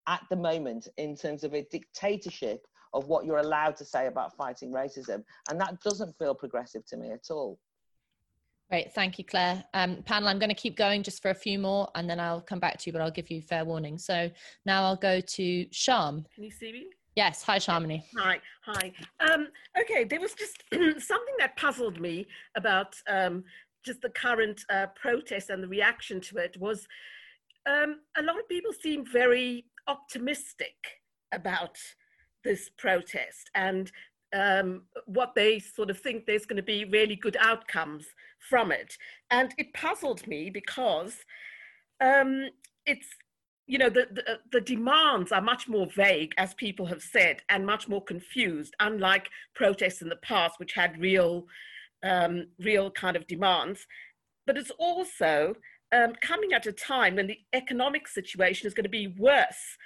at 0.07 0.23
the 0.29 0.35
moment 0.35 0.87
in 0.97 1.15
terms 1.15 1.43
of 1.43 1.53
a 1.53 1.63
dictatorship 1.71 2.67
of 2.95 3.07
what 3.07 3.25
you're 3.25 3.37
allowed 3.37 3.75
to 3.77 3.85
say 3.85 4.07
about 4.07 4.35
fighting 4.35 4.71
racism. 4.71 5.23
And 5.49 5.59
that 5.59 5.79
doesn't 5.81 6.17
feel 6.17 6.33
progressive 6.33 6.85
to 6.87 6.97
me 6.97 7.11
at 7.11 7.29
all. 7.29 7.59
Great, 8.69 8.93
thank 8.93 9.19
you, 9.19 9.25
Claire. 9.25 9.63
Um, 9.75 10.01
panel, 10.03 10.27
I'm 10.27 10.39
going 10.39 10.49
to 10.49 10.55
keep 10.55 10.75
going 10.75 11.03
just 11.03 11.21
for 11.21 11.29
a 11.29 11.35
few 11.35 11.59
more 11.59 11.87
and 11.93 12.09
then 12.09 12.19
I'll 12.19 12.41
come 12.41 12.59
back 12.59 12.79
to 12.79 12.83
you, 12.87 12.93
but 12.93 13.01
I'll 13.01 13.11
give 13.11 13.29
you 13.29 13.41
fair 13.41 13.63
warning. 13.63 13.99
So 13.99 14.31
now 14.65 14.83
I'll 14.85 14.95
go 14.95 15.19
to 15.19 15.65
Sham. 15.71 16.25
Can 16.33 16.43
you 16.43 16.51
see 16.51 16.71
me? 16.71 16.87
Yes, 17.15 17.43
hi 17.43 17.59
Shamini. 17.59 18.03
Hi, 18.17 18.41
hi. 18.65 18.91
Um, 19.21 19.47
okay, 19.79 20.03
there 20.03 20.19
was 20.19 20.33
just 20.33 20.63
something 20.73 21.35
that 21.39 21.55
puzzled 21.55 22.01
me 22.01 22.27
about 22.57 22.95
um, 23.07 23.43
just 23.85 24.01
the 24.01 24.09
current 24.09 24.61
uh, 24.69 24.87
protest 24.99 25.49
and 25.49 25.63
the 25.63 25.67
reaction 25.67 26.20
to 26.20 26.37
it 26.37 26.57
was 26.59 26.87
um, 27.70 27.99
a 28.17 28.21
lot 28.21 28.37
of 28.37 28.49
people 28.49 28.74
seem 28.74 29.05
very 29.05 29.65
optimistic 29.87 30.75
about 31.32 31.78
this 32.46 32.70
protest 32.78 33.50
and 33.54 33.92
um, 34.34 34.84
what 35.05 35.36
they 35.36 35.59
sort 35.59 35.89
of 35.89 36.00
think 36.00 36.26
there's 36.26 36.46
going 36.46 36.58
to 36.58 36.63
be 36.63 36.86
really 36.86 37.16
good 37.16 37.38
outcomes 37.39 38.05
from 38.39 38.72
it. 38.72 38.97
And 39.32 39.54
it 39.58 39.74
puzzled 39.74 40.26
me 40.28 40.50
because 40.50 41.17
um, 42.01 42.50
it's, 42.86 43.08
you 43.67 43.78
know, 43.78 43.89
the, 43.89 44.08
the, 44.12 44.39
the, 44.51 44.62
demands 44.62 45.32
are 45.32 45.42
much 45.42 45.67
more 45.67 45.88
vague, 45.88 46.34
as 46.38 46.54
people 46.54 46.86
have 46.86 47.01
said, 47.01 47.42
and 47.50 47.66
much 47.66 47.88
more 47.88 48.04
confused, 48.04 48.76
unlike 48.80 49.30
protests 49.55 50.01
in 50.01 50.09
the 50.09 50.17
past, 50.17 50.59
which 50.59 50.74
had 50.74 51.00
real, 51.00 51.46
um, 52.04 52.47
real 52.59 52.92
kind 52.92 53.16
of 53.16 53.26
demands. 53.28 53.88
But 54.46 54.58
it's 54.58 54.72
also 54.78 55.55
um, 55.92 56.13
coming 56.22 56.54
at 56.54 56.67
a 56.67 56.72
time 56.72 57.16
when 57.16 57.28
the 57.28 57.39
economic 57.54 58.08
situation 58.08 58.67
is 58.67 58.74
going 58.74 58.84
to 58.84 58.89
be 58.89 59.16
worse 59.17 59.78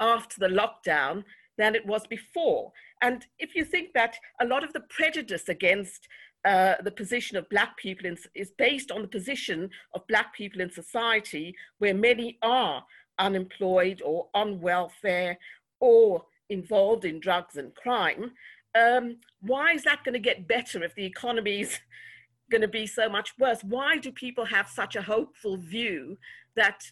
after 0.00 0.38
the 0.38 0.48
lockdown 0.48 1.24
than 1.58 1.74
it 1.74 1.86
was 1.86 2.06
before. 2.06 2.72
And 3.02 3.26
if 3.38 3.54
you 3.54 3.64
think 3.64 3.92
that 3.94 4.16
a 4.40 4.46
lot 4.46 4.64
of 4.64 4.72
the 4.72 4.80
prejudice 4.80 5.48
against 5.48 6.08
uh, 6.44 6.74
the 6.82 6.90
position 6.90 7.36
of 7.36 7.48
black 7.48 7.76
people 7.76 8.06
in, 8.06 8.16
is 8.34 8.52
based 8.56 8.90
on 8.90 9.02
the 9.02 9.08
position 9.08 9.68
of 9.94 10.06
black 10.06 10.34
people 10.34 10.60
in 10.60 10.70
society, 10.70 11.54
where 11.78 11.94
many 11.94 12.38
are 12.42 12.84
unemployed 13.18 14.00
or 14.04 14.28
on 14.34 14.60
welfare 14.60 15.38
or 15.80 16.24
involved 16.48 17.04
in 17.04 17.18
drugs 17.18 17.56
and 17.56 17.74
crime, 17.74 18.32
um, 18.76 19.16
why 19.40 19.72
is 19.72 19.84
that 19.84 20.04
going 20.04 20.12
to 20.12 20.20
get 20.20 20.46
better 20.46 20.82
if 20.84 20.94
the 20.94 21.04
economy 21.04 21.62
is 21.62 21.78
going 22.50 22.62
to 22.62 22.68
be 22.68 22.86
so 22.86 23.08
much 23.08 23.32
worse? 23.38 23.64
Why 23.64 23.98
do 23.98 24.12
people 24.12 24.44
have 24.44 24.68
such 24.68 24.96
a 24.96 25.02
hopeful 25.02 25.56
view 25.56 26.16
that 26.54 26.84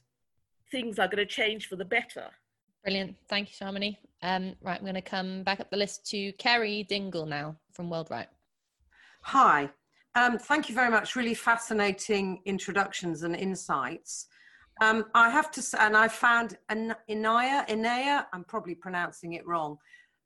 things 0.70 0.98
are 0.98 1.06
going 1.06 1.18
to 1.18 1.26
change 1.26 1.68
for 1.68 1.76
the 1.76 1.84
better? 1.84 2.26
Brilliant. 2.82 3.16
Thank 3.28 3.48
you, 3.50 3.66
Shamini. 3.66 3.96
Um, 4.24 4.54
right, 4.62 4.78
I'm 4.78 4.84
going 4.84 4.94
to 4.94 5.02
come 5.02 5.42
back 5.42 5.60
up 5.60 5.70
the 5.70 5.76
list 5.76 6.06
to 6.06 6.32
Kerry 6.32 6.82
Dingle 6.82 7.26
now 7.26 7.56
from 7.72 7.90
World 7.90 8.08
Right. 8.10 8.26
Hi. 9.20 9.68
Um, 10.14 10.38
thank 10.38 10.70
you 10.70 10.74
very 10.74 10.90
much. 10.90 11.14
Really 11.14 11.34
fascinating 11.34 12.40
introductions 12.46 13.22
and 13.22 13.36
insights. 13.36 14.28
Um, 14.80 15.04
I 15.14 15.28
have 15.28 15.50
to 15.52 15.62
say, 15.62 15.76
and 15.78 15.94
I 15.94 16.08
found 16.08 16.56
Inaya, 16.70 17.68
Inaya, 17.68 18.24
I'm 18.32 18.44
probably 18.44 18.74
pronouncing 18.74 19.34
it 19.34 19.46
wrong, 19.46 19.76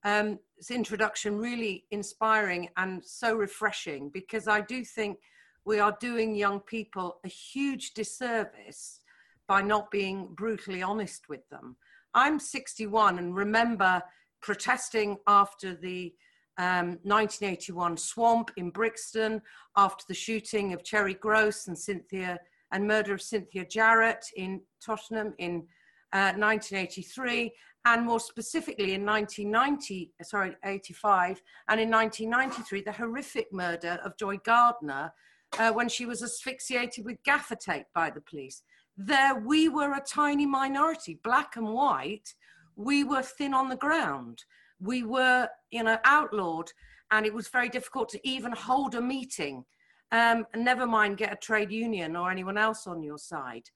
um, 0.05 0.39
this 0.57 0.71
introduction 0.71 1.37
really 1.37 1.85
inspiring 1.91 2.69
and 2.77 3.05
so 3.05 3.35
refreshing 3.35 4.11
because 4.15 4.47
I 4.47 4.61
do 4.61 4.85
think 4.85 5.19
we 5.65 5.81
are 5.81 5.97
doing 6.01 6.37
young 6.37 6.61
people 6.61 7.19
a 7.25 7.29
huge 7.29 7.95
disservice 7.95 9.01
by 9.49 9.61
not 9.61 9.91
being 9.91 10.29
brutally 10.35 10.83
honest 10.83 11.29
with 11.29 11.49
them. 11.49 11.77
I'm 12.15 12.39
61 12.39 13.19
and 13.19 13.35
remember 13.35 14.03
protesting 14.41 15.19
after 15.27 15.75
the 15.75 16.13
um, 16.59 16.99
1981 17.05 17.97
swamp 17.97 18.51
in 18.57 18.71
Brixton, 18.71 19.41
after 19.77 20.05
the 20.09 20.15
shooting 20.15 20.73
of 20.73 20.83
Cherry 20.83 21.15
Groce 21.15 21.69
and 21.69 21.79
Cynthia 21.79 22.39
and 22.73 22.87
murder 22.87 23.15
of 23.15 23.23
Cynthia 23.23 23.65
Jarrett 23.65 24.25
in 24.37 24.61
Tottenham 24.85 25.35
in 25.39 25.67
uh, 26.13 26.33
1983, 26.37 27.53
and 27.85 28.05
more 28.05 28.21
specifically 28.21 28.95
in 28.95 29.07
1990, 29.07 30.13
sorry, 30.23 30.57
85, 30.65 31.41
and 31.69 31.81
in 31.81 31.91
1993, 31.91 32.83
the 32.83 32.93
horrific 32.93 33.53
murder 33.53 34.01
of 34.05 34.17
Joy 34.17 34.39
Gardner 34.45 35.13
uh, 35.59 35.73
when 35.73 35.89
she 35.89 36.05
was 36.07 36.23
asphyxiated 36.23 37.05
with 37.05 37.23
gaffer 37.25 37.57
tape 37.57 37.87
by 37.95 38.11
the 38.11 38.21
police. 38.21 38.63
There, 39.01 39.37
we 39.37 39.69
were 39.69 39.95
a 39.95 40.01
tiny 40.01 40.45
minority, 40.45 41.21
black 41.23 41.55
and 41.55 41.69
white. 41.69 42.35
We 42.75 43.05
were 43.05 43.23
thin 43.23 43.55
on 43.55 43.69
the 43.69 43.77
ground. 43.77 44.45
We 44.81 45.05
were, 45.05 45.49
you 45.71 45.85
know, 45.85 45.99
outlawed, 46.05 46.73
and 47.13 47.25
it 47.25 47.33
was 47.33 47.47
very 47.47 47.69
difficult 47.69 48.09
to 48.11 48.29
even 48.29 48.51
hold 48.51 48.97
a 48.97 49.01
meeting. 49.01 49.65
Um, 50.11 50.47
never 50.57 50.85
mind 50.85 51.17
get 51.17 51.33
a 51.33 51.37
trade 51.37 51.71
union 51.71 52.17
or 52.17 52.29
anyone 52.29 52.59
else 52.59 52.89
on 52.89 53.03
your 53.03 53.19
side. 53.19 53.71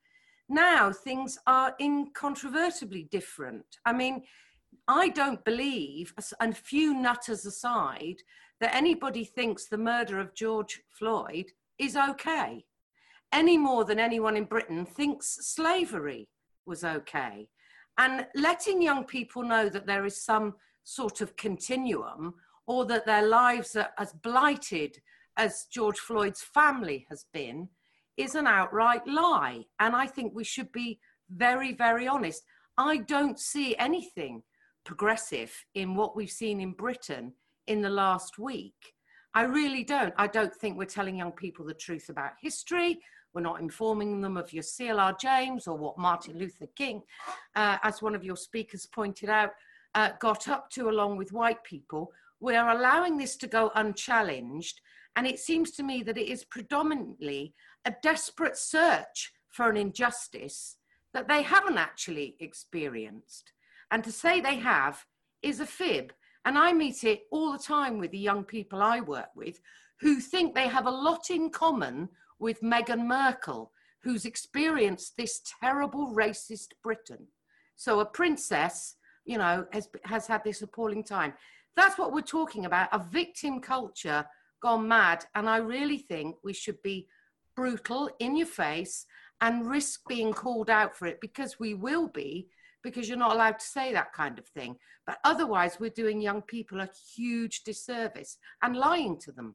Now 0.49 0.93
things 0.93 1.39
are 1.47 1.75
incontrovertibly 1.81 3.05
different. 3.05 3.65
I 3.87 3.93
mean, 3.93 4.25
I 4.89 5.11
don't 5.11 5.45
believe, 5.45 6.13
and 6.41 6.57
few 6.57 6.95
nutters 6.95 7.47
aside, 7.47 8.17
that 8.61 8.75
anybody 8.75 9.25
thinks 9.25 9.67
the 9.67 9.79
murder 9.79 10.19
of 10.19 10.35
George 10.35 10.81
Floyd 10.89 11.47
is 11.79 11.97
okay, 11.97 12.65
any 13.33 13.57
more 13.57 13.85
than 13.85 13.99
anyone 13.99 14.37
in 14.37 14.45
Britain 14.45 14.85
thinks 14.85 15.39
slavery 15.41 16.29
was 16.67 16.85
okay. 16.85 17.49
And 17.99 18.27
letting 18.35 18.81
young 18.81 19.05
people 19.05 19.43
know 19.43 19.69
that 19.69 19.87
there 19.87 20.05
is 20.05 20.25
some 20.25 20.55
sort 20.85 21.21
of 21.21 21.37
continuum 21.37 22.35
or 22.67 22.85
that 22.87 23.07
their 23.07 23.27
lives 23.27 23.77
are 23.77 23.91
as 23.99 24.13
blighted 24.13 24.99
as 25.37 25.67
George 25.73 25.99
Floyd's 25.99 26.43
family 26.43 27.07
has 27.09 27.27
been 27.33 27.69
is 28.17 28.35
an 28.35 28.47
outright 28.47 29.07
lie. 29.07 29.65
And 29.81 29.97
I 29.97 30.07
think 30.07 30.35
we 30.35 30.45
should 30.45 30.71
be 30.73 30.99
very, 31.31 31.73
very 31.73 32.07
honest. 32.07 32.43
I 32.77 32.99
don't 32.99 33.39
see 33.39 33.77
anything 33.77 34.43
progressive 34.85 35.53
in 35.75 35.95
what 35.95 36.17
we've 36.17 36.31
seen 36.31 36.61
in 36.61 36.73
Britain 36.73 37.33
in 37.67 37.83
the 37.83 37.91
last 37.91 38.39
week. 38.39 38.95
I 39.35 39.45
really 39.45 39.85
don't. 39.85 40.13
I 40.19 40.27
don't 40.27 40.55
think 40.55 40.77
we're 40.77 40.85
telling 40.85 41.17
young 41.17 41.33
people 41.33 41.65
the 41.65 41.75
truth 41.75 42.09
about 42.11 42.33
history. 42.41 43.01
We're 43.35 43.41
not 43.43 43.61
informing 43.61 44.21
them 44.21 44.37
of 44.37 44.53
your 44.53 44.63
CLR 44.63 45.19
James 45.19 45.67
or 45.67 45.77
what 45.77 45.99
Martin 45.99 46.39
Luther 46.39 46.67
King, 46.77 47.03
uh, 47.57 47.79
as 47.83 48.03
one 48.03 48.15
of 48.15 48.25
your 48.25 48.37
speakers 48.37 48.87
pointed 48.87 49.29
out, 49.29 49.51
uh, 49.95 50.11
got 50.21 50.49
up 50.49 50.71
to 50.71 50.89
along 50.89 51.17
with 51.17 51.33
white 51.33 51.63
people. 51.65 52.13
We 52.41 52.57
are 52.57 52.71
allowing 52.71 53.17
this 53.17 53.37
to 53.37 53.47
go 53.47 53.71
unchallenged. 53.75 54.81
And 55.17 55.27
it 55.27 55.39
seems 55.39 55.71
to 55.73 55.83
me 55.83 56.03
that 56.03 56.19
it 56.19 56.29
is 56.31 56.45
predominantly 56.45 57.55
a 57.85 57.95
desperate 58.03 58.57
search 58.57 59.33
for 59.49 59.69
an 59.69 59.77
injustice 59.77 60.77
that 61.13 61.29
they 61.29 61.43
haven't 61.43 61.79
actually 61.79 62.37
experienced. 62.41 63.53
And 63.91 64.03
to 64.05 64.13
say 64.13 64.41
they 64.41 64.57
have 64.57 65.05
is 65.43 65.61
a 65.61 65.67
fib. 65.67 66.13
And 66.45 66.59
I 66.59 66.73
meet 66.73 67.05
it 67.05 67.23
all 67.31 67.53
the 67.53 67.59
time 67.59 67.99
with 67.99 68.11
the 68.11 68.19
young 68.19 68.45
people 68.45 68.83
I 68.83 69.01
work 69.01 69.29
with 69.37 69.61
who 70.01 70.19
think 70.19 70.55
they 70.55 70.67
have 70.67 70.87
a 70.87 70.91
lot 70.91 71.31
in 71.31 71.51
common 71.51 72.09
with 72.43 72.61
Meghan 72.61 73.07
Markle, 73.07 73.71
who's 74.03 74.25
experienced 74.25 75.17
this 75.17 75.41
terrible 75.61 76.13
racist 76.13 76.71
Britain. 76.83 77.29
So 77.77 78.01
a 78.01 78.05
princess, 78.05 78.97
you 79.25 79.39
know, 79.39 79.65
has, 79.73 79.89
has 80.05 80.27
had 80.27 80.43
this 80.43 80.61
appalling 80.61 81.05
time. 81.05 81.35
That's 81.77 81.97
what 81.97 82.13
we're 82.13 82.23
talking 82.23 82.67
about 82.67 82.89
a 82.93 82.99
victim 82.99 83.61
culture 83.61 84.27
gone 84.61 84.89
mad. 84.89 85.25
And 85.37 85.49
I 85.49 85.59
really 85.59 85.99
think 85.99 86.37
we 86.43 86.53
should 86.53 86.83
be 86.83 87.07
brutal 87.55 88.11
in 88.19 88.37
your 88.37 88.49
face 88.49 89.07
and 89.41 89.71
risk 89.71 90.01
being 90.09 90.33
called 90.33 90.69
out 90.69 90.97
for 90.97 91.07
it 91.07 91.21
because 91.21 91.61
we 91.61 91.75
will 91.75 92.09
be 92.09 92.49
because 92.83 93.09
you're 93.09 93.19
not 93.19 93.33
allowed 93.33 93.59
to 93.61 93.67
say 93.67 93.93
that 93.93 94.13
kind 94.13 94.39
of 94.39 94.47
thing 94.49 94.77
but 95.07 95.19
otherwise 95.25 95.79
we're 95.79 95.91
doing 95.91 96.21
young 96.21 96.41
people 96.43 96.81
a 96.81 96.89
huge 97.15 97.63
disservice 97.63 98.39
and 98.63 98.77
lying 98.77 99.19
to 99.19 99.31
them 99.33 99.55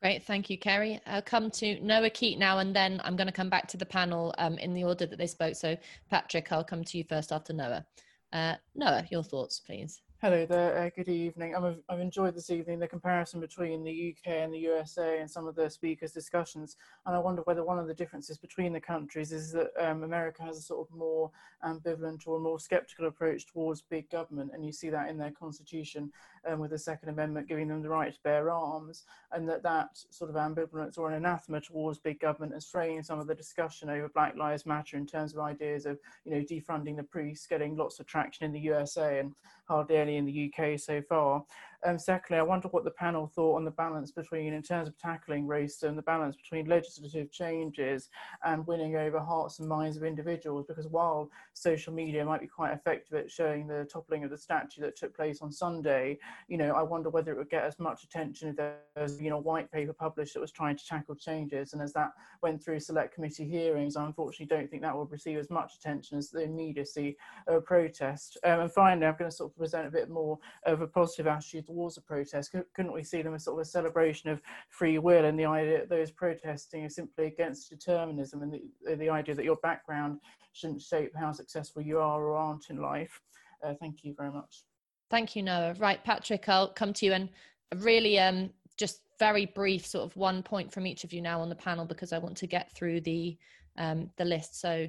Great, 0.00 0.22
thank 0.22 0.48
you, 0.48 0.56
Kerry. 0.56 1.00
I'll 1.06 1.22
come 1.22 1.50
to 1.52 1.80
Noah 1.80 2.10
Keat 2.10 2.38
now, 2.38 2.58
and 2.58 2.74
then 2.74 3.00
I'm 3.02 3.16
going 3.16 3.26
to 3.26 3.32
come 3.32 3.50
back 3.50 3.66
to 3.68 3.76
the 3.76 3.84
panel 3.84 4.32
um, 4.38 4.56
in 4.58 4.72
the 4.72 4.84
order 4.84 5.06
that 5.06 5.18
they 5.18 5.26
spoke. 5.26 5.56
So, 5.56 5.76
Patrick, 6.08 6.52
I'll 6.52 6.62
come 6.62 6.84
to 6.84 6.98
you 6.98 7.02
first 7.02 7.32
after 7.32 7.52
Noah. 7.52 7.84
Uh, 8.32 8.54
Noah, 8.76 9.04
your 9.10 9.24
thoughts, 9.24 9.58
please. 9.58 10.00
Hello 10.20 10.44
there, 10.44 10.76
uh, 10.76 10.90
good 10.96 11.08
evening. 11.08 11.54
i 11.54 11.76
have 11.88 12.00
enjoyed 12.00 12.34
this 12.34 12.50
evening 12.50 12.80
the 12.80 12.88
comparison 12.88 13.38
between 13.38 13.84
the 13.84 14.16
UK 14.16 14.32
and 14.32 14.52
the 14.52 14.58
USA 14.58 15.20
and 15.20 15.30
some 15.30 15.46
of 15.46 15.54
the 15.54 15.70
speakers' 15.70 16.10
discussions. 16.10 16.76
And 17.06 17.14
I 17.14 17.20
wonder 17.20 17.42
whether 17.42 17.62
one 17.62 17.78
of 17.78 17.86
the 17.86 17.94
differences 17.94 18.36
between 18.36 18.72
the 18.72 18.80
countries 18.80 19.30
is 19.30 19.52
that 19.52 19.70
um, 19.78 20.02
America 20.02 20.42
has 20.42 20.58
a 20.58 20.62
sort 20.62 20.88
of 20.88 20.96
more 20.96 21.30
ambivalent 21.64 22.26
or 22.26 22.40
more 22.40 22.58
skeptical 22.58 23.06
approach 23.06 23.46
towards 23.46 23.82
big 23.82 24.10
government. 24.10 24.50
And 24.52 24.66
you 24.66 24.72
see 24.72 24.90
that 24.90 25.08
in 25.08 25.18
their 25.18 25.30
constitution 25.30 26.10
um, 26.48 26.58
with 26.58 26.72
the 26.72 26.78
Second 26.80 27.10
Amendment 27.10 27.46
giving 27.46 27.68
them 27.68 27.80
the 27.80 27.88
right 27.88 28.12
to 28.12 28.18
bear 28.24 28.50
arms. 28.50 29.04
And 29.30 29.48
that 29.48 29.62
that 29.62 29.90
sort 30.10 30.30
of 30.30 30.36
ambivalence 30.36 30.98
or 30.98 31.08
an 31.08 31.14
anathema 31.14 31.60
towards 31.60 32.00
big 32.00 32.18
government 32.18 32.56
is 32.56 32.66
fraying 32.66 33.04
some 33.04 33.20
of 33.20 33.28
the 33.28 33.36
discussion 33.36 33.88
over 33.88 34.08
Black 34.08 34.34
Lives 34.36 34.66
Matter 34.66 34.96
in 34.96 35.06
terms 35.06 35.32
of 35.32 35.38
ideas 35.38 35.86
of, 35.86 35.96
you 36.24 36.32
know, 36.32 36.40
defunding 36.40 36.96
the 36.96 37.04
priests, 37.04 37.46
getting 37.46 37.76
lots 37.76 38.00
of 38.00 38.06
traction 38.06 38.46
in 38.46 38.52
the 38.52 38.58
USA 38.58 39.20
and 39.20 39.32
hardly 39.68 39.96
in 40.16 40.26
the 40.26 40.52
UK 40.52 40.78
so 40.78 41.02
far. 41.08 41.44
Um, 41.86 41.98
secondly, 41.98 42.40
I 42.40 42.42
wonder 42.42 42.68
what 42.68 42.84
the 42.84 42.90
panel 42.90 43.26
thought 43.26 43.56
on 43.56 43.64
the 43.64 43.70
balance 43.70 44.10
between, 44.10 44.52
in 44.52 44.62
terms 44.62 44.88
of 44.88 44.98
tackling 44.98 45.46
racism, 45.46 45.94
the 45.94 46.02
balance 46.02 46.36
between 46.36 46.66
legislative 46.66 47.30
changes 47.30 48.08
and 48.44 48.66
winning 48.66 48.96
over 48.96 49.20
hearts 49.20 49.60
and 49.60 49.68
minds 49.68 49.96
of 49.96 50.02
individuals. 50.02 50.66
Because 50.66 50.88
while 50.88 51.30
social 51.54 51.92
media 51.92 52.24
might 52.24 52.40
be 52.40 52.46
quite 52.46 52.72
effective 52.72 53.16
at 53.16 53.30
showing 53.30 53.66
the 53.66 53.88
toppling 53.92 54.24
of 54.24 54.30
the 54.30 54.38
statue 54.38 54.80
that 54.82 54.96
took 54.96 55.14
place 55.14 55.40
on 55.40 55.52
Sunday, 55.52 56.18
you 56.48 56.58
know, 56.58 56.72
I 56.74 56.82
wonder 56.82 57.10
whether 57.10 57.32
it 57.32 57.38
would 57.38 57.50
get 57.50 57.64
as 57.64 57.78
much 57.78 58.02
attention 58.02 58.48
if 58.48 58.56
there 58.56 58.78
was, 58.96 59.20
you 59.20 59.30
know, 59.30 59.38
a 59.38 59.40
white 59.40 59.70
paper 59.70 59.92
published 59.92 60.34
that 60.34 60.40
was 60.40 60.52
trying 60.52 60.76
to 60.76 60.86
tackle 60.86 61.14
changes. 61.14 61.72
And 61.72 61.82
as 61.82 61.92
that 61.92 62.10
went 62.42 62.62
through 62.62 62.80
select 62.80 63.14
committee 63.14 63.48
hearings, 63.48 63.96
I 63.96 64.04
unfortunately 64.04 64.54
don't 64.54 64.68
think 64.68 64.82
that 64.82 64.94
will 64.94 65.06
receive 65.06 65.38
as 65.38 65.50
much 65.50 65.74
attention 65.76 66.18
as 66.18 66.30
the 66.30 66.42
immediacy 66.42 67.16
of 67.46 67.54
a 67.54 67.60
protest. 67.60 68.36
Um, 68.44 68.60
and 68.60 68.72
finally, 68.72 69.06
I'm 69.06 69.16
going 69.16 69.30
to 69.30 69.36
sort 69.36 69.52
of 69.52 69.56
present 69.56 69.86
a 69.86 69.90
bit 69.90 70.10
more 70.10 70.38
of 70.64 70.80
a 70.80 70.86
positive 70.86 71.26
attitude 71.26 71.67
towards 71.68 71.98
a 71.98 72.00
protest? 72.00 72.54
Couldn't 72.74 72.92
we 72.92 73.04
see 73.04 73.22
them 73.22 73.34
as 73.34 73.44
sort 73.44 73.58
of 73.60 73.62
a 73.62 73.64
celebration 73.64 74.30
of 74.30 74.40
free 74.70 74.98
will 74.98 75.26
and 75.26 75.38
the 75.38 75.44
idea 75.44 75.78
that 75.78 75.90
those 75.90 76.10
protesting 76.10 76.84
are 76.84 76.90
simply 76.90 77.26
against 77.26 77.70
determinism 77.70 78.42
and 78.42 78.52
the, 78.52 78.96
the 78.96 79.10
idea 79.10 79.34
that 79.34 79.44
your 79.44 79.56
background 79.56 80.18
shouldn't 80.54 80.80
shape 80.80 81.12
how 81.14 81.30
successful 81.30 81.82
you 81.82 81.98
are 81.98 82.24
or 82.24 82.36
aren't 82.36 82.70
in 82.70 82.80
life? 82.80 83.20
Uh, 83.62 83.74
thank 83.80 84.02
you 84.02 84.14
very 84.16 84.32
much. 84.32 84.64
Thank 85.10 85.36
you, 85.36 85.42
Noah. 85.42 85.74
Right, 85.78 86.02
Patrick, 86.02 86.48
I'll 86.48 86.68
come 86.68 86.92
to 86.94 87.06
you 87.06 87.12
and 87.12 87.28
really 87.76 88.18
um, 88.18 88.50
just 88.78 89.02
very 89.18 89.46
brief, 89.46 89.86
sort 89.86 90.04
of 90.04 90.16
one 90.16 90.42
point 90.42 90.72
from 90.72 90.86
each 90.86 91.04
of 91.04 91.12
you 91.12 91.20
now 91.20 91.40
on 91.40 91.48
the 91.48 91.54
panel 91.54 91.84
because 91.84 92.12
I 92.12 92.18
want 92.18 92.36
to 92.38 92.46
get 92.46 92.72
through 92.72 93.02
the 93.02 93.36
um, 93.76 94.10
the 94.16 94.24
list. 94.24 94.60
So, 94.60 94.88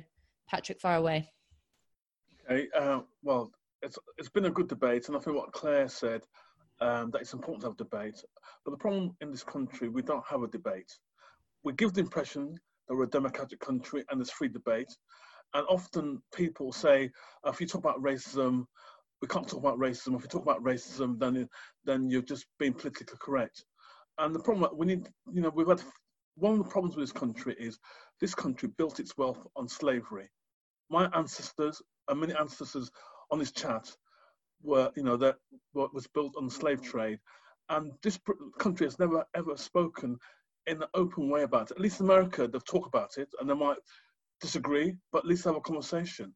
Patrick, 0.50 0.80
far 0.80 0.96
away. 0.96 1.30
Okay. 2.50 2.68
Uh, 2.76 3.02
well, 3.22 3.52
it's 3.82 3.98
it's 4.18 4.30
been 4.30 4.46
a 4.46 4.52
good 4.52 4.68
debate, 4.68 5.08
and 5.08 5.16
I 5.16 5.20
think 5.20 5.38
what 5.38 5.52
Claire 5.52 5.88
said 5.88 6.24
um, 6.82 7.12
that 7.12 7.22
it's 7.22 7.34
important 7.34 7.62
to 7.62 7.68
have 7.68 7.78
debate. 7.78 8.22
But 8.66 8.72
the 8.72 8.78
problem 8.78 9.16
in 9.22 9.32
this 9.32 9.44
country, 9.44 9.90
we 9.90 10.02
don't 10.02 10.26
have 10.28 10.44
a 10.44 10.48
debate. 10.48 10.92
We 11.64 11.74
give 11.74 11.94
the 11.94 12.02
impression 12.02 12.56
that 12.88 12.96
we're 12.96 13.04
a 13.04 13.10
democratic 13.10 13.60
country 13.60 14.04
and 14.10 14.20
there's 14.20 14.32
free 14.32 14.48
debate. 14.48 14.92
And 15.54 15.66
often 15.68 16.22
people 16.34 16.72
say, 16.72 17.10
uh, 17.46 17.50
if 17.50 17.60
you 17.60 17.68
talk 17.68 17.82
about 17.82 18.02
racism, 18.02 18.66
we 19.22 19.28
can't 19.28 19.48
talk 19.48 19.60
about 19.60 19.80
racism. 19.80 20.16
If 20.16 20.22
you 20.24 20.30
talk 20.30 20.44
about 20.44 20.64
racism, 20.64 21.20
then 21.20 21.48
then 21.86 22.10
you're 22.10 22.22
just 22.22 22.46
being 22.58 22.74
politically 22.74 23.18
correct. 23.20 23.66
And 24.18 24.34
the 24.34 24.40
problem 24.40 24.70
we 24.78 24.86
need, 24.86 25.08
you 25.32 25.42
know, 25.42 25.52
we've 25.54 25.68
had 25.68 25.82
one 26.36 26.54
of 26.54 26.60
the 26.60 26.70
problems 26.70 26.96
with 26.96 27.04
this 27.04 27.12
country 27.12 27.56
is 27.60 27.80
this 28.22 28.36
country 28.36 28.70
built 28.78 29.00
its 29.00 29.18
wealth 29.18 29.46
on 29.56 29.68
slavery. 29.68 30.30
My 30.90 31.10
ancestors 31.14 31.82
and 32.08 32.20
many 32.20 32.34
ancestors 32.34 32.90
on 33.32 33.40
this 33.40 33.52
chat 33.52 33.90
were, 34.61 34.91
you 34.95 35.03
know, 35.03 35.18
that 35.18 35.38
what 35.73 35.94
was 35.94 36.07
built 36.07 36.36
on 36.38 36.45
the 36.45 36.52
slave 36.52 36.81
trade. 36.81 37.19
And 37.69 37.91
this 38.02 38.19
country 38.57 38.88
has 38.88 38.99
never 38.99 39.26
ever 39.36 39.56
spoken 39.56 40.18
in 40.68 40.81
an 40.81 40.90
open 40.94 41.30
way 41.30 41.44
about 41.44 41.72
it. 41.72 41.77
At 41.77 41.81
least 41.81 41.99
in 41.99 42.06
America, 42.06 42.48
they've 42.48 42.65
talked 42.65 42.88
about 42.88 43.18
it 43.18 43.30
and 43.40 43.49
they 43.49 43.53
might 43.53 43.77
disagree, 44.41 44.95
but 45.11 45.19
at 45.19 45.26
least 45.26 45.45
have 45.45 45.56
a 45.56 45.61
conversation. 45.61 46.34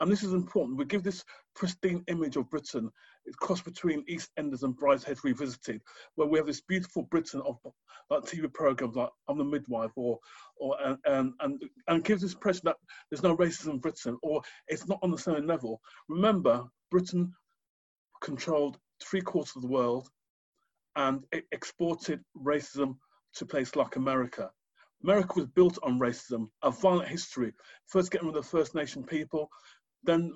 And 0.00 0.10
this 0.10 0.24
is 0.24 0.32
important. 0.32 0.76
We 0.76 0.84
give 0.86 1.04
this 1.04 1.24
pristine 1.54 2.02
image 2.08 2.36
of 2.36 2.50
Britain, 2.50 2.90
it's 3.26 3.36
cross 3.36 3.62
between 3.62 4.04
EastEnders 4.06 4.64
and 4.64 4.76
Brideshead 4.76 5.22
Revisited, 5.22 5.82
where 6.16 6.26
we 6.26 6.38
have 6.38 6.46
this 6.46 6.60
beautiful 6.62 7.04
Britain 7.04 7.40
of 7.46 7.58
like 8.10 8.22
TV 8.22 8.52
programs 8.52 8.96
like 8.96 9.10
I'm 9.28 9.38
the 9.38 9.44
Midwife 9.44 9.92
or 9.96 10.18
or 10.56 10.76
and 11.06 11.32
and, 11.40 11.62
and 11.86 12.04
gives 12.04 12.22
this 12.22 12.34
impression 12.34 12.62
that 12.64 12.76
there's 13.08 13.22
no 13.22 13.36
racism 13.36 13.74
in 13.74 13.78
Britain 13.78 14.18
or 14.22 14.42
it's 14.68 14.88
not 14.88 14.98
on 15.02 15.10
the 15.10 15.18
same 15.18 15.46
level. 15.46 15.80
Remember, 16.08 16.64
Britain 16.90 17.32
controlled 18.20 18.78
three 19.02 19.20
quarters 19.20 19.56
of 19.56 19.62
the 19.62 19.68
world 19.68 20.08
and 20.96 21.24
exported 21.52 22.20
racism 22.36 22.96
to 23.34 23.46
places 23.46 23.76
like 23.76 23.96
America. 23.96 24.50
America 25.02 25.34
was 25.36 25.46
built 25.46 25.78
on 25.82 25.98
racism, 25.98 26.48
a 26.62 26.70
violent 26.70 27.08
history. 27.08 27.52
First 27.86 28.10
getting 28.10 28.28
rid 28.28 28.36
of 28.36 28.44
the 28.44 28.48
First 28.48 28.74
Nation 28.74 29.04
people, 29.04 29.48
then 30.04 30.32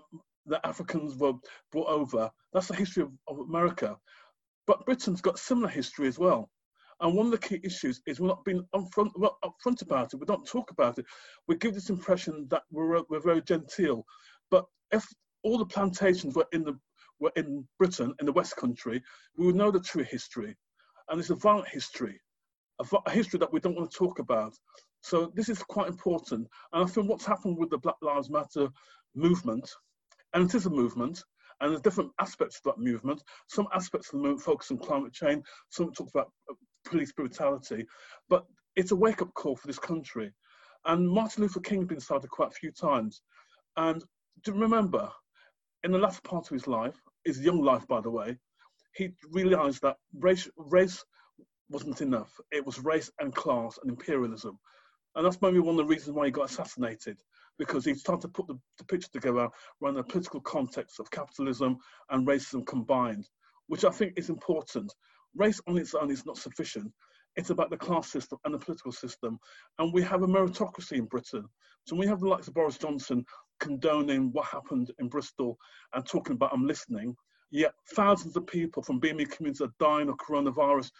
the 0.47 0.65
Africans 0.67 1.17
were 1.17 1.35
brought 1.73 1.89
over. 1.89 2.31
That's 2.53 2.69
the 2.69 2.75
history 2.75 3.05
of, 3.05 3.13
of 3.29 3.39
America. 3.39 3.97
But 4.67 4.85
Britain's 4.85 5.21
got 5.21 5.39
similar 5.39 5.69
history 5.69 6.09
as 6.09 6.19
well. 6.19 6.51
And 7.01 7.15
one 7.15 7.27
of 7.27 7.33
the 7.33 7.39
key 7.39 7.61
issues 7.63 8.01
is 8.07 8.19
we're 8.19 8.29
not 8.29 8.45
being 8.45 8.67
upfront, 8.75 9.13
we're 9.15 9.29
not 9.29 9.37
upfront 9.45 9.83
about 9.83 10.13
it. 10.13 10.17
We 10.19 10.27
don't 10.27 10.47
talk 10.47 10.71
about 10.71 10.99
it. 10.99 11.07
We 11.47 11.57
give 11.57 11.75
this 11.75 11.91
impression 11.91 12.47
that 12.51 12.63
we're, 12.71 13.03
we're 13.09 13.21
very 13.21 13.41
genteel. 13.43 14.05
But 14.51 14.65
if 14.91 15.07
all 15.45 15.59
the 15.59 15.67
plantations 15.67 16.35
were 16.35 16.49
in 16.53 16.65
the 16.65 16.79
were 17.21 17.33
in 17.37 17.67
Britain, 17.79 18.15
in 18.21 18.27
the 18.27 18.33
West 18.33 18.57
Country, 18.57 19.03
we 19.37 19.47
would 19.47 19.57
know 19.57 19.71
the 19.71 19.81
true 19.81 20.05
history. 20.05 20.57
And 21.09 21.19
it's 21.21 21.31
a 21.31 21.35
violent 21.35 21.69
history, 21.69 22.21
a, 22.81 22.97
a 23.07 23.11
history 23.11 23.39
that 23.39 23.53
we 23.53 23.61
don't 23.61 23.77
want 23.77 23.91
to 23.91 23.99
talk 23.99 24.19
about. 24.19 24.53
So 25.01 25.33
this 25.35 25.49
is 25.49 25.63
quite 25.63 25.89
important. 25.89 26.49
And 26.73 26.85
I 26.85 26.87
think 26.87 27.09
what's 27.09 27.27
happened 27.27 27.57
with 27.59 27.71
the 27.71 27.79
Black 27.79 27.97
Lives 28.03 28.31
Matter 28.31 28.69
movement, 29.15 29.69
and 30.35 30.45
it 30.45 30.55
is 30.55 30.67
a 30.67 30.71
movement, 30.71 31.23
and 31.61 31.71
there's 31.71 31.81
different 31.81 32.13
aspects 32.21 32.57
of 32.57 32.63
that 32.65 32.83
movement. 32.83 33.23
Some 33.49 33.67
aspects 33.75 34.09
of 34.09 34.13
the 34.13 34.19
movement 34.19 34.43
focus 34.43 34.71
on 34.71 34.79
climate 34.79 35.13
change, 35.13 35.45
some 35.71 35.93
talk 35.93 36.09
about 36.11 36.31
uh, 36.51 36.55
police 36.85 37.13
brutality, 37.13 37.87
but 38.29 38.45
it's 38.77 38.93
a 38.93 38.97
wake-up 38.97 39.33
call 39.35 39.57
for 39.57 39.67
this 39.67 39.79
country. 39.79 40.33
And 40.85 41.09
Martin 41.09 41.43
Luther 41.43 41.61
King 41.61 41.81
has 41.81 41.89
been 41.89 42.01
cited 42.01 42.31
quite 42.31 42.49
a 42.49 42.55
few 42.61 42.71
times. 42.71 43.23
And 43.77 44.05
remember, 44.47 45.11
in 45.85 45.93
the 45.93 45.99
last 45.99 46.23
part 46.25 46.47
of 46.47 46.51
his 46.51 46.67
life, 46.67 46.97
his 47.25 47.41
young 47.41 47.63
life, 47.63 47.87
by 47.87 48.01
the 48.01 48.11
way, 48.11 48.37
he 48.95 49.11
realized 49.31 49.83
that 49.83 49.97
race, 50.15 50.49
race 50.57 51.05
wasn't 51.71 52.01
enough. 52.01 52.33
It 52.51 52.65
was 52.65 52.79
race 52.81 53.11
and 53.21 53.35
class 53.35 53.79
and 53.83 53.91
imperialism. 53.91 54.59
And 55.15 55.25
that's 55.25 55.43
maybe 55.43 55.59
one 55.59 55.79
of 55.79 55.79
the 55.79 55.85
reasons 55.85 56.17
why 56.17 56.27
he 56.27 56.33
got 56.33 56.51
assassinated, 56.51 57.17
because 57.59 57.85
he 57.85 57.95
started 57.95 58.23
to 58.23 58.29
put 58.29 58.47
the, 58.47 58.59
the 58.79 58.85
picture 58.85 59.09
together 59.13 59.49
around 59.83 59.95
the 59.95 60.03
political 60.03 60.41
context 60.41 61.01
of 61.01 61.11
capitalism 61.11 61.79
and 62.11 62.27
racism 62.27 62.67
combined, 62.67 63.29
which 63.67 63.85
I 63.85 63.91
think 63.91 64.15
is 64.17 64.31
important. 64.31 64.93
Race 65.35 65.61
on 65.67 65.79
its 65.79 65.95
own 65.95 66.11
is 66.11 66.27
not 66.27 66.39
sufficient. 66.39 66.93
It's 67.37 67.51
about 67.51 67.71
the 67.71 67.77
class 67.77 68.11
system 68.11 68.39
and 68.45 68.55
the 68.55 68.59
political 68.59 68.91
system. 68.91 69.39
And 69.79 69.93
we 69.93 70.03
have 70.03 70.23
a 70.23 70.27
meritocracy 70.27 70.93
in 70.93 71.05
Britain. 71.05 71.45
So 71.87 71.95
we 71.95 72.07
have 72.07 72.21
the 72.21 72.29
likes 72.29 72.49
of 72.49 72.55
Boris 72.55 72.79
Johnson 72.79 73.25
condoning 73.61 74.33
what 74.33 74.47
happened 74.47 74.91
in 74.99 75.09
Bristol 75.09 75.59
and 75.95 76.07
talking 76.07 76.35
about 76.35 76.53
I'm 76.53 76.67
listening, 76.67 77.17
yet 77.51 77.73
thousands 77.95 78.37
of 78.37 78.47
people 78.47 78.83
from 78.83 79.01
BME 79.01 79.31
communities 79.31 79.61
are 79.61 79.73
dying 79.79 80.09
of 80.09 80.17
coronavirus 80.17 80.91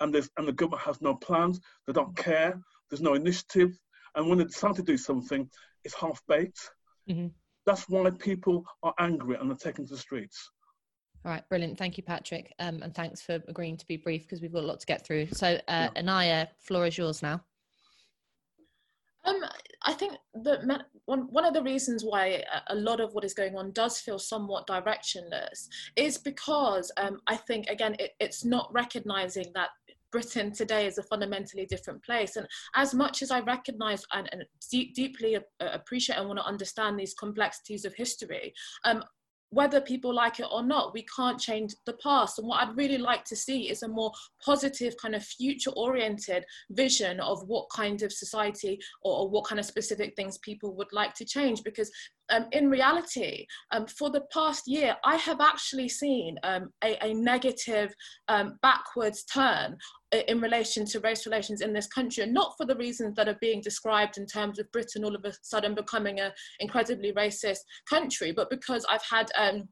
and, 0.00 0.14
there's, 0.14 0.30
and 0.36 0.46
the 0.46 0.52
government 0.52 0.82
has 0.82 1.00
no 1.00 1.14
plans, 1.14 1.60
they 1.86 1.92
don't 1.92 2.16
care, 2.16 2.60
there's 2.90 3.00
no 3.00 3.14
initiative, 3.14 3.78
and 4.14 4.28
when 4.28 4.38
they 4.38 4.44
decide 4.44 4.76
to 4.76 4.82
do 4.82 4.96
something, 4.96 5.48
it's 5.84 5.94
half-baked. 5.94 6.70
Mm-hmm. 7.08 7.28
That's 7.66 7.88
why 7.88 8.10
people 8.10 8.64
are 8.82 8.94
angry 8.98 9.36
and 9.36 9.50
are 9.50 9.56
taking 9.56 9.86
to 9.86 9.92
the 9.92 9.98
streets. 9.98 10.50
All 11.24 11.30
right, 11.30 11.48
brilliant. 11.48 11.78
Thank 11.78 11.96
you, 11.96 12.02
Patrick. 12.02 12.52
Um, 12.58 12.82
and 12.82 12.92
thanks 12.92 13.22
for 13.22 13.40
agreeing 13.46 13.76
to 13.76 13.86
be 13.86 13.96
brief 13.96 14.22
because 14.22 14.42
we've 14.42 14.52
got 14.52 14.64
a 14.64 14.66
lot 14.66 14.80
to 14.80 14.86
get 14.86 15.06
through. 15.06 15.28
So, 15.32 15.46
uh, 15.46 15.58
yeah. 15.68 15.90
Inaya, 15.96 16.48
floor 16.58 16.86
is 16.86 16.98
yours 16.98 17.22
now. 17.22 17.40
I 19.84 19.92
think 19.92 20.14
that 20.44 20.86
one, 21.06 21.22
one 21.30 21.44
of 21.44 21.54
the 21.54 21.62
reasons 21.62 22.04
why 22.04 22.44
a 22.68 22.74
lot 22.74 23.00
of 23.00 23.14
what 23.14 23.24
is 23.24 23.34
going 23.34 23.56
on 23.56 23.72
does 23.72 23.98
feel 23.98 24.18
somewhat 24.18 24.66
directionless 24.66 25.68
is 25.96 26.18
because 26.18 26.92
um, 26.96 27.20
I 27.26 27.36
think, 27.36 27.68
again, 27.68 27.96
it, 27.98 28.12
it's 28.20 28.44
not 28.44 28.72
recognizing 28.72 29.46
that 29.54 29.70
Britain 30.12 30.52
today 30.52 30.86
is 30.86 30.98
a 30.98 31.02
fundamentally 31.02 31.66
different 31.66 32.04
place. 32.04 32.36
And 32.36 32.46
as 32.76 32.94
much 32.94 33.22
as 33.22 33.30
I 33.30 33.40
recognize 33.40 34.04
and, 34.12 34.28
and 34.30 34.44
deep, 34.70 34.94
deeply 34.94 35.38
appreciate 35.60 36.16
and 36.16 36.28
want 36.28 36.38
to 36.38 36.46
understand 36.46 36.98
these 36.98 37.14
complexities 37.14 37.84
of 37.84 37.94
history, 37.94 38.52
um, 38.84 39.02
whether 39.52 39.82
people 39.82 40.14
like 40.14 40.40
it 40.40 40.46
or 40.50 40.62
not, 40.62 40.94
we 40.94 41.04
can't 41.14 41.38
change 41.38 41.74
the 41.84 41.92
past. 42.02 42.38
And 42.38 42.48
what 42.48 42.62
I'd 42.62 42.76
really 42.76 42.96
like 42.96 43.22
to 43.26 43.36
see 43.36 43.70
is 43.70 43.82
a 43.82 43.88
more 43.88 44.10
positive, 44.42 44.96
kind 44.96 45.14
of 45.14 45.22
future 45.22 45.70
oriented 45.72 46.44
vision 46.70 47.20
of 47.20 47.46
what 47.46 47.66
kind 47.70 48.02
of 48.02 48.12
society 48.12 48.80
or, 49.02 49.18
or, 49.20 49.28
what 49.28 49.44
kind 49.44 49.60
of 49.60 49.66
specific 49.66 50.14
things 50.16 50.38
people 50.38 50.74
would 50.76 50.92
like 50.92 51.12
to 51.14 51.26
change. 51.26 51.62
Because 51.64 51.90
um, 52.30 52.46
in 52.52 52.70
reality, 52.70 53.46
um, 53.72 53.86
for 53.86 54.08
the 54.08 54.22
past 54.32 54.66
year, 54.66 54.96
I 55.04 55.16
have 55.16 55.42
actually 55.42 55.90
seen 55.90 56.38
um, 56.44 56.70
a, 56.82 56.96
a, 57.04 57.12
negative 57.12 57.94
um, 58.28 58.58
backwards 58.62 59.24
turn 59.24 59.76
in 60.12 60.40
relation 60.40 60.84
to 60.86 61.00
race 61.00 61.26
relations 61.26 61.60
in 61.60 61.72
this 61.72 61.86
country, 61.86 62.22
and 62.22 62.34
not 62.34 62.54
for 62.56 62.66
the 62.66 62.76
reasons 62.76 63.14
that 63.16 63.28
are 63.28 63.38
being 63.40 63.60
described 63.60 64.18
in 64.18 64.26
terms 64.26 64.58
of 64.58 64.70
Britain 64.72 65.04
all 65.04 65.14
of 65.14 65.24
a 65.24 65.32
sudden 65.42 65.74
becoming 65.74 66.20
an 66.20 66.32
incredibly 66.60 67.12
racist 67.12 67.60
country, 67.88 68.32
but 68.32 68.50
because 68.50 68.84
I've 68.88 69.04
had 69.08 69.30
um, 69.36 69.68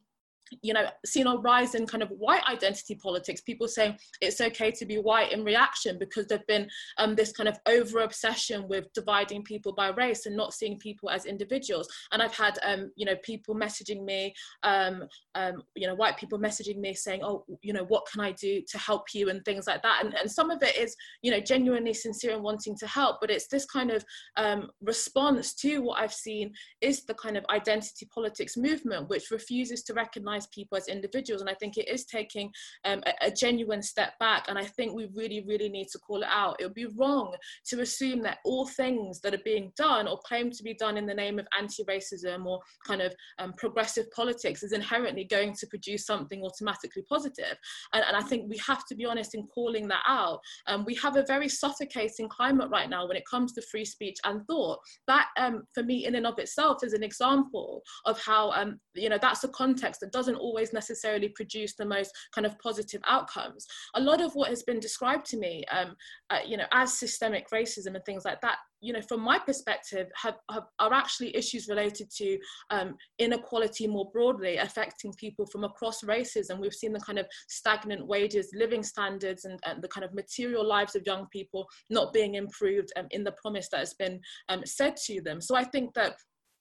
you 0.63 0.73
know, 0.73 0.87
seen 1.05 1.27
a 1.27 1.37
rise 1.37 1.75
in 1.75 1.87
kind 1.87 2.03
of 2.03 2.11
white 2.11 2.43
identity 2.49 2.95
politics, 2.95 3.41
people 3.41 3.69
saying 3.69 3.97
it's 4.21 4.41
okay 4.41 4.71
to 4.71 4.87
be 4.87 4.99
white 4.99 5.33
in 5.33 5.45
reaction 5.45 5.99
because 5.99 6.27
there've 6.27 6.47
been 6.47 6.69
um, 6.99 7.15
this 7.15 7.33
kind 7.33 7.49
of 7.49 7.59
over 7.67 8.01
obsession 8.01 8.69
with 8.69 8.93
dividing 8.93 9.43
people 9.43 9.73
by 9.73 9.89
race 9.89 10.27
and 10.27 10.37
not 10.37 10.55
seeing 10.55 10.79
people 10.79 11.11
as 11.11 11.27
individuals. 11.27 11.89
And 12.13 12.23
I've 12.23 12.35
had, 12.35 12.59
um, 12.63 12.91
you 12.97 13.07
know, 13.07 13.17
people 13.23 13.55
messaging 13.55 14.05
me, 14.05 14.35
um, 14.63 15.05
um, 15.35 15.63
you 15.75 15.87
know, 15.87 15.95
white 15.95 16.17
people 16.17 16.39
messaging 16.39 16.79
me 16.79 16.95
saying, 16.95 17.21
oh, 17.23 17.45
you 17.63 17.73
know, 17.73 17.85
what 17.85 18.07
can 18.11 18.21
I 18.21 18.33
do 18.33 18.63
to 18.69 18.79
help 18.79 19.15
you 19.15 19.31
and 19.31 19.45
things 19.45 19.67
like 19.67 19.83
that. 19.83 20.05
And, 20.05 20.15
and 20.15 20.31
some 20.31 20.51
of 20.51 20.63
it 20.63 20.77
is, 20.77 20.97
you 21.23 21.31
know, 21.31 21.41
genuinely 21.41 21.95
sincere 21.95 22.35
and 22.35 22.43
wanting 22.43 22.77
to 22.79 22.87
help, 22.87 23.19
but 23.21 23.31
it's 23.31 23.49
this 23.49 23.67
kind 23.67 23.91
of 23.91 24.05
um, 24.37 24.71
response 24.83 25.55
to 25.55 25.79
what 25.79 26.01
I've 26.01 26.13
seen 26.13 26.53
is 26.81 27.05
the 27.05 27.15
kind 27.15 27.37
of 27.37 27.45
identity 27.51 28.07
politics 28.13 28.57
movement, 28.57 29.09
which 29.09 29.31
refuses 29.31 29.83
to 29.85 29.95
recognize 29.95 30.40
recognize 30.41 30.47
people 30.55 30.77
as 30.77 30.89
individuals. 30.89 31.41
And 31.41 31.51
I 31.51 31.55
think 31.55 31.77
it 31.77 31.89
is 31.89 32.05
taking 32.05 32.51
um, 32.85 33.03
a, 33.07 33.27
a, 33.27 33.31
genuine 33.31 33.83
step 33.83 34.19
back. 34.19 34.47
And 34.49 34.59
I 34.59 34.65
think 34.65 34.95
we 34.95 35.09
really, 35.15 35.45
really 35.47 35.69
need 35.69 35.89
to 35.93 35.99
call 35.99 36.23
it 36.23 36.29
out. 36.31 36.57
It 36.59 36.65
would 36.65 36.75
be 36.75 36.87
wrong 36.99 37.35
to 37.67 37.81
assume 37.81 38.23
that 38.23 38.39
all 38.45 38.67
things 38.67 39.21
that 39.21 39.35
are 39.35 39.45
being 39.45 39.73
done 39.77 40.09
or 40.09 40.19
claimed 40.25 40.53
to 40.55 40.63
be 40.63 40.75
done 40.75 40.97
in 40.97 41.07
the 41.07 41.15
name 41.15 41.39
of 41.39 41.47
anti 41.59 41.85
racism 41.85 42.47
or 42.47 42.61
kind 42.87 43.01
of 43.01 43.15
um, 43.39 43.53
progressive 43.57 44.11
politics 44.11 44.63
is 44.63 44.73
inherently 44.73 45.25
going 45.25 45.55
to 45.55 45.67
produce 45.67 46.07
something 46.07 46.43
automatically 46.45 47.03
positive. 47.09 47.57
And, 47.93 48.05
and 48.07 48.17
I 48.17 48.23
think 48.23 48.49
we 48.49 48.59
have 48.67 48.87
to 48.87 48.95
be 48.95 49.07
honest 49.07 49.35
in 49.35 49.47
calling 49.47 49.89
that 49.89 50.03
out. 50.07 50.41
Um, 50.67 50.85
we 50.85 50.95
have 50.97 51.17
a 51.17 51.25
very 51.27 51.49
suffocating 51.49 52.29
climate 52.29 52.71
right 52.71 52.91
now 52.91 53.07
when 53.07 53.17
it 53.17 53.25
comes 53.31 53.53
to 53.53 53.63
free 53.63 53.85
speech 53.85 54.19
and 54.25 54.47
thought. 54.47 54.79
That, 55.07 55.29
um, 55.39 55.63
for 55.75 55.83
me, 55.83 56.07
in 56.07 56.15
and 56.15 56.27
of 56.27 56.39
itself, 56.39 56.79
is 56.83 56.93
an 56.93 57.03
example 57.03 57.83
of 58.05 58.21
how, 58.21 58.51
um, 58.53 58.79
you 58.95 59.09
know, 59.09 59.19
that's 59.21 59.45
a 59.45 59.49
context 59.49 60.01
that 60.01 60.13
doesn't 60.13 60.30
doesn't 60.31 60.43
always 60.43 60.73
necessarily 60.73 61.29
produce 61.29 61.75
the 61.75 61.85
most 61.85 62.13
kind 62.35 62.47
of 62.47 62.59
positive 62.59 63.01
outcomes. 63.07 63.67
A 63.95 64.01
lot 64.01 64.21
of 64.21 64.33
what 64.35 64.51
has 64.51 64.63
been 64.63 64.81
described 64.81 65.27
to 65.27 65.37
me, 65.37 65.65
um, 65.71 65.97
uh, 66.31 66.39
you 66.47 66.57
know, 66.57 66.67
as 66.73 66.99
systemic 66.99 67.51
racism 67.51 67.95
and 67.95 68.05
things 68.05 68.25
like 68.25 68.41
that, 68.41 68.59
you 68.81 68.93
know, 68.93 69.03
from 69.03 69.21
my 69.21 69.39
perspective, 69.39 70.09
have, 70.15 70.37
have 70.51 70.65
are 70.79 70.95
actually 70.95 71.37
issues 71.37 71.69
related 71.69 72.11
to 72.11 72.39
um, 72.71 72.95
inequality 73.19 73.87
more 73.87 74.11
broadly, 74.13 74.57
affecting 74.57 75.13
people 75.15 75.47
from 75.47 75.65
across 75.65 76.03
races. 76.03 76.49
And 76.49 76.61
we've 76.61 76.73
seen 76.73 76.93
the 76.93 77.01
kind 77.01 77.19
of 77.19 77.27
stagnant 77.49 78.07
wages, 78.07 78.51
living 78.55 78.83
standards, 78.83 79.45
and, 79.45 79.59
and 79.67 79.83
the 79.83 79.89
kind 79.89 80.05
of 80.05 80.15
material 80.15 80.67
lives 80.67 80.95
of 80.97 81.03
young 81.05 81.27
people 81.31 81.67
not 81.91 82.13
being 82.13 82.37
improved 82.37 82.91
um, 82.97 83.07
in 83.11 83.25
the 83.25 83.33
promise 83.33 83.69
that 83.71 83.81
has 83.81 83.95
been 83.95 84.21
um, 84.49 84.63
said 84.65 84.97
to 85.07 85.21
them. 85.21 85.41
So 85.41 85.57
I 85.57 85.65
think 85.65 85.93
that 85.95 86.15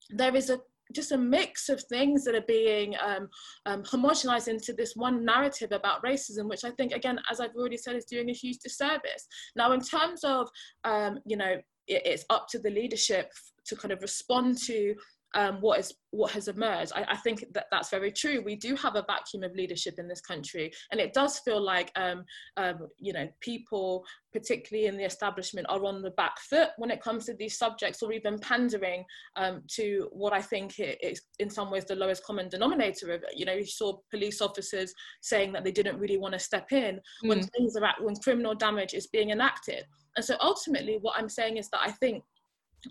there 0.10 0.36
is 0.36 0.50
a 0.50 0.60
just 0.94 1.12
a 1.12 1.18
mix 1.18 1.70
of 1.70 1.84
things 1.84 2.24
that 2.24 2.36
are 2.36 2.46
being 2.48 2.96
um, 3.04 3.30
um, 3.66 3.84
homogenized 3.84 4.48
into 4.48 4.74
this 4.74 4.94
one 4.96 5.24
narrative 5.24 5.72
about 5.72 6.04
racism, 6.04 6.50
which 6.50 6.64
I 6.64 6.72
think, 6.72 6.94
again, 6.94 7.20
as 7.32 7.40
I've 7.40 7.56
already 7.56 7.78
said, 7.78 7.96
is 7.96 8.06
doing 8.06 8.30
a 8.30 8.34
huge 8.34 8.58
disservice. 8.58 9.28
Now, 9.56 9.72
in 9.72 9.82
terms 9.82 10.24
of, 10.24 10.50
um, 10.84 11.20
you 11.26 11.38
know, 11.38 11.56
it, 11.88 12.02
it's 12.06 12.26
up 12.30 12.48
to 12.50 12.60
the 12.60 12.72
leadership 12.72 13.32
to 13.66 13.76
kind 13.76 13.92
of 13.92 14.02
respond 14.02 14.58
to 14.66 14.96
um, 15.36 15.58
what 15.62 15.80
is 15.80 15.94
what 16.12 16.32
has 16.32 16.48
emerged. 16.48 16.92
I, 16.96 17.06
I, 17.10 17.18
think 17.18 17.46
that 17.54 17.68
that's 17.70 17.92
very 17.92 18.12
true. 18.12 18.42
We 18.44 18.56
do 18.56 18.76
have 18.76 18.96
a 18.96 19.06
vacuum 19.08 19.44
of 19.44 19.56
leadership 19.56 20.00
in 20.00 20.08
this 20.08 20.22
country, 20.22 20.72
and 20.92 21.00
it 21.00 21.14
does 21.14 21.40
feel 21.40 21.62
like 21.62 21.92
um, 21.96 22.24
um, 22.58 22.88
you 22.98 23.14
know 23.14 23.28
people, 23.40 24.04
particularly 24.34 24.88
in 24.88 24.98
the 24.98 25.04
establishment, 25.04 25.68
are 25.70 25.86
on 25.86 26.02
the 26.02 26.12
back 26.12 26.40
foot 26.40 26.70
when 26.78 26.90
it 26.90 27.02
comes 27.02 27.26
to 27.26 27.36
these 27.36 27.58
subjects, 27.58 28.02
or 28.02 28.12
even 28.12 28.40
pandering 28.40 29.04
um, 29.36 29.62
to 29.68 30.10
what 30.12 30.34
I 30.34 30.42
think 30.42 30.76
is 30.80 31.22
in 31.38 31.50
some 31.50 31.70
ways 31.70 31.86
the 31.86 31.96
lowest 31.96 32.24
common 32.24 32.50
denominator 32.50 33.12
of 33.12 33.22
it. 33.22 33.34
You 33.36 33.46
know, 33.46 33.54
you 33.54 33.66
saw 33.66 33.98
police 34.10 34.42
officers 34.42 34.94
saying 35.22 35.54
that 35.54 35.64
they 35.64 35.72
didn't 35.72 36.00
really 36.00 36.18
want 36.18 36.34
to 36.34 36.40
step 36.40 36.72
in 36.72 36.96
mm. 37.24 37.30
when 37.30 37.44
things 37.44 37.76
are 37.76 37.86
at, 37.86 38.02
when 38.02 38.16
criminal 38.16 38.56
damage 38.56 38.94
is 38.96 39.08
being 39.08 39.30
enacted. 39.30 39.86
And 40.16 40.26
so 40.26 40.36
ultimately, 40.42 40.98
what 41.02 41.16
I'm 41.18 41.30
saying 41.30 41.58
is 41.58 41.70
that 41.70 41.82
I 41.86 41.92
think 41.92 42.24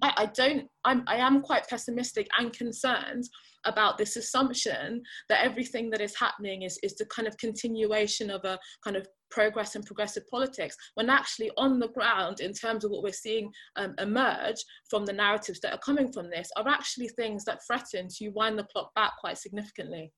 I, 0.02 0.12
I 0.16 0.26
don't 0.26 0.68
I'm, 0.84 1.02
I 1.06 1.16
am 1.16 1.40
quite 1.42 1.68
pessimistic 1.68 2.28
and 2.38 2.52
concerned 2.52 3.24
about 3.64 3.98
this 3.98 4.16
assumption 4.16 5.02
that 5.28 5.44
everything 5.44 5.90
that 5.90 6.00
is 6.00 6.16
happening 6.18 6.62
is, 6.62 6.78
is 6.82 6.94
the 6.94 7.06
kind 7.06 7.26
of 7.26 7.36
continuation 7.38 8.30
of 8.30 8.44
a 8.44 8.58
kind 8.84 8.96
of 8.96 9.06
progress 9.30 9.74
and 9.74 9.84
progressive 9.84 10.22
politics 10.30 10.76
when 10.94 11.10
actually 11.10 11.50
on 11.58 11.78
the 11.78 11.88
ground 11.88 12.40
in 12.40 12.52
terms 12.52 12.84
of 12.84 12.90
what 12.90 13.02
we're 13.02 13.12
seeing 13.12 13.50
um, 13.76 13.94
emerge 13.98 14.56
from 14.88 15.04
the 15.04 15.12
narratives 15.12 15.60
that 15.60 15.72
are 15.72 15.78
coming 15.78 16.10
from 16.12 16.30
this 16.30 16.50
are 16.56 16.68
actually 16.68 17.08
things 17.08 17.44
that 17.44 17.58
threaten 17.66 18.08
to 18.08 18.28
wind 18.30 18.58
the 18.58 18.64
clock 18.64 18.94
back 18.94 19.12
quite 19.20 19.36
significantly. 19.36 20.12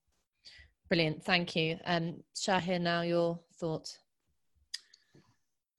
Brilliant 0.89 1.23
thank 1.23 1.55
you. 1.55 1.77
And 1.85 2.15
um, 2.15 2.23
Shahrar 2.35 2.79
now 2.79 3.01
your 3.01 3.39
thoughts. 3.59 3.97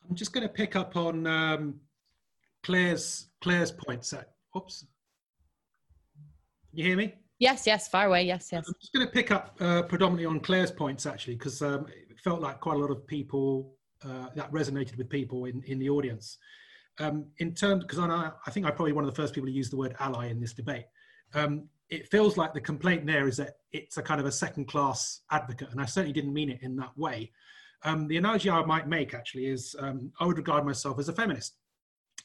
I'm 0.08 0.16
just 0.16 0.32
going 0.32 0.46
to 0.46 0.52
pick 0.52 0.74
up 0.74 0.96
on 0.96 1.26
um, 1.26 1.80
Claire's 2.62 3.28
Claire's 3.40 3.72
points. 3.72 4.12
At, 4.12 4.30
oops. 4.56 4.86
Can 6.70 6.78
you 6.78 6.84
hear 6.84 6.96
me? 6.96 7.14
Yes, 7.38 7.66
yes, 7.66 7.88
far 7.88 8.06
away. 8.06 8.22
Yes, 8.22 8.50
yes. 8.52 8.64
I'm 8.66 8.74
just 8.80 8.92
going 8.92 9.06
to 9.06 9.12
pick 9.12 9.30
up 9.30 9.56
uh, 9.60 9.82
predominantly 9.82 10.26
on 10.26 10.40
Claire's 10.40 10.70
points 10.70 11.06
actually, 11.06 11.34
because 11.34 11.60
um, 11.60 11.86
it 11.88 12.18
felt 12.20 12.40
like 12.40 12.60
quite 12.60 12.76
a 12.76 12.78
lot 12.78 12.90
of 12.90 13.06
people 13.06 13.74
uh, 14.04 14.28
that 14.36 14.50
resonated 14.52 14.96
with 14.96 15.08
people 15.08 15.46
in, 15.46 15.62
in 15.66 15.78
the 15.78 15.90
audience. 15.90 16.38
Um, 17.00 17.26
in 17.38 17.54
terms, 17.54 17.84
because 17.84 17.98
I, 17.98 18.30
I 18.46 18.50
think 18.50 18.66
I'm 18.66 18.74
probably 18.74 18.92
one 18.92 19.04
of 19.04 19.10
the 19.10 19.20
first 19.20 19.34
people 19.34 19.48
to 19.48 19.52
use 19.52 19.70
the 19.70 19.76
word 19.76 19.96
ally 19.98 20.28
in 20.28 20.40
this 20.40 20.52
debate. 20.52 20.84
Um, 21.34 21.68
it 21.88 22.08
feels 22.10 22.36
like 22.36 22.54
the 22.54 22.60
complaint 22.60 23.06
there 23.06 23.26
is 23.26 23.38
that 23.38 23.56
it's 23.72 23.96
a 23.96 24.02
kind 24.02 24.20
of 24.20 24.26
a 24.26 24.32
second 24.32 24.66
class 24.66 25.22
advocate, 25.30 25.70
and 25.72 25.80
I 25.80 25.84
certainly 25.84 26.12
didn't 26.12 26.32
mean 26.32 26.50
it 26.50 26.60
in 26.62 26.76
that 26.76 26.96
way. 26.96 27.32
Um, 27.84 28.06
the 28.06 28.18
analogy 28.18 28.50
I 28.50 28.64
might 28.64 28.88
make 28.88 29.14
actually 29.14 29.46
is 29.46 29.74
um, 29.78 30.12
I 30.20 30.26
would 30.26 30.36
regard 30.36 30.64
myself 30.64 30.98
as 30.98 31.08
a 31.08 31.12
feminist 31.12 31.56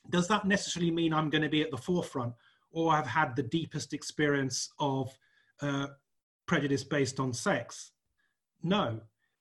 does 0.09 0.27
that 0.27 0.45
necessarily 0.45 0.91
mean 0.91 1.13
I'm 1.13 1.29
going 1.29 1.41
to 1.41 1.49
be 1.49 1.61
at 1.61 1.71
the 1.71 1.77
forefront 1.77 2.33
or 2.71 2.93
I've 2.93 3.07
had 3.07 3.35
the 3.35 3.43
deepest 3.43 3.93
experience 3.93 4.69
of 4.79 5.17
uh, 5.61 5.87
prejudice 6.45 6.83
based 6.83 7.19
on 7.19 7.33
sex? 7.33 7.91
No. 8.63 8.99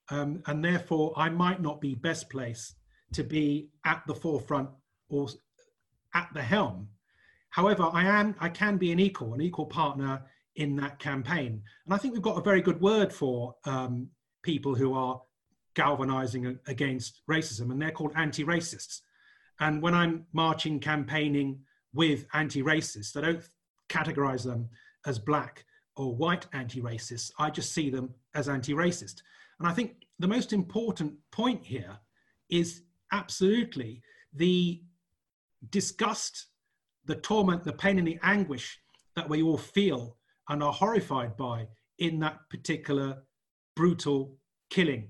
Um, 0.08 0.42
and 0.46 0.64
therefore, 0.64 1.12
I 1.16 1.28
might 1.28 1.60
not 1.60 1.80
be 1.80 1.94
best 1.94 2.30
placed 2.30 2.76
to 3.12 3.24
be 3.24 3.70
at 3.84 4.02
the 4.06 4.14
forefront 4.14 4.70
or 5.08 5.28
at 6.14 6.28
the 6.34 6.42
helm. 6.42 6.88
However, 7.50 7.88
I 7.92 8.04
am, 8.04 8.34
I 8.38 8.48
can 8.48 8.76
be 8.76 8.92
an 8.92 9.00
equal, 9.00 9.34
an 9.34 9.40
equal 9.40 9.66
partner 9.66 10.22
in 10.56 10.76
that 10.76 10.98
campaign. 10.98 11.62
And 11.84 11.94
I 11.94 11.98
think 11.98 12.14
we've 12.14 12.22
got 12.22 12.38
a 12.38 12.42
very 12.42 12.60
good 12.60 12.80
word 12.80 13.12
for 13.12 13.54
um, 13.64 14.08
people 14.42 14.74
who 14.74 14.94
are 14.94 15.20
galvanizing 15.74 16.58
against 16.66 17.20
racism, 17.30 17.70
and 17.70 17.80
they're 17.80 17.90
called 17.90 18.12
anti-racists. 18.16 19.00
And 19.60 19.82
when 19.82 19.94
I'm 19.94 20.26
marching, 20.32 20.80
campaigning 20.80 21.60
with 21.94 22.26
anti 22.34 22.62
racists, 22.62 23.16
I 23.16 23.20
don't 23.20 23.48
categorize 23.88 24.44
them 24.44 24.68
as 25.06 25.18
black 25.18 25.64
or 25.96 26.14
white 26.14 26.46
anti 26.52 26.80
racists. 26.80 27.30
I 27.38 27.50
just 27.50 27.72
see 27.72 27.90
them 27.90 28.14
as 28.34 28.48
anti 28.48 28.74
racist. 28.74 29.22
And 29.58 29.68
I 29.68 29.72
think 29.72 30.06
the 30.18 30.28
most 30.28 30.52
important 30.52 31.14
point 31.30 31.64
here 31.64 31.98
is 32.50 32.82
absolutely 33.12 34.02
the 34.34 34.82
disgust, 35.70 36.46
the 37.06 37.16
torment, 37.16 37.64
the 37.64 37.72
pain, 37.72 37.98
and 37.98 38.06
the 38.06 38.18
anguish 38.22 38.78
that 39.14 39.28
we 39.28 39.42
all 39.42 39.56
feel 39.56 40.16
and 40.48 40.62
are 40.62 40.72
horrified 40.72 41.36
by 41.36 41.66
in 41.98 42.18
that 42.20 42.38
particular 42.50 43.22
brutal 43.74 44.36
killing 44.70 45.08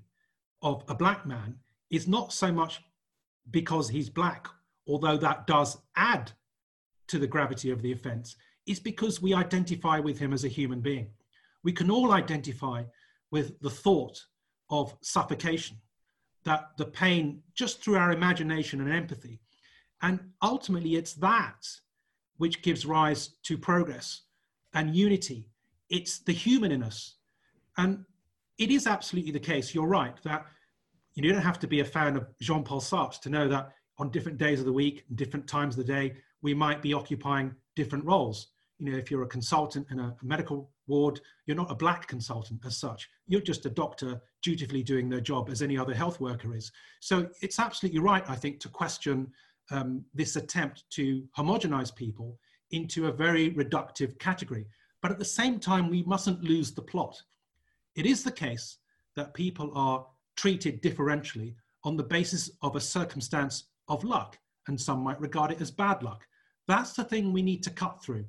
of 0.62 0.84
a 0.88 0.94
black 0.94 1.26
man 1.26 1.56
is 1.90 2.08
not 2.08 2.32
so 2.32 2.52
much 2.52 2.80
because 3.50 3.88
he's 3.88 4.10
black, 4.10 4.48
although 4.88 5.16
that 5.16 5.46
does 5.46 5.78
add 5.96 6.32
to 7.08 7.18
the 7.18 7.26
gravity 7.26 7.70
of 7.70 7.82
the 7.82 7.92
offense, 7.92 8.36
is 8.66 8.80
because 8.80 9.22
we 9.22 9.34
identify 9.34 9.98
with 10.00 10.18
him 10.18 10.32
as 10.32 10.44
a 10.44 10.48
human 10.48 10.80
being. 10.80 11.08
We 11.62 11.72
can 11.72 11.90
all 11.90 12.12
identify 12.12 12.84
with 13.30 13.60
the 13.60 13.70
thought 13.70 14.20
of 14.70 14.96
suffocation, 15.02 15.76
that 16.44 16.70
the 16.76 16.86
pain 16.86 17.42
just 17.54 17.82
through 17.82 17.96
our 17.96 18.12
imagination 18.12 18.80
and 18.80 18.92
empathy. 18.92 19.40
And 20.02 20.20
ultimately, 20.42 20.96
it's 20.96 21.14
that 21.14 21.66
which 22.38 22.62
gives 22.62 22.84
rise 22.84 23.30
to 23.44 23.56
progress 23.56 24.22
and 24.74 24.94
unity. 24.94 25.48
It's 25.88 26.18
the 26.18 26.32
human 26.32 26.72
in 26.72 26.82
us. 26.82 27.16
And 27.78 28.04
it 28.58 28.70
is 28.70 28.86
absolutely 28.86 29.32
the 29.32 29.40
case, 29.40 29.74
you're 29.74 29.86
right, 29.86 30.14
that 30.24 30.46
you 31.24 31.32
don't 31.32 31.42
have 31.42 31.58
to 31.60 31.66
be 31.66 31.80
a 31.80 31.84
fan 31.84 32.16
of 32.16 32.26
Jean 32.40 32.62
Paul 32.62 32.80
Sartre 32.80 33.20
to 33.20 33.30
know 33.30 33.48
that 33.48 33.72
on 33.98 34.10
different 34.10 34.38
days 34.38 34.60
of 34.60 34.66
the 34.66 34.72
week, 34.72 35.04
different 35.14 35.46
times 35.46 35.78
of 35.78 35.86
the 35.86 35.92
day, 35.92 36.14
we 36.42 36.52
might 36.52 36.82
be 36.82 36.92
occupying 36.92 37.54
different 37.74 38.04
roles. 38.04 38.48
You 38.78 38.92
know, 38.92 38.98
if 38.98 39.10
you're 39.10 39.22
a 39.22 39.28
consultant 39.28 39.86
in 39.90 39.98
a 39.98 40.14
medical 40.22 40.70
ward, 40.86 41.20
you're 41.46 41.56
not 41.56 41.70
a 41.70 41.74
black 41.74 42.06
consultant 42.06 42.60
as 42.66 42.76
such. 42.76 43.08
You're 43.26 43.40
just 43.40 43.64
a 43.64 43.70
doctor 43.70 44.20
dutifully 44.42 44.82
doing 44.82 45.08
their 45.08 45.20
job 45.20 45.48
as 45.48 45.62
any 45.62 45.78
other 45.78 45.94
health 45.94 46.20
worker 46.20 46.54
is. 46.54 46.70
So 47.00 47.28
it's 47.40 47.58
absolutely 47.58 48.00
right, 48.00 48.28
I 48.28 48.36
think, 48.36 48.60
to 48.60 48.68
question 48.68 49.32
um, 49.70 50.04
this 50.14 50.36
attempt 50.36 50.84
to 50.90 51.24
homogenize 51.36 51.94
people 51.94 52.38
into 52.70 53.06
a 53.06 53.12
very 53.12 53.52
reductive 53.52 54.18
category. 54.18 54.66
But 55.00 55.10
at 55.10 55.18
the 55.18 55.24
same 55.24 55.58
time, 55.58 55.88
we 55.88 56.02
mustn't 56.02 56.42
lose 56.42 56.72
the 56.72 56.82
plot. 56.82 57.20
It 57.94 58.06
is 58.06 58.22
the 58.22 58.30
case 58.30 58.78
that 59.14 59.34
people 59.34 59.72
are 59.74 60.06
treated 60.36 60.82
differentially 60.82 61.54
on 61.84 61.96
the 61.96 62.02
basis 62.02 62.50
of 62.62 62.76
a 62.76 62.80
circumstance 62.80 63.64
of 63.88 64.04
luck, 64.04 64.38
and 64.68 64.80
some 64.80 65.00
might 65.00 65.20
regard 65.20 65.50
it 65.50 65.60
as 65.60 65.70
bad 65.70 66.02
luck. 66.02 66.26
That's 66.66 66.92
the 66.92 67.04
thing 67.04 67.32
we 67.32 67.42
need 67.42 67.62
to 67.64 67.70
cut 67.70 68.02
through. 68.02 68.24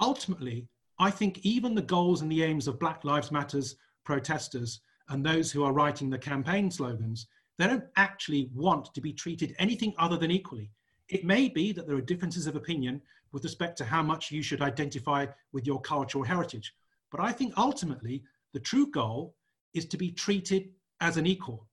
Ultimately, 0.00 0.68
I 0.98 1.10
think 1.10 1.38
even 1.44 1.74
the 1.74 1.82
goals 1.82 2.22
and 2.22 2.30
the 2.30 2.42
aims 2.42 2.68
of 2.68 2.78
Black 2.78 3.04
Lives 3.04 3.30
Matters 3.30 3.76
protesters 4.04 4.80
and 5.08 5.24
those 5.24 5.50
who 5.50 5.64
are 5.64 5.72
writing 5.72 6.08
the 6.08 6.18
campaign 6.18 6.70
slogans, 6.70 7.26
they 7.58 7.66
don't 7.66 7.84
actually 7.96 8.50
want 8.54 8.92
to 8.94 9.00
be 9.00 9.12
treated 9.12 9.54
anything 9.58 9.94
other 9.98 10.16
than 10.16 10.30
equally. 10.30 10.70
It 11.08 11.24
may 11.24 11.48
be 11.48 11.72
that 11.72 11.86
there 11.86 11.96
are 11.96 12.00
differences 12.00 12.46
of 12.46 12.56
opinion 12.56 13.02
with 13.32 13.44
respect 13.44 13.76
to 13.78 13.84
how 13.84 14.02
much 14.02 14.30
you 14.30 14.42
should 14.42 14.62
identify 14.62 15.26
with 15.52 15.66
your 15.66 15.80
cultural 15.80 16.24
heritage. 16.24 16.74
But 17.10 17.20
I 17.20 17.32
think 17.32 17.52
ultimately 17.56 18.22
the 18.52 18.60
true 18.60 18.90
goal 18.90 19.34
is 19.74 19.86
to 19.86 19.96
be 19.96 20.10
treated 20.10 20.70
as 21.02 21.18
an 21.18 21.26
equal. 21.26 21.66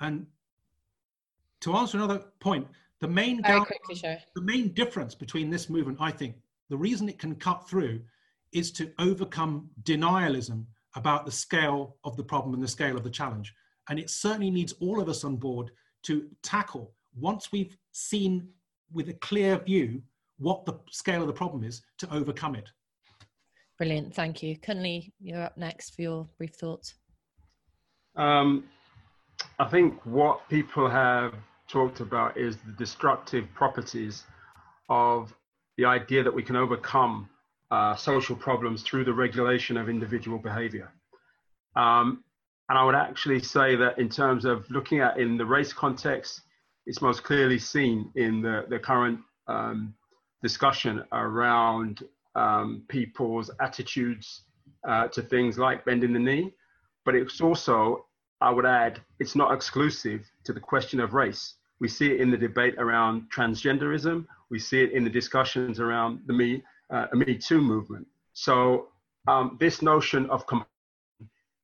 And 0.00 0.26
to 1.60 1.74
answer 1.74 1.96
another 1.96 2.24
point, 2.40 2.66
the 3.00 3.08
main 3.08 3.42
quickly, 3.42 4.18
the 4.34 4.42
main 4.42 4.68
difference 4.72 5.14
between 5.14 5.48
this 5.48 5.70
movement, 5.70 5.98
I 6.00 6.10
think, 6.10 6.34
the 6.68 6.76
reason 6.76 7.08
it 7.08 7.18
can 7.18 7.36
cut 7.36 7.68
through 7.68 8.00
is 8.52 8.70
to 8.72 8.92
overcome 8.98 9.70
denialism 9.84 10.64
about 10.96 11.24
the 11.24 11.32
scale 11.32 11.96
of 12.04 12.16
the 12.16 12.22
problem 12.22 12.54
and 12.54 12.62
the 12.62 12.68
scale 12.68 12.96
of 12.96 13.04
the 13.04 13.10
challenge. 13.10 13.54
And 13.88 13.98
it 13.98 14.10
certainly 14.10 14.50
needs 14.50 14.72
all 14.80 15.00
of 15.00 15.08
us 15.08 15.24
on 15.24 15.36
board 15.36 15.70
to 16.04 16.28
tackle 16.42 16.92
once 17.16 17.52
we've 17.52 17.76
seen 17.92 18.48
with 18.92 19.08
a 19.08 19.14
clear 19.14 19.58
view 19.58 20.02
what 20.38 20.64
the 20.64 20.74
scale 20.90 21.20
of 21.20 21.26
the 21.26 21.32
problem 21.32 21.62
is 21.62 21.82
to 21.98 22.12
overcome 22.12 22.54
it. 22.56 22.68
Brilliant, 23.78 24.14
thank 24.14 24.42
you. 24.42 24.56
Kunle, 24.56 25.12
you're 25.20 25.42
up 25.42 25.56
next 25.56 25.94
for 25.94 26.02
your 26.02 26.28
brief 26.38 26.54
thoughts. 26.54 26.94
Um, 28.16 28.64
I 29.58 29.68
think 29.68 30.04
what 30.04 30.48
people 30.48 30.88
have 30.88 31.34
talked 31.68 32.00
about 32.00 32.36
is 32.36 32.56
the 32.58 32.72
destructive 32.72 33.46
properties 33.54 34.24
of 34.88 35.34
the 35.76 35.84
idea 35.84 36.22
that 36.22 36.34
we 36.34 36.42
can 36.42 36.56
overcome 36.56 37.28
uh, 37.70 37.96
social 37.96 38.36
problems 38.36 38.82
through 38.82 39.04
the 39.04 39.12
regulation 39.12 39.76
of 39.76 39.88
individual 39.88 40.38
behavior. 40.38 40.92
Um, 41.74 42.22
and 42.68 42.78
I 42.78 42.84
would 42.84 42.94
actually 42.94 43.40
say 43.40 43.76
that 43.76 43.98
in 43.98 44.08
terms 44.08 44.44
of 44.44 44.70
looking 44.70 45.00
at 45.00 45.18
in 45.18 45.36
the 45.36 45.44
race 45.44 45.72
context, 45.72 46.42
it's 46.86 47.02
most 47.02 47.24
clearly 47.24 47.58
seen 47.58 48.10
in 48.14 48.42
the, 48.42 48.64
the 48.68 48.78
current 48.78 49.18
um, 49.48 49.94
discussion 50.42 51.02
around 51.12 52.04
um, 52.34 52.84
people's 52.88 53.50
attitudes 53.60 54.42
uh, 54.88 55.08
to 55.08 55.22
things 55.22 55.58
like 55.58 55.84
bending 55.84 56.12
the 56.12 56.18
knee, 56.18 56.52
but 57.04 57.14
it's 57.14 57.40
also 57.40 58.06
I 58.40 58.50
would 58.50 58.66
add, 58.66 59.00
it's 59.20 59.34
not 59.34 59.54
exclusive 59.54 60.30
to 60.44 60.52
the 60.52 60.60
question 60.60 61.00
of 61.00 61.14
race. 61.14 61.54
We 61.80 61.88
see 61.88 62.12
it 62.12 62.20
in 62.20 62.30
the 62.30 62.36
debate 62.36 62.74
around 62.78 63.30
transgenderism. 63.34 64.26
We 64.50 64.58
see 64.58 64.82
it 64.82 64.92
in 64.92 65.02
the 65.02 65.10
discussions 65.10 65.80
around 65.80 66.20
the 66.26 66.34
Me, 66.34 66.62
uh, 66.90 67.06
Me 67.14 67.36
Too 67.36 67.60
movement. 67.60 68.06
So 68.34 68.88
um, 69.28 69.56
this 69.58 69.80
notion 69.80 70.28
of 70.30 70.46
com- 70.46 70.66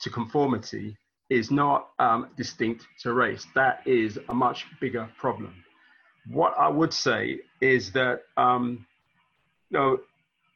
to 0.01 0.11
conformity 0.11 0.97
is 1.29 1.51
not 1.51 1.91
um, 1.99 2.31
distinct 2.37 2.87
to 3.03 3.13
race. 3.13 3.47
That 3.55 3.83
is 3.87 4.19
a 4.31 4.35
much 4.35 4.67
bigger 4.81 5.09
problem. 5.19 5.55
What 6.29 6.55
I 6.59 6.69
would 6.69 6.95
say 6.95 7.41
is 7.61 7.93
that 7.93 8.23
um, 8.37 8.87
you 9.71 9.79
know, 9.79 10.01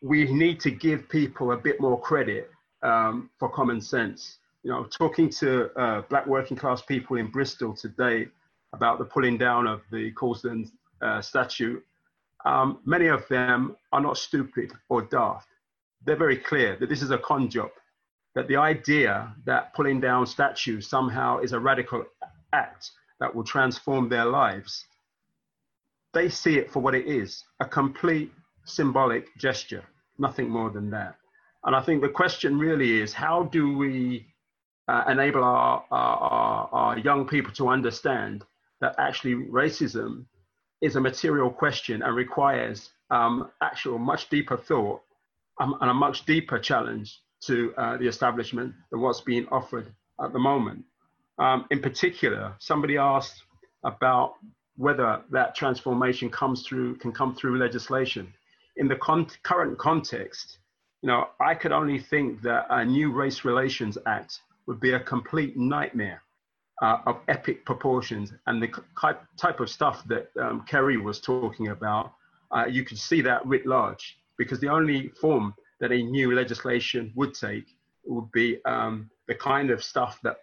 we 0.02 0.32
need 0.32 0.58
to 0.60 0.70
give 0.70 1.08
people 1.08 1.52
a 1.52 1.56
bit 1.56 1.80
more 1.80 2.00
credit 2.00 2.50
um, 2.82 3.30
for 3.38 3.48
common 3.48 3.80
sense. 3.80 4.38
You 4.64 4.70
know, 4.70 4.84
talking 4.84 5.28
to 5.40 5.70
uh, 5.78 6.02
black 6.08 6.26
working 6.26 6.56
class 6.56 6.80
people 6.80 7.18
in 7.18 7.26
Bristol 7.26 7.76
today 7.76 8.28
about 8.72 8.98
the 8.98 9.04
pulling 9.04 9.36
down 9.36 9.66
of 9.66 9.82
the 9.92 10.10
Colston 10.12 10.72
uh, 11.02 11.20
statue, 11.20 11.80
um, 12.46 12.78
many 12.86 13.08
of 13.08 13.28
them 13.28 13.76
are 13.92 14.00
not 14.00 14.16
stupid 14.16 14.72
or 14.88 15.02
daft. 15.02 15.48
They're 16.06 16.16
very 16.16 16.38
clear 16.38 16.76
that 16.80 16.88
this 16.88 17.02
is 17.02 17.10
a 17.10 17.18
con 17.18 17.50
job, 17.50 17.72
that 18.34 18.48
the 18.48 18.56
idea 18.56 19.34
that 19.44 19.74
pulling 19.74 20.00
down 20.00 20.26
statues 20.26 20.88
somehow 20.88 21.40
is 21.40 21.52
a 21.52 21.60
radical 21.60 22.06
act 22.54 22.90
that 23.20 23.34
will 23.34 23.44
transform 23.44 24.08
their 24.08 24.24
lives, 24.24 24.86
they 26.14 26.30
see 26.30 26.56
it 26.56 26.70
for 26.70 26.80
what 26.80 26.94
it 26.94 27.06
is 27.06 27.44
a 27.60 27.66
complete 27.66 28.32
symbolic 28.64 29.26
gesture, 29.36 29.84
nothing 30.16 30.48
more 30.48 30.70
than 30.70 30.88
that. 30.88 31.16
And 31.64 31.76
I 31.76 31.82
think 31.82 32.00
the 32.00 32.08
question 32.08 32.58
really 32.58 33.02
is 33.02 33.12
how 33.12 33.44
do 33.52 33.76
we 33.76 34.26
uh, 34.88 35.04
enable 35.08 35.42
our, 35.42 35.84
our, 35.90 36.68
our, 36.72 36.98
young 36.98 37.26
people 37.26 37.52
to 37.52 37.68
understand 37.68 38.44
that 38.80 38.94
actually 38.98 39.34
racism 39.34 40.24
is 40.82 40.96
a 40.96 41.00
material 41.00 41.50
question 41.50 42.02
and 42.02 42.14
requires 42.14 42.90
um, 43.10 43.50
actual 43.62 43.98
much 43.98 44.28
deeper 44.28 44.56
thought 44.56 45.00
um, 45.60 45.76
and 45.80 45.90
a 45.90 45.94
much 45.94 46.26
deeper 46.26 46.58
challenge 46.58 47.20
to 47.42 47.72
uh, 47.76 47.96
the 47.96 48.06
establishment 48.06 48.74
than 48.90 49.00
what's 49.00 49.20
being 49.20 49.46
offered 49.50 49.86
at 50.22 50.32
the 50.32 50.38
moment. 50.38 50.84
Um, 51.38 51.66
in 51.70 51.80
particular, 51.80 52.54
somebody 52.58 52.96
asked 52.96 53.42
about 53.84 54.34
whether 54.76 55.22
that 55.30 55.54
transformation 55.54 56.30
comes 56.30 56.66
through 56.66 56.96
can 56.96 57.12
come 57.12 57.34
through 57.34 57.58
legislation. 57.58 58.32
In 58.76 58.88
the 58.88 58.96
con- 58.96 59.28
current 59.42 59.78
context, 59.78 60.58
you 61.02 61.08
know, 61.08 61.28
I 61.40 61.54
could 61.54 61.72
only 61.72 61.98
think 61.98 62.42
that 62.42 62.66
a 62.70 62.84
new 62.84 63.12
Race 63.12 63.44
Relations 63.44 63.98
Act 64.06 64.40
would 64.66 64.80
be 64.80 64.92
a 64.92 65.00
complete 65.00 65.56
nightmare 65.56 66.22
uh, 66.82 66.98
of 67.06 67.20
epic 67.28 67.64
proportions 67.64 68.32
and 68.46 68.62
the 68.62 68.68
type 69.38 69.60
of 69.60 69.70
stuff 69.70 70.02
that 70.08 70.28
um, 70.40 70.64
Kerry 70.68 70.96
was 70.96 71.20
talking 71.20 71.68
about. 71.68 72.12
Uh, 72.50 72.66
you 72.66 72.84
could 72.84 72.98
see 72.98 73.20
that 73.20 73.44
writ 73.46 73.66
large 73.66 74.18
because 74.38 74.60
the 74.60 74.68
only 74.68 75.08
form 75.20 75.54
that 75.80 75.92
a 75.92 76.02
new 76.02 76.34
legislation 76.34 77.12
would 77.14 77.34
take 77.34 77.66
would 78.04 78.30
be 78.32 78.58
um, 78.64 79.10
the 79.28 79.34
kind 79.34 79.70
of 79.70 79.82
stuff 79.82 80.18
that 80.22 80.36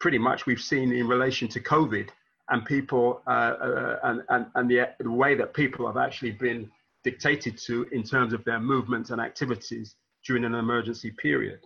pretty 0.00 0.18
much 0.18 0.46
we've 0.46 0.60
seen 0.60 0.92
in 0.92 1.06
relation 1.06 1.48
to 1.48 1.60
COVID 1.60 2.08
and 2.50 2.64
people 2.64 3.22
uh, 3.26 3.30
uh 3.30 3.98
and, 4.04 4.22
and, 4.30 4.46
and 4.54 4.70
the, 4.70 4.88
the 4.98 5.10
way 5.10 5.34
that 5.34 5.54
people 5.54 5.86
have 5.86 5.96
actually 5.96 6.32
been 6.32 6.70
dictated 7.04 7.56
to 7.58 7.86
in 7.92 8.02
terms 8.02 8.32
of 8.32 8.44
their 8.44 8.60
movements 8.60 9.10
and 9.10 9.20
activities 9.20 9.96
during 10.26 10.44
an 10.44 10.54
emergency 10.54 11.10
period. 11.10 11.60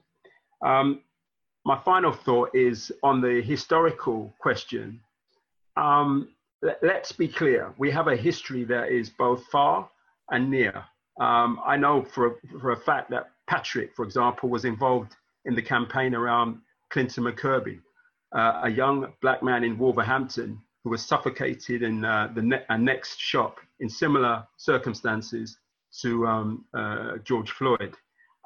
Um, 0.64 1.02
my 1.66 1.76
final 1.84 2.12
thought 2.12 2.54
is 2.54 2.92
on 3.02 3.20
the 3.20 3.42
historical 3.42 4.32
question. 4.38 5.00
Um, 5.76 6.28
let's 6.80 7.10
be 7.10 7.26
clear, 7.26 7.74
we 7.76 7.90
have 7.90 8.06
a 8.06 8.14
history 8.14 8.62
that 8.66 8.92
is 8.92 9.10
both 9.10 9.44
far 9.46 9.90
and 10.30 10.48
near. 10.48 10.84
Um, 11.20 11.58
I 11.66 11.76
know 11.76 12.04
for, 12.04 12.36
for 12.60 12.70
a 12.70 12.76
fact 12.76 13.10
that 13.10 13.30
Patrick, 13.48 13.96
for 13.96 14.04
example, 14.04 14.48
was 14.48 14.64
involved 14.64 15.16
in 15.44 15.56
the 15.56 15.62
campaign 15.62 16.14
around 16.14 16.60
Clinton 16.90 17.24
McCurbin, 17.24 17.80
uh, 18.32 18.60
a 18.62 18.70
young 18.70 19.12
black 19.20 19.42
man 19.42 19.64
in 19.64 19.76
Wolverhampton 19.76 20.60
who 20.84 20.90
was 20.90 21.04
suffocated 21.04 21.82
in 21.82 22.04
uh, 22.04 22.30
the 22.32 22.42
ne- 22.42 22.64
next 22.78 23.18
shop 23.18 23.58
in 23.80 23.88
similar 23.88 24.46
circumstances 24.56 25.58
to 26.00 26.28
um, 26.28 26.64
uh, 26.74 27.16
George 27.24 27.50
Floyd, 27.50 27.92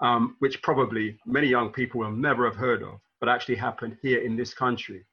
um, 0.01 0.37
which 0.39 0.63
probably 0.63 1.19
many 1.27 1.49
young 1.49 1.71
people 1.71 2.01
will 2.01 2.13
never 2.13 2.47
have 2.47 2.57
heard 2.57 2.83
of, 2.83 2.99
but 3.21 3.29
actually 3.29 3.57
happened 3.57 3.97
here 4.03 4.21
in 4.21 4.37
this 4.37 4.55
country. 4.55 5.05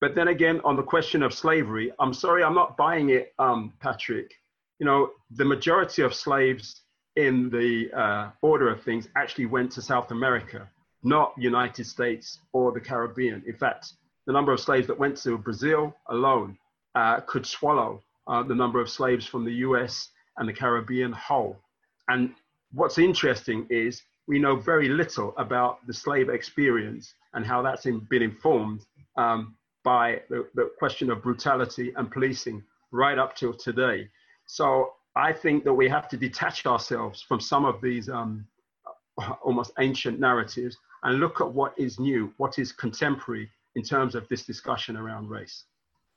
But 0.00 0.14
then 0.14 0.28
again, 0.28 0.60
on 0.64 0.76
the 0.76 0.82
question 0.82 1.22
of 1.22 1.32
slavery, 1.32 1.92
I'm 1.98 2.12
sorry, 2.12 2.42
I'm 2.44 2.54
not 2.54 2.76
buying 2.76 3.10
it, 3.10 3.32
um, 3.38 3.72
Patrick. 3.80 4.32
You 4.78 4.86
know, 4.86 5.10
the 5.30 5.44
majority 5.44 6.02
of 6.02 6.14
slaves 6.14 6.82
in 7.16 7.48
the 7.48 7.90
uh, 7.96 8.30
order 8.42 8.68
of 8.68 8.82
things 8.82 9.08
actually 9.16 9.46
went 9.46 9.70
to 9.72 9.82
South 9.82 10.10
America, 10.10 10.68
not 11.02 11.32
United 11.38 11.86
States 11.86 12.40
or 12.52 12.72
the 12.72 12.80
Caribbean. 12.80 13.42
In 13.46 13.54
fact, 13.54 13.92
the 14.26 14.32
number 14.32 14.52
of 14.52 14.60
slaves 14.60 14.86
that 14.88 14.98
went 14.98 15.16
to 15.18 15.38
Brazil 15.38 15.94
alone 16.08 16.58
uh, 16.94 17.20
could 17.20 17.46
swallow 17.46 18.02
uh, 18.26 18.42
the 18.42 18.54
number 18.54 18.80
of 18.80 18.90
slaves 18.90 19.26
from 19.26 19.44
the 19.44 19.52
US 19.66 20.10
and 20.38 20.48
the 20.48 20.52
Caribbean 20.52 21.12
whole. 21.12 21.60
And 22.08 22.34
what's 22.72 22.98
interesting 22.98 23.66
is 23.70 24.02
we 24.26 24.38
know 24.38 24.56
very 24.56 24.88
little 24.88 25.34
about 25.36 25.86
the 25.86 25.92
slave 25.92 26.28
experience 26.28 27.14
and 27.34 27.44
how 27.44 27.62
that's 27.62 27.86
in, 27.86 28.00
been 28.10 28.22
informed 28.22 28.80
um, 29.16 29.54
by 29.84 30.20
the, 30.30 30.46
the 30.54 30.70
question 30.78 31.10
of 31.10 31.22
brutality 31.22 31.92
and 31.96 32.10
policing 32.10 32.62
right 32.90 33.18
up 33.18 33.36
till 33.36 33.52
today. 33.52 34.08
So 34.46 34.92
I 35.16 35.32
think 35.32 35.64
that 35.64 35.72
we 35.72 35.88
have 35.88 36.08
to 36.08 36.16
detach 36.16 36.66
ourselves 36.66 37.22
from 37.22 37.40
some 37.40 37.64
of 37.64 37.80
these 37.80 38.08
um, 38.08 38.46
almost 39.42 39.72
ancient 39.78 40.18
narratives 40.18 40.76
and 41.02 41.20
look 41.20 41.40
at 41.40 41.50
what 41.50 41.74
is 41.76 42.00
new, 42.00 42.32
what 42.38 42.58
is 42.58 42.72
contemporary 42.72 43.50
in 43.76 43.82
terms 43.82 44.14
of 44.14 44.26
this 44.28 44.44
discussion 44.44 44.96
around 44.96 45.28
race. 45.28 45.64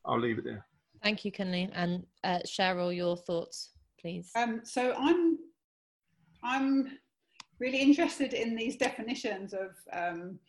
I'll 0.06 0.20
leave 0.20 0.38
it 0.38 0.46
there. 0.46 0.66
Thank 1.04 1.26
you, 1.26 1.32
Kunle. 1.32 1.70
And 1.74 2.06
uh, 2.24 2.40
Cheryl, 2.46 2.96
your 2.96 3.18
thoughts, 3.18 3.72
please. 4.00 4.32
Um, 4.36 4.62
so 4.64 4.94
I'm, 4.98 5.38
I'm 6.44 6.98
really 7.60 7.80
interested 7.80 8.34
in 8.34 8.56
these 8.56 8.76
definitions 8.78 9.54
of 9.54 9.72
um, 9.94 10.40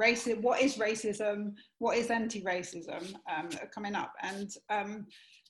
racism. 0.00 0.40
What 0.42 0.60
is 0.60 0.76
racism? 0.76 1.54
What 1.78 1.96
is 1.96 2.10
anti-racism? 2.10 3.14
Um, 3.30 3.48
coming 3.74 3.94
up, 3.94 4.12
and 4.22 4.50
um, 4.70 5.06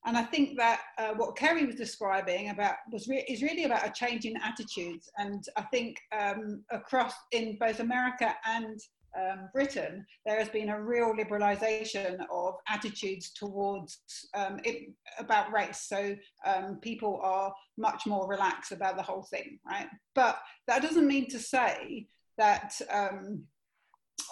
and 0.06 0.16
I 0.18 0.22
think 0.22 0.58
that 0.58 0.82
uh, 0.98 1.14
what 1.14 1.36
Kerry 1.36 1.64
was 1.64 1.76
describing 1.76 2.50
about 2.50 2.74
was 2.92 3.08
re- 3.08 3.24
is 3.28 3.42
really 3.42 3.64
about 3.64 3.86
a 3.86 3.90
change 3.90 4.26
in 4.26 4.36
attitudes. 4.36 5.10
And 5.16 5.42
I 5.56 5.62
think 5.62 5.96
um, 6.18 6.62
across 6.70 7.14
in 7.32 7.56
both 7.58 7.80
America 7.80 8.34
and 8.44 8.78
um, 9.16 9.48
Britain, 9.52 10.04
there 10.26 10.38
has 10.38 10.48
been 10.48 10.70
a 10.70 10.80
real 10.80 11.14
liberalisation 11.14 12.18
of 12.32 12.54
attitudes 12.68 13.32
towards 13.32 14.00
um, 14.34 14.60
it, 14.64 14.92
about 15.18 15.52
race. 15.52 15.86
So 15.88 16.16
um, 16.44 16.78
people 16.80 17.20
are 17.22 17.52
much 17.76 18.06
more 18.06 18.28
relaxed 18.28 18.72
about 18.72 18.96
the 18.96 19.02
whole 19.02 19.22
thing, 19.22 19.58
right? 19.66 19.88
But 20.14 20.38
that 20.66 20.82
doesn't 20.82 21.06
mean 21.06 21.28
to 21.30 21.38
say 21.38 22.06
that. 22.38 22.80
Um, 22.92 23.44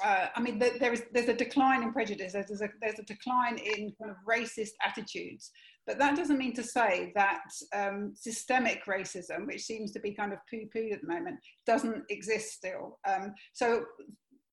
uh, 0.05 0.29
I 0.35 0.41
mean, 0.41 0.59
there 0.59 0.93
is 0.93 1.03
there's 1.13 1.29
a 1.29 1.35
decline 1.35 1.83
in 1.83 1.93
prejudice. 1.93 2.33
There's 2.33 2.63
a 2.63 2.71
there's 2.81 2.99
a 2.99 3.05
decline 3.05 3.59
in 3.59 3.93
kind 4.01 4.11
of 4.11 4.17
racist 4.29 4.71
attitudes, 4.85 5.51
but 5.87 5.99
that 5.99 6.17
doesn't 6.17 6.39
mean 6.39 6.55
to 6.55 6.63
say 6.63 7.13
that 7.15 7.43
um, 7.75 8.13
systemic 8.15 8.85
racism, 8.87 9.47
which 9.47 9.63
seems 9.63 9.91
to 9.93 10.01
be 10.01 10.15
kind 10.15 10.33
of 10.33 10.39
poo-pooed 10.49 10.93
at 10.93 11.01
the 11.01 11.09
moment, 11.09 11.39
doesn't 11.67 12.05
exist 12.09 12.53
still. 12.53 12.99
Um, 13.07 13.35
so 13.53 13.85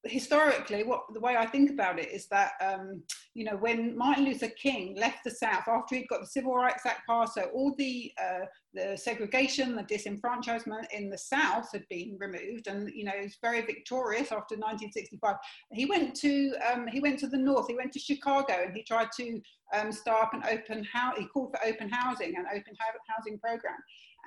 historically, 0.06 0.84
what 0.84 1.04
the 1.14 1.20
way 1.20 1.36
I 1.36 1.46
think 1.46 1.70
about 1.70 2.00
it 2.00 2.10
is 2.12 2.28
that 2.28 2.52
um, 2.62 3.04
you 3.34 3.44
know 3.44 3.58
when 3.58 3.98
Martin 3.98 4.26
Luther 4.26 4.50
King 4.62 4.96
left 4.98 5.24
the 5.24 5.32
South 5.32 5.68
after 5.68 5.96
he'd 5.96 6.08
got 6.08 6.22
the 6.22 6.28
Civil 6.28 6.56
Rights 6.56 6.86
Act 6.86 7.02
passed, 7.08 7.36
so 7.36 7.50
all 7.54 7.76
the 7.78 8.12
uh, 8.22 8.46
the 8.74 8.98
segregation, 8.98 9.76
the 9.76 9.84
disenfranchisement 9.84 10.86
in 10.92 11.10
the 11.10 11.18
South 11.18 11.70
had 11.74 11.88
been 11.90 12.18
removed, 12.20 12.68
and 12.68 12.90
you 12.94 13.04
know 13.04 13.12
he 13.18 13.26
was 13.26 13.38
very 13.42 13.62
victorious 13.62 14.32
after 14.32 14.56
1965. 14.56 15.36
He 15.74 15.86
went 15.86 16.16
to 16.18 16.54
um, 16.72 16.88
he 16.88 17.00
went 17.00 17.20
to 17.20 17.28
the 17.28 17.38
North, 17.38 17.68
he 17.68 17.76
went 17.76 17.92
to 17.94 18.00
Chicago, 18.00 18.54
and 18.66 18.76
he 18.76 18.84
tried 18.84 19.10
to 19.18 19.42
um, 19.74 19.92
start 19.92 20.24
up 20.24 20.34
an 20.34 20.44
open 20.50 20.84
house. 20.86 21.16
He 21.18 21.26
called 21.26 21.52
for 21.52 21.68
open 21.68 21.90
housing, 21.90 22.36
an 22.38 22.46
open 22.52 22.74
housing 23.08 23.38
program, 23.40 23.78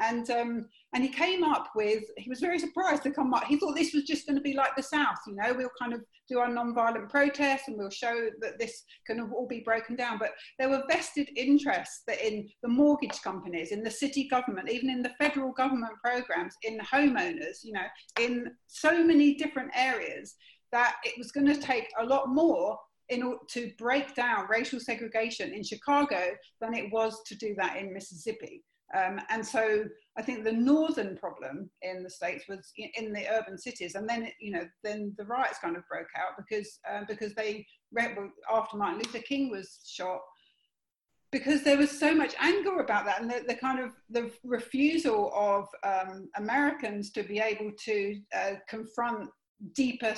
and 0.00 0.30
um, 0.30 0.66
and 0.94 1.02
he 1.02 1.08
came 1.08 1.44
up 1.44 1.70
with 1.74 2.02
he 2.16 2.28
was 2.30 2.40
very 2.40 2.58
surprised 2.58 3.02
to 3.02 3.10
come 3.10 3.32
up 3.34 3.44
he 3.44 3.56
thought 3.56 3.76
this 3.76 3.94
was 3.94 4.04
just 4.04 4.26
going 4.26 4.36
to 4.36 4.42
be 4.42 4.54
like 4.54 4.74
the 4.76 4.82
south 4.82 5.18
you 5.26 5.34
know 5.34 5.52
we'll 5.54 5.68
kind 5.80 5.92
of 5.92 6.00
do 6.28 6.38
our 6.38 6.48
non-violent 6.48 7.08
protests 7.08 7.68
and 7.68 7.76
we'll 7.76 7.90
show 7.90 8.28
that 8.40 8.58
this 8.58 8.84
can 9.06 9.20
all 9.20 9.46
be 9.46 9.60
broken 9.60 9.96
down 9.96 10.18
but 10.18 10.30
there 10.58 10.68
were 10.68 10.82
vested 10.90 11.28
interests 11.36 12.02
that 12.06 12.24
in 12.26 12.48
the 12.62 12.68
mortgage 12.68 13.20
companies 13.22 13.72
in 13.72 13.82
the 13.82 13.90
city 13.90 14.28
government 14.28 14.70
even 14.70 14.88
in 14.88 15.02
the 15.02 15.12
federal 15.18 15.52
government 15.52 15.92
programs 16.02 16.54
in 16.62 16.78
homeowners 16.80 17.62
you 17.62 17.72
know 17.72 17.86
in 18.20 18.50
so 18.66 19.04
many 19.04 19.34
different 19.34 19.70
areas 19.74 20.34
that 20.70 20.96
it 21.04 21.14
was 21.18 21.30
going 21.30 21.46
to 21.46 21.60
take 21.60 21.88
a 22.00 22.04
lot 22.04 22.28
more 22.28 22.78
in 23.08 23.22
order 23.22 23.38
to 23.46 23.70
break 23.78 24.14
down 24.14 24.46
racial 24.48 24.80
segregation 24.80 25.52
in 25.52 25.62
Chicago 25.62 26.30
than 26.60 26.74
it 26.74 26.90
was 26.92 27.22
to 27.26 27.34
do 27.36 27.54
that 27.58 27.76
in 27.76 27.92
Mississippi. 27.92 28.64
Um, 28.94 29.20
and 29.30 29.46
so 29.46 29.84
I 30.18 30.22
think 30.22 30.44
the 30.44 30.52
northern 30.52 31.16
problem 31.16 31.70
in 31.80 32.02
the 32.02 32.10
states 32.10 32.44
was 32.48 32.70
in 32.76 33.12
the 33.12 33.26
urban 33.28 33.56
cities, 33.56 33.94
and 33.94 34.08
then 34.08 34.28
you 34.40 34.52
know 34.52 34.66
then 34.84 35.14
the 35.16 35.24
riots 35.24 35.58
kind 35.58 35.76
of 35.76 35.88
broke 35.88 36.08
out 36.16 36.36
because 36.36 36.78
uh, 36.90 37.02
because 37.08 37.34
they 37.34 37.66
after 38.50 38.76
Martin 38.76 38.98
Luther 38.98 39.20
King 39.20 39.50
was 39.50 39.80
shot 39.86 40.20
because 41.30 41.62
there 41.62 41.78
was 41.78 41.90
so 41.90 42.14
much 42.14 42.34
anger 42.38 42.80
about 42.80 43.06
that 43.06 43.20
and 43.20 43.30
the, 43.30 43.42
the 43.48 43.54
kind 43.54 43.80
of 43.80 43.92
the 44.10 44.30
refusal 44.44 45.32
of 45.34 45.66
um, 45.82 46.28
Americans 46.36 47.10
to 47.10 47.22
be 47.22 47.38
able 47.38 47.72
to 47.84 48.20
uh, 48.36 48.52
confront 48.68 49.30
deeper 49.74 50.14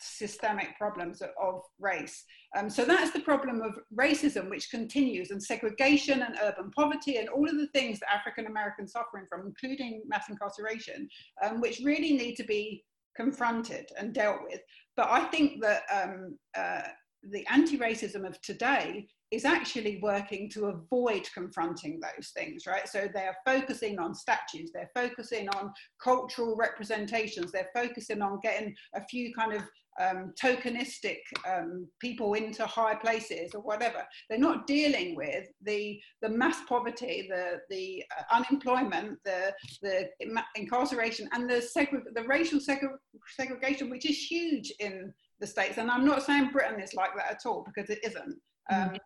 systemic 0.00 0.76
problems 0.78 1.22
of 1.22 1.60
race. 1.80 2.24
Um, 2.56 2.68
so 2.70 2.84
that's 2.84 3.12
the 3.12 3.20
problem 3.20 3.62
of 3.62 3.78
racism, 3.98 4.50
which 4.50 4.70
continues, 4.70 5.30
and 5.30 5.42
segregation 5.42 6.22
and 6.22 6.36
urban 6.42 6.70
poverty, 6.70 7.16
and 7.16 7.28
all 7.28 7.48
of 7.48 7.56
the 7.56 7.68
things 7.68 8.00
that 8.00 8.12
African 8.12 8.46
Americans 8.46 8.94
are 8.94 9.02
suffering 9.02 9.26
from, 9.28 9.46
including 9.46 10.02
mass 10.06 10.28
incarceration, 10.28 11.08
um, 11.42 11.60
which 11.60 11.80
really 11.84 12.12
need 12.12 12.34
to 12.36 12.44
be 12.44 12.84
confronted 13.16 13.88
and 13.98 14.12
dealt 14.12 14.42
with. 14.42 14.60
But 14.96 15.08
I 15.10 15.24
think 15.24 15.62
that 15.62 15.82
um, 15.92 16.38
uh, 16.56 16.82
the 17.22 17.46
anti-racism 17.50 18.26
of 18.26 18.40
today 18.42 19.08
is 19.30 19.44
actually 19.44 19.98
working 20.02 20.48
to 20.50 20.66
avoid 20.66 21.28
confronting 21.34 22.00
those 22.00 22.30
things, 22.30 22.64
right? 22.66 22.88
So 22.88 23.08
they're 23.12 23.36
focusing 23.44 23.98
on 23.98 24.14
statues, 24.14 24.70
they're 24.72 24.90
focusing 24.94 25.48
on 25.50 25.72
cultural 26.02 26.56
representations, 26.56 27.50
they're 27.50 27.70
focusing 27.74 28.22
on 28.22 28.38
getting 28.42 28.74
a 28.94 29.04
few 29.04 29.34
kind 29.34 29.52
of 29.52 29.62
um, 29.98 30.32
tokenistic 30.40 31.18
um, 31.48 31.88
people 32.00 32.34
into 32.34 32.66
high 32.66 32.94
places 32.94 33.54
or 33.54 33.62
whatever. 33.62 34.04
They're 34.28 34.38
not 34.38 34.66
dealing 34.66 35.16
with 35.16 35.46
the, 35.62 35.98
the 36.22 36.28
mass 36.28 36.58
poverty, 36.68 37.26
the, 37.28 37.60
the 37.70 38.04
uh, 38.16 38.36
unemployment, 38.36 39.18
the, 39.24 39.54
the 39.82 40.08
incarceration, 40.54 41.28
and 41.32 41.48
the, 41.48 41.66
the 42.14 42.24
racial 42.24 42.60
segregation, 42.60 43.90
which 43.90 44.08
is 44.08 44.18
huge 44.18 44.72
in 44.80 45.12
the 45.40 45.46
States. 45.46 45.78
And 45.78 45.90
I'm 45.90 46.04
not 46.04 46.22
saying 46.22 46.50
Britain 46.52 46.80
is 46.80 46.94
like 46.94 47.16
that 47.16 47.30
at 47.30 47.46
all, 47.46 47.64
because 47.66 47.90
it 47.90 48.00
isn't. 48.04 48.38
Um, 48.70 48.78
mm-hmm. 48.78 48.96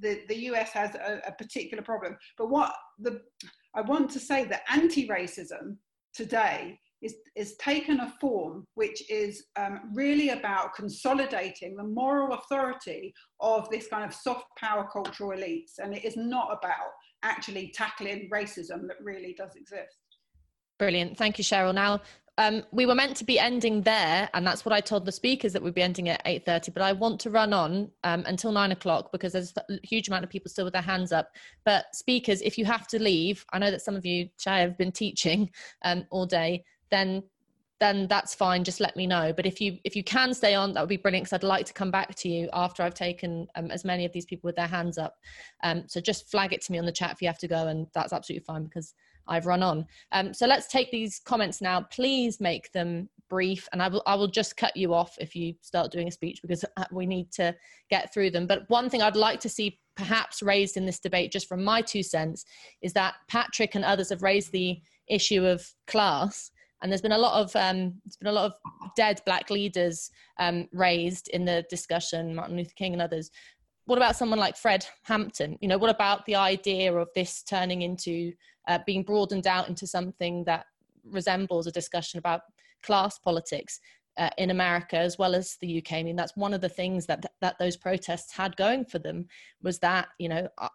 The, 0.00 0.22
the 0.28 0.36
US 0.50 0.70
has 0.72 0.94
a, 0.94 1.22
a 1.26 1.32
particular 1.32 1.82
problem. 1.82 2.16
But 2.38 2.50
what 2.50 2.74
the, 2.98 3.20
I 3.74 3.80
want 3.82 4.10
to 4.12 4.20
say 4.20 4.44
that 4.44 4.62
anti-racism 4.70 5.76
today 6.14 6.78
is, 7.02 7.14
is 7.34 7.56
taken 7.56 8.00
a 8.00 8.12
form 8.20 8.66
which 8.74 9.08
is 9.10 9.44
um, 9.56 9.80
really 9.94 10.30
about 10.30 10.74
consolidating 10.74 11.76
the 11.76 11.84
moral 11.84 12.34
authority 12.34 13.12
of 13.40 13.68
this 13.70 13.86
kind 13.88 14.04
of 14.04 14.14
soft 14.14 14.46
power 14.58 14.88
cultural 14.90 15.30
elites. 15.30 15.78
And 15.78 15.94
it 15.94 16.04
is 16.04 16.16
not 16.16 16.48
about 16.52 16.90
actually 17.22 17.72
tackling 17.74 18.30
racism 18.32 18.86
that 18.88 18.96
really 19.02 19.34
does 19.36 19.56
exist. 19.56 19.96
Brilliant. 20.78 21.16
Thank 21.16 21.38
you, 21.38 21.44
Cheryl. 21.44 21.74
Now, 21.74 22.00
um, 22.38 22.62
we 22.70 22.86
were 22.86 22.94
meant 22.94 23.16
to 23.16 23.24
be 23.24 23.38
ending 23.38 23.82
there, 23.82 24.28
and 24.34 24.46
that's 24.46 24.64
what 24.64 24.72
I 24.72 24.80
told 24.80 25.04
the 25.06 25.12
speakers 25.12 25.52
that 25.52 25.62
we'd 25.62 25.74
be 25.74 25.82
ending 25.82 26.08
at 26.08 26.22
eight 26.24 26.44
thirty. 26.44 26.70
But 26.70 26.82
I 26.82 26.92
want 26.92 27.20
to 27.20 27.30
run 27.30 27.52
on 27.52 27.90
um, 28.04 28.24
until 28.26 28.52
nine 28.52 28.72
o'clock 28.72 29.10
because 29.12 29.32
there's 29.32 29.54
a 29.56 29.78
huge 29.82 30.08
amount 30.08 30.24
of 30.24 30.30
people 30.30 30.50
still 30.50 30.64
with 30.64 30.74
their 30.74 30.82
hands 30.82 31.12
up. 31.12 31.30
But 31.64 31.86
speakers, 31.94 32.42
if 32.42 32.58
you 32.58 32.64
have 32.64 32.86
to 32.88 33.02
leave, 33.02 33.44
I 33.52 33.58
know 33.58 33.70
that 33.70 33.82
some 33.82 33.96
of 33.96 34.04
you, 34.04 34.28
Chai, 34.38 34.60
have 34.60 34.76
been 34.76 34.92
teaching 34.92 35.50
um, 35.84 36.04
all 36.10 36.26
day 36.26 36.64
then 36.90 37.22
then 37.78 38.06
that's 38.08 38.34
fine 38.34 38.64
just 38.64 38.80
let 38.80 38.96
me 38.96 39.06
know 39.06 39.32
but 39.34 39.44
if 39.44 39.60
you 39.60 39.78
if 39.84 39.94
you 39.94 40.02
can 40.02 40.32
stay 40.32 40.54
on 40.54 40.72
that 40.72 40.80
would 40.80 40.88
be 40.88 40.96
brilliant 40.96 41.24
because 41.24 41.34
i'd 41.34 41.46
like 41.46 41.66
to 41.66 41.74
come 41.74 41.90
back 41.90 42.14
to 42.14 42.28
you 42.28 42.48
after 42.52 42.82
i've 42.82 42.94
taken 42.94 43.46
um, 43.54 43.70
as 43.70 43.84
many 43.84 44.04
of 44.04 44.12
these 44.12 44.24
people 44.24 44.48
with 44.48 44.56
their 44.56 44.66
hands 44.66 44.96
up 44.96 45.16
um, 45.62 45.84
so 45.86 46.00
just 46.00 46.30
flag 46.30 46.52
it 46.52 46.62
to 46.62 46.72
me 46.72 46.78
on 46.78 46.86
the 46.86 46.92
chat 46.92 47.12
if 47.12 47.20
you 47.20 47.28
have 47.28 47.38
to 47.38 47.48
go 47.48 47.66
and 47.66 47.86
that's 47.92 48.12
absolutely 48.12 48.44
fine 48.44 48.64
because 48.64 48.94
i've 49.28 49.46
run 49.46 49.62
on 49.62 49.86
um, 50.12 50.32
so 50.32 50.46
let's 50.46 50.66
take 50.66 50.90
these 50.90 51.20
comments 51.24 51.60
now 51.60 51.80
please 51.90 52.40
make 52.40 52.70
them 52.72 53.08
brief 53.28 53.68
and 53.72 53.82
I 53.82 53.88
will, 53.88 54.04
I 54.06 54.14
will 54.14 54.28
just 54.28 54.56
cut 54.56 54.76
you 54.76 54.94
off 54.94 55.16
if 55.18 55.34
you 55.34 55.54
start 55.60 55.90
doing 55.90 56.06
a 56.06 56.12
speech 56.12 56.40
because 56.42 56.64
uh, 56.76 56.84
we 56.92 57.06
need 57.06 57.32
to 57.32 57.56
get 57.90 58.14
through 58.14 58.30
them 58.30 58.46
but 58.46 58.68
one 58.68 58.88
thing 58.88 59.02
i'd 59.02 59.16
like 59.16 59.40
to 59.40 59.48
see 59.48 59.80
perhaps 59.96 60.42
raised 60.42 60.76
in 60.76 60.86
this 60.86 61.00
debate 61.00 61.32
just 61.32 61.48
from 61.48 61.64
my 61.64 61.82
two 61.82 62.04
cents 62.04 62.44
is 62.82 62.92
that 62.92 63.14
patrick 63.28 63.74
and 63.74 63.84
others 63.84 64.10
have 64.10 64.22
raised 64.22 64.52
the 64.52 64.80
issue 65.08 65.44
of 65.44 65.66
class 65.88 66.52
and 66.82 66.92
there's 66.92 67.02
been 67.02 67.12
a 67.12 67.18
lot 67.18 67.40
of 67.40 67.54
um, 67.56 67.94
there's 68.04 68.16
been 68.16 68.28
a 68.28 68.32
lot 68.32 68.46
of 68.46 68.52
dead 68.96 69.20
black 69.24 69.50
leaders 69.50 70.10
um, 70.38 70.68
raised 70.72 71.28
in 71.28 71.44
the 71.44 71.64
discussion, 71.70 72.34
Martin 72.34 72.56
Luther 72.56 72.72
King 72.76 72.92
and 72.92 73.02
others. 73.02 73.30
What 73.86 73.98
about 73.98 74.16
someone 74.16 74.38
like 74.38 74.56
Fred 74.56 74.84
Hampton? 75.04 75.56
You 75.60 75.68
know, 75.68 75.78
what 75.78 75.90
about 75.90 76.26
the 76.26 76.34
idea 76.34 76.92
of 76.92 77.08
this 77.14 77.42
turning 77.42 77.82
into 77.82 78.32
uh, 78.66 78.78
being 78.86 79.02
broadened 79.02 79.46
out 79.46 79.68
into 79.68 79.86
something 79.86 80.44
that 80.44 80.66
resembles 81.04 81.66
a 81.66 81.72
discussion 81.72 82.18
about 82.18 82.42
class 82.82 83.18
politics? 83.18 83.80
uh, 84.18 84.30
in 84.38 84.50
America 84.50 84.96
as 84.96 85.18
well 85.18 85.34
as 85.34 85.56
the 85.60 85.78
UK. 85.78 85.94
I 85.94 86.02
mean, 86.02 86.16
that's 86.16 86.36
one 86.36 86.54
of 86.54 86.60
the 86.60 86.68
things 86.68 87.06
that 87.06 87.24
that 87.40 87.58
those 87.58 87.76
protests 87.76 88.32
had 88.32 88.56
going 88.56 88.84
for 88.84 88.98
them 88.98 89.26
was 89.62 89.78
that 89.80 90.08
you 90.18 90.28
know 90.28 90.48
I, 90.58 90.68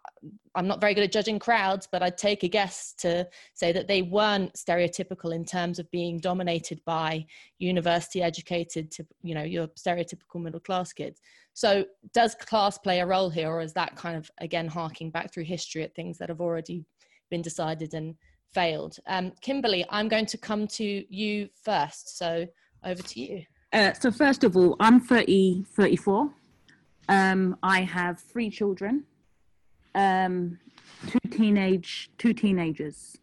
I'm 0.54 0.68
not 0.68 0.80
very 0.80 0.94
good 0.94 1.04
at 1.04 1.12
judging 1.12 1.38
crowds, 1.38 1.88
but 1.90 2.02
I'd 2.02 2.18
take 2.18 2.44
a 2.44 2.48
guess 2.48 2.94
to 2.98 3.26
say 3.54 3.72
that 3.72 3.88
they 3.88 4.02
weren't 4.02 4.54
stereotypical 4.54 5.34
in 5.34 5.44
terms 5.44 5.78
of 5.78 5.90
being 5.90 6.18
dominated 6.18 6.80
by 6.84 7.26
university 7.58 8.22
educated 8.22 8.90
to 8.92 9.06
you 9.22 9.34
know 9.34 9.42
your 9.42 9.66
stereotypical 9.68 10.40
middle 10.40 10.60
class 10.60 10.92
kids. 10.92 11.20
So 11.54 11.84
does 12.14 12.34
class 12.34 12.78
play 12.78 13.00
a 13.00 13.06
role 13.06 13.30
here, 13.30 13.50
or 13.50 13.60
is 13.60 13.72
that 13.72 13.96
kind 13.96 14.16
of 14.16 14.30
again 14.38 14.68
harking 14.68 15.10
back 15.10 15.32
through 15.32 15.44
history 15.44 15.82
at 15.82 15.94
things 15.94 16.18
that 16.18 16.28
have 16.28 16.40
already 16.40 16.84
been 17.32 17.42
decided 17.42 17.94
and 17.94 18.14
failed? 18.54 18.98
Um, 19.06 19.32
Kimberly, 19.40 19.84
I'm 19.90 20.08
going 20.08 20.26
to 20.26 20.38
come 20.38 20.68
to 20.80 20.88
you 21.08 21.48
first. 21.64 22.18
So 22.18 22.46
over 22.84 23.02
to 23.02 23.20
you. 23.20 23.44
Uh, 23.72 23.92
so 23.94 24.10
first 24.12 24.44
of 24.44 24.56
all, 24.56 24.76
I'm 24.78 25.00
30, 25.00 25.64
34. 25.74 26.30
Um, 27.08 27.56
I 27.62 27.80
have 27.80 28.20
three 28.20 28.50
children, 28.50 29.04
um, 29.94 30.58
two 31.08 31.26
teenage, 31.30 32.10
two 32.18 32.32
teenagers, 32.32 33.18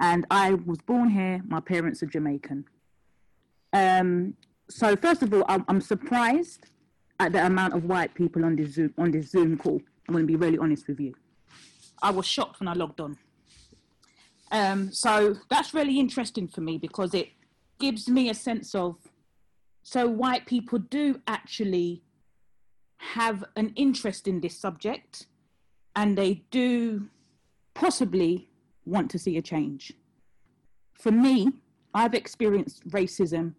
and 0.00 0.24
I 0.30 0.54
was 0.54 0.78
born 0.86 1.10
here. 1.10 1.42
My 1.46 1.60
parents 1.60 2.02
are 2.02 2.06
Jamaican. 2.06 2.64
Um, 3.72 4.34
so 4.70 4.96
first 4.96 5.22
of 5.22 5.34
all, 5.34 5.44
I'm, 5.48 5.64
I'm, 5.68 5.80
surprised 5.80 6.70
at 7.20 7.32
the 7.32 7.44
amount 7.44 7.74
of 7.74 7.84
white 7.84 8.14
people 8.14 8.44
on 8.44 8.56
this 8.56 8.74
Zoom 8.74 8.94
on 8.96 9.10
this 9.10 9.30
Zoom 9.30 9.58
call. 9.58 9.80
I'm 10.08 10.14
going 10.14 10.26
to 10.26 10.32
be 10.32 10.36
really 10.36 10.58
honest 10.58 10.88
with 10.88 11.00
you. 11.00 11.14
I 12.02 12.10
was 12.10 12.26
shocked 12.26 12.60
when 12.60 12.68
I 12.68 12.74
logged 12.74 13.00
on. 13.00 13.18
Um, 14.50 14.92
so 14.92 15.36
that's 15.50 15.74
really 15.74 15.98
interesting 15.98 16.48
for 16.48 16.60
me 16.60 16.78
because 16.78 17.12
it 17.14 17.28
gives 17.78 18.08
me 18.08 18.30
a 18.30 18.34
sense 18.34 18.74
of 18.74 18.96
so 19.82 20.08
white 20.08 20.46
people 20.46 20.78
do 20.78 21.20
actually 21.26 22.02
have 22.98 23.44
an 23.56 23.72
interest 23.76 24.26
in 24.26 24.40
this 24.40 24.58
subject 24.58 25.26
and 25.94 26.16
they 26.16 26.42
do 26.50 27.08
possibly 27.74 28.48
want 28.84 29.10
to 29.10 29.18
see 29.18 29.36
a 29.36 29.42
change. 29.42 29.92
For 30.94 31.12
me, 31.12 31.52
I've 31.94 32.14
experienced 32.14 32.88
racism 32.88 33.54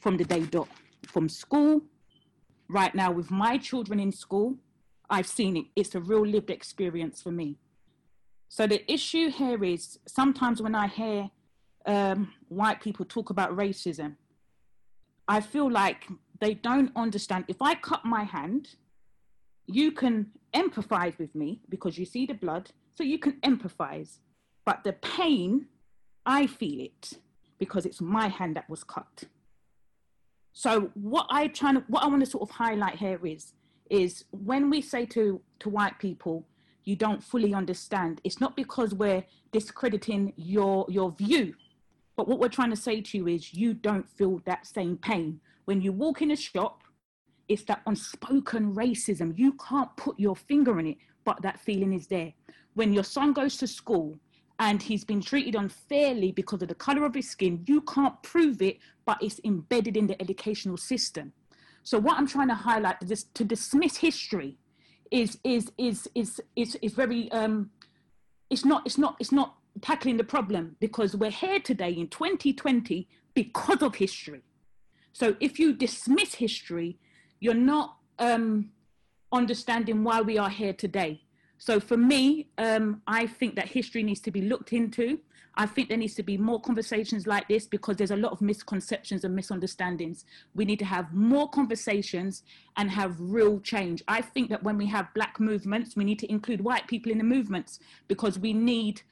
from 0.00 0.16
the 0.16 0.24
day 0.24 0.40
dot, 0.40 0.68
from 1.06 1.28
school, 1.28 1.82
right 2.68 2.94
now 2.94 3.12
with 3.12 3.30
my 3.30 3.58
children 3.58 4.00
in 4.00 4.10
school, 4.10 4.56
I've 5.10 5.26
seen 5.26 5.56
it. 5.56 5.66
It's 5.76 5.94
a 5.94 6.00
real 6.00 6.26
lived 6.26 6.50
experience 6.50 7.20
for 7.20 7.30
me. 7.30 7.58
So 8.52 8.66
the 8.66 8.84
issue 8.92 9.30
here 9.30 9.64
is 9.64 9.98
sometimes 10.06 10.60
when 10.60 10.74
I 10.74 10.86
hear 10.86 11.30
um, 11.86 12.34
white 12.48 12.82
people 12.82 13.06
talk 13.06 13.30
about 13.30 13.56
racism, 13.56 14.16
I 15.26 15.40
feel 15.40 15.70
like 15.70 16.06
they 16.38 16.52
don't 16.52 16.92
understand. 16.94 17.46
If 17.48 17.62
I 17.62 17.74
cut 17.76 18.04
my 18.04 18.24
hand, 18.24 18.68
you 19.64 19.90
can 19.90 20.32
empathize 20.54 21.18
with 21.18 21.34
me 21.34 21.62
because 21.70 21.96
you 21.96 22.04
see 22.04 22.26
the 22.26 22.34
blood, 22.34 22.70
so 22.94 23.02
you 23.04 23.18
can 23.18 23.40
empathize. 23.40 24.18
But 24.66 24.84
the 24.84 24.92
pain, 24.92 25.68
I 26.26 26.46
feel 26.46 26.78
it 26.78 27.14
because 27.58 27.86
it's 27.86 28.02
my 28.02 28.28
hand 28.28 28.56
that 28.56 28.68
was 28.68 28.84
cut. 28.84 29.24
So 30.52 30.90
what 30.92 31.26
I 31.30 31.48
trying 31.48 31.76
to, 31.76 31.84
what 31.88 32.04
I 32.04 32.06
want 32.06 32.22
to 32.22 32.30
sort 32.30 32.42
of 32.42 32.50
highlight 32.50 32.96
here 32.96 33.24
is, 33.24 33.54
is 33.88 34.26
when 34.30 34.68
we 34.68 34.82
say 34.82 35.06
to 35.06 35.40
to 35.60 35.70
white 35.70 35.98
people, 35.98 36.44
you 36.84 36.96
don't 36.96 37.22
fully 37.22 37.54
understand. 37.54 38.20
It's 38.24 38.40
not 38.40 38.56
because 38.56 38.94
we're 38.94 39.24
discrediting 39.52 40.32
your 40.36 40.86
your 40.88 41.10
view 41.12 41.54
but 42.16 42.28
what 42.28 42.38
we're 42.38 42.48
trying 42.48 42.70
to 42.70 42.76
say 42.76 43.00
to 43.00 43.18
you 43.18 43.26
is 43.26 43.54
you 43.54 43.74
don't 43.74 44.08
feel 44.08 44.40
that 44.44 44.66
same 44.66 44.96
pain. 44.96 45.40
When 45.64 45.80
you 45.80 45.92
walk 45.92 46.22
in 46.22 46.30
a 46.30 46.36
shop, 46.36 46.82
it's 47.48 47.64
that 47.64 47.82
unspoken 47.86 48.74
racism. 48.74 49.36
You 49.38 49.54
can't 49.54 49.94
put 49.96 50.18
your 50.18 50.36
finger 50.36 50.78
on 50.78 50.86
it, 50.86 50.98
but 51.24 51.40
that 51.42 51.60
feeling 51.60 51.92
is 51.92 52.06
there. 52.06 52.32
When 52.74 52.92
your 52.92 53.04
son 53.04 53.32
goes 53.32 53.56
to 53.58 53.66
school 53.66 54.18
and 54.58 54.82
he's 54.82 55.04
been 55.04 55.20
treated 55.20 55.54
unfairly 55.54 56.32
because 56.32 56.62
of 56.62 56.68
the 56.68 56.74
color 56.74 57.04
of 57.04 57.14
his 57.14 57.30
skin, 57.30 57.64
you 57.66 57.80
can't 57.82 58.22
prove 58.22 58.62
it, 58.62 58.78
but 59.04 59.22
it's 59.22 59.40
embedded 59.44 59.96
in 59.96 60.06
the 60.06 60.20
educational 60.20 60.76
system. 60.76 61.32
So 61.82 61.98
what 61.98 62.18
I'm 62.18 62.28
trying 62.28 62.48
to 62.48 62.54
highlight 62.54 62.96
is 63.02 63.24
to 63.34 63.44
dismiss 63.44 63.96
history 63.96 64.58
is 65.12 65.38
is 65.44 65.70
is 65.78 66.08
is 66.14 66.40
is, 66.56 66.76
is 66.82 66.94
very 66.94 67.30
um 67.32 67.70
it's 68.50 68.64
not 68.64 68.82
it's 68.86 68.98
not 68.98 69.16
it's 69.20 69.30
not 69.30 69.56
tackling 69.80 70.16
the 70.16 70.24
problem 70.24 70.76
because 70.80 71.14
we're 71.16 71.30
here 71.30 71.60
today 71.60 71.90
in 71.90 72.08
2020 72.08 73.08
because 73.34 73.82
of 73.82 73.94
history. 73.94 74.42
So 75.12 75.36
if 75.40 75.58
you 75.58 75.72
dismiss 75.72 76.34
history, 76.34 76.98
you're 77.40 77.54
not 77.54 77.96
um, 78.18 78.70
understanding 79.32 80.04
why 80.04 80.20
we 80.20 80.36
are 80.38 80.50
here 80.50 80.72
today. 80.72 81.22
So 81.58 81.80
for 81.80 81.96
me, 81.96 82.48
um, 82.58 83.02
I 83.06 83.26
think 83.26 83.54
that 83.56 83.68
history 83.68 84.02
needs 84.02 84.20
to 84.20 84.30
be 84.30 84.42
looked 84.42 84.72
into. 84.72 85.18
I 85.54 85.66
think 85.66 85.88
there 85.88 85.98
needs 85.98 86.14
to 86.14 86.22
be 86.22 86.38
more 86.38 86.60
conversations 86.60 87.26
like 87.26 87.46
this 87.48 87.66
because 87.66 87.96
there's 87.96 88.10
a 88.10 88.16
lot 88.16 88.32
of 88.32 88.40
misconceptions 88.40 89.24
and 89.24 89.36
misunderstandings. 89.36 90.24
We 90.54 90.64
need 90.64 90.78
to 90.78 90.84
have 90.86 91.12
more 91.12 91.48
conversations 91.48 92.42
and 92.76 92.90
have 92.90 93.16
real 93.18 93.60
change. 93.60 94.02
I 94.08 94.22
think 94.22 94.48
that 94.50 94.62
when 94.62 94.78
we 94.78 94.86
have 94.86 95.12
black 95.14 95.38
movements, 95.38 95.94
we 95.94 96.04
need 96.04 96.18
to 96.20 96.30
include 96.30 96.62
white 96.62 96.86
people 96.86 97.12
in 97.12 97.18
the 97.18 97.24
movements 97.24 97.80
because 98.08 98.38
we 98.38 98.54
need 98.54 99.02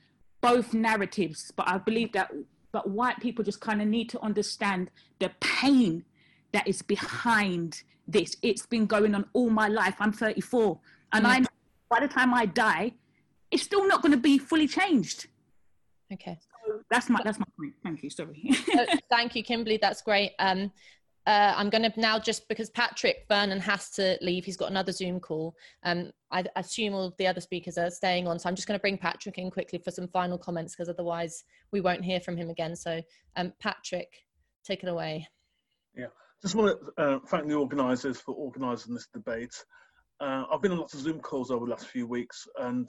both 0.41 0.73
narratives. 0.73 1.53
But 1.55 1.69
I 1.69 1.79
believe 1.79 2.13
that 2.13 2.31
but 2.73 2.89
white 2.89 3.19
people 3.21 3.45
just 3.45 3.61
kind 3.61 3.83
of 3.83 3.89
need 3.89 4.09
to 4.11 4.21
understand 4.23 4.91
the 5.19 5.31
pain 5.41 6.05
that 6.53 6.67
is 6.67 6.83
behind 6.83 7.83
this. 8.07 8.37
It's 8.43 8.67
been 8.67 8.87
going 8.87 9.15
on 9.15 9.27
all 9.33 9.51
my 9.51 9.69
life. 9.69 9.97
I'm 9.99 10.13
34 10.13 10.79
and 11.13 11.25
Mm. 11.25 11.29
I'm 11.29 11.47
by 11.89 12.01
the 12.01 12.09
time 12.09 12.33
I 12.33 12.47
die, 12.47 12.93
it's 13.51 13.65
still 13.65 13.87
not 13.87 14.01
going 14.01 14.13
to 14.13 14.19
be 14.19 14.39
fully 14.39 14.69
changed. 14.69 15.27
Okay. 16.13 16.39
So 16.67 16.81
that's 16.91 17.09
my 17.09 17.21
that's 17.25 17.39
my 17.39 17.47
point. 17.59 17.75
Thank 17.83 18.03
you. 18.03 18.11
Sorry. 18.11 18.51
Uh, 18.71 18.97
thank 19.11 19.35
you, 19.35 19.43
Kimberly. 19.43 19.79
That's 19.81 20.01
great. 20.01 20.33
Um, 20.39 20.71
uh, 21.27 21.53
I'm 21.57 21.69
going 21.71 21.83
to 21.83 22.01
now 22.01 22.19
just 22.19 22.49
because 22.49 22.71
Patrick 22.71 23.27
Vernon 23.29 23.61
has 23.61 23.91
to 23.91 24.17
leave. 24.23 24.45
He's 24.45 24.57
got 24.57 24.71
another 24.71 24.93
Zoom 24.93 25.21
call. 25.21 25.55
Um, 25.83 26.13
I 26.31 26.45
assume 26.57 26.95
all 26.95 27.15
the 27.19 27.27
other 27.27 27.41
speakers 27.41 27.77
are 27.77 27.91
staying 27.91 28.27
on, 28.27 28.39
so 28.39 28.49
I'm 28.49 28.55
just 28.55 28.67
going 28.67 28.79
to 28.79 28.81
bring 28.81 28.97
Patrick 28.97 29.39
in 29.39 29.51
quickly 29.51 29.79
for 29.79 29.91
some 29.91 30.09
final 30.09 30.39
comments 30.39 30.75
because 30.75 30.89
otherwise 30.89 31.45
we 31.73 31.81
won't 31.81 32.05
hear 32.05 32.21
from 32.21 32.37
him 32.37 32.49
again. 32.49 32.75
So, 32.75 33.03
um, 33.37 33.53
Patrick, 33.61 34.09
take 34.65 34.83
it 34.83 34.89
away. 34.89 35.29
Yeah, 35.95 36.07
just 36.43 36.55
want 36.55 36.79
to 36.97 37.03
uh, 37.03 37.19
thank 37.27 37.47
the 37.49 37.55
organisers 37.55 38.19
for 38.19 38.35
organising 38.35 38.95
this 38.95 39.09
debate. 39.13 39.55
Uh, 40.21 40.45
I've 40.51 40.63
been 40.63 40.73
on 40.73 40.79
lots 40.79 40.95
of 40.95 41.01
Zoom 41.01 41.21
calls 41.21 41.51
over 41.51 41.67
the 41.67 41.71
last 41.71 41.87
few 41.87 42.07
weeks 42.07 42.47
and 42.61 42.89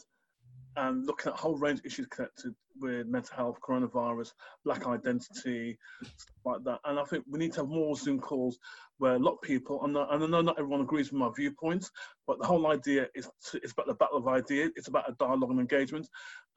and 0.77 1.05
looking 1.05 1.31
at 1.31 1.37
a 1.37 1.41
whole 1.41 1.57
range 1.57 1.79
of 1.79 1.85
issues 1.85 2.07
connected 2.07 2.53
with 2.79 3.07
mental 3.07 3.35
health, 3.35 3.57
coronavirus, 3.61 4.31
black 4.63 4.87
identity, 4.87 5.77
stuff 6.03 6.35
like 6.45 6.63
that. 6.63 6.79
And 6.85 6.99
I 6.99 7.03
think 7.03 7.25
we 7.29 7.39
need 7.39 7.53
to 7.53 7.61
have 7.61 7.69
more 7.69 7.95
Zoom 7.95 8.19
calls 8.19 8.57
where 8.97 9.15
a 9.15 9.19
lot 9.19 9.33
of 9.33 9.41
people, 9.41 9.83
and 9.83 9.97
I 9.97 10.17
know 10.17 10.41
not 10.41 10.59
everyone 10.59 10.81
agrees 10.81 11.11
with 11.11 11.19
my 11.19 11.29
viewpoints, 11.35 11.91
but 12.27 12.39
the 12.39 12.45
whole 12.45 12.67
idea 12.67 13.07
is 13.15 13.29
to, 13.49 13.57
it's 13.57 13.73
about 13.73 13.87
the 13.87 13.95
battle 13.95 14.17
of 14.17 14.27
ideas. 14.27 14.71
It's 14.75 14.87
about 14.87 15.09
a 15.09 15.15
dialogue 15.19 15.51
and 15.51 15.59
engagement, 15.59 16.07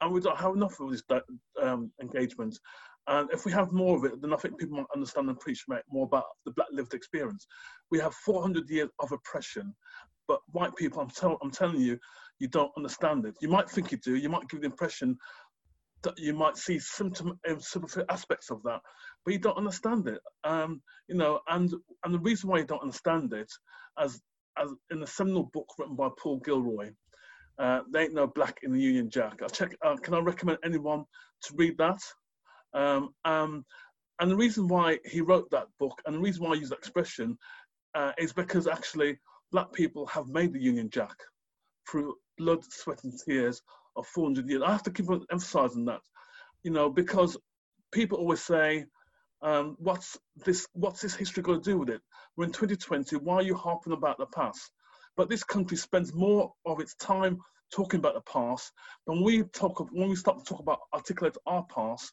and 0.01 0.11
we 0.13 0.21
don't 0.21 0.37
have 0.37 0.55
enough 0.55 0.79
of 0.79 0.91
this 0.91 1.03
um, 1.61 1.91
engagement. 2.01 2.57
And 3.07 3.29
if 3.31 3.45
we 3.45 3.51
have 3.51 3.71
more 3.71 3.97
of 3.97 4.05
it, 4.05 4.21
then 4.21 4.33
I 4.33 4.37
think 4.37 4.57
people 4.57 4.77
might 4.77 4.85
understand 4.95 5.29
and 5.29 5.37
appreciate 5.37 5.81
more 5.91 6.05
about 6.05 6.25
the 6.45 6.51
black 6.51 6.67
lived 6.71 6.93
experience. 6.93 7.45
We 7.91 7.99
have 7.99 8.13
400 8.13 8.67
years 8.69 8.89
of 8.99 9.11
oppression, 9.11 9.75
but 10.27 10.39
white 10.51 10.75
people, 10.75 11.01
I'm, 11.01 11.09
tell, 11.09 11.37
I'm 11.41 11.51
telling 11.51 11.81
you, 11.81 11.99
you 12.39 12.47
don't 12.47 12.71
understand 12.77 13.25
it. 13.25 13.35
You 13.41 13.49
might 13.49 13.69
think 13.69 13.91
you 13.91 13.97
do. 13.97 14.15
You 14.15 14.29
might 14.29 14.47
give 14.49 14.61
the 14.61 14.67
impression 14.67 15.17
that 16.03 16.17
you 16.19 16.33
might 16.33 16.57
see 16.57 16.77
symptom, 16.79 17.39
um, 17.49 17.59
superficial 17.59 18.05
aspects 18.09 18.51
of 18.51 18.61
that, 18.63 18.79
but 19.23 19.33
you 19.33 19.39
don't 19.39 19.57
understand 19.57 20.07
it. 20.07 20.19
Um, 20.43 20.81
you 21.07 21.15
know, 21.15 21.39
and 21.47 21.73
and 22.03 22.13
the 22.13 22.19
reason 22.19 22.49
why 22.49 22.59
you 22.59 22.65
don't 22.65 22.81
understand 22.81 23.33
it, 23.33 23.51
as 23.99 24.21
as 24.57 24.71
in 24.91 24.99
the 24.99 25.07
seminal 25.07 25.49
book 25.53 25.67
written 25.77 25.95
by 25.95 26.09
Paul 26.17 26.39
Gilroy, 26.39 26.91
uh, 27.57 27.81
"There 27.91 28.03
Ain't 28.03 28.13
No 28.13 28.27
Black 28.27 28.59
in 28.63 28.71
the 28.71 28.81
Union 28.81 29.09
Jack." 29.09 29.41
I 29.41 29.47
check. 29.47 29.75
Uh, 29.83 29.95
can 29.97 30.13
I 30.13 30.19
recommend 30.19 30.59
anyone 30.63 31.05
to 31.43 31.53
read 31.55 31.77
that? 31.77 31.99
Um, 32.73 33.09
um, 33.23 33.65
and 34.19 34.31
the 34.31 34.35
reason 34.35 34.67
why 34.67 34.99
he 35.05 35.21
wrote 35.21 35.49
that 35.51 35.67
book, 35.79 36.01
and 36.05 36.15
the 36.15 36.19
reason 36.19 36.43
why 36.43 36.51
I 36.51 36.55
use 36.55 36.69
that 36.69 36.79
expression, 36.79 37.37
uh, 37.95 38.11
is 38.17 38.31
because 38.31 38.67
actually 38.67 39.17
black 39.51 39.71
people 39.73 40.05
have 40.07 40.27
made 40.27 40.53
the 40.53 40.61
Union 40.61 40.89
Jack 40.89 41.15
through 41.89 42.15
blood, 42.37 42.63
sweat, 42.69 43.03
and 43.03 43.13
tears 43.25 43.61
of 43.95 44.07
400 44.07 44.49
years. 44.49 44.61
I 44.61 44.71
have 44.71 44.83
to 44.83 44.91
keep 44.91 45.09
on 45.09 45.25
emphasizing 45.31 45.85
that, 45.85 46.01
you 46.63 46.71
know, 46.71 46.89
because 46.89 47.37
people 47.91 48.17
always 48.17 48.41
say, 48.41 48.85
um, 49.41 49.75
"What's 49.79 50.17
this? 50.45 50.67
What's 50.73 51.01
this 51.01 51.15
history 51.15 51.43
got 51.43 51.63
to 51.63 51.71
do 51.71 51.77
with 51.79 51.89
it?" 51.89 52.01
We're 52.35 52.45
in 52.45 52.51
2020. 52.51 53.17
Why 53.17 53.35
are 53.35 53.41
you 53.43 53.55
harping 53.55 53.93
about 53.93 54.17
the 54.17 54.25
past? 54.27 54.71
But 55.15 55.29
this 55.29 55.43
country 55.43 55.77
spends 55.77 56.13
more 56.13 56.53
of 56.65 56.79
its 56.79 56.95
time 56.95 57.37
talking 57.73 57.99
about 57.99 58.15
the 58.15 58.21
past. 58.21 58.71
When 59.05 59.23
we 59.23 59.43
talk, 59.43 59.79
when 59.91 60.09
we 60.09 60.15
start 60.15 60.39
to 60.39 60.43
talk 60.43 60.59
about 60.59 60.79
articulate 60.93 61.37
our 61.45 61.65
past, 61.73 62.11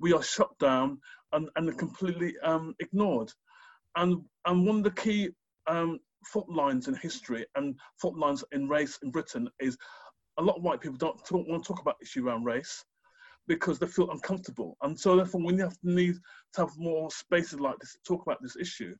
we 0.00 0.12
are 0.12 0.22
shut 0.22 0.50
down 0.58 0.98
and, 1.32 1.48
and 1.56 1.78
completely 1.78 2.34
um, 2.42 2.74
ignored. 2.80 3.30
And 3.96 4.22
and 4.46 4.66
one 4.66 4.78
of 4.78 4.84
the 4.84 4.90
key 4.90 5.30
um, 5.66 5.98
fault 6.24 6.48
lines 6.48 6.88
in 6.88 6.94
history 6.94 7.46
and 7.56 7.78
fault 8.00 8.16
lines 8.16 8.44
in 8.52 8.68
race 8.68 8.98
in 9.02 9.10
Britain 9.10 9.48
is 9.60 9.76
a 10.38 10.42
lot 10.42 10.56
of 10.56 10.62
white 10.62 10.80
people 10.80 10.96
don't 10.96 11.24
talk, 11.24 11.46
want 11.48 11.64
to 11.64 11.68
talk 11.68 11.80
about 11.80 11.96
issue 12.02 12.26
around 12.26 12.44
race 12.44 12.84
because 13.48 13.78
they 13.78 13.86
feel 13.86 14.10
uncomfortable. 14.10 14.76
And 14.82 14.98
so 14.98 15.16
therefore 15.16 15.42
we 15.44 15.56
have 15.58 15.78
to 15.80 15.90
need 15.90 16.14
to 16.54 16.60
have 16.60 16.70
more 16.76 17.10
spaces 17.10 17.58
like 17.58 17.76
this 17.80 17.92
to 17.92 17.98
talk 18.06 18.22
about 18.22 18.38
this 18.42 18.56
issue. 18.56 18.94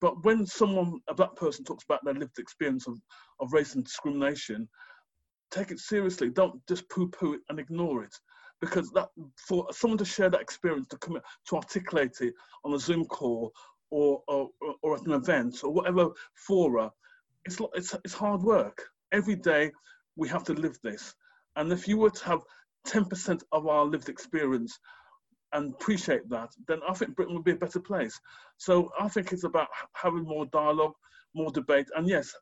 But 0.00 0.24
when 0.24 0.46
someone, 0.46 1.00
a 1.08 1.14
black 1.14 1.34
person 1.34 1.64
talks 1.64 1.84
about 1.84 2.04
their 2.04 2.14
lived 2.14 2.38
experience 2.38 2.86
of, 2.86 2.98
of 3.40 3.52
race 3.52 3.74
and 3.74 3.84
discrimination, 3.84 4.68
take 5.50 5.70
it 5.70 5.80
seriously. 5.80 6.30
Don't 6.30 6.60
just 6.68 6.88
poo-poo 6.90 7.34
it 7.34 7.40
and 7.48 7.58
ignore 7.58 8.04
it. 8.04 8.14
Because 8.60 8.90
that 8.92 9.08
for 9.36 9.66
someone 9.70 9.98
to 9.98 10.04
share 10.04 10.30
that 10.30 10.40
experience, 10.40 10.86
to 10.88 10.98
come 10.98 11.18
to 11.48 11.56
articulate 11.56 12.16
it 12.20 12.32
on 12.64 12.72
a 12.72 12.78
Zoom 12.78 13.04
call 13.04 13.52
or 13.90 14.22
or, 14.28 14.50
or 14.82 14.96
at 14.96 15.06
an 15.06 15.12
event 15.12 15.62
or 15.64 15.72
whatever 15.72 16.10
fora, 16.34 16.90
it's 17.44 17.58
it's 17.74 17.94
it's 18.04 18.14
hard 18.14 18.42
work. 18.42 18.82
Every 19.12 19.36
day 19.36 19.72
we 20.16 20.28
have 20.28 20.44
to 20.44 20.54
live 20.54 20.78
this. 20.82 21.14
And 21.56 21.72
if 21.72 21.88
you 21.88 21.96
were 21.96 22.10
to 22.10 22.24
have 22.24 22.42
10% 22.88 23.42
of 23.52 23.66
our 23.66 23.84
lived 23.84 24.08
experience 24.08 24.78
and 25.52 25.72
appreciate 25.72 26.28
that, 26.28 26.50
then 26.68 26.80
I 26.88 26.94
think 26.94 27.16
Britain 27.16 27.34
would 27.34 27.44
be 27.44 27.52
a 27.52 27.56
better 27.56 27.80
place. 27.80 28.18
So 28.58 28.90
I 28.98 29.08
think 29.08 29.32
it's 29.32 29.44
about 29.44 29.68
having 29.94 30.24
more 30.24 30.46
dialogue, 30.46 30.94
more 31.34 31.50
debate, 31.50 31.88
and 31.96 32.08
yes, 32.08 32.34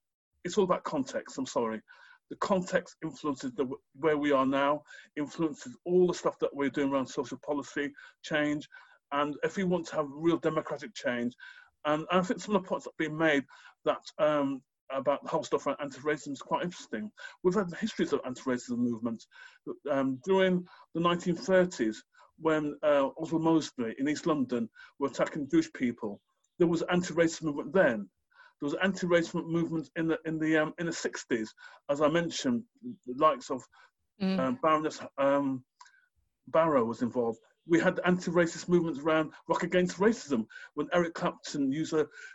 it's 0.45 0.59
all 0.59 0.65
about 0.65 0.85
context. 0.85 1.39
I'm 1.39 1.47
sorry. 1.47 1.81
The 2.31 2.37
context 2.37 2.97
influences 3.03 3.53
the, 3.53 3.69
where 4.01 4.16
we 4.16 4.33
are 4.33 4.47
now, 4.47 4.83
influences 5.16 5.77
all 5.85 6.07
the 6.07 6.15
stuff 6.15 6.39
that 6.41 6.55
we're 6.55 6.71
doing 6.71 6.91
around 6.91 7.07
social 7.07 7.39
policy 7.45 7.93
change. 8.23 8.69
And 9.13 9.37
if 9.43 9.57
we 9.57 9.65
want 9.65 9.87
to 9.89 9.97
have 9.97 10.07
real 10.11 10.39
democratic 10.39 10.95
change, 10.95 11.35
and 11.85 12.07
I 12.11 12.21
think 12.23 12.41
some 12.41 12.57
of 12.57 12.63
the 12.63 12.69
points 12.69 12.85
that 12.85 12.93
have 12.99 13.09
been 13.09 13.17
made 13.17 13.45
that 13.85 14.03
um, 14.19 14.63
about 14.91 15.23
the 15.23 15.29
whole 15.29 15.45
stuff 15.45 15.67
around 15.67 15.77
anti-racism 15.81 16.33
is 16.33 16.43
quite 16.43 16.65
interesting. 16.65 17.11
We've 17.43 17.55
had 17.55 17.71
the 17.71 17.77
histories 17.77 18.13
of 18.13 18.21
anti-racism 18.25 18.79
movements 18.79 19.27
um, 19.91 20.19
during 20.25 20.67
the 20.95 21.01
1930s 21.01 21.97
when 22.39 22.77
uh, 22.83 23.09
Oswald 23.19 23.43
Mosley 23.43 23.95
in 23.99 24.09
East 24.09 24.27
London 24.27 24.69
were 24.99 25.09
attacking 25.09 25.49
Jewish 25.51 25.73
people. 25.73 26.21
There 26.59 26.69
was 26.69 26.83
anti-racism 26.91 27.43
movement 27.43 27.73
then. 27.73 28.09
There 28.61 28.69
was 28.69 28.77
anti-racism 28.83 29.47
movement 29.47 29.91
in 29.97 30.09
the 30.09 30.19
in 30.25 30.39
the 30.39 30.57
um, 30.57 30.75
in 30.79 30.87
the 30.87 30.93
60s, 30.93 31.49
as 31.91 32.01
I 32.01 32.09
mentioned, 32.09 32.63
the 32.83 33.15
likes 33.19 33.51
of 33.51 33.63
Mm. 34.23 34.39
um, 34.39 34.59
Baroness 34.63 35.01
um, 35.19 35.65
Barrow 36.49 36.85
was 36.85 37.03
involved. 37.03 37.39
We 37.66 37.81
had 37.81 38.01
anti-racist 38.05 38.69
movements 38.69 39.01
around 39.01 39.32
Rock 39.49 39.62
Against 39.62 39.99
Racism 39.99 40.47
when 40.74 40.89
Eric 40.93 41.15
Clapton 41.15 41.73
used 41.73 41.95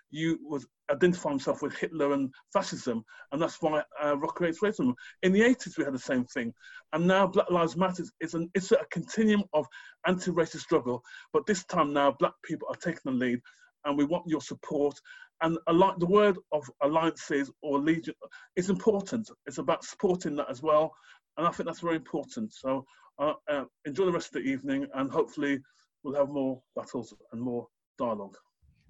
you 0.09 0.39
was 0.43 0.65
identifying 0.91 1.33
himself 1.33 1.61
with 1.61 1.75
Hitler 1.75 2.13
and 2.13 2.33
fascism, 2.51 3.03
and 3.31 3.41
that's 3.41 3.61
why 3.61 3.83
uh, 4.03 4.17
Rock 4.17 4.39
Against 4.41 4.61
Racism. 4.61 4.93
In 5.21 5.31
the 5.31 5.41
80s, 5.41 5.77
we 5.77 5.83
had 5.83 5.93
the 5.93 5.99
same 5.99 6.25
thing, 6.25 6.53
and 6.93 7.05
now 7.05 7.27
Black 7.27 7.49
Lives 7.51 7.77
Matter 7.77 8.03
is 8.21 8.33
an 8.33 8.49
it's 8.55 8.71
a 8.71 8.79
continuum 8.91 9.43
of 9.53 9.67
anti-racist 10.07 10.61
struggle, 10.61 11.03
but 11.31 11.45
this 11.45 11.63
time 11.65 11.93
now 11.93 12.15
Black 12.19 12.33
people 12.43 12.67
are 12.69 12.75
taking 12.75 13.01
the 13.05 13.11
lead, 13.11 13.39
and 13.85 13.97
we 13.97 14.05
want 14.05 14.27
your 14.27 14.41
support. 14.41 14.99
And 15.41 15.57
the 15.67 16.05
word 16.05 16.37
of 16.51 16.69
alliances 16.81 17.49
or 17.61 17.79
legion 17.79 18.13
is 18.57 18.69
important. 18.69 19.29
It's 19.45 19.57
about 19.57 19.85
supporting 19.85 20.35
that 20.35 20.49
as 20.49 20.61
well, 20.61 20.93
and 21.39 21.47
I 21.47 21.51
think 21.51 21.67
that's 21.67 21.79
very 21.79 21.95
important. 21.95 22.53
So 22.53 22.85
uh, 23.17 23.33
uh, 23.49 23.63
enjoy 23.85 24.05
the 24.05 24.11
rest 24.11 24.35
of 24.35 24.43
the 24.43 24.49
evening, 24.49 24.85
and 24.93 25.09
hopefully 25.09 25.59
we'll 26.03 26.15
have 26.15 26.29
more 26.29 26.61
battles 26.75 27.13
and 27.31 27.41
more 27.41 27.67
dialogue. 27.97 28.35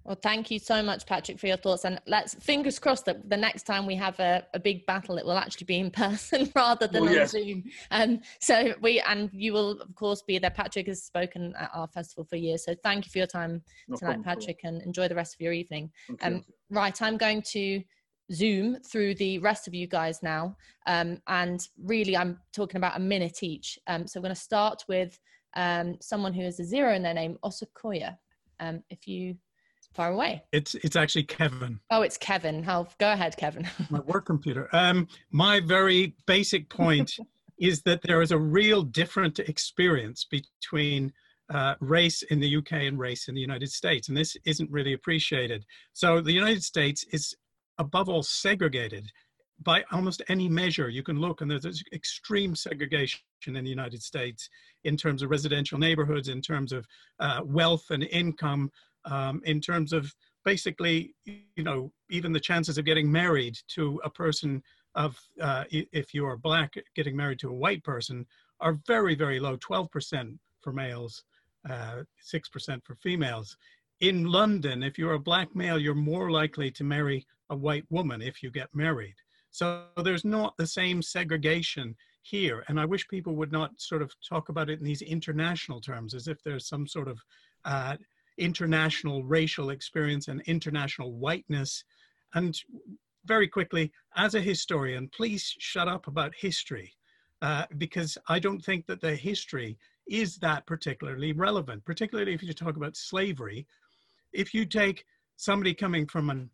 Well, 0.03 0.17
thank 0.23 0.49
you 0.49 0.57
so 0.57 0.81
much, 0.81 1.05
Patrick, 1.05 1.37
for 1.37 1.45
your 1.45 1.57
thoughts. 1.57 1.85
And 1.85 2.01
let's 2.07 2.33
fingers 2.33 2.79
crossed 2.79 3.05
that 3.05 3.29
the 3.29 3.37
next 3.37 3.63
time 3.63 3.85
we 3.85 3.95
have 3.95 4.19
a, 4.19 4.43
a 4.55 4.59
big 4.59 4.83
battle, 4.87 5.19
it 5.19 5.25
will 5.25 5.37
actually 5.37 5.65
be 5.65 5.77
in 5.77 5.91
person 6.05 6.51
rather 6.55 6.87
than 6.87 7.03
Well, 7.03 7.11
on 7.11 7.17
yeah. 7.17 7.25
Zoom. 7.27 7.63
Um, 7.91 8.21
so 8.41 8.73
we 8.81 8.99
and 9.01 9.29
you 9.31 9.53
will 9.53 9.79
of 9.81 9.93
course 9.93 10.23
be 10.23 10.39
there. 10.39 10.49
Patrick 10.49 10.87
has 10.87 11.03
spoken 11.03 11.53
at 11.59 11.69
our 11.75 11.87
festival 11.87 12.23
for 12.23 12.37
years, 12.37 12.65
so 12.65 12.73
thank 12.81 13.05
you 13.05 13.11
for 13.11 13.19
your 13.19 13.27
time 13.27 13.61
No 13.87 13.97
tonight. 13.97 14.23
Patrick, 14.23 14.61
and 14.63 14.81
enjoy 14.81 15.07
the 15.07 15.15
rest 15.15 15.35
of 15.35 15.41
your 15.41 15.53
evening. 15.53 15.91
Um, 16.23 16.35
you. 16.35 16.43
right, 16.71 16.99
I'm 16.99 17.17
going 17.17 17.43
to 17.51 17.83
Zoom 18.31 18.77
through 18.81 19.15
the 19.15 19.39
rest 19.39 19.67
of 19.67 19.73
you 19.73 19.87
guys 19.87 20.21
now. 20.21 20.55
Um, 20.85 21.21
and 21.27 21.67
really, 21.83 22.15
I'm 22.15 22.39
talking 22.53 22.77
about 22.77 22.97
a 22.97 22.99
minute 22.99 23.43
each. 23.43 23.79
Um, 23.87 24.07
so 24.07 24.19
I'm 24.19 24.23
going 24.23 24.35
to 24.35 24.39
start 24.39 24.83
with 24.87 25.19
um, 25.55 25.97
someone 26.01 26.33
who 26.33 26.43
has 26.43 26.59
a 26.59 26.63
zero 26.63 26.93
in 26.93 27.03
their 27.03 27.13
name, 27.13 27.37
Osakoya. 27.43 28.17
Um, 28.59 28.83
if 28.89 29.07
you 29.07 29.35
far 29.93 30.11
away. 30.11 30.43
It's 30.51 30.75
it's 30.75 30.95
actually 30.95 31.23
Kevin. 31.23 31.79
Oh, 31.89 32.01
it's 32.01 32.17
Kevin. 32.17 32.63
How 32.63 32.87
go 32.99 33.11
ahead, 33.11 33.35
Kevin. 33.37 33.67
my 33.89 33.99
work 34.01 34.25
computer. 34.25 34.69
Um, 34.73 35.07
my 35.31 35.59
very 35.59 36.15
basic 36.25 36.69
point 36.69 37.11
is 37.59 37.81
that 37.83 38.01
there 38.01 38.21
is 38.21 38.31
a 38.31 38.37
real 38.37 38.83
different 38.83 39.39
experience 39.39 40.25
between 40.29 41.11
uh, 41.49 41.75
race 41.79 42.21
in 42.23 42.39
the 42.39 42.57
UK 42.57 42.73
and 42.73 42.99
race 42.99 43.27
in 43.27 43.35
the 43.35 43.41
United 43.41 43.71
States, 43.71 44.07
and 44.07 44.15
this 44.15 44.37
isn't 44.45 44.69
really 44.71 44.93
appreciated. 44.93 45.65
So 45.93 46.21
the 46.21 46.31
United 46.31 46.63
States 46.63 47.03
is 47.11 47.35
above 47.79 48.09
all 48.09 48.23
segregated 48.23 49.11
by 49.63 49.83
almost 49.91 50.21
any 50.29 50.47
measure 50.47 50.89
you 50.89 51.03
can 51.03 51.19
look, 51.19 51.41
and 51.41 51.51
there's 51.51 51.83
extreme 51.91 52.55
segregation 52.55 53.19
in 53.45 53.63
the 53.63 53.69
United 53.69 54.01
States 54.01 54.49
in 54.83 54.95
terms 54.95 55.21
of 55.21 55.29
residential 55.29 55.77
neighborhoods, 55.77 56.29
in 56.29 56.41
terms 56.41 56.71
of 56.71 56.85
uh, 57.19 57.41
wealth 57.43 57.85
and 57.89 58.03
income, 58.03 58.71
um, 59.05 59.41
in 59.45 59.59
terms 59.59 59.91
of 59.91 60.13
basically, 60.45 61.13
you 61.25 61.63
know, 61.63 61.91
even 62.09 62.31
the 62.31 62.39
chances 62.39 62.77
of 62.77 62.85
getting 62.85 63.11
married 63.11 63.57
to 63.67 63.99
a 64.03 64.09
person 64.09 64.63
of, 64.95 65.19
uh, 65.41 65.65
if 65.71 66.13
you 66.13 66.25
are 66.25 66.37
black, 66.37 66.73
getting 66.95 67.15
married 67.15 67.39
to 67.39 67.49
a 67.49 67.53
white 67.53 67.83
person 67.83 68.25
are 68.61 68.79
very, 68.87 69.15
very 69.15 69.39
low 69.39 69.57
12% 69.57 70.37
for 70.61 70.73
males, 70.73 71.23
uh, 71.69 72.03
6% 72.33 72.85
for 72.85 72.95
females. 72.95 73.57
In 73.99 74.25
London, 74.25 74.83
if 74.83 74.97
you're 74.97 75.13
a 75.13 75.19
black 75.19 75.53
male, 75.55 75.77
you're 75.77 75.95
more 75.95 76.31
likely 76.31 76.71
to 76.71 76.83
marry 76.83 77.25
a 77.49 77.55
white 77.55 77.85
woman 77.89 78.21
if 78.21 78.41
you 78.43 78.51
get 78.51 78.73
married. 78.73 79.15
So 79.51 79.85
there's 80.03 80.25
not 80.25 80.55
the 80.57 80.67
same 80.67 81.01
segregation 81.01 81.95
here. 82.21 82.63
And 82.67 82.79
I 82.79 82.85
wish 82.85 83.07
people 83.07 83.35
would 83.35 83.51
not 83.51 83.79
sort 83.79 84.01
of 84.01 84.13
talk 84.27 84.49
about 84.49 84.69
it 84.69 84.79
in 84.79 84.85
these 84.85 85.01
international 85.01 85.81
terms 85.81 86.13
as 86.13 86.27
if 86.27 86.43
there's 86.43 86.67
some 86.67 86.87
sort 86.87 87.07
of 87.07 87.19
uh, 87.65 87.97
international 88.37 89.23
racial 89.23 89.71
experience 89.71 90.27
and 90.27 90.41
international 90.41 91.13
whiteness. 91.13 91.83
And 92.35 92.57
very 93.25 93.47
quickly, 93.47 93.91
as 94.15 94.35
a 94.35 94.41
historian, 94.41 95.09
please 95.09 95.55
shut 95.59 95.87
up 95.87 96.07
about 96.07 96.33
history. 96.35 96.93
Uh, 97.41 97.65
because 97.77 98.17
I 98.27 98.37
don't 98.37 98.63
think 98.63 98.85
that 98.87 98.99
the 98.99 99.15
history 99.15 99.77
is 100.09 100.37
that 100.37 100.65
particularly 100.65 101.31
relevant, 101.31 101.85
particularly 101.85 102.33
if 102.33 102.43
you 102.43 102.51
talk 102.51 102.75
about 102.75 102.97
slavery. 102.97 103.65
If 104.33 104.53
you 104.53 104.65
take 104.65 105.05
somebody 105.37 105.73
coming 105.73 106.05
from 106.05 106.29
an 106.29 106.49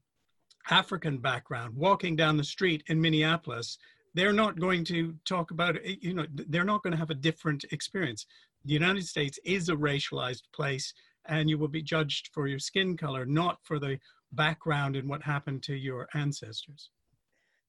African 0.69 1.17
background 1.17 1.75
walking 1.75 2.15
down 2.15 2.37
the 2.37 2.43
street 2.43 2.83
in 2.87 2.99
Minneapolis, 2.99 3.77
they're 4.13 4.33
not 4.33 4.59
going 4.59 4.83
to 4.85 5.13
talk 5.25 5.51
about, 5.51 5.75
you 5.85 6.13
know, 6.13 6.25
they're 6.33 6.63
not 6.63 6.83
going 6.83 6.91
to 6.91 6.97
have 6.97 7.09
a 7.09 7.15
different 7.15 7.65
experience. 7.71 8.25
The 8.63 8.73
United 8.73 9.05
States 9.05 9.37
is 9.43 9.69
a 9.69 9.75
racialized 9.75 10.43
place 10.53 10.93
and 11.27 11.49
you 11.49 11.57
will 11.57 11.67
be 11.67 11.81
judged 11.81 12.29
for 12.33 12.47
your 12.47 12.59
skin 12.59 12.95
color, 12.97 13.25
not 13.25 13.57
for 13.63 13.79
the 13.79 13.99
background 14.31 14.95
and 14.95 15.09
what 15.09 15.21
happened 15.21 15.63
to 15.63 15.75
your 15.75 16.07
ancestors. 16.13 16.89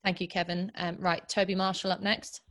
Thank 0.05 0.21
you, 0.21 0.29
Kevin. 0.29 0.71
Um, 0.77 0.97
right, 1.01 1.29
Toby 1.29 1.55
Marshall 1.55 1.91
up 1.91 2.01
next. 2.01 2.43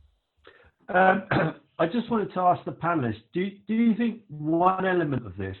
Um, 0.88 1.24
I 1.78 1.86
just 1.86 2.10
wanted 2.10 2.32
to 2.34 2.40
ask 2.40 2.64
the 2.64 2.72
panelists: 2.72 3.22
Do 3.32 3.50
do 3.66 3.74
you 3.74 3.94
think 3.94 4.22
one 4.28 4.86
element 4.86 5.26
of 5.26 5.36
this 5.36 5.56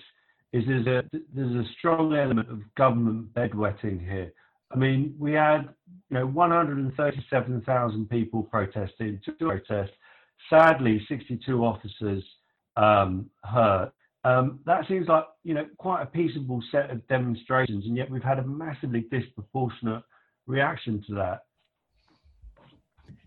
is 0.52 0.64
there's 0.66 0.86
a 0.86 1.02
there's 1.34 1.54
a 1.54 1.68
strong 1.78 2.14
element 2.14 2.50
of 2.50 2.60
government 2.76 3.32
bedwetting 3.34 4.00
here? 4.00 4.32
I 4.72 4.76
mean, 4.76 5.14
we 5.18 5.32
had 5.32 5.68
you 6.10 6.18
know 6.18 6.26
137,000 6.26 8.10
people 8.10 8.42
protesting 8.44 9.20
to 9.24 9.32
protest. 9.32 9.92
Sadly, 10.50 11.04
62 11.08 11.64
officers 11.64 12.22
um, 12.76 13.30
hurt. 13.44 13.92
Um, 14.24 14.60
that 14.66 14.86
seems 14.88 15.08
like 15.08 15.24
you 15.44 15.54
know 15.54 15.66
quite 15.78 16.02
a 16.02 16.06
peaceable 16.06 16.62
set 16.72 16.90
of 16.90 17.06
demonstrations, 17.08 17.86
and 17.86 17.96
yet 17.96 18.10
we've 18.10 18.22
had 18.22 18.38
a 18.38 18.44
massively 18.44 19.06
disproportionate 19.10 20.02
reaction 20.46 21.02
to 21.08 21.14
that. 21.14 21.40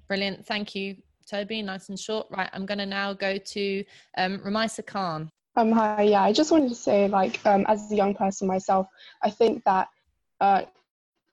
Brilliant, 0.07 0.45
thank 0.45 0.75
you, 0.75 0.97
Toby. 1.25 1.61
Nice 1.61 1.89
and 1.89 1.99
short. 1.99 2.27
Right, 2.29 2.49
I'm 2.51 2.65
going 2.65 2.79
to 2.79 2.85
now 2.85 3.13
go 3.13 3.37
to 3.37 3.85
um, 4.17 4.39
Ramaisa 4.39 4.85
Khan. 4.85 5.31
Um, 5.55 5.71
hi, 5.71 6.03
yeah, 6.03 6.23
I 6.23 6.31
just 6.31 6.51
wanted 6.51 6.69
to 6.69 6.75
say, 6.75 7.07
like, 7.07 7.45
um, 7.45 7.65
as 7.67 7.91
a 7.91 7.95
young 7.95 8.13
person 8.13 8.47
myself, 8.47 8.87
I 9.23 9.29
think 9.29 9.63
that 9.65 9.87
uh, 10.39 10.63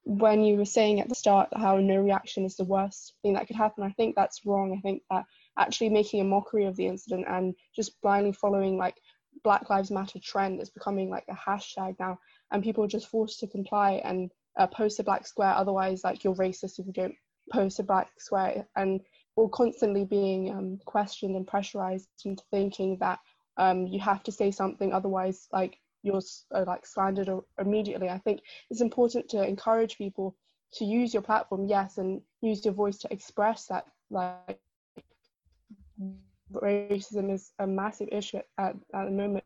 when 0.07 0.45
you 0.45 0.57
were 0.57 0.65
saying 0.65 1.01
at 1.01 1.09
the 1.09 1.17
start 1.17 1.49
how 1.57 1.79
no 1.79 1.97
reaction 1.97 2.45
is 2.45 2.55
the 2.55 2.65
worst 2.65 3.15
thing 3.23 3.33
that 3.33 3.49
could 3.49 3.57
happen, 3.57 3.83
I 3.83 3.91
think 3.91 4.15
that's 4.15 4.47
wrong. 4.47 4.73
I 4.73 4.81
think 4.81 5.03
that 5.11 5.25
actually 5.59 5.89
making 5.89 6.21
a 6.21 6.25
mockery 6.25 6.65
of 6.65 6.77
the 6.77 6.87
incident 6.87 7.27
and 7.29 7.57
just 7.75 8.01
blindly 8.03 8.31
following 8.31 8.79
like 8.79 8.95
Black 9.43 9.69
Lives 9.69 9.91
Matter 9.91 10.21
trend 10.21 10.61
is 10.61 10.71
becoming 10.71 11.11
like 11.11 11.25
a 11.29 11.35
hashtag 11.35 11.97
now, 11.99 12.21
and 12.53 12.63
people 12.63 12.85
are 12.85 12.89
just 12.89 13.09
forced 13.09 13.41
to 13.41 13.49
comply 13.49 14.01
and 14.05 14.31
uh, 14.57 14.69
post 14.69 15.01
a 15.01 15.03
black 15.03 15.27
square. 15.27 15.53
Otherwise, 15.57 16.05
like 16.05 16.23
you're 16.23 16.37
racist 16.37 16.79
if 16.79 16.87
you 16.87 16.93
don't 16.93 17.15
post 17.53 17.81
a 17.81 17.83
black 17.83 18.09
square, 18.17 18.65
and 18.77 19.01
we're 19.35 19.49
constantly 19.49 20.05
being 20.05 20.53
um, 20.53 20.79
questioned 20.85 21.35
and 21.35 21.49
pressurized 21.49 22.09
into 22.25 22.45
thinking 22.53 22.97
that 23.01 23.19
um, 23.57 23.89
you 23.89 23.99
have 23.99 24.23
to 24.23 24.31
say 24.31 24.53
something, 24.53 24.93
otherwise, 24.93 25.49
like 25.53 25.79
you're 26.03 26.21
uh, 26.55 26.65
like 26.67 26.87
slandered 26.87 27.29
immediately. 27.59 28.09
I 28.09 28.19
think 28.19 28.41
it's 28.71 28.81
important 28.81 29.29
to 29.31 29.47
encourage 29.47 29.99
people 29.99 30.37
to 30.75 30.85
use 30.85 31.13
your 31.13 31.23
platform, 31.23 31.67
yes, 31.67 31.99
and 31.99 32.21
use 32.43 32.65
your 32.65 32.75
voice 32.75 32.99
to 32.99 33.13
express 33.13 33.67
that 33.67 33.87
like 34.11 34.61
racism 36.53 37.33
is 37.33 37.53
a 37.59 37.67
massive 37.67 38.09
issue 38.13 38.39
at, 38.59 38.77
at 38.95 39.05
the 39.05 39.11
moment. 39.11 39.45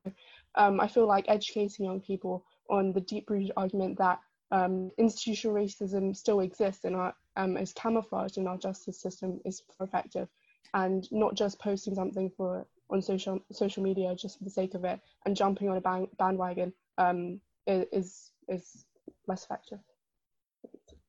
Um, 0.57 0.81
I 0.81 0.89
feel 0.89 1.07
like 1.07 1.25
educating 1.29 1.87
young 1.87 2.01
people 2.01 2.45
on 2.69 2.93
the 2.93 3.01
deep-rooted 3.01 3.53
argument 3.57 3.99
that 3.99 4.19
um, 4.51 4.91
institutional 4.99 5.57
racism 5.57 6.15
still 6.15 6.41
exists 6.41 6.85
and 6.85 6.97
our, 6.97 7.15
um, 7.37 7.57
is 7.57 7.73
camouflaged 7.73 8.37
in 8.37 8.49
our 8.49 8.59
justice 8.59 9.01
system 9.01 9.41
is 9.45 9.63
effective, 9.81 10.29
and 10.75 11.07
not 11.13 11.35
just 11.35 11.61
posting 11.61 11.95
something 11.95 12.31
for 12.37 12.67
on 12.91 13.01
social 13.03 13.41
social 13.53 13.83
media 13.83 14.15
just 14.15 14.39
for 14.39 14.45
the 14.45 14.51
sake 14.51 14.75
of 14.75 14.85
it 14.85 15.01
and 15.25 15.37
jumping 15.37 15.69
on 15.69 15.77
a 15.77 15.81
band, 15.81 16.09
bandwagon 16.19 16.73
um, 16.99 17.41
is 17.67 18.33
is 18.49 18.85
less 19.27 19.45
effective. 19.45 19.79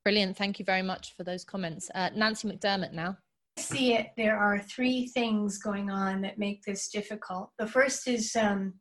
Brilliant. 0.03 0.35
Thank 0.37 0.59
you 0.59 0.65
very 0.65 0.81
much 0.81 1.15
for 1.15 1.23
those 1.23 1.43
comments. 1.43 1.91
Uh, 1.93 2.09
Nancy 2.15 2.47
McDermott 2.47 2.93
now 2.93 3.17
I 3.57 3.61
see 3.61 3.93
it, 3.93 4.11
there 4.17 4.37
are 4.37 4.59
three 4.59 5.07
things 5.07 5.57
going 5.57 5.89
on 5.89 6.21
that 6.21 6.39
make 6.39 6.63
this 6.63 6.89
difficult. 6.89 7.51
The 7.59 7.67
first 7.67 8.07
is 8.07 8.35
um, 8.35 8.73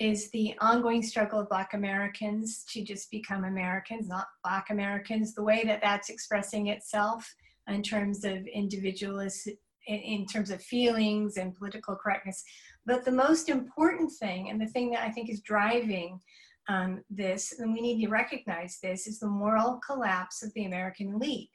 is 0.00 0.30
the 0.30 0.54
ongoing 0.60 1.02
struggle 1.02 1.40
of 1.40 1.48
Black 1.48 1.74
Americans 1.74 2.64
to 2.72 2.82
just 2.82 3.10
become 3.10 3.44
Americans, 3.44 4.08
not 4.08 4.26
Black 4.42 4.70
Americans. 4.70 5.34
The 5.34 5.42
way 5.42 5.62
that 5.64 5.80
that's 5.82 6.10
expressing 6.10 6.68
itself 6.68 7.32
in 7.68 7.82
terms 7.82 8.24
of 8.24 8.46
individualist, 8.46 9.48
in, 9.86 9.96
in 9.96 10.26
terms 10.26 10.50
of 10.50 10.62
feelings 10.62 11.36
and 11.36 11.54
political 11.54 11.96
correctness. 11.96 12.42
But 12.86 13.04
the 13.04 13.12
most 13.12 13.48
important 13.48 14.12
thing, 14.12 14.50
and 14.50 14.60
the 14.60 14.66
thing 14.66 14.90
that 14.90 15.02
I 15.02 15.10
think 15.10 15.30
is 15.30 15.40
driving 15.40 16.20
um, 16.68 17.02
this, 17.10 17.58
and 17.58 17.72
we 17.72 17.80
need 17.80 18.02
to 18.04 18.10
recognize 18.10 18.78
this, 18.82 19.06
is 19.06 19.18
the 19.18 19.28
moral 19.28 19.80
collapse 19.86 20.42
of 20.42 20.52
the 20.54 20.64
American 20.64 21.14
elite. 21.14 21.50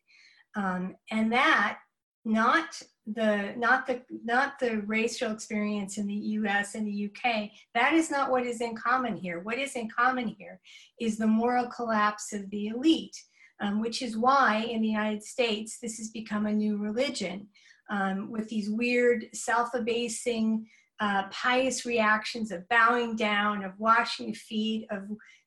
Um, 0.55 0.95
and 1.11 1.31
that 1.31 1.79
not 2.25 2.81
the 3.07 3.53
not 3.57 3.87
the 3.87 4.01
not 4.23 4.59
the 4.59 4.81
racial 4.85 5.31
experience 5.31 5.97
in 5.97 6.05
the 6.05 6.13
US 6.13 6.75
and 6.75 6.85
the 6.85 7.09
UK 7.09 7.49
that 7.73 7.93
is 7.93 8.11
not 8.11 8.29
what 8.29 8.45
is 8.45 8.61
in 8.61 8.75
common 8.75 9.15
here 9.15 9.39
what 9.39 9.57
is 9.57 9.75
in 9.75 9.89
common 9.89 10.27
here 10.27 10.59
is 10.99 11.17
the 11.17 11.25
moral 11.25 11.67
collapse 11.67 12.33
of 12.33 12.47
the 12.49 12.67
elite 12.67 13.15
um, 13.61 13.81
which 13.81 14.01
is 14.01 14.17
why 14.17 14.57
in 14.57 14.81
the 14.81 14.87
United 14.87 15.23
States 15.23 15.79
this 15.81 15.97
has 15.97 16.09
become 16.09 16.45
a 16.45 16.53
new 16.53 16.77
religion 16.77 17.47
um, 17.89 18.31
with 18.31 18.49
these 18.49 18.69
weird 18.69 19.25
self-abasing 19.33 20.65
uh, 20.99 21.23
pious 21.31 21.85
reactions 21.85 22.51
of 22.51 22.67
bowing 22.67 23.15
down 23.15 23.63
of 23.63 23.71
washing 23.77 24.33
feet 24.33 24.85
of 24.91 25.03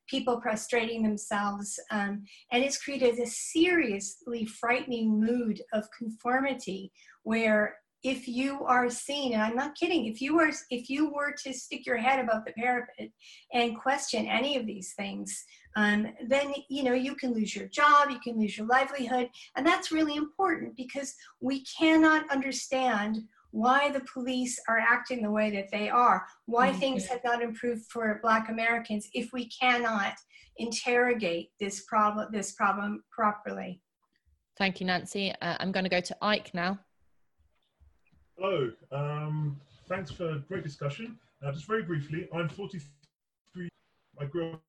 people 0.07 0.41
prostrating 0.41 1.03
themselves. 1.03 1.79
Um, 1.91 2.23
and 2.51 2.63
it's 2.63 2.81
created 2.81 3.19
a 3.19 3.27
seriously 3.27 4.45
frightening 4.45 5.19
mood 5.19 5.61
of 5.71 5.85
conformity 5.97 6.91
where 7.23 7.75
if 8.03 8.27
you 8.27 8.63
are 8.65 8.89
seen, 8.89 9.31
and 9.33 9.41
I'm 9.41 9.55
not 9.55 9.75
kidding, 9.75 10.07
if 10.07 10.19
you 10.21 10.35
were 10.35 10.51
if 10.69 10.89
you 10.89 11.09
were 11.13 11.33
to 11.43 11.53
stick 11.53 11.85
your 11.85 11.97
head 11.97 12.19
above 12.19 12.43
the 12.45 12.51
parapet 12.51 13.11
and 13.53 13.79
question 13.79 14.27
any 14.27 14.57
of 14.57 14.65
these 14.65 14.93
things, 14.93 15.45
um, 15.75 16.07
then 16.27 16.53
you 16.69 16.83
know 16.83 16.93
you 16.93 17.15
can 17.15 17.33
lose 17.33 17.55
your 17.55 17.67
job, 17.67 18.09
you 18.09 18.19
can 18.19 18.39
lose 18.39 18.57
your 18.57 18.67
livelihood, 18.67 19.29
and 19.55 19.65
that's 19.65 19.91
really 19.91 20.15
important 20.15 20.75
because 20.75 21.15
we 21.41 21.63
cannot 21.65 22.29
understand 22.29 23.23
why 23.51 23.91
the 23.91 24.01
police 24.11 24.59
are 24.67 24.79
acting 24.79 25.21
the 25.21 25.29
way 25.29 25.51
that 25.51 25.69
they 25.71 25.87
are, 25.87 26.25
why 26.47 26.69
mm-hmm. 26.69 26.79
things 26.79 27.05
have 27.05 27.21
not 27.23 27.41
improved 27.41 27.83
for 27.91 28.19
Black 28.23 28.49
Americans 28.49 29.07
if 29.13 29.31
we 29.31 29.47
cannot 29.49 30.13
interrogate 30.57 31.49
this 31.59 31.83
problem 31.85 32.27
this 32.31 32.53
problem 32.53 33.03
properly. 33.11 33.81
Thank 34.57 34.79
you, 34.79 34.85
Nancy. 34.85 35.33
Uh, 35.41 35.57
I'm 35.59 35.71
going 35.71 35.83
to 35.83 35.89
go 35.89 35.99
to 35.99 36.17
Ike 36.21 36.53
now. 36.53 36.79
Hello. 38.37 38.71
Um, 38.91 39.59
thanks 39.87 40.11
for 40.11 40.29
a 40.29 40.39
great 40.39 40.63
discussion. 40.63 41.17
Now, 41.41 41.51
just 41.51 41.65
very 41.65 41.83
briefly, 41.83 42.27
I'm 42.33 42.49
43. 42.49 43.69
I 44.19 44.25
grew 44.25 44.53
up 44.53 44.61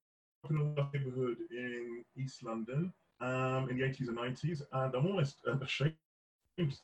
in 0.51 0.57
a 0.57 0.97
neighborhood 0.97 1.37
in 1.51 2.05
East 2.17 2.43
London 2.43 2.93
um, 3.21 3.69
in 3.71 3.79
the 3.79 3.85
80s 3.85 4.09
and 4.09 4.19
90s, 4.19 4.63
and 4.73 4.95
I'm 4.95 5.07
almost 5.07 5.37
um, 5.47 5.63
ashamed, 5.63 5.95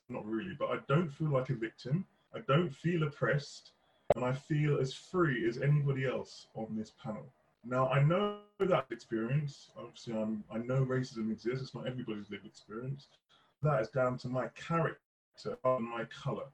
not 0.09 0.27
really, 0.27 0.55
but 0.59 0.71
I 0.71 0.79
don't 0.89 1.11
feel 1.11 1.31
like 1.31 1.51
a 1.51 1.55
victim. 1.55 2.05
I 2.35 2.41
don't 2.47 2.75
feel 2.75 3.03
oppressed, 3.03 3.73
and 4.15 4.25
I 4.25 4.33
feel 4.33 4.79
as 4.79 4.93
free 4.93 5.49
as 5.49 5.59
anybody 5.59 6.07
else 6.07 6.47
on 6.55 6.77
this 6.77 6.93
panel. 7.03 7.27
Now, 7.65 7.89
I 7.89 8.03
know 8.03 8.39
that 8.59 8.87
experience. 8.91 9.71
Obviously, 9.77 10.15
I'm, 10.15 10.45
I 10.53 10.59
know 10.59 10.85
racism 10.85 11.31
exists. 11.31 11.63
It's 11.63 11.75
not 11.75 11.87
everybody's 11.87 12.31
lived 12.31 12.47
experience. 12.47 13.09
That 13.63 13.83
is 13.83 13.89
down 13.89 14.17
to 14.19 14.29
my 14.29 14.49
character 14.49 14.97
and 15.65 15.85
my 15.85 16.05
color. 16.05 16.47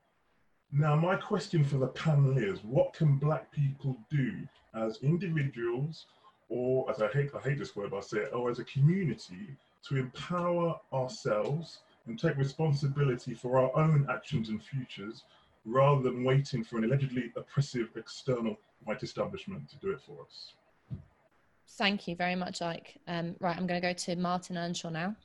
Now, 0.73 0.97
my 0.97 1.15
question 1.15 1.65
for 1.65 1.77
the 1.77 1.87
panel 1.87 2.37
is, 2.37 2.65
what 2.65 2.93
can 2.93 3.19
black 3.19 3.53
people 3.53 3.97
do 4.11 4.33
as 4.75 4.99
individuals, 5.03 6.07
or 6.49 6.91
as 6.91 7.03
I 7.03 7.09
hate, 7.09 7.31
I 7.35 7.41
hate 7.41 7.59
this 7.59 7.75
word, 7.75 7.91
but 7.91 7.99
I 7.99 8.01
say 8.01 8.19
it, 8.19 8.33
or 8.33 8.51
as 8.51 8.59
a 8.59 8.65
community 8.65 9.57
to 9.89 9.97
empower 9.97 10.79
ourselves 10.93 11.81
and 12.07 12.19
take 12.19 12.37
responsibility 12.37 13.35
for 13.35 13.59
our 13.59 13.77
own 13.77 14.07
actions 14.11 14.49
and 14.49 14.63
futures 14.63 15.25
rather 15.65 16.03
than 16.03 16.23
waiting 16.23 16.63
for 16.63 16.79
an 16.79 16.85
allegedly 16.85 17.33
oppressive 17.37 17.89
external 17.97 18.57
white 18.85 19.03
establishment 19.03 19.69
to 19.69 19.77
do 19.77 19.91
it 19.91 20.01
for 20.01 20.25
us. 20.25 20.55
Thank 21.71 22.07
you 22.07 22.15
very 22.15 22.37
much, 22.37 22.63
Ike. 22.63 22.97
Um, 23.09 23.35
right, 23.41 23.57
I'm 23.57 23.67
going 23.67 23.81
to 23.81 23.87
go 23.87 23.93
to 23.93 24.17
Martin 24.17 24.57
Earnshaw 24.57 24.91
now. 24.91 25.17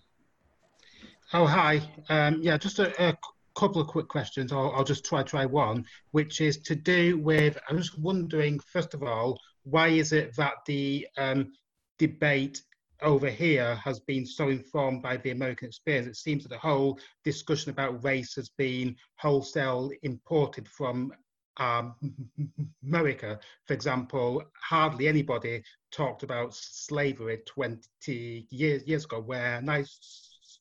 Oh, 1.34 1.45
hi. 1.45 1.81
Um, 2.10 2.39
yeah, 2.41 2.57
just 2.57 2.80
a, 2.80 3.10
a, 3.10 3.18
couple 3.53 3.81
of 3.81 3.88
quick 3.88 4.07
questions. 4.07 4.52
I'll, 4.53 4.72
I'll, 4.72 4.84
just 4.84 5.03
try 5.03 5.23
try 5.23 5.45
one, 5.45 5.85
which 6.11 6.39
is 6.39 6.57
to 6.60 6.73
do 6.73 7.18
with. 7.18 7.57
I'm 7.69 7.77
just 7.77 7.99
wondering, 7.99 8.60
first 8.60 8.93
of 8.93 9.03
all, 9.03 9.38
why 9.64 9.90
is 9.90 10.12
it 10.12 10.36
that 10.36 10.54
the 10.66 11.08
um, 11.18 11.54
debate 12.00 12.62
over 13.02 13.30
here 13.30 13.76
has 13.76 14.00
been 14.00 14.26
so 14.26 14.50
informed 14.50 15.02
by 15.02 15.18
the 15.18 15.32
American 15.32 15.68
experience? 15.68 16.08
It 16.08 16.16
seems 16.16 16.44
that 16.44 16.50
the 16.50 16.58
whole 16.58 17.00
discussion 17.24 17.72
about 17.72 18.04
race 18.04 18.36
has 18.36 18.50
been 18.50 18.96
wholesale 19.18 19.92
imported 20.04 20.68
from 20.68 21.14
um, 21.58 21.96
America. 22.84 23.40
For 23.66 23.74
example, 23.74 24.44
hardly 24.56 25.08
anybody 25.08 25.64
talked 25.92 26.24
about 26.24 26.56
slavery 26.56 27.40
20 27.46 28.48
years, 28.50 28.86
years 28.88 29.06
ago, 29.06 29.20
where 29.22 29.62
I 29.68 29.84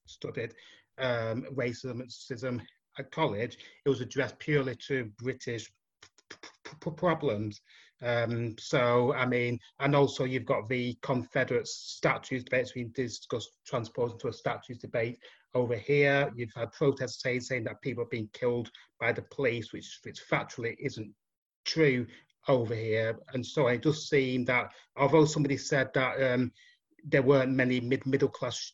studied 0.07 0.55
um, 0.99 1.47
racism 1.55 2.61
at 2.99 3.11
college, 3.11 3.59
it 3.85 3.89
was 3.89 4.01
addressed 4.01 4.39
purely 4.39 4.77
to 4.89 5.11
British 5.19 5.71
problems. 6.97 7.61
Um, 8.03 8.57
so, 8.59 9.13
I 9.13 9.27
mean, 9.27 9.59
and 9.79 9.95
also 9.95 10.25
you've 10.25 10.47
got 10.47 10.69
the 10.69 10.97
Confederate 11.03 11.69
statues 11.69 12.45
debate 12.45 12.73
being 12.75 12.93
discussed, 12.95 13.59
transposed 13.67 14.15
into 14.15 14.29
a 14.29 14.33
statues 14.33 14.79
debate 14.79 15.19
over 15.55 15.77
here. 15.77 16.33
You've 16.35 16.55
had 16.55 16.73
protests 16.73 17.23
saying, 17.23 17.43
saying 17.43 17.65
that 17.65 17.83
people 17.83 18.05
are 18.05 18.09
being 18.11 18.31
killed 18.33 18.71
by 18.99 19.13
the 19.13 19.23
police, 19.31 19.73
which, 19.73 20.01
which 20.05 20.23
factually 20.31 20.77
isn't 20.79 21.13
true 21.65 22.07
over 22.49 22.75
here. 22.75 23.19
And 23.33 23.45
so 23.45 23.67
it 23.69 23.83
does 23.83 24.09
seem 24.09 24.45
that 24.47 24.71
although 24.97 25.25
somebody 25.25 25.57
said 25.57 25.91
that 25.95 26.33
um, 26.33 26.53
there 27.05 27.23
weren't 27.23 27.53
many 27.53 27.81
mid 27.81 28.07
middle 28.07 28.29
class 28.29 28.73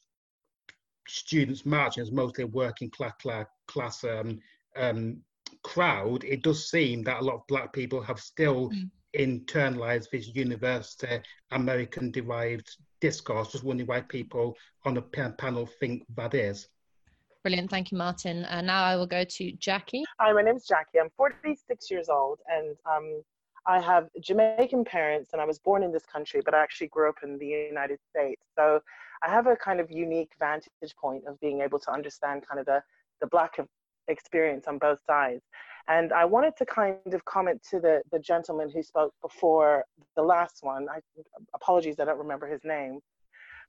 students 1.08 1.66
marching, 1.66 2.02
it's 2.02 2.12
mostly 2.12 2.44
a 2.44 2.48
working 2.48 2.90
class 2.90 3.14
class 3.66 4.04
um, 4.04 4.38
um, 4.76 5.20
crowd. 5.62 6.24
It 6.24 6.42
does 6.42 6.70
seem 6.70 7.02
that 7.04 7.20
a 7.20 7.24
lot 7.24 7.36
of 7.36 7.46
black 7.48 7.72
people 7.72 8.00
have 8.02 8.20
still 8.20 8.70
mm. 8.70 8.90
Internalized 9.16 10.10
this 10.10 10.34
university 10.34 11.20
American 11.50 12.10
derived 12.10 12.76
discourse. 13.00 13.52
Just 13.52 13.64
wondering 13.64 13.86
why 13.86 14.00
people 14.00 14.56
on 14.84 14.94
the 14.94 15.02
panel 15.02 15.66
think 15.66 16.04
that 16.16 16.34
is. 16.34 16.68
Brilliant. 17.42 17.70
Thank 17.70 17.92
you, 17.92 17.98
Martin. 17.98 18.44
Uh, 18.46 18.60
now 18.60 18.82
I 18.82 18.96
will 18.96 19.06
go 19.06 19.22
to 19.22 19.52
Jackie. 19.52 20.04
Hi, 20.18 20.32
my 20.32 20.42
name 20.42 20.56
is 20.56 20.66
Jackie. 20.66 20.98
I'm 21.00 21.10
46 21.16 21.90
years 21.90 22.08
old 22.08 22.40
and 22.48 22.76
um, 22.90 23.22
I 23.66 23.80
have 23.80 24.08
Jamaican 24.20 24.84
parents 24.84 25.30
and 25.32 25.40
I 25.40 25.44
was 25.44 25.58
born 25.58 25.82
in 25.82 25.92
this 25.92 26.04
country, 26.06 26.40
but 26.44 26.54
I 26.54 26.62
actually 26.62 26.88
grew 26.88 27.08
up 27.08 27.16
in 27.22 27.38
the 27.38 27.46
United 27.46 27.98
States. 28.10 28.42
So 28.56 28.80
I 29.22 29.30
have 29.30 29.46
a 29.46 29.56
kind 29.56 29.80
of 29.80 29.90
unique 29.90 30.32
vantage 30.38 30.96
point 31.00 31.24
of 31.26 31.38
being 31.40 31.60
able 31.60 31.78
to 31.78 31.92
understand 31.92 32.44
kind 32.48 32.60
of 32.60 32.66
the, 32.66 32.82
the 33.20 33.26
Black 33.28 33.56
experience 34.08 34.66
on 34.66 34.78
both 34.78 34.98
sides. 35.06 35.42
And 35.88 36.12
I 36.12 36.24
wanted 36.24 36.56
to 36.58 36.66
kind 36.66 36.96
of 37.12 37.24
comment 37.24 37.62
to 37.70 37.78
the, 37.78 38.02
the 38.10 38.18
gentleman 38.18 38.70
who 38.70 38.82
spoke 38.82 39.14
before 39.22 39.84
the 40.16 40.22
last 40.22 40.58
one. 40.62 40.88
I 40.90 40.98
apologies, 41.54 41.96
I 42.00 42.04
don't 42.04 42.18
remember 42.18 42.48
his 42.48 42.62
name. 42.64 43.00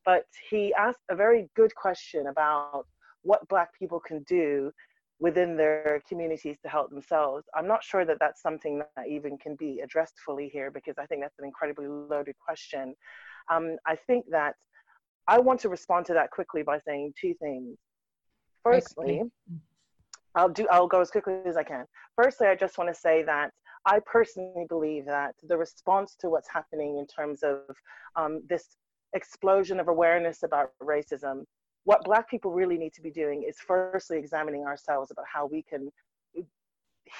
But 0.06 0.26
he 0.50 0.74
asked 0.74 1.04
a 1.10 1.16
very 1.16 1.50
good 1.56 1.76
question 1.76 2.28
about 2.28 2.86
what 3.22 3.48
Black 3.50 3.78
people 3.78 4.00
can 4.00 4.24
do 4.24 4.72
within 5.20 5.58
their 5.58 6.02
communities 6.08 6.58
to 6.64 6.70
help 6.70 6.90
themselves. 6.90 7.46
I'm 7.56 7.68
not 7.68 7.84
sure 7.84 8.06
that 8.06 8.18
that's 8.20 8.42
something 8.42 8.82
that 8.96 9.08
even 9.08 9.38
can 9.38 9.56
be 9.56 9.82
addressed 9.84 10.16
fully 10.26 10.50
here 10.50 10.72
because 10.72 10.96
I 11.00 11.06
think 11.08 11.22
that's 11.22 11.38
an 11.40 11.46
incredibly 11.46 11.88
loaded 11.88 12.36
question. 12.44 12.96
Um, 13.52 13.78
I 13.86 13.96
think 13.96 14.26
that 14.30 14.56
I 15.28 15.40
want 15.40 15.60
to 15.62 15.70
respond 15.70 16.06
to 16.08 16.14
that 16.14 16.32
quickly 16.32 16.64
by 16.64 16.80
saying 16.80 17.14
two 17.20 17.34
things. 17.42 17.78
Firstly, 18.64 19.24
I'll 20.38 20.50
do 20.50 20.68
I'll 20.70 20.88
go 20.88 21.02
as 21.02 21.10
quickly 21.10 21.40
as 21.46 21.58
I 21.58 21.64
can. 21.64 21.86
Firstly, 22.16 22.48
I 22.48 22.56
just 22.56 22.78
want 22.78 22.94
to 22.94 23.00
say 23.00 23.24
that 23.24 23.52
I 23.86 24.00
personally 24.06 24.66
believe 24.70 25.06
that 25.06 25.36
the 25.44 25.58
response 25.58 26.16
to 26.20 26.30
what's 26.30 26.50
happening 26.50 26.98
in 26.98 27.08
terms 27.08 27.42
of 27.44 27.62
um, 28.16 28.44
this 28.48 28.78
explosion 29.14 29.80
of 29.80 29.88
awareness 29.88 30.44
about 30.44 30.72
racism, 30.82 31.44
what 31.86 32.04
Black 32.04 32.30
people 32.30 32.52
really 32.52 32.78
need 32.78 32.94
to 32.94 33.02
be 33.02 33.12
doing 33.12 33.44
is 33.44 33.58
firstly 33.60 34.18
examining 34.18 34.64
ourselves 34.64 35.10
about 35.10 35.26
how 35.32 35.46
we 35.46 35.64
can 35.64 35.90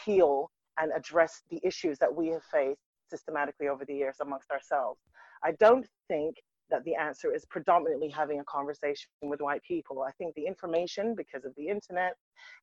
heal 0.06 0.52
and 0.80 0.92
address 0.96 1.42
the 1.50 1.60
issues 1.64 1.98
that 2.00 2.14
we 2.14 2.28
have 2.28 2.44
faced 2.44 2.80
systematically 3.10 3.68
over 3.68 3.86
the 3.86 3.96
years 3.96 4.18
amongst 4.22 4.52
ourselves. 4.52 5.00
I 5.44 5.54
don't 5.54 5.88
think 6.08 6.36
that 6.70 6.84
the 6.84 6.96
answer 6.96 7.34
is 7.34 7.46
predominantly 7.46 8.10
having 8.10 8.40
a 8.40 8.44
conversation 8.44 9.10
with 9.22 9.42
white 9.42 9.64
people. 9.64 10.04
I 10.08 10.12
think 10.12 10.36
the 10.36 10.46
information, 10.46 11.16
because 11.16 11.46
of 11.46 11.54
the 11.56 11.68
internet 11.68 12.14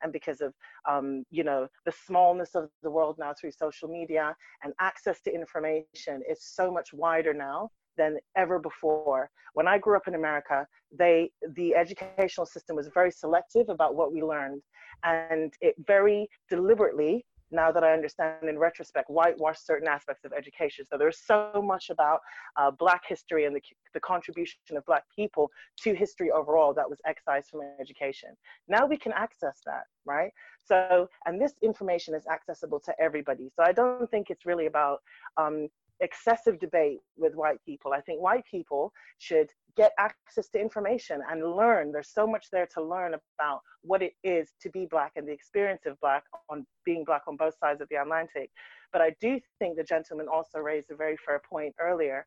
and 0.03 0.13
because 0.13 0.41
of 0.41 0.53
um, 0.89 1.25
you 1.31 1.45
know 1.45 1.69
the 1.85 1.93
smallness 2.07 2.55
of 2.55 2.69
the 2.83 2.91
world 2.91 3.17
now 3.19 3.33
through 3.39 3.53
social 3.53 3.89
media 3.89 4.35
and 4.63 4.73
access 4.81 5.21
to 5.23 5.35
information 5.35 6.23
is 6.29 6.39
so 6.43 6.71
much 6.71 6.93
wider 6.93 7.35
now 7.35 7.71
than 7.97 8.19
ever 8.37 8.59
before. 8.59 9.31
When 9.55 9.69
I 9.69 9.79
grew 9.79 9.97
up 9.97 10.09
in 10.09 10.15
America, 10.15 10.67
they 10.97 11.31
the 11.55 11.75
educational 11.75 12.47
system 12.47 12.77
was 12.77 12.89
very 12.93 13.11
selective 13.11 13.69
about 13.69 13.95
what 13.95 14.13
we 14.13 14.23
learned, 14.23 14.63
and 15.03 15.53
it 15.61 15.75
very 15.87 16.29
deliberately 16.49 17.25
now 17.51 17.71
that 17.71 17.85
I 17.85 17.93
understand 17.93 18.49
in 18.49 18.59
retrospect, 18.59 19.09
whitewash 19.09 19.59
certain 19.59 19.89
aspects 19.89 20.25
of 20.25 20.33
education. 20.33 20.85
So 20.85 20.97
there's 20.99 21.21
so 21.27 21.63
much 21.65 21.91
about 21.91 22.21
uh, 22.57 22.71
Black 22.71 23.03
history 23.07 23.45
and 23.45 23.55
the, 23.55 23.63
the 23.93 24.01
contribution 24.01 24.59
of 24.77 24.85
Black 24.87 25.05
people 25.15 25.51
to 25.83 25.95
history 25.95 26.31
overall 26.31 26.75
that 26.75 26.89
was 26.89 26.99
excised 27.07 27.49
from 27.51 27.61
education. 27.81 28.31
Now 28.69 28.87
we 28.87 28.97
can 28.97 29.13
access 29.13 29.61
that, 29.67 29.85
right? 30.05 30.31
So, 30.65 31.09
and 31.27 31.41
this 31.41 31.55
information 31.63 32.15
is 32.15 32.27
accessible 32.27 32.81
to 32.81 32.95
everybody. 33.01 33.51
So 33.55 33.63
I 33.63 33.73
don't 33.73 34.11
think 34.11 34.31
it's 34.31 34.47
really 34.47 34.67
about 34.67 35.01
um, 35.37 35.69
excessive 36.01 36.59
debate 36.59 36.99
with 37.17 37.35
white 37.35 37.59
people. 37.65 37.93
I 37.93 38.01
think 38.01 38.21
white 38.21 38.45
people 38.51 38.93
should 39.19 39.51
get 39.77 39.93
access 39.99 40.49
to 40.51 40.61
information 40.61 41.21
and 41.31 41.57
learn. 41.57 41.93
There's 41.93 42.13
so 42.13 42.27
much 42.27 42.47
there 42.53 42.69
to 42.75 42.83
learn 42.83 43.15
about 43.15 43.61
what 43.83 44.03
it 44.03 44.13
is 44.23 44.53
to 44.63 44.71
be 44.71 44.87
Black 44.87 45.13
and 45.17 45.27
the 45.27 45.33
experience 45.33 45.83
of 45.87 45.99
Black 46.01 46.25
on 46.49 46.67
being 46.85 47.05
Black 47.05 47.23
on 47.27 47.37
both 47.37 47.55
sides 47.59 47.81
of 47.81 47.89
the 47.89 47.97
Atlantic. 47.97 48.51
But 48.93 49.03
I 49.03 49.15
do 49.21 49.41
think 49.59 49.77
the 49.77 49.83
gentleman 49.83 50.29
also 50.33 50.59
raised 50.59 50.91
a 50.91 50.97
very 50.97 51.17
fair 51.17 51.43
point 51.49 51.75
earlier 51.81 52.27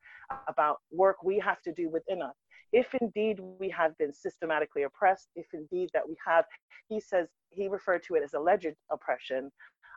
about 0.49 0.77
work 0.91 1.23
we 1.23 1.39
have 1.39 1.61
to 1.61 1.71
do 1.71 1.89
within 1.89 2.21
us. 2.21 2.35
If 2.73 2.93
indeed 2.99 3.39
we 3.39 3.69
have 3.69 3.97
been 3.97 4.11
systematically 4.11 4.83
oppressed, 4.83 5.29
if 5.35 5.47
indeed 5.53 5.89
that 5.93 6.07
we 6.07 6.17
have, 6.25 6.43
he 6.89 6.99
says, 6.99 7.29
he 7.51 7.69
referred 7.69 8.03
to 8.03 8.15
it 8.15 8.23
as 8.23 8.33
alleged 8.33 8.75
oppression. 8.91 9.49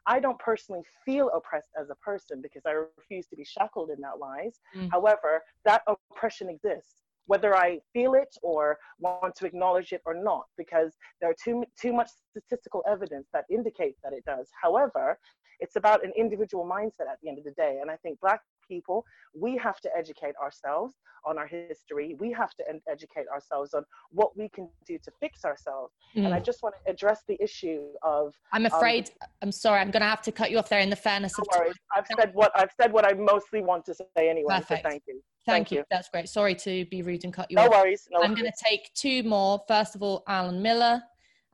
I 0.06 0.20
don't 0.20 0.38
personally 0.38 0.82
feel 1.04 1.30
oppressed 1.34 1.70
as 1.80 1.90
a 1.90 1.94
person 1.96 2.40
because 2.42 2.62
I 2.66 2.72
refuse 2.98 3.26
to 3.28 3.36
be 3.36 3.44
shackled 3.44 3.90
in 3.90 4.00
that 4.00 4.18
lies. 4.18 4.60
Mm. 4.76 4.90
However, 4.90 5.42
that 5.64 5.82
oppression 5.86 6.48
exists 6.48 7.02
whether 7.26 7.56
I 7.56 7.78
feel 7.92 8.14
it 8.14 8.34
or 8.42 8.76
want 8.98 9.36
to 9.36 9.46
acknowledge 9.46 9.92
it 9.92 10.02
or 10.04 10.14
not, 10.14 10.46
because 10.58 10.96
there 11.20 11.30
are 11.30 11.36
too, 11.44 11.64
too 11.80 11.92
much 11.92 12.08
statistical 12.30 12.82
evidence 12.88 13.28
that 13.32 13.44
indicates 13.48 14.00
that 14.02 14.12
it 14.12 14.24
does. 14.24 14.48
However, 14.60 15.16
it's 15.60 15.76
about 15.76 16.04
an 16.04 16.12
individual 16.16 16.64
mindset 16.64 17.08
at 17.08 17.18
the 17.22 17.28
end 17.28 17.38
of 17.38 17.44
the 17.44 17.52
day. 17.52 17.78
And 17.80 17.88
I 17.88 17.94
think 17.96 18.18
Black 18.18 18.40
people. 18.70 19.04
We 19.34 19.56
have 19.58 19.80
to 19.80 19.90
educate 19.96 20.34
ourselves 20.42 20.94
on 21.26 21.36
our 21.36 21.46
history. 21.46 22.16
We 22.18 22.32
have 22.32 22.54
to 22.54 22.64
educate 22.90 23.26
ourselves 23.28 23.74
on 23.74 23.84
what 24.10 24.30
we 24.38 24.48
can 24.48 24.68
do 24.86 24.96
to 25.04 25.10
fix 25.20 25.44
ourselves. 25.44 25.92
Mm. 26.16 26.26
And 26.26 26.34
I 26.34 26.40
mm. 26.40 26.44
just 26.44 26.62
want 26.62 26.76
to 26.76 26.90
address 26.90 27.22
the 27.28 27.36
issue 27.42 27.82
of. 28.02 28.34
I'm 28.52 28.64
um, 28.64 28.72
afraid. 28.72 29.10
Um, 29.22 29.28
I'm 29.42 29.52
sorry. 29.52 29.80
I'm 29.80 29.90
going 29.90 30.02
to 30.02 30.08
have 30.08 30.22
to 30.22 30.32
cut 30.32 30.50
you 30.50 30.58
off 30.58 30.68
there. 30.68 30.80
In 30.80 30.90
the 30.90 30.96
fairness 30.96 31.34
no 31.36 31.42
of 31.42 31.48
worries. 31.58 31.74
I've 31.94 32.06
said 32.18 32.30
what 32.32 32.52
I've 32.54 32.72
said 32.80 32.92
what 32.92 33.04
I 33.04 33.12
mostly 33.12 33.62
want 33.62 33.84
to 33.86 33.94
say 33.94 34.30
anyway. 34.30 34.54
Perfect. 34.54 34.82
So 34.82 34.88
thank 34.88 35.02
you. 35.06 35.22
Thank, 35.46 35.56
thank 35.56 35.72
you. 35.72 35.78
you. 35.78 35.84
That's 35.90 36.08
great. 36.08 36.28
Sorry 36.28 36.54
to 36.54 36.84
be 36.86 37.02
rude 37.02 37.24
and 37.24 37.32
cut 37.32 37.50
you 37.50 37.56
no 37.56 37.64
off. 37.64 37.70
Worries, 37.70 38.06
no 38.10 38.22
I'm 38.22 38.30
worries. 38.30 38.42
going 38.42 38.52
to 38.52 38.64
take 38.64 38.92
two 38.94 39.22
more. 39.22 39.62
First 39.66 39.94
of 39.94 40.02
all, 40.02 40.22
Alan 40.28 40.60
Miller, 40.62 41.02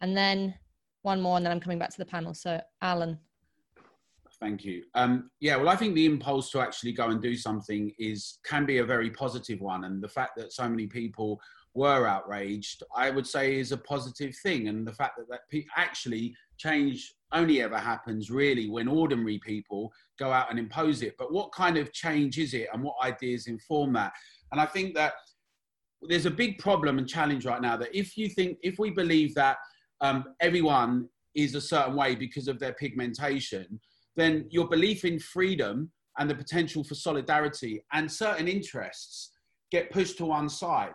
and 0.01 0.16
then 0.16 0.55
one 1.02 1.20
more, 1.20 1.36
and 1.36 1.47
then 1.47 1.52
I'm 1.52 1.60
coming 1.60 1.78
back 1.78 1.90
to 1.90 1.98
the 1.98 2.05
panel. 2.05 2.34
So, 2.34 2.60
Alan. 2.82 3.18
Thank 4.40 4.64
you. 4.64 4.84
Um, 4.94 5.30
yeah, 5.40 5.56
well, 5.56 5.70
I 5.70 5.76
think 5.76 5.94
the 5.94 6.04
impulse 6.04 6.50
to 6.50 6.60
actually 6.60 6.92
go 6.92 7.08
and 7.08 7.22
do 7.22 7.34
something 7.36 7.90
is 7.98 8.38
can 8.44 8.66
be 8.66 8.78
a 8.78 8.84
very 8.84 9.10
positive 9.10 9.60
one, 9.60 9.84
and 9.84 10.02
the 10.02 10.08
fact 10.08 10.36
that 10.36 10.52
so 10.52 10.68
many 10.68 10.86
people 10.86 11.40
were 11.74 12.06
outraged, 12.06 12.82
I 12.94 13.10
would 13.10 13.26
say, 13.26 13.58
is 13.58 13.72
a 13.72 13.76
positive 13.76 14.34
thing. 14.42 14.68
And 14.68 14.86
the 14.86 14.92
fact 14.92 15.18
that 15.18 15.28
that 15.28 15.62
actually 15.76 16.34
change 16.58 17.14
only 17.32 17.60
ever 17.62 17.78
happens 17.78 18.30
really 18.30 18.68
when 18.68 18.88
ordinary 18.88 19.38
people 19.38 19.92
go 20.18 20.32
out 20.32 20.50
and 20.50 20.58
impose 20.58 21.02
it. 21.02 21.14
But 21.18 21.32
what 21.32 21.52
kind 21.52 21.76
of 21.76 21.92
change 21.92 22.38
is 22.38 22.52
it, 22.52 22.68
and 22.72 22.82
what 22.82 22.96
ideas 23.02 23.46
inform 23.46 23.94
that? 23.94 24.12
And 24.52 24.60
I 24.60 24.66
think 24.66 24.94
that 24.94 25.14
there's 26.02 26.26
a 26.26 26.30
big 26.30 26.58
problem 26.58 26.98
and 26.98 27.08
challenge 27.08 27.46
right 27.46 27.62
now 27.62 27.76
that 27.78 27.94
if 27.96 28.18
you 28.18 28.28
think, 28.28 28.58
if 28.62 28.78
we 28.78 28.90
believe 28.90 29.34
that 29.34 29.56
um, 30.02 30.24
everyone 30.40 31.08
is 31.34 31.54
a 31.54 31.60
certain 31.60 31.96
way 31.96 32.14
because 32.14 32.48
of 32.48 32.58
their 32.58 32.74
pigmentation, 32.74 33.80
then 34.16 34.47
your 34.51 34.68
belief 34.68 35.05
in 35.05 35.18
freedom 35.18 35.90
and 36.18 36.28
the 36.28 36.34
potential 36.34 36.82
for 36.82 36.94
solidarity 36.94 37.82
and 37.93 38.10
certain 38.10 38.48
interests 38.48 39.30
get 39.70 39.90
pushed 39.90 40.18
to 40.18 40.26
one 40.26 40.48
side. 40.48 40.94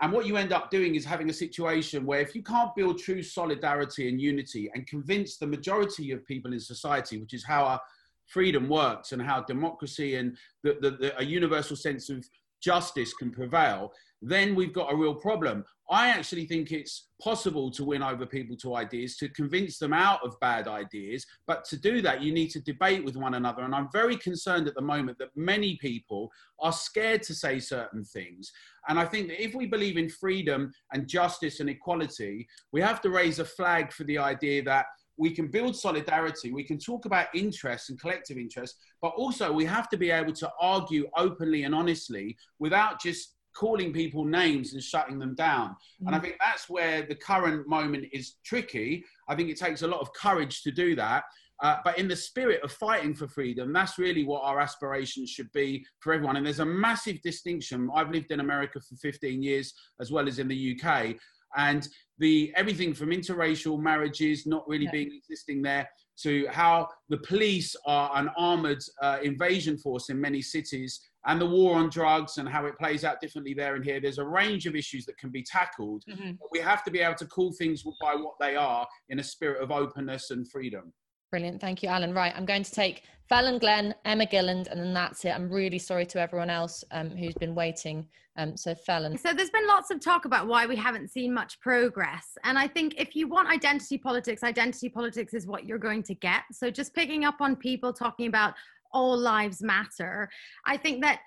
And 0.00 0.12
what 0.12 0.26
you 0.26 0.36
end 0.36 0.52
up 0.52 0.70
doing 0.70 0.96
is 0.96 1.04
having 1.04 1.30
a 1.30 1.34
situation 1.34 2.04
where 2.04 2.20
if 2.20 2.34
you 2.34 2.42
can't 2.42 2.74
build 2.74 2.98
true 2.98 3.22
solidarity 3.22 4.08
and 4.08 4.20
unity 4.20 4.70
and 4.74 4.86
convince 4.86 5.36
the 5.36 5.46
majority 5.46 6.10
of 6.10 6.26
people 6.26 6.52
in 6.52 6.60
society, 6.60 7.18
which 7.18 7.34
is 7.34 7.44
how 7.44 7.64
our 7.64 7.80
freedom 8.26 8.68
works 8.68 9.12
and 9.12 9.22
how 9.22 9.42
democracy 9.42 10.16
and 10.16 10.36
the, 10.62 10.76
the, 10.80 10.90
the, 10.92 11.20
a 11.20 11.24
universal 11.24 11.76
sense 11.76 12.10
of 12.10 12.26
justice 12.60 13.12
can 13.14 13.30
prevail, 13.30 13.92
then 14.30 14.54
we've 14.54 14.72
got 14.72 14.92
a 14.92 14.96
real 14.96 15.14
problem. 15.14 15.64
I 15.90 16.08
actually 16.08 16.46
think 16.46 16.72
it's 16.72 17.08
possible 17.20 17.70
to 17.72 17.84
win 17.84 18.02
over 18.02 18.24
people 18.24 18.56
to 18.56 18.74
ideas, 18.74 19.18
to 19.18 19.28
convince 19.28 19.78
them 19.78 19.92
out 19.92 20.24
of 20.24 20.40
bad 20.40 20.66
ideas. 20.66 21.26
But 21.46 21.64
to 21.66 21.76
do 21.76 22.00
that, 22.00 22.22
you 22.22 22.32
need 22.32 22.48
to 22.52 22.60
debate 22.60 23.04
with 23.04 23.16
one 23.16 23.34
another. 23.34 23.62
And 23.62 23.74
I'm 23.74 23.90
very 23.92 24.16
concerned 24.16 24.66
at 24.66 24.74
the 24.74 24.80
moment 24.80 25.18
that 25.18 25.28
many 25.36 25.76
people 25.76 26.30
are 26.58 26.72
scared 26.72 27.22
to 27.24 27.34
say 27.34 27.60
certain 27.60 28.02
things. 28.02 28.50
And 28.88 28.98
I 28.98 29.04
think 29.04 29.28
that 29.28 29.42
if 29.42 29.54
we 29.54 29.66
believe 29.66 29.98
in 29.98 30.08
freedom 30.08 30.72
and 30.92 31.06
justice 31.06 31.60
and 31.60 31.68
equality, 31.68 32.48
we 32.72 32.80
have 32.80 33.02
to 33.02 33.10
raise 33.10 33.38
a 33.38 33.44
flag 33.44 33.92
for 33.92 34.04
the 34.04 34.18
idea 34.18 34.62
that 34.62 34.86
we 35.16 35.30
can 35.30 35.46
build 35.46 35.76
solidarity, 35.76 36.50
we 36.52 36.64
can 36.64 36.78
talk 36.78 37.04
about 37.04 37.28
interests 37.34 37.88
and 37.88 38.00
collective 38.00 38.36
interests, 38.36 38.78
but 39.00 39.12
also 39.16 39.52
we 39.52 39.64
have 39.64 39.88
to 39.88 39.96
be 39.96 40.10
able 40.10 40.32
to 40.32 40.50
argue 40.60 41.08
openly 41.16 41.62
and 41.64 41.74
honestly 41.74 42.36
without 42.58 43.00
just 43.00 43.33
calling 43.54 43.92
people 43.92 44.24
names 44.24 44.74
and 44.74 44.82
shutting 44.82 45.18
them 45.18 45.34
down. 45.34 45.70
Mm. 46.02 46.06
And 46.06 46.16
I 46.16 46.18
mm. 46.18 46.22
think 46.22 46.36
that's 46.40 46.68
where 46.68 47.02
the 47.02 47.14
current 47.14 47.68
moment 47.68 48.06
is 48.12 48.36
tricky. 48.44 49.04
I 49.28 49.34
think 49.34 49.48
it 49.48 49.58
takes 49.58 49.82
a 49.82 49.88
lot 49.88 50.00
of 50.00 50.12
courage 50.12 50.62
to 50.62 50.70
do 50.70 50.94
that. 50.96 51.24
Uh, 51.62 51.76
but 51.84 51.98
in 51.98 52.08
the 52.08 52.16
spirit 52.16 52.62
of 52.62 52.72
fighting 52.72 53.14
for 53.14 53.28
freedom, 53.28 53.72
that's 53.72 53.96
really 53.96 54.24
what 54.24 54.42
our 54.42 54.60
aspirations 54.60 55.30
should 55.30 55.50
be 55.52 55.86
for 56.00 56.12
everyone. 56.12 56.36
And 56.36 56.44
there's 56.44 56.58
a 56.58 56.64
massive 56.64 57.22
distinction. 57.22 57.88
I've 57.94 58.10
lived 58.10 58.32
in 58.32 58.40
America 58.40 58.80
for 58.80 58.96
15 58.96 59.42
years, 59.42 59.72
as 60.00 60.10
well 60.10 60.26
as 60.26 60.40
in 60.40 60.48
the 60.48 60.78
UK, 60.78 61.14
and 61.56 61.88
the 62.18 62.52
everything 62.56 62.92
from 62.92 63.10
interracial 63.10 63.80
marriages 63.80 64.46
not 64.46 64.68
really 64.68 64.86
yeah. 64.86 64.90
being 64.90 65.10
existing 65.14 65.62
there 65.62 65.88
to 66.22 66.46
how 66.50 66.88
the 67.08 67.18
police 67.18 67.74
are 67.86 68.10
an 68.14 68.30
armored 68.36 68.82
uh, 69.02 69.18
invasion 69.22 69.76
force 69.76 70.10
in 70.10 70.20
many 70.20 70.40
cities 70.40 71.00
and 71.26 71.40
the 71.40 71.46
war 71.46 71.76
on 71.76 71.88
drugs 71.88 72.38
and 72.38 72.48
how 72.48 72.66
it 72.66 72.78
plays 72.78 73.04
out 73.04 73.20
differently 73.20 73.54
there 73.54 73.76
and 73.76 73.84
here. 73.84 74.00
There's 74.00 74.18
a 74.18 74.24
range 74.24 74.66
of 74.66 74.76
issues 74.76 75.06
that 75.06 75.16
can 75.16 75.30
be 75.30 75.42
tackled, 75.42 76.04
mm-hmm. 76.08 76.32
but 76.32 76.48
we 76.52 76.60
have 76.60 76.84
to 76.84 76.90
be 76.90 77.00
able 77.00 77.16
to 77.16 77.26
call 77.26 77.52
things 77.52 77.82
by 78.00 78.14
what 78.14 78.34
they 78.40 78.56
are 78.56 78.86
in 79.08 79.18
a 79.18 79.24
spirit 79.24 79.62
of 79.62 79.70
openness 79.70 80.30
and 80.30 80.48
freedom. 80.50 80.92
Brilliant. 81.34 81.60
Thank 81.60 81.82
you, 81.82 81.88
Alan. 81.88 82.14
Right. 82.14 82.32
I'm 82.36 82.46
going 82.46 82.62
to 82.62 82.70
take 82.70 83.02
Fallon 83.28 83.58
Glenn, 83.58 83.92
Emma 84.04 84.24
Gilland, 84.24 84.68
and 84.68 84.78
then 84.78 84.94
that's 84.94 85.24
it. 85.24 85.30
I'm 85.30 85.50
really 85.50 85.80
sorry 85.80 86.06
to 86.06 86.20
everyone 86.20 86.48
else 86.48 86.84
um, 86.92 87.10
who's 87.10 87.34
been 87.34 87.56
waiting. 87.56 88.06
Um, 88.36 88.56
so, 88.56 88.72
Fallon. 88.72 89.18
So, 89.18 89.34
there's 89.34 89.50
been 89.50 89.66
lots 89.66 89.90
of 89.90 89.98
talk 89.98 90.26
about 90.26 90.46
why 90.46 90.64
we 90.64 90.76
haven't 90.76 91.10
seen 91.10 91.34
much 91.34 91.58
progress. 91.58 92.38
And 92.44 92.56
I 92.56 92.68
think 92.68 92.94
if 92.98 93.16
you 93.16 93.26
want 93.26 93.48
identity 93.48 93.98
politics, 93.98 94.44
identity 94.44 94.88
politics 94.88 95.34
is 95.34 95.44
what 95.44 95.66
you're 95.66 95.76
going 95.76 96.04
to 96.04 96.14
get. 96.14 96.42
So, 96.52 96.70
just 96.70 96.94
picking 96.94 97.24
up 97.24 97.40
on 97.40 97.56
people 97.56 97.92
talking 97.92 98.28
about 98.28 98.54
all 98.92 99.18
lives 99.18 99.60
matter, 99.60 100.30
I 100.66 100.76
think 100.76 101.02
that 101.02 101.18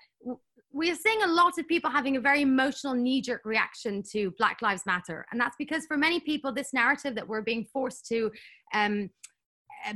we 0.72 0.90
are 0.90 0.94
seeing 0.94 1.22
a 1.22 1.26
lot 1.26 1.58
of 1.58 1.68
people 1.68 1.90
having 1.90 2.16
a 2.16 2.20
very 2.20 2.40
emotional 2.40 2.94
knee 2.94 3.20
jerk 3.20 3.44
reaction 3.44 4.02
to 4.12 4.30
Black 4.38 4.62
Lives 4.62 4.86
Matter. 4.86 5.26
And 5.32 5.38
that's 5.38 5.56
because 5.58 5.84
for 5.84 5.98
many 5.98 6.18
people, 6.18 6.50
this 6.50 6.72
narrative 6.72 7.14
that 7.14 7.28
we're 7.28 7.42
being 7.42 7.66
forced 7.70 8.06
to 8.06 8.30
um, 8.72 9.10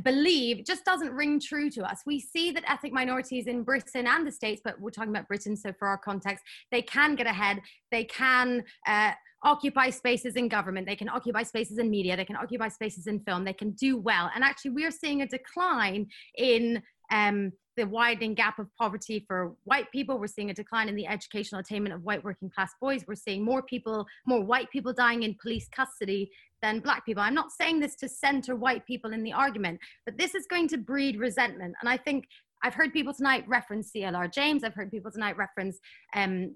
believe 0.02 0.64
just 0.64 0.84
doesn't 0.84 1.12
ring 1.12 1.40
true 1.40 1.70
to 1.70 1.82
us. 1.82 2.00
We 2.06 2.20
see 2.20 2.50
that 2.52 2.64
ethnic 2.68 2.92
minorities 2.92 3.46
in 3.46 3.62
Britain 3.62 4.06
and 4.06 4.26
the 4.26 4.32
States, 4.32 4.60
but 4.64 4.80
we're 4.80 4.90
talking 4.90 5.10
about 5.10 5.28
Britain, 5.28 5.56
so 5.56 5.72
for 5.78 5.88
our 5.88 5.98
context, 5.98 6.44
they 6.70 6.82
can 6.82 7.14
get 7.14 7.26
ahead, 7.26 7.60
they 7.90 8.04
can. 8.04 8.64
Uh, 8.86 9.12
occupy 9.44 9.90
spaces 9.90 10.36
in 10.36 10.46
government, 10.46 10.86
they 10.86 10.94
can 10.94 11.08
occupy 11.08 11.42
spaces 11.42 11.78
in 11.78 11.90
media, 11.90 12.16
they 12.16 12.24
can 12.24 12.36
occupy 12.36 12.68
spaces 12.68 13.08
in 13.08 13.18
film, 13.20 13.44
they 13.44 13.52
can 13.52 13.72
do 13.72 13.98
well. 13.98 14.30
And 14.36 14.44
actually, 14.44 14.70
we're 14.70 14.92
seeing 14.92 15.22
a 15.22 15.26
decline 15.26 16.06
in 16.38 16.80
um, 17.10 17.50
the 17.76 17.84
widening 17.84 18.34
gap 18.34 18.58
of 18.58 18.68
poverty 18.76 19.24
for 19.26 19.54
white 19.64 19.90
people. 19.90 20.18
We're 20.18 20.26
seeing 20.26 20.50
a 20.50 20.54
decline 20.54 20.88
in 20.88 20.96
the 20.96 21.06
educational 21.06 21.60
attainment 21.60 21.94
of 21.94 22.02
white 22.02 22.22
working 22.22 22.50
class 22.50 22.72
boys. 22.80 23.04
We're 23.06 23.14
seeing 23.14 23.44
more 23.44 23.62
people, 23.62 24.06
more 24.26 24.44
white 24.44 24.70
people 24.70 24.92
dying 24.92 25.22
in 25.22 25.36
police 25.40 25.68
custody 25.68 26.30
than 26.60 26.80
black 26.80 27.04
people. 27.04 27.22
I'm 27.22 27.34
not 27.34 27.50
saying 27.50 27.80
this 27.80 27.96
to 27.96 28.08
center 28.08 28.54
white 28.56 28.86
people 28.86 29.12
in 29.12 29.22
the 29.22 29.32
argument, 29.32 29.80
but 30.04 30.18
this 30.18 30.34
is 30.34 30.46
going 30.46 30.68
to 30.68 30.78
breed 30.78 31.18
resentment. 31.18 31.74
And 31.80 31.88
I 31.88 31.96
think 31.96 32.26
I've 32.62 32.74
heard 32.74 32.92
people 32.92 33.12
tonight 33.12 33.44
reference 33.48 33.90
CLR 33.90 34.32
James. 34.32 34.62
I've 34.62 34.74
heard 34.74 34.90
people 34.90 35.10
tonight 35.10 35.36
reference 35.36 35.78
um, 36.14 36.54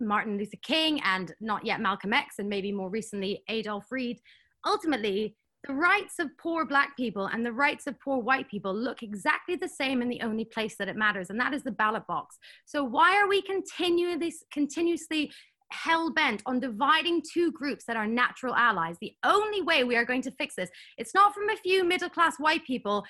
Martin 0.00 0.36
Luther 0.36 0.58
King 0.62 1.00
and 1.04 1.34
not 1.40 1.64
yet 1.64 1.80
Malcolm 1.80 2.12
X 2.12 2.38
and 2.38 2.48
maybe 2.48 2.72
more 2.72 2.90
recently 2.90 3.42
Adolph 3.48 3.90
Reed. 3.90 4.20
Ultimately, 4.66 5.36
the 5.66 5.74
rights 5.74 6.18
of 6.18 6.28
poor 6.38 6.64
black 6.64 6.96
people 6.96 7.26
and 7.26 7.44
the 7.44 7.52
rights 7.52 7.86
of 7.86 7.98
poor 8.00 8.18
white 8.18 8.48
people 8.48 8.74
look 8.74 9.02
exactly 9.02 9.56
the 9.56 9.68
same 9.68 10.00
in 10.02 10.08
the 10.08 10.20
only 10.22 10.44
place 10.44 10.76
that 10.76 10.88
it 10.88 10.96
matters, 10.96 11.30
and 11.30 11.40
that 11.40 11.52
is 11.54 11.62
the 11.62 11.72
ballot 11.72 12.06
box. 12.06 12.38
So 12.64 12.84
why 12.84 13.16
are 13.16 13.28
we 13.28 13.42
continually 13.42 14.32
continuously 14.52 15.32
hell 15.72 16.12
bent 16.12 16.42
on 16.46 16.60
dividing 16.60 17.22
two 17.32 17.50
groups 17.50 17.84
that 17.86 17.96
are 17.96 18.06
natural 18.06 18.54
allies? 18.54 18.96
The 19.00 19.14
only 19.24 19.62
way 19.62 19.82
we 19.84 19.96
are 19.96 20.04
going 20.04 20.22
to 20.22 20.30
fix 20.32 20.54
this, 20.54 20.70
it's 20.98 21.14
not 21.14 21.34
from 21.34 21.48
a 21.48 21.56
few 21.56 21.84
middle 21.84 22.10
class 22.10 22.36
white 22.38 22.64
people 22.64 23.04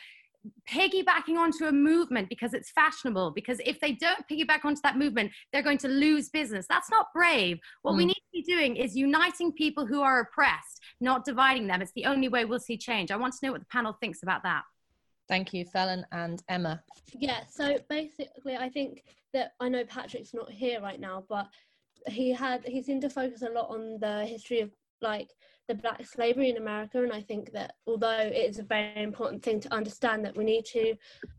piggybacking 0.68 1.36
onto 1.36 1.66
a 1.66 1.73
movement 1.73 2.28
because 2.28 2.55
it's 2.55 2.70
fashionable 2.70 3.32
because 3.32 3.59
if 3.64 3.81
they 3.81 3.93
don't 3.93 4.27
piggyback 4.31 4.64
onto 4.64 4.81
that 4.82 4.98
movement 4.98 5.31
they're 5.52 5.62
going 5.62 5.78
to 5.78 5.89
lose 5.89 6.28
business. 6.28 6.66
That's 6.68 6.90
not 6.90 7.06
brave. 7.14 7.59
What 7.82 7.93
mm. 7.93 7.98
we 7.98 8.06
need 8.06 8.14
to 8.14 8.32
be 8.32 8.43
doing 8.43 8.77
is 8.77 8.97
uniting 8.97 9.52
people 9.52 9.86
who 9.86 10.02
are 10.02 10.20
oppressed 10.20 10.81
not 11.01 11.24
dividing 11.24 11.66
them. 11.66 11.82
It's 11.82 11.93
the 11.93 12.06
only 12.06 12.28
way 12.28 12.44
we'll 12.44 12.59
see 12.59 12.77
change. 12.77 13.10
I 13.10 13.16
want 13.16 13.35
to 13.35 13.47
know 13.47 13.52
what 13.52 13.60
the 13.60 13.66
panel 13.66 13.97
thinks 14.01 14.23
about 14.23 14.43
that. 14.44 14.62
Thank 15.28 15.52
you 15.52 15.64
Fallon 15.64 16.06
and 16.12 16.43
emma. 16.48 16.82
Yeah 17.18 17.40
so 17.51 17.78
basically 17.89 18.56
i 18.56 18.68
think 18.68 19.05
that 19.32 19.52
i 19.60 19.68
know 19.68 19.85
patrick's 19.85 20.35
not 20.35 20.51
here 20.51 20.81
right 20.81 21.01
now 21.01 21.24
but 21.28 21.48
he 22.09 22.32
had 22.32 22.64
he 22.64 22.82
seemed 22.82 23.02
to 23.02 23.10
focus 23.10 23.43
a 23.43 23.51
lot 23.51 23.68
on 23.70 23.98
the 24.01 24.24
history 24.24 24.60
of 24.60 24.70
like 25.01 25.31
the 25.68 25.74
black 25.74 26.06
slavery 26.06 26.51
in 26.51 26.56
America, 26.56 27.02
and 27.02 27.12
I 27.12 27.22
think 27.22 27.52
that 27.52 27.74
although 27.86 28.10
it 28.10 28.51
is 28.51 28.59
a 28.59 28.62
very 28.62 29.02
important 29.02 29.43
thing 29.43 29.60
to 29.60 29.74
understand 29.74 30.24
that 30.24 30.36
we 30.36 30.44
need 30.44 30.64
to 30.66 30.94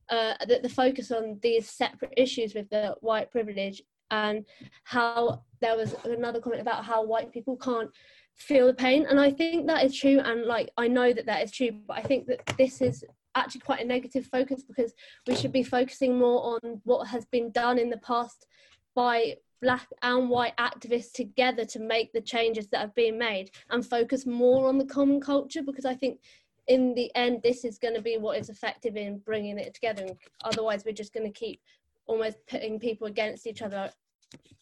uh, 0.09 0.33
that 0.47 0.63
the 0.63 0.69
focus 0.69 1.11
on 1.11 1.39
these 1.41 1.69
separate 1.69 2.13
issues 2.17 2.53
with 2.53 2.69
the 2.69 2.95
white 3.01 3.31
privilege 3.31 3.81
and 4.11 4.45
how 4.83 5.43
there 5.61 5.75
was 5.75 5.95
another 6.05 6.39
comment 6.39 6.61
about 6.61 6.85
how 6.85 7.03
white 7.03 7.31
people 7.31 7.57
can't 7.57 7.89
feel 8.35 8.67
the 8.67 8.73
pain, 8.73 9.05
and 9.09 9.19
I 9.19 9.31
think 9.31 9.67
that 9.67 9.83
is 9.85 9.95
true, 9.95 10.19
and 10.19 10.45
like 10.45 10.69
I 10.77 10.87
know 10.87 11.13
that 11.13 11.25
that 11.25 11.43
is 11.43 11.51
true, 11.51 11.71
but 11.87 11.97
I 11.97 12.03
think 12.03 12.27
that 12.27 12.45
this 12.57 12.81
is 12.81 13.03
actually 13.35 13.61
quite 13.61 13.81
a 13.81 13.85
negative 13.85 14.25
focus 14.25 14.63
because 14.63 14.93
we 15.27 15.35
should 15.35 15.51
be 15.51 15.63
focusing 15.63 16.17
more 16.17 16.55
on 16.55 16.81
what 16.83 17.07
has 17.07 17.25
been 17.25 17.51
done 17.51 17.77
in 17.77 17.89
the 17.89 17.97
past 17.97 18.47
by 18.95 19.35
black 19.61 19.87
and 20.01 20.29
white 20.29 20.55
activists 20.57 21.11
together 21.11 21.65
to 21.65 21.79
make 21.79 22.13
the 22.13 22.21
changes 22.21 22.67
that 22.67 22.81
have 22.81 22.95
been 22.95 23.17
made 23.17 23.51
and 23.69 23.85
focus 23.85 24.25
more 24.25 24.67
on 24.67 24.77
the 24.77 24.85
common 24.85 25.19
culture 25.19 25.63
because 25.63 25.85
I 25.85 25.95
think 25.95 26.19
in 26.67 26.93
the 26.95 27.13
end 27.15 27.41
this 27.43 27.65
is 27.65 27.77
going 27.77 27.95
to 27.95 28.01
be 28.01 28.17
what 28.17 28.37
is 28.37 28.49
effective 28.49 28.95
in 28.95 29.19
bringing 29.19 29.57
it 29.57 29.73
together. 29.73 30.07
Otherwise 30.43 30.83
we're 30.85 30.91
just 30.91 31.13
going 31.13 31.25
to 31.25 31.39
keep 31.39 31.61
almost 32.05 32.37
putting 32.47 32.79
people 32.79 33.07
against 33.07 33.47
each 33.47 33.61
other. 33.61 33.91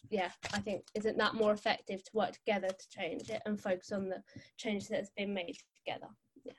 Yeah 0.08 0.30
i 0.54 0.60
think 0.60 0.84
isn't 0.94 1.18
that 1.18 1.34
more 1.34 1.52
effective 1.52 2.04
to 2.04 2.10
work 2.14 2.32
together 2.32 2.68
to 2.68 2.88
change 2.88 3.28
it 3.28 3.42
and 3.44 3.60
focus 3.60 3.90
on 3.90 4.08
the 4.08 4.22
change 4.56 4.88
that's 4.88 5.10
been 5.10 5.34
made 5.34 5.56
together 5.84 6.06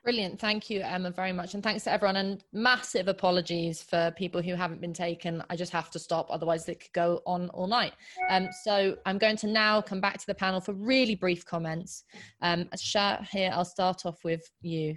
Brilliant. 0.04 0.38
Thank 0.40 0.70
you, 0.70 0.80
Emma, 0.80 1.10
very 1.10 1.32
much. 1.32 1.54
And 1.54 1.62
thanks 1.62 1.84
to 1.84 1.92
everyone. 1.92 2.16
And 2.16 2.42
massive 2.52 3.08
apologies 3.08 3.82
for 3.82 4.12
people 4.16 4.42
who 4.42 4.54
haven't 4.54 4.80
been 4.80 4.92
taken. 4.92 5.42
I 5.50 5.56
just 5.56 5.72
have 5.72 5.90
to 5.90 5.98
stop, 5.98 6.28
otherwise, 6.30 6.68
it 6.68 6.80
could 6.80 6.92
go 6.92 7.20
on 7.26 7.48
all 7.50 7.66
night. 7.66 7.92
Um, 8.30 8.48
so 8.64 8.96
I'm 9.06 9.18
going 9.18 9.36
to 9.36 9.46
now 9.46 9.80
come 9.80 10.00
back 10.00 10.18
to 10.18 10.26
the 10.26 10.34
panel 10.34 10.60
for 10.60 10.72
really 10.72 11.14
brief 11.14 11.44
comments. 11.44 12.04
Um, 12.40 12.68
Shahrar, 12.76 13.50
I'll 13.52 13.64
start 13.64 14.06
off 14.06 14.24
with 14.24 14.42
you. 14.60 14.96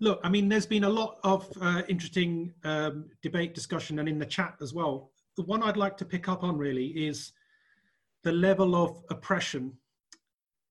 Look, 0.00 0.20
I 0.22 0.28
mean, 0.28 0.48
there's 0.48 0.66
been 0.66 0.84
a 0.84 0.88
lot 0.88 1.18
of 1.24 1.50
uh, 1.60 1.82
interesting 1.88 2.52
um, 2.64 3.06
debate, 3.22 3.54
discussion, 3.54 3.98
and 3.98 4.08
in 4.08 4.18
the 4.18 4.26
chat 4.26 4.56
as 4.60 4.74
well. 4.74 5.10
The 5.36 5.44
one 5.44 5.62
I'd 5.62 5.76
like 5.76 5.96
to 5.98 6.04
pick 6.04 6.28
up 6.28 6.42
on 6.42 6.58
really 6.58 6.86
is 6.86 7.32
the 8.22 8.32
level 8.32 8.74
of 8.74 9.02
oppression, 9.10 9.72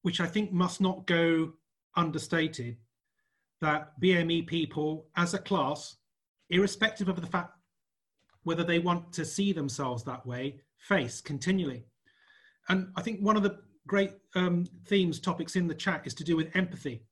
which 0.04 0.20
I 0.20 0.28
think 0.28 0.52
must 0.52 0.82
not 0.82 1.08
go 1.08 1.54
understated 1.96 2.78
that 3.62 4.00
BME 4.02 4.48
people 4.48 5.08
as 5.16 5.34
a 5.34 5.40
class, 5.40 5.98
irrespective 6.50 7.10
of 7.10 7.22
the 7.22 7.28
fact 7.28 7.52
whether 8.44 8.64
they 8.64 8.80
want 8.80 9.12
to 9.12 9.26
see 9.26 9.52
themselves 9.52 10.04
that 10.04 10.26
way, 10.26 10.62
face 10.78 11.20
continually. 11.20 11.84
And 12.70 12.90
I 12.96 13.02
think 13.02 13.20
one 13.20 13.36
of 13.36 13.44
the 13.44 13.60
great 13.88 14.12
um, 14.36 14.66
themes, 14.86 15.20
topics 15.20 15.56
in 15.56 15.68
the 15.68 15.76
chat 15.76 16.04
is 16.06 16.14
to 16.16 16.24
do 16.24 16.36
with 16.36 16.56
empathy. 16.56 17.04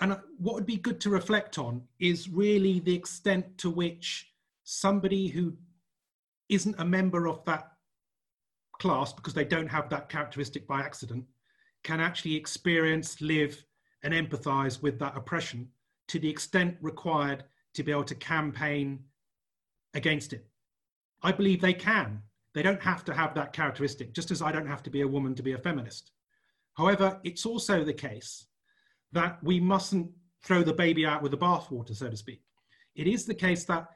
And 0.00 0.12
uh, 0.12 0.18
what 0.38 0.54
would 0.54 0.66
be 0.66 0.76
good 0.76 1.00
to 1.02 1.10
reflect 1.10 1.58
on 1.58 1.82
is 1.98 2.28
really 2.28 2.80
the 2.80 2.94
extent 2.94 3.58
to 3.58 3.70
which 3.70 4.32
somebody 4.64 5.28
who 5.28 5.56
isn't 6.48 6.78
a 6.78 6.84
member 6.84 7.26
of 7.26 7.44
that 7.44 7.72
class 8.78 9.12
because 9.12 9.34
they 9.34 9.44
don't 9.44 9.68
have 9.68 9.88
that 9.90 10.08
characteristic 10.08 10.66
by 10.66 10.80
accident 10.80 11.24
can 11.82 12.00
actually 12.00 12.34
experience, 12.34 13.20
live, 13.20 13.64
and 14.02 14.14
empathize 14.14 14.82
with 14.82 14.98
that 14.98 15.16
oppression 15.16 15.68
to 16.08 16.18
the 16.18 16.28
extent 16.28 16.76
required 16.80 17.44
to 17.74 17.82
be 17.82 17.92
able 17.92 18.04
to 18.04 18.14
campaign 18.14 18.98
against 19.94 20.32
it. 20.32 20.46
I 21.22 21.32
believe 21.32 21.60
they 21.60 21.72
can. 21.72 22.22
They 22.54 22.62
don't 22.62 22.82
have 22.82 23.04
to 23.04 23.14
have 23.14 23.34
that 23.34 23.52
characteristic, 23.52 24.12
just 24.12 24.30
as 24.30 24.42
I 24.42 24.50
don't 24.50 24.66
have 24.66 24.82
to 24.84 24.90
be 24.90 25.02
a 25.02 25.08
woman 25.08 25.34
to 25.36 25.42
be 25.42 25.52
a 25.52 25.58
feminist. 25.58 26.12
However, 26.74 27.20
it's 27.22 27.46
also 27.46 27.84
the 27.84 27.92
case 27.92 28.46
that 29.12 29.42
we 29.42 29.60
mustn't 29.60 30.10
throw 30.42 30.62
the 30.62 30.72
baby 30.72 31.06
out 31.06 31.22
with 31.22 31.32
the 31.32 31.38
bathwater, 31.38 31.94
so 31.94 32.08
to 32.08 32.16
speak. 32.16 32.42
It 32.96 33.06
is 33.06 33.24
the 33.24 33.34
case 33.34 33.64
that 33.64 33.88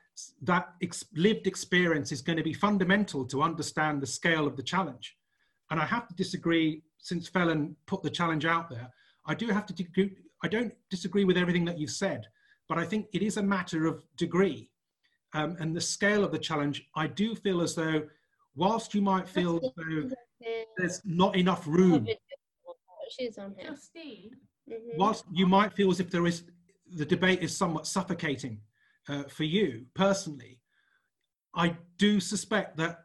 that 0.43 0.69
ex 0.81 1.05
lived 1.17 1.49
experience 1.49 2.13
is 2.13 2.23
going 2.23 2.37
to 2.37 2.45
be 2.45 2.53
fundamental 2.53 3.25
to 3.25 3.43
understand 3.43 4.01
the 4.01 4.07
scale 4.07 4.47
of 4.47 4.57
the 4.57 4.63
challenge. 4.63 5.17
And 5.71 5.81
I 5.81 5.85
have 5.87 6.07
to 6.07 6.15
disagree, 6.15 6.83
since 6.99 7.27
Fallon 7.27 7.75
put 7.87 8.03
the 8.03 8.11
challenge 8.11 8.45
out 8.45 8.71
there, 8.71 8.91
I 9.27 9.35
do 9.35 9.49
have 9.49 9.67
to, 9.67 10.11
I 10.43 10.49
don't 10.49 10.75
disagree 10.91 11.25
with 11.25 11.37
everything 11.37 11.65
that 11.67 11.79
you've 11.79 11.91
said, 11.91 12.27
but 12.69 12.79
I 12.79 12.85
think 12.85 13.07
it 13.13 13.23
is 13.23 13.37
a 13.37 13.43
matter 13.43 13.87
of 13.87 14.05
degree 14.17 14.71
um, 15.33 15.57
and 15.59 15.75
the 15.75 15.81
scale 15.81 16.25
of 16.25 16.33
the 16.33 16.39
challenge. 16.39 16.87
I 16.95 17.07
do 17.07 17.35
feel 17.35 17.61
as 17.61 17.75
though, 17.75 18.03
whilst 18.55 18.95
you 18.95 19.03
might 19.03 19.29
feel 19.29 19.57
as 19.57 19.71
though 19.77 20.11
there's 20.77 21.01
not 21.05 21.37
enough 21.37 21.67
room, 21.67 22.07
she's 23.19 23.39
on 23.39 23.55
here. 23.59 23.77
Mm-hmm. 24.67 24.97
whilst 24.97 25.27
you 25.31 25.47
might 25.47 25.75
feel 25.75 25.91
as 25.91 26.01
if 26.01 26.11
there 26.11 26.27
is, 26.27 26.45
the 26.97 27.05
debate 27.05 27.43
is 27.43 27.55
somewhat 27.55 27.87
suffocating 27.87 28.61
uh, 29.11 29.25
for 29.25 29.45
you 29.45 29.85
personally, 29.95 30.59
I 31.55 31.77
do 31.99 32.19
suspect 32.19 32.79
that 32.79 33.01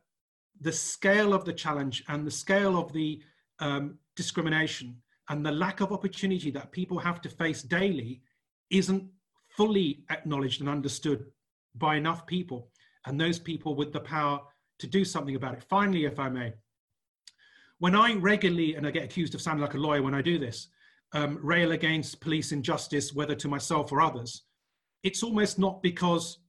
the 0.61 0.71
scale 0.71 1.33
of 1.33 1.43
the 1.43 1.53
challenge 1.53 2.03
and 2.07 2.25
the 2.25 2.31
scale 2.31 2.77
of 2.77 2.93
the 2.93 3.21
um, 3.59 3.97
discrimination 4.15 4.95
and 5.29 5.45
the 5.45 5.51
lack 5.51 5.79
of 5.79 5.91
opportunity 5.91 6.51
that 6.51 6.71
people 6.71 6.99
have 6.99 7.21
to 7.21 7.29
face 7.29 7.61
daily 7.61 8.21
isn't 8.69 9.03
fully 9.47 10.03
acknowledged 10.09 10.61
and 10.61 10.69
understood 10.69 11.25
by 11.75 11.95
enough 11.95 12.25
people 12.25 12.69
and 13.05 13.19
those 13.19 13.39
people 13.39 13.75
with 13.75 13.93
the 13.93 13.99
power 13.99 14.39
to 14.79 14.87
do 14.87 15.05
something 15.05 15.35
about 15.35 15.53
it. 15.53 15.63
Finally, 15.63 16.05
if 16.05 16.19
I 16.19 16.29
may, 16.29 16.53
when 17.79 17.95
I 17.95 18.13
regularly, 18.15 18.75
and 18.75 18.85
I 18.85 18.91
get 18.91 19.03
accused 19.03 19.35
of 19.35 19.41
sounding 19.41 19.61
like 19.61 19.73
a 19.73 19.77
lawyer 19.77 20.01
when 20.01 20.13
I 20.13 20.21
do 20.21 20.37
this, 20.37 20.67
um, 21.13 21.39
rail 21.41 21.71
against 21.71 22.19
police 22.19 22.51
injustice, 22.51 23.13
whether 23.13 23.35
to 23.35 23.47
myself 23.47 23.91
or 23.91 24.01
others, 24.01 24.43
it's 25.03 25.23
almost 25.23 25.57
not 25.57 25.81
because 25.81 26.39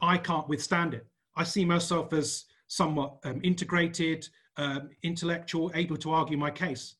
I 0.00 0.18
can't 0.18 0.48
withstand 0.48 0.94
it. 0.94 1.06
I 1.36 1.44
see 1.44 1.64
myself 1.64 2.12
as 2.12 2.44
somewhat 2.68 3.16
um, 3.24 3.40
integrated, 3.42 4.28
um, 4.58 4.90
intellectual, 5.02 5.70
able 5.74 5.96
to 5.98 6.12
argue 6.12 6.36
my 6.36 6.50
case. 6.50 6.96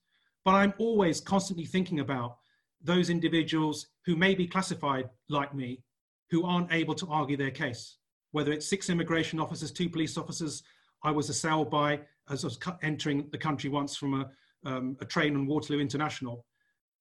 But 0.46 0.54
I'm 0.54 0.74
always 0.78 1.20
constantly 1.20 1.64
thinking 1.64 1.98
about 1.98 2.36
those 2.80 3.10
individuals 3.10 3.88
who 4.04 4.14
may 4.14 4.32
be 4.32 4.46
classified 4.46 5.10
like 5.28 5.52
me, 5.52 5.82
who 6.30 6.46
aren't 6.46 6.72
able 6.72 6.94
to 6.94 7.08
argue 7.08 7.36
their 7.36 7.50
case. 7.50 7.96
Whether 8.30 8.52
it's 8.52 8.68
six 8.68 8.88
immigration 8.88 9.40
officers, 9.40 9.72
two 9.72 9.88
police 9.88 10.16
officers, 10.16 10.62
I 11.02 11.10
was 11.10 11.30
assailed 11.30 11.68
by 11.68 11.98
as 12.30 12.44
I 12.44 12.46
was 12.46 12.60
entering 12.84 13.28
the 13.32 13.38
country 13.38 13.68
once 13.68 13.96
from 13.96 14.14
a, 14.14 14.30
um, 14.64 14.96
a 15.00 15.04
train 15.04 15.34
on 15.34 15.48
Waterloo 15.48 15.80
International. 15.80 16.46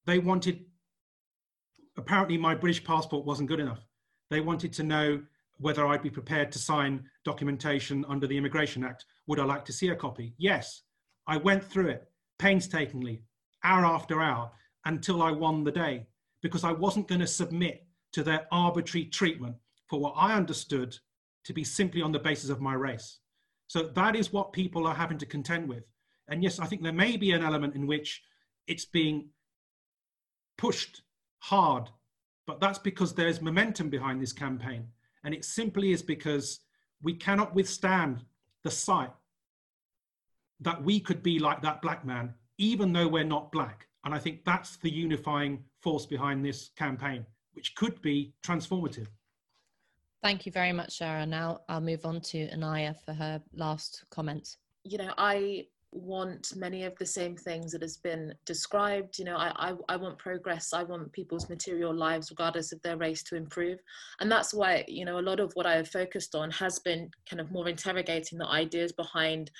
They 0.07 0.17
wanted, 0.17 0.65
apparently 1.97 2.39
my 2.39 2.55
British 2.55 2.83
passport 2.83 3.27
wasn't 3.27 3.49
good 3.49 3.59
enough. 3.59 3.85
They 4.31 4.41
wanted 4.41 4.73
to 4.73 4.83
know 4.83 5.21
whether 5.59 5.85
I'd 5.85 6.01
be 6.01 6.09
prepared 6.09 6.51
to 6.53 6.57
sign 6.57 7.03
documentation 7.23 8.05
under 8.09 8.25
the 8.25 8.37
Immigration 8.37 8.83
Act. 8.83 9.05
Would 9.27 9.39
I 9.39 9.45
like 9.45 9.65
to 9.65 9.73
see 9.73 9.89
a 9.89 9.95
copy? 9.95 10.33
Yes. 10.39 10.81
I 11.27 11.37
went 11.37 11.63
through 11.63 11.89
it 11.89 12.07
painstakingly, 12.39 13.21
hour 13.65 13.85
after 13.85 14.21
hour 14.21 14.51
until 14.85 15.21
I 15.21 15.31
won 15.31 15.63
the 15.63 15.71
day 15.71 16.05
because 16.41 16.63
I 16.63 16.71
wasn't 16.71 17.07
going 17.07 17.21
to 17.21 17.27
submit 17.27 17.85
to 18.13 18.23
their 18.23 18.47
arbitrary 18.51 19.05
treatment 19.05 19.55
for 19.87 19.99
what 19.99 20.13
I 20.15 20.35
understood 20.35 20.95
to 21.45 21.53
be 21.53 21.63
simply 21.63 22.01
on 22.01 22.11
the 22.11 22.19
basis 22.19 22.49
of 22.49 22.61
my 22.61 22.73
race. 22.73 23.19
So 23.67 23.83
that 23.83 24.15
is 24.15 24.31
what 24.31 24.53
people 24.53 24.87
are 24.87 24.93
having 24.93 25.17
to 25.17 25.25
contend 25.25 25.67
with. 25.67 25.83
And 26.27 26.43
yes, 26.43 26.59
I 26.59 26.65
think 26.65 26.81
there 26.81 26.93
may 26.93 27.17
be 27.17 27.31
an 27.31 27.43
element 27.43 27.75
in 27.75 27.87
which 27.87 28.21
it's 28.67 28.85
being 28.85 29.29
pushed 30.57 31.01
hard, 31.39 31.89
but 32.47 32.59
that's 32.59 32.79
because 32.79 33.13
there's 33.13 33.41
momentum 33.41 33.89
behind 33.89 34.21
this 34.21 34.33
campaign. 34.33 34.87
And 35.23 35.33
it 35.33 35.45
simply 35.45 35.91
is 35.91 36.01
because 36.01 36.61
we 37.01 37.13
cannot 37.13 37.55
withstand 37.55 38.23
the 38.63 38.71
sight 38.71 39.11
that 40.61 40.83
we 40.83 40.99
could 40.99 41.21
be 41.21 41.39
like 41.39 41.61
that 41.61 41.81
black 41.81 42.05
man 42.05 42.33
even 42.57 42.93
though 42.93 43.07
we're 43.07 43.23
not 43.23 43.51
black. 43.51 43.87
And 44.03 44.13
I 44.13 44.19
think 44.19 44.45
that's 44.45 44.77
the 44.77 44.89
unifying 44.89 45.63
force 45.81 46.05
behind 46.05 46.45
this 46.45 46.69
campaign, 46.77 47.25
which 47.53 47.75
could 47.75 48.01
be 48.01 48.33
transformative. 48.43 49.07
Thank 50.21 50.45
you 50.45 50.51
very 50.51 50.71
much, 50.71 50.99
Shahrar. 50.99 51.27
Now 51.27 51.61
I'll 51.69 51.81
move 51.81 52.05
on 52.05 52.21
to 52.21 52.49
Inaya 52.49 52.95
for 53.03 53.13
her 53.13 53.41
last 53.53 54.05
comments. 54.09 54.57
You 54.83 54.97
know, 54.97 55.13
I 55.17 55.65
want 55.95 56.55
many 56.55 56.83
of 56.83 56.95
the 56.97 57.05
same 57.05 57.35
things 57.35 57.71
that 57.71 57.81
has 57.81 57.97
been 57.97 58.33
described. 58.45 59.17
You 59.17 59.25
know, 59.25 59.37
I, 59.37 59.69
I, 59.69 59.73
I, 59.89 59.95
want 59.95 60.17
progress. 60.17 60.73
I 60.73 60.83
want 60.83 61.11
people's 61.13 61.49
material 61.49 61.93
lives, 61.93 62.29
regardless 62.29 62.71
of 62.71 62.81
their 62.81 62.97
race, 62.97 63.23
to 63.23 63.35
improve. 63.35 63.79
And 64.19 64.31
that's 64.31 64.53
why, 64.53 64.83
you 64.87 65.05
know, 65.05 65.19
a 65.19 65.21
lot 65.21 65.39
of 65.39 65.51
what 65.53 65.65
I 65.65 65.75
have 65.75 65.87
focused 65.87 66.35
on 66.35 66.51
has 66.51 66.79
been 66.79 67.09
kind 67.29 67.39
of 67.39 67.51
more 67.51 67.69
interrogating 67.69 68.37
the 68.37 68.47
ideas 68.47 68.91
behind 68.91 69.51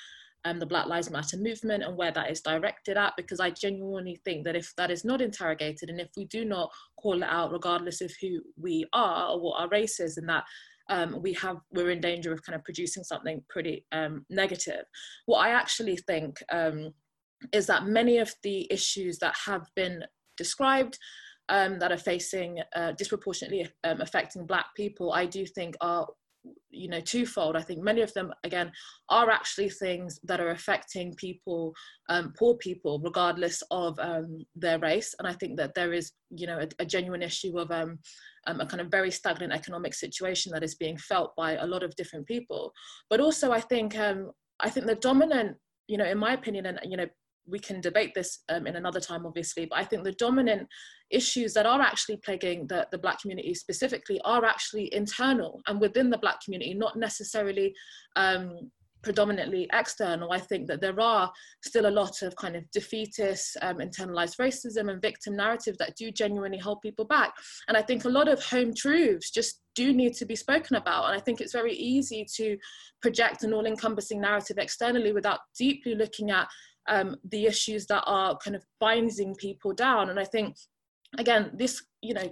um, 0.44 0.58
the 0.58 0.66
Black 0.66 0.86
Lives 0.86 1.10
Matter 1.10 1.36
movement 1.36 1.82
and 1.82 1.96
where 1.96 2.12
that 2.12 2.30
is 2.30 2.40
directed 2.40 2.96
at, 2.96 3.14
because 3.16 3.40
I 3.40 3.50
genuinely 3.50 4.20
think 4.24 4.44
that 4.44 4.56
if 4.56 4.72
that 4.76 4.90
is 4.90 5.04
not 5.04 5.20
interrogated 5.20 5.90
and 5.90 6.00
if 6.00 6.08
we 6.16 6.24
do 6.26 6.44
not 6.44 6.70
call 7.00 7.22
it 7.22 7.28
out, 7.28 7.52
regardless 7.52 8.00
of 8.00 8.12
who 8.20 8.40
we 8.56 8.84
are 8.92 9.32
or 9.32 9.40
what 9.40 9.60
our 9.60 9.68
race 9.68 10.00
is, 10.00 10.16
and 10.16 10.28
that 10.28 10.44
um, 10.88 11.20
we 11.20 11.32
have 11.34 11.56
we're 11.72 11.90
in 11.90 12.00
danger 12.00 12.32
of 12.32 12.42
kind 12.44 12.54
of 12.54 12.64
producing 12.64 13.02
something 13.02 13.42
pretty 13.48 13.84
um, 13.92 14.24
negative. 14.30 14.84
What 15.26 15.38
I 15.38 15.50
actually 15.50 15.96
think 15.96 16.36
um, 16.52 16.92
is 17.52 17.66
that 17.66 17.86
many 17.86 18.18
of 18.18 18.32
the 18.42 18.68
issues 18.70 19.18
that 19.18 19.34
have 19.46 19.66
been 19.74 20.04
described 20.36 20.98
um, 21.48 21.78
that 21.78 21.92
are 21.92 21.98
facing 21.98 22.58
uh, 22.74 22.92
disproportionately 22.92 23.68
um, 23.84 24.00
affecting 24.00 24.46
Black 24.46 24.66
people, 24.76 25.12
I 25.12 25.26
do 25.26 25.46
think 25.46 25.76
are 25.80 26.06
you 26.70 26.88
know 26.88 27.00
twofold. 27.00 27.56
I 27.56 27.62
think 27.62 27.82
many 27.82 28.02
of 28.02 28.12
them 28.14 28.32
again 28.44 28.70
are 29.08 29.30
actually 29.30 29.70
things 29.70 30.20
that 30.24 30.40
are 30.40 30.50
affecting 30.50 31.14
people 31.14 31.74
um, 32.08 32.32
poor 32.38 32.56
people 32.56 33.00
regardless 33.02 33.62
of 33.70 33.98
um, 33.98 34.38
their 34.54 34.78
race. 34.78 35.14
And 35.18 35.26
i 35.26 35.32
think 35.32 35.56
that 35.56 35.74
there 35.74 35.92
is 35.92 36.12
you 36.30 36.46
know 36.46 36.58
a, 36.58 36.68
a 36.78 36.86
genuine 36.86 37.22
issue 37.22 37.58
of 37.58 37.70
um, 37.70 37.98
um, 38.46 38.60
a 38.60 38.66
kind 38.66 38.80
of 38.80 38.90
very 38.90 39.10
stagnant 39.10 39.52
economic 39.52 39.94
situation 39.94 40.52
that 40.52 40.62
is 40.62 40.74
being 40.74 40.96
felt 40.96 41.34
by 41.36 41.56
a 41.56 41.66
lot 41.66 41.82
of 41.82 41.96
different 41.96 42.26
people. 42.26 42.72
But 43.10 43.20
also 43.20 43.52
i 43.52 43.60
think 43.60 43.98
um, 43.98 44.30
i 44.60 44.70
think 44.70 44.86
the 44.86 44.96
dominant 44.96 45.56
you 45.88 45.98
know 45.98 46.06
in 46.06 46.18
my 46.18 46.32
opinion 46.32 46.66
and 46.66 46.80
you 46.84 46.96
know 46.96 47.06
we 47.46 47.58
can 47.58 47.80
debate 47.80 48.12
this 48.14 48.40
um, 48.48 48.66
in 48.66 48.76
another 48.76 49.00
time, 49.00 49.26
obviously, 49.26 49.66
but 49.66 49.78
I 49.78 49.84
think 49.84 50.04
the 50.04 50.12
dominant 50.12 50.68
issues 51.10 51.54
that 51.54 51.66
are 51.66 51.80
actually 51.80 52.16
plaguing 52.18 52.66
the, 52.66 52.86
the 52.90 52.98
Black 52.98 53.20
community 53.20 53.54
specifically 53.54 54.20
are 54.24 54.44
actually 54.44 54.92
internal 54.92 55.60
and 55.66 55.80
within 55.80 56.10
the 56.10 56.18
Black 56.18 56.40
community, 56.42 56.74
not 56.74 56.96
necessarily 56.96 57.74
um, 58.16 58.70
predominantly 59.06 59.68
external, 59.72 60.32
I 60.32 60.40
think 60.40 60.66
that 60.66 60.80
there 60.80 61.00
are 61.00 61.30
still 61.62 61.86
a 61.86 61.96
lot 62.02 62.22
of 62.22 62.34
kind 62.34 62.56
of 62.56 62.68
defeatist, 62.72 63.56
um, 63.62 63.76
internalized 63.76 64.36
racism 64.40 64.90
and 64.90 65.00
victim 65.00 65.36
narratives 65.36 65.78
that 65.78 65.94
do 65.96 66.10
genuinely 66.10 66.58
hold 66.58 66.80
people 66.80 67.04
back. 67.04 67.32
And 67.68 67.76
I 67.76 67.82
think 67.82 68.04
a 68.04 68.08
lot 68.08 68.26
of 68.26 68.42
home 68.42 68.74
truths 68.74 69.30
just 69.30 69.60
do 69.76 69.92
need 69.92 70.14
to 70.14 70.26
be 70.26 70.34
spoken 70.34 70.74
about. 70.74 71.04
And 71.04 71.14
I 71.16 71.20
think 71.20 71.40
it's 71.40 71.52
very 71.52 71.74
easy 71.74 72.26
to 72.34 72.58
project 73.00 73.44
an 73.44 73.54
all 73.54 73.66
encompassing 73.66 74.20
narrative 74.20 74.58
externally 74.58 75.12
without 75.12 75.38
deeply 75.56 75.94
looking 75.94 76.32
at 76.32 76.48
um, 76.88 77.16
the 77.30 77.46
issues 77.46 77.86
that 77.86 78.04
are 78.06 78.36
kind 78.38 78.56
of 78.56 78.64
binding 78.80 79.34
people 79.34 79.72
down. 79.72 80.10
And 80.10 80.18
I 80.18 80.24
think, 80.24 80.56
again, 81.18 81.50
this, 81.54 81.84
you 82.02 82.14
know, 82.14 82.30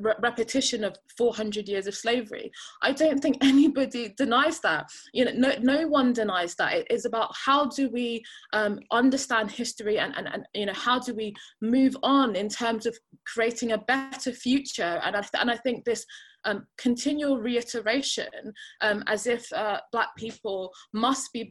re- 0.00 0.14
repetition 0.20 0.84
of 0.84 0.96
400 1.16 1.68
years 1.68 1.86
of 1.86 1.94
slavery. 1.94 2.50
I 2.82 2.92
don't 2.92 3.20
think 3.20 3.36
anybody 3.42 4.14
denies 4.16 4.60
that. 4.60 4.86
You 5.12 5.26
know, 5.26 5.32
no, 5.34 5.52
no 5.60 5.88
one 5.88 6.12
denies 6.12 6.54
that. 6.56 6.74
It 6.74 6.86
is 6.90 7.04
about 7.04 7.34
how 7.34 7.66
do 7.66 7.88
we 7.90 8.22
um, 8.52 8.80
understand 8.90 9.50
history 9.50 9.98
and, 9.98 10.16
and, 10.16 10.28
and, 10.32 10.44
you 10.54 10.66
know, 10.66 10.74
how 10.74 10.98
do 10.98 11.14
we 11.14 11.34
move 11.60 11.96
on 12.02 12.36
in 12.36 12.48
terms 12.48 12.86
of 12.86 12.96
creating 13.26 13.72
a 13.72 13.78
better 13.78 14.32
future. 14.32 15.00
And 15.04 15.16
I, 15.16 15.20
th- 15.20 15.40
and 15.40 15.50
I 15.50 15.56
think 15.56 15.84
this 15.84 16.04
um, 16.44 16.66
continual 16.78 17.38
reiteration 17.38 18.28
um, 18.80 19.04
as 19.06 19.26
if 19.26 19.52
uh, 19.52 19.80
Black 19.92 20.08
people 20.16 20.72
must 20.92 21.32
be 21.32 21.50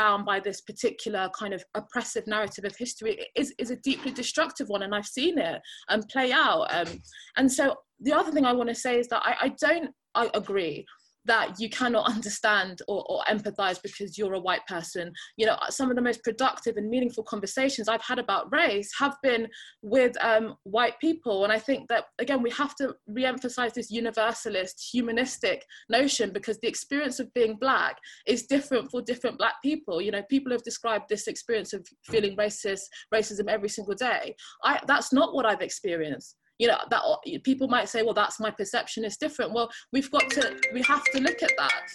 bound 0.00 0.24
by 0.24 0.40
this 0.40 0.62
particular 0.62 1.28
kind 1.38 1.52
of 1.52 1.62
oppressive 1.74 2.26
narrative 2.26 2.64
of 2.64 2.74
history 2.76 3.26
is, 3.36 3.52
is 3.58 3.70
a 3.70 3.76
deeply 3.76 4.10
destructive 4.10 4.68
one 4.68 4.82
and 4.82 4.94
I've 4.94 5.06
seen 5.06 5.38
it 5.38 5.60
um, 5.90 6.02
play 6.10 6.32
out. 6.32 6.66
Um, 6.70 6.88
and 7.36 7.52
so 7.52 7.76
the 8.00 8.12
other 8.12 8.32
thing 8.32 8.46
I 8.46 8.54
want 8.54 8.70
to 8.70 8.74
say 8.74 8.98
is 8.98 9.08
that 9.08 9.22
I, 9.24 9.34
I 9.42 9.48
don't 9.60 9.90
I 10.14 10.28
agree 10.34 10.84
that 11.26 11.60
you 11.60 11.68
cannot 11.68 12.08
understand 12.14 12.80
or, 12.88 13.04
or, 13.08 13.22
empathize 13.28 13.80
because 13.82 14.16
you're 14.16 14.34
a 14.34 14.40
white 14.40 14.66
person. 14.66 15.12
You 15.36 15.46
know, 15.46 15.58
some 15.68 15.90
of 15.90 15.96
the 15.96 16.02
most 16.02 16.22
productive 16.24 16.76
and 16.76 16.88
meaningful 16.88 17.24
conversations 17.24 17.88
I've 17.88 18.02
had 18.02 18.18
about 18.18 18.52
race 18.52 18.90
have 18.98 19.16
been 19.22 19.46
with 19.82 20.16
um, 20.24 20.54
white 20.64 20.98
people. 21.00 21.44
And 21.44 21.52
I 21.52 21.58
think 21.58 21.88
that, 21.88 22.04
again, 22.18 22.42
we 22.42 22.50
have 22.50 22.74
to 22.76 22.94
re 23.06 23.24
emphasize 23.24 23.74
this 23.74 23.90
universalist, 23.90 24.88
humanistic 24.92 25.64
notion 25.88 26.32
because 26.32 26.58
the 26.58 26.68
experience 26.68 27.20
of 27.20 27.32
being 27.34 27.56
black 27.60 27.96
is 28.26 28.46
different 28.46 28.90
for 28.90 29.02
different 29.02 29.38
black 29.38 29.54
people. 29.62 30.00
You 30.00 30.12
know, 30.12 30.22
people 30.30 30.52
have 30.52 30.62
described 30.62 31.04
this 31.08 31.26
experience 31.26 31.72
of 31.72 31.86
feeling 32.04 32.36
racist, 32.36 32.82
racism 33.14 33.48
every 33.48 33.68
single 33.68 33.94
day. 33.94 34.34
I, 34.64 34.80
that's 34.86 35.12
not 35.12 35.34
what 35.34 35.46
I've 35.46 35.62
experienced 35.62 36.36
you 36.60 36.68
know 36.68 36.78
that 36.90 37.02
people 37.42 37.68
might 37.68 37.88
say 37.88 38.02
well 38.02 38.14
that's 38.14 38.38
my 38.38 38.50
perception 38.50 39.02
is 39.04 39.16
different. 39.16 39.52
Well 39.52 39.70
we've 39.92 40.10
got 40.10 40.28
to 40.30 40.56
we 40.74 40.82
have 40.82 41.04
to 41.04 41.18
look 41.20 41.42
at 41.42 41.52
that. 41.56 41.86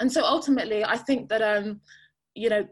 And 0.00 0.10
so 0.10 0.24
ultimately 0.24 0.84
i 0.84 0.96
think 0.96 1.28
that 1.28 1.42
um 1.42 1.80
you 2.34 2.48
know 2.48 2.66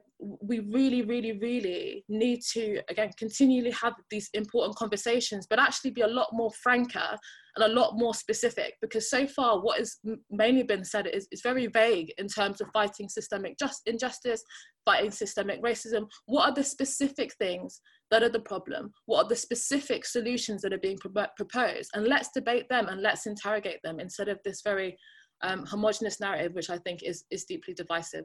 we 0.50 0.60
really 0.60 1.02
really 1.02 1.32
really 1.38 2.04
need 2.08 2.40
to 2.52 2.80
again 2.88 3.10
continually 3.18 3.70
have 3.70 3.94
these 4.10 4.28
important 4.34 4.76
conversations 4.76 5.46
but 5.48 5.58
actually 5.58 5.90
be 5.90 6.02
a 6.02 6.06
lot 6.06 6.28
more 6.32 6.50
franker 6.62 7.10
and 7.56 7.64
a 7.64 7.74
lot 7.80 7.96
more 7.96 8.14
specific 8.14 8.74
because 8.82 9.08
so 9.08 9.26
far 9.26 9.60
what 9.60 9.78
has 9.78 9.96
mainly 10.30 10.62
been 10.62 10.84
said 10.84 11.06
is, 11.06 11.26
is 11.32 11.40
very 11.42 11.66
vague 11.66 12.12
in 12.18 12.26
terms 12.26 12.60
of 12.60 12.68
fighting 12.72 13.08
systemic 13.08 13.58
just 13.58 13.82
injustice 13.86 14.42
fighting 14.84 15.10
systemic 15.10 15.62
racism. 15.62 16.08
What 16.26 16.48
are 16.48 16.54
the 16.54 16.64
specific 16.64 17.34
things 17.34 17.80
that 18.10 18.22
are 18.22 18.28
the 18.28 18.40
problem? 18.40 18.92
What 19.06 19.26
are 19.26 19.28
the 19.28 19.36
specific 19.36 20.04
solutions 20.04 20.62
that 20.62 20.72
are 20.72 20.78
being 20.78 20.98
pro- 20.98 21.26
proposed? 21.36 21.90
And 21.94 22.06
let's 22.06 22.30
debate 22.32 22.68
them 22.68 22.88
and 22.88 23.00
let's 23.00 23.26
interrogate 23.26 23.80
them 23.82 24.00
instead 24.00 24.28
of 24.28 24.38
this 24.44 24.62
very 24.62 24.96
um, 25.42 25.64
homogenous 25.66 26.20
narrative 26.20 26.54
which 26.54 26.70
i 26.70 26.78
think 26.78 27.02
is, 27.02 27.24
is 27.30 27.44
deeply 27.44 27.74
divisive. 27.74 28.24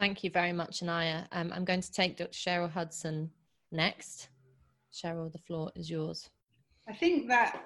Thank 0.00 0.24
you 0.24 0.30
very 0.30 0.52
much 0.52 0.80
inaya. 0.80 1.26
Um, 1.32 1.52
i'm 1.54 1.64
going 1.64 1.80
to 1.80 1.92
take 1.92 2.16
dr 2.16 2.32
cheryl 2.32 2.70
hudson 2.70 3.30
next. 3.70 4.28
Cheryl 4.92 5.32
the 5.32 5.38
floor 5.38 5.72
is 5.74 5.90
yours. 5.90 6.28
I 6.88 6.92
think 6.92 7.28
that 7.28 7.62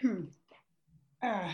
hmm, 0.00 0.24
uh, 1.22 1.52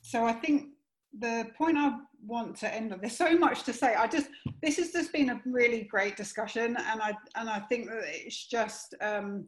so 0.00 0.24
i 0.24 0.32
think 0.32 0.71
the 1.18 1.48
point 1.56 1.76
I 1.76 1.96
want 2.24 2.56
to 2.58 2.74
end 2.74 2.92
on, 2.92 3.00
there's 3.00 3.16
so 3.16 3.36
much 3.36 3.64
to 3.64 3.72
say. 3.72 3.94
I 3.94 4.06
just, 4.06 4.28
this 4.62 4.76
has 4.78 4.92
just 4.92 5.12
been 5.12 5.30
a 5.30 5.40
really 5.44 5.84
great 5.84 6.16
discussion, 6.16 6.76
and 6.76 7.02
I 7.02 7.14
and 7.36 7.48
I 7.48 7.60
think 7.60 7.88
that 7.88 8.02
it's 8.04 8.46
just, 8.46 8.94
um, 9.00 9.46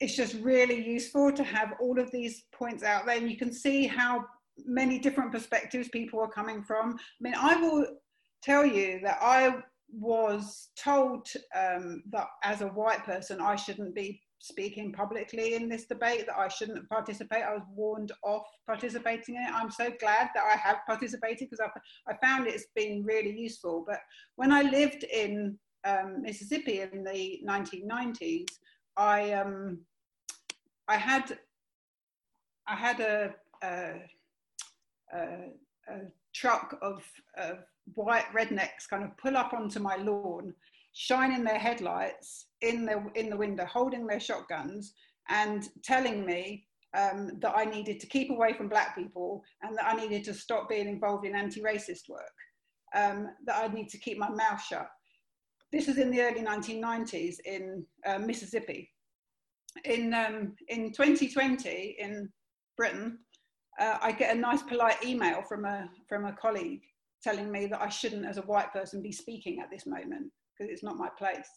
it's 0.00 0.16
just 0.16 0.34
really 0.34 0.84
useful 0.84 1.32
to 1.32 1.44
have 1.44 1.74
all 1.80 1.98
of 1.98 2.10
these 2.10 2.44
points 2.52 2.82
out 2.82 3.06
there, 3.06 3.16
and 3.16 3.30
you 3.30 3.36
can 3.36 3.52
see 3.52 3.86
how 3.86 4.24
many 4.64 4.98
different 4.98 5.32
perspectives 5.32 5.88
people 5.88 6.20
are 6.20 6.30
coming 6.30 6.62
from. 6.62 6.94
I 6.94 7.20
mean, 7.20 7.34
I 7.36 7.56
will 7.56 7.86
tell 8.42 8.64
you 8.64 9.00
that 9.02 9.18
I 9.20 9.56
was 9.92 10.68
told 10.76 11.28
um, 11.54 12.02
that 12.10 12.26
as 12.42 12.60
a 12.60 12.68
white 12.68 13.04
person 13.04 13.40
I 13.40 13.56
shouldn't 13.56 13.94
be 13.94 14.20
speaking 14.44 14.92
publicly 14.92 15.54
in 15.54 15.70
this 15.70 15.86
debate 15.86 16.26
that 16.26 16.36
I 16.36 16.48
shouldn't 16.48 16.86
participate. 16.90 17.42
I 17.42 17.54
was 17.54 17.62
warned 17.74 18.12
off 18.22 18.46
participating 18.66 19.36
in 19.36 19.42
it. 19.42 19.50
I'm 19.50 19.70
so 19.70 19.90
glad 19.98 20.28
that 20.34 20.44
I 20.44 20.56
have 20.56 20.80
participated 20.86 21.48
because 21.48 21.60
I, 21.60 22.12
I 22.12 22.16
found 22.22 22.46
it's 22.46 22.66
been 22.76 23.02
really 23.04 23.34
useful. 23.34 23.84
But 23.86 24.00
when 24.36 24.52
I 24.52 24.60
lived 24.60 25.04
in 25.04 25.58
um, 25.84 26.20
Mississippi 26.20 26.82
in 26.82 27.04
the 27.04 27.40
1990s, 27.46 28.50
I 28.98 29.32
um, 29.32 29.78
I 30.88 30.96
had 30.96 31.38
I 32.66 32.76
had 32.76 33.00
a, 33.00 33.34
a, 33.62 33.92
a, 35.14 35.26
a 35.88 36.00
truck 36.34 36.78
of, 36.82 37.02
of 37.38 37.58
white 37.94 38.26
rednecks 38.34 38.88
kind 38.88 39.04
of 39.04 39.16
pull 39.16 39.36
up 39.36 39.54
onto 39.54 39.80
my 39.80 39.96
lawn 39.96 40.54
shining 40.94 41.44
their 41.44 41.58
headlights 41.58 42.46
in 42.62 42.86
the 42.86 43.04
in 43.14 43.28
the 43.28 43.36
window, 43.36 43.66
holding 43.66 44.06
their 44.06 44.20
shotguns, 44.20 44.94
and 45.28 45.68
telling 45.82 46.24
me 46.24 46.66
um, 46.96 47.32
that 47.40 47.54
I 47.54 47.64
needed 47.64 48.00
to 48.00 48.06
keep 48.06 48.30
away 48.30 48.54
from 48.54 48.68
black 48.68 48.94
people 48.94 49.42
and 49.62 49.76
that 49.76 49.86
I 49.86 49.96
needed 49.96 50.24
to 50.24 50.34
stop 50.34 50.68
being 50.68 50.88
involved 50.88 51.26
in 51.26 51.34
anti-racist 51.34 52.08
work. 52.08 52.22
Um, 52.94 53.28
that 53.46 53.56
I 53.56 53.74
need 53.74 53.88
to 53.88 53.98
keep 53.98 54.18
my 54.18 54.30
mouth 54.30 54.62
shut. 54.62 54.88
This 55.72 55.88
was 55.88 55.98
in 55.98 56.12
the 56.12 56.20
early 56.20 56.42
1990s 56.42 57.40
in 57.44 57.84
uh, 58.06 58.20
Mississippi. 58.20 58.88
In 59.84 60.14
um, 60.14 60.54
in 60.68 60.92
2020 60.92 61.96
in 61.98 62.28
Britain, 62.76 63.18
uh, 63.80 63.98
I 64.00 64.12
get 64.12 64.36
a 64.36 64.38
nice 64.38 64.62
polite 64.62 65.04
email 65.04 65.42
from 65.42 65.64
a 65.64 65.90
from 66.08 66.26
a 66.26 66.32
colleague 66.34 66.82
telling 67.20 67.50
me 67.50 67.66
that 67.66 67.80
I 67.80 67.88
shouldn't, 67.88 68.26
as 68.26 68.36
a 68.36 68.42
white 68.42 68.72
person, 68.72 69.02
be 69.02 69.10
speaking 69.10 69.58
at 69.58 69.70
this 69.70 69.86
moment 69.86 70.30
because 70.56 70.72
it's 70.72 70.82
not 70.82 70.96
my 70.96 71.08
place. 71.18 71.48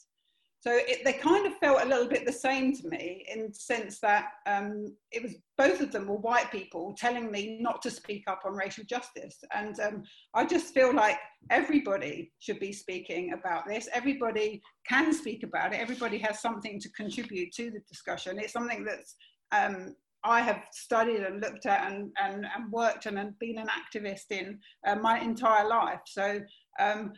So 0.59 0.71
it, 0.73 1.05
they 1.05 1.13
kind 1.13 1.45
of 1.45 1.55
felt 1.59 1.83
a 1.83 1.87
little 1.87 2.07
bit 2.07 2.25
the 2.25 2.31
same 2.31 2.75
to 2.75 2.89
me 2.89 3.25
in 3.31 3.47
the 3.47 3.53
sense 3.53 3.99
that 3.99 4.29
um, 4.47 4.95
it 5.11 5.21
was 5.21 5.35
both 5.57 5.81
of 5.81 5.91
them 5.91 6.07
were 6.07 6.17
white 6.17 6.51
people 6.51 6.95
telling 6.97 7.31
me 7.31 7.59
not 7.61 7.81
to 7.83 7.91
speak 7.91 8.23
up 8.27 8.41
on 8.43 8.53
racial 8.53 8.83
justice. 8.83 9.37
And 9.53 9.79
um, 9.79 10.03
I 10.33 10.45
just 10.45 10.73
feel 10.73 10.93
like 10.93 11.19
everybody 11.51 12.31
should 12.39 12.59
be 12.59 12.73
speaking 12.73 13.33
about 13.33 13.67
this. 13.67 13.87
Everybody 13.93 14.61
can 14.87 15.13
speak 15.13 15.43
about 15.43 15.73
it. 15.73 15.79
Everybody 15.79 16.17
has 16.19 16.41
something 16.41 16.79
to 16.79 16.89
contribute 16.89 17.53
to 17.53 17.69
the 17.69 17.79
discussion. 17.87 18.39
It's 18.39 18.53
something 18.53 18.83
that's 18.83 19.15
um, 19.51 19.95
I 20.23 20.41
have 20.41 20.63
studied 20.71 21.21
and 21.21 21.39
looked 21.39 21.65
at 21.65 21.91
and, 21.91 22.11
and, 22.21 22.45
and 22.45 22.71
worked 22.71 23.05
and, 23.05 23.17
and 23.19 23.37
been 23.39 23.59
an 23.59 23.67
activist 23.67 24.31
in 24.31 24.59
uh, 24.85 24.95
my 24.95 25.19
entire 25.19 25.67
life. 25.67 26.01
So 26.05 26.41
um, 26.79 27.13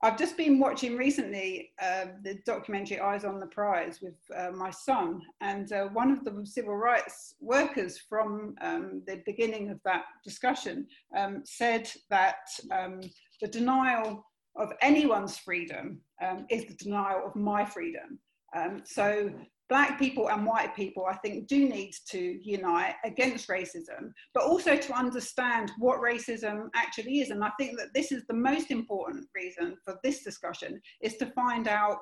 I've 0.00 0.18
just 0.18 0.36
been 0.36 0.60
watching 0.60 0.96
recently 0.96 1.72
uh, 1.82 2.06
the 2.22 2.34
documentary 2.46 3.00
Eyes 3.00 3.24
on 3.24 3.40
the 3.40 3.46
Prize 3.46 4.00
with 4.00 4.14
uh, 4.36 4.52
my 4.52 4.70
son, 4.70 5.20
and 5.40 5.72
uh, 5.72 5.86
one 5.86 6.12
of 6.12 6.24
the 6.24 6.46
civil 6.46 6.76
rights 6.76 7.34
workers 7.40 7.98
from 7.98 8.54
um, 8.60 9.02
the 9.08 9.22
beginning 9.26 9.70
of 9.70 9.80
that 9.84 10.04
discussion 10.24 10.86
um, 11.16 11.42
said 11.44 11.90
that 12.10 12.36
um, 12.70 13.00
the 13.40 13.48
denial 13.48 14.24
of 14.54 14.72
anyone's 14.82 15.36
freedom 15.36 16.00
um, 16.24 16.46
is 16.48 16.66
the 16.66 16.74
denial 16.74 17.22
of 17.26 17.34
my 17.34 17.64
freedom. 17.64 18.20
Um, 18.56 18.82
so 18.84 19.32
black 19.68 19.98
people 19.98 20.30
and 20.30 20.46
white 20.46 20.74
people, 20.74 21.06
I 21.06 21.16
think, 21.16 21.46
do 21.46 21.68
need 21.68 21.92
to 22.10 22.38
unite 22.42 22.94
against 23.04 23.48
racism, 23.48 24.12
but 24.34 24.44
also 24.44 24.76
to 24.76 24.92
understand 24.94 25.72
what 25.78 26.00
racism 26.00 26.68
actually 26.74 27.20
is. 27.20 27.30
And 27.30 27.44
I 27.44 27.50
think 27.58 27.78
that 27.78 27.92
this 27.94 28.10
is 28.10 28.24
the 28.26 28.34
most 28.34 28.70
important 28.70 29.26
reason 29.34 29.76
for 29.84 29.98
this 30.02 30.22
discussion 30.22 30.80
is 31.02 31.16
to 31.16 31.26
find 31.26 31.68
out 31.68 31.98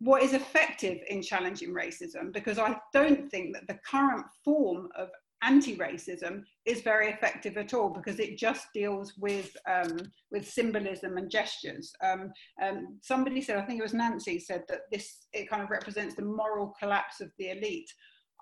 what 0.00 0.22
is 0.22 0.34
effective 0.34 0.98
in 1.08 1.22
challenging 1.22 1.72
racism, 1.72 2.32
because 2.32 2.58
I 2.58 2.76
don't 2.92 3.30
think 3.30 3.54
that 3.54 3.66
the 3.66 3.78
current 3.90 4.26
form 4.44 4.88
of 4.94 5.08
anti-racism 5.46 6.42
is 6.64 6.80
very 6.80 7.08
effective 7.08 7.56
at 7.56 7.72
all 7.72 7.88
because 7.88 8.18
it 8.18 8.36
just 8.36 8.66
deals 8.74 9.14
with 9.16 9.56
um, 9.70 9.96
with 10.32 10.48
symbolism 10.48 11.16
and 11.16 11.30
gestures. 11.30 11.92
Um, 12.02 12.32
um, 12.62 12.98
somebody 13.02 13.40
said, 13.40 13.56
I 13.56 13.62
think 13.62 13.78
it 13.78 13.84
was 13.84 13.94
Nancy 13.94 14.38
said 14.40 14.64
that 14.68 14.80
this 14.90 15.26
it 15.32 15.48
kind 15.48 15.62
of 15.62 15.70
represents 15.70 16.14
the 16.14 16.24
moral 16.24 16.74
collapse 16.80 17.20
of 17.20 17.30
the 17.38 17.50
elite. 17.50 17.90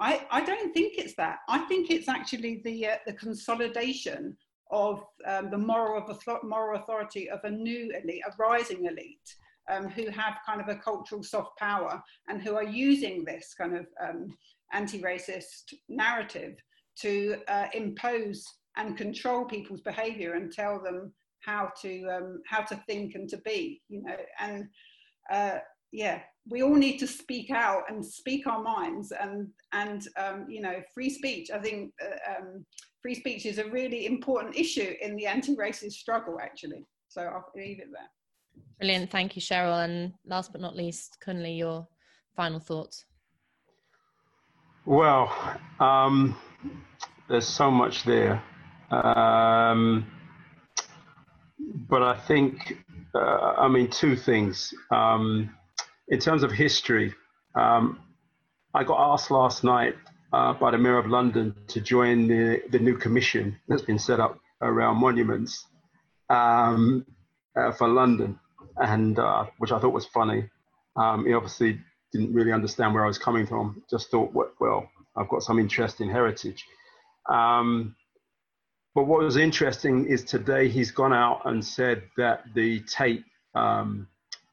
I, 0.00 0.26
I 0.30 0.44
don't 0.44 0.72
think 0.72 0.94
it's 0.96 1.14
that. 1.16 1.38
I 1.48 1.58
think 1.68 1.90
it's 1.90 2.08
actually 2.08 2.62
the 2.64 2.88
uh, 2.88 2.96
the 3.06 3.12
consolidation 3.12 4.36
of 4.70 5.04
um, 5.26 5.50
the 5.50 5.58
moral 5.58 6.04
of 6.08 6.42
moral 6.42 6.80
authority 6.80 7.28
of 7.28 7.40
a 7.44 7.50
new 7.50 7.92
elite, 8.02 8.22
a 8.26 8.32
rising 8.38 8.86
elite. 8.86 9.30
Um, 9.66 9.88
who 9.88 10.10
have 10.10 10.34
kind 10.46 10.60
of 10.60 10.68
a 10.68 10.76
cultural 10.76 11.22
soft 11.22 11.56
power 11.58 12.02
and 12.28 12.42
who 12.42 12.54
are 12.54 12.70
using 12.86 13.24
this 13.24 13.54
kind 13.56 13.74
of 13.74 13.86
um, 13.98 14.36
anti-racist 14.74 15.72
narrative 15.88 16.56
to 17.00 17.36
uh, 17.48 17.66
impose 17.74 18.44
and 18.76 18.96
control 18.96 19.44
people's 19.44 19.80
behavior 19.80 20.34
and 20.34 20.52
tell 20.52 20.82
them 20.82 21.12
how 21.40 21.70
to 21.80 22.06
um, 22.08 22.40
how 22.46 22.62
to 22.62 22.76
think 22.88 23.14
and 23.14 23.28
to 23.28 23.36
be 23.38 23.82
you 23.88 24.02
know 24.02 24.16
and 24.40 24.66
uh, 25.30 25.58
yeah 25.92 26.20
we 26.48 26.62
all 26.62 26.74
need 26.74 26.98
to 26.98 27.06
speak 27.06 27.50
out 27.50 27.82
and 27.88 28.04
speak 28.04 28.46
our 28.46 28.62
minds 28.62 29.12
and 29.12 29.48
and 29.72 30.08
um, 30.18 30.46
you 30.48 30.60
know 30.60 30.82
free 30.92 31.10
speech 31.10 31.50
i 31.50 31.58
think 31.58 31.92
uh, 32.02 32.38
um, 32.38 32.64
free 33.04 33.14
speech 33.14 33.44
is 33.44 33.58
a 33.58 33.68
really 33.68 34.06
important 34.06 34.56
issue 34.56 34.94
in 35.02 35.14
the 35.14 35.26
anti-racist 35.26 35.92
struggle 35.92 36.38
actually. 36.40 36.86
So 37.08 37.20
i'll 37.20 37.44
leave 37.54 37.78
it 37.78 37.88
there. 37.92 38.08
Brilliant. 38.78 39.10
Thank 39.10 39.36
you 39.36 39.42
cheryl. 39.42 39.84
And 39.84 40.14
last 40.24 40.52
but 40.52 40.62
not 40.62 40.74
least 40.74 41.18
kunle 41.22 41.54
your 41.54 41.86
final 42.34 42.58
thoughts. 42.58 43.04
Well 44.86 45.30
um, 45.80 46.34
there's 47.28 47.46
so 47.46 47.70
much 47.70 48.04
there. 48.04 48.42
Um, 48.90 50.06
but 51.88 52.02
I 52.02 52.18
think, 52.18 52.78
uh, 53.14 53.54
I 53.58 53.68
mean, 53.68 53.88
two 53.90 54.16
things. 54.16 54.72
Um, 54.90 55.54
in 56.08 56.18
terms 56.18 56.42
of 56.42 56.52
history, 56.52 57.14
um, 57.54 58.00
I 58.74 58.84
got 58.84 59.12
asked 59.12 59.30
last 59.30 59.64
night 59.64 59.94
uh, 60.32 60.52
by 60.54 60.70
the 60.70 60.78
Mayor 60.78 60.98
of 60.98 61.06
London 61.06 61.54
to 61.68 61.80
join 61.80 62.26
the, 62.26 62.62
the 62.70 62.78
new 62.78 62.96
commission 62.96 63.56
that's 63.68 63.82
been 63.82 63.98
set 63.98 64.20
up 64.20 64.38
around 64.60 64.96
monuments 64.96 65.66
um, 66.28 67.06
uh, 67.56 67.72
for 67.72 67.88
London, 67.88 68.38
and 68.76 69.18
uh, 69.18 69.46
which 69.58 69.72
I 69.72 69.78
thought 69.78 69.92
was 69.92 70.06
funny. 70.06 70.48
Um, 70.96 71.26
he 71.26 71.34
obviously 71.34 71.80
didn't 72.12 72.32
really 72.32 72.52
understand 72.52 72.94
where 72.94 73.04
I 73.04 73.06
was 73.06 73.18
coming 73.18 73.46
from. 73.46 73.82
Just 73.90 74.10
thought, 74.10 74.32
well, 74.34 74.88
I've 75.16 75.28
got 75.28 75.42
some 75.42 75.58
interest 75.58 76.00
in 76.00 76.08
heritage. 76.08 76.64
Um, 77.28 77.94
but 78.94 79.04
what 79.04 79.20
was 79.22 79.36
interesting 79.36 80.06
is 80.06 80.22
today 80.24 80.68
he's 80.68 80.90
gone 80.90 81.12
out 81.12 81.42
and 81.46 81.64
said 81.64 82.02
that 82.16 82.44
the 82.54 82.80
Tate 82.80 83.24
um, 83.54 84.06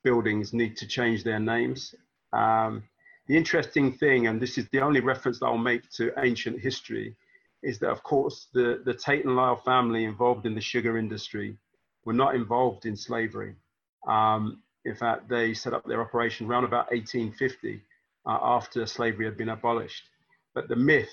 buildings 0.04 0.54
need 0.54 0.78
to 0.78 0.88
change 0.88 1.24
their 1.24 1.40
names. 1.40 1.94
Um, 2.34 2.84
the 3.28 3.38
interesting 3.38 3.94
thing, 3.94 4.28
and 4.28 4.42
this 4.42 4.58
is 4.58 4.68
the 4.72 4.82
only 4.82 5.00
reference 5.00 5.40
that 5.40 5.46
I'll 5.46 5.58
make 5.58 5.90
to 5.92 6.12
ancient 6.18 6.60
history, 6.60 7.16
is 7.62 7.78
that 7.80 7.90
of 7.90 8.02
course 8.04 8.48
the, 8.54 8.82
the 8.84 8.94
Tate 8.94 9.26
and 9.26 9.36
Lyle 9.36 9.62
family 9.64 10.06
involved 10.06 10.46
in 10.46 10.56
the 10.56 10.62
sugar 10.62 10.98
industry 10.98 11.56
were 12.06 12.14
not 12.14 12.34
involved 12.36 12.86
in 12.86 12.96
slavery. 12.96 13.56
Um, 14.08 14.64
in 14.86 14.96
fact, 14.96 15.30
they 15.30 15.54
set 15.54 15.74
up 15.74 15.86
their 15.86 16.02
operation 16.02 16.48
around 16.48 16.64
about 16.64 16.92
1850 16.92 17.82
uh, 18.26 18.40
after 18.42 18.86
slavery 18.88 19.26
had 19.26 19.38
been 19.38 19.50
abolished. 19.50 20.04
But 20.54 20.68
the 20.68 20.76
myth 20.76 21.12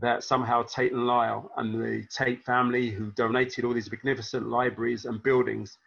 that 0.00 0.24
somehow 0.24 0.62
Tate 0.64 0.92
and 0.92 1.06
Lyle 1.06 1.50
and 1.56 1.74
the 1.74 2.04
Tate 2.08 2.42
family, 2.44 2.90
who 2.90 3.10
donated 3.12 3.64
all 3.64 3.72
these 3.72 3.90
magnificent 3.90 4.48
libraries 4.48 5.04
and 5.04 5.22
buildings 5.22 5.78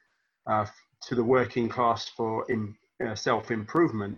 uh, 0.46 0.66
to 1.02 1.16
the 1.16 1.24
working 1.24 1.68
class 1.68 2.08
for 2.08 2.46
uh, 3.06 3.16
self 3.16 3.52
improvement, 3.52 4.18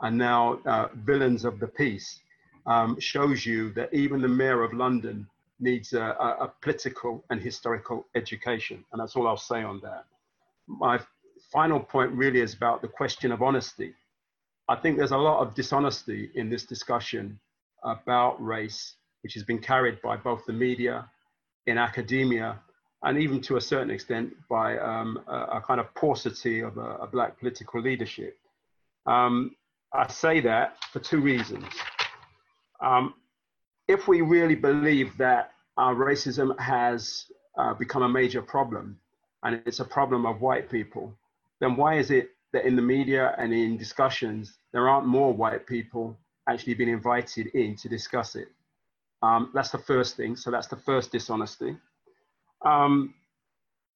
are 0.00 0.10
now 0.10 0.60
uh, 0.66 0.88
villains 0.94 1.44
of 1.44 1.58
the 1.58 1.66
piece, 1.66 2.20
um, 2.66 2.98
shows 3.00 3.46
you 3.46 3.72
that 3.72 3.92
even 3.94 4.20
the 4.20 4.28
mayor 4.28 4.62
of 4.62 4.72
London 4.74 5.26
needs 5.58 5.92
a, 5.92 6.00
a, 6.00 6.44
a 6.44 6.52
political 6.62 7.24
and 7.30 7.40
historical 7.40 8.06
education. 8.14 8.84
And 8.92 9.00
that's 9.00 9.16
all 9.16 9.26
I'll 9.26 9.36
say 9.36 9.62
on 9.62 9.80
that. 9.82 10.04
My 10.66 11.00
final 11.52 11.80
point 11.80 12.12
really 12.12 12.40
is 12.40 12.54
about 12.54 12.82
the 12.82 12.88
question 12.88 13.32
of 13.32 13.42
honesty. 13.42 13.94
I 14.68 14.76
think 14.76 14.96
there's 14.96 15.10
a 15.10 15.18
lot 15.18 15.40
of 15.40 15.54
dishonesty 15.54 16.30
in 16.34 16.48
this 16.48 16.64
discussion 16.64 17.40
about 17.84 18.42
race 18.44 18.96
which 19.22 19.34
has 19.34 19.42
been 19.42 19.58
carried 19.58 20.00
by 20.02 20.16
both 20.16 20.44
the 20.46 20.52
media, 20.52 21.08
in 21.66 21.78
academia, 21.78 22.58
and 23.02 23.18
even 23.18 23.40
to 23.40 23.56
a 23.56 23.60
certain 23.60 23.90
extent 23.90 24.32
by 24.48 24.78
um, 24.78 25.20
a, 25.26 25.58
a, 25.58 25.64
kind 25.66 25.80
of 25.80 25.92
paucity 25.94 26.60
of 26.60 26.76
a, 26.76 26.96
a 26.96 27.06
black 27.06 27.38
political 27.38 27.80
leadership. 27.80 28.38
Um, 29.06 29.56
I 29.92 30.08
say 30.08 30.40
that 30.40 30.76
for 30.92 31.00
two 31.00 31.20
reasons. 31.20 31.64
Um, 32.82 33.14
if 33.88 34.06
we 34.06 34.20
really 34.20 34.54
believe 34.54 35.16
that 35.18 35.52
our 35.76 35.94
racism 35.94 36.58
has 36.58 37.26
uh, 37.58 37.74
become 37.74 38.02
a 38.02 38.08
major 38.08 38.42
problem 38.42 38.98
and 39.42 39.62
it's 39.66 39.80
a 39.80 39.84
problem 39.84 40.26
of 40.26 40.40
white 40.40 40.70
people, 40.70 41.14
then 41.60 41.76
why 41.76 41.98
is 41.98 42.10
it 42.10 42.30
that 42.52 42.64
in 42.66 42.76
the 42.76 42.82
media 42.82 43.34
and 43.38 43.52
in 43.52 43.76
discussions 43.76 44.58
there 44.72 44.88
aren't 44.88 45.06
more 45.06 45.32
white 45.32 45.66
people 45.66 46.18
actually 46.48 46.74
been 46.74 46.88
invited 46.88 47.48
in 47.48 47.76
to 47.76 47.88
discuss 47.88 48.36
it? 48.36 48.48
Um, 49.22 49.50
that's 49.54 49.70
the 49.70 49.78
first 49.78 50.16
thing. 50.16 50.36
So 50.36 50.50
that's 50.50 50.66
the 50.66 50.76
first 50.76 51.12
dishonesty. 51.12 51.76
Um, 52.64 53.14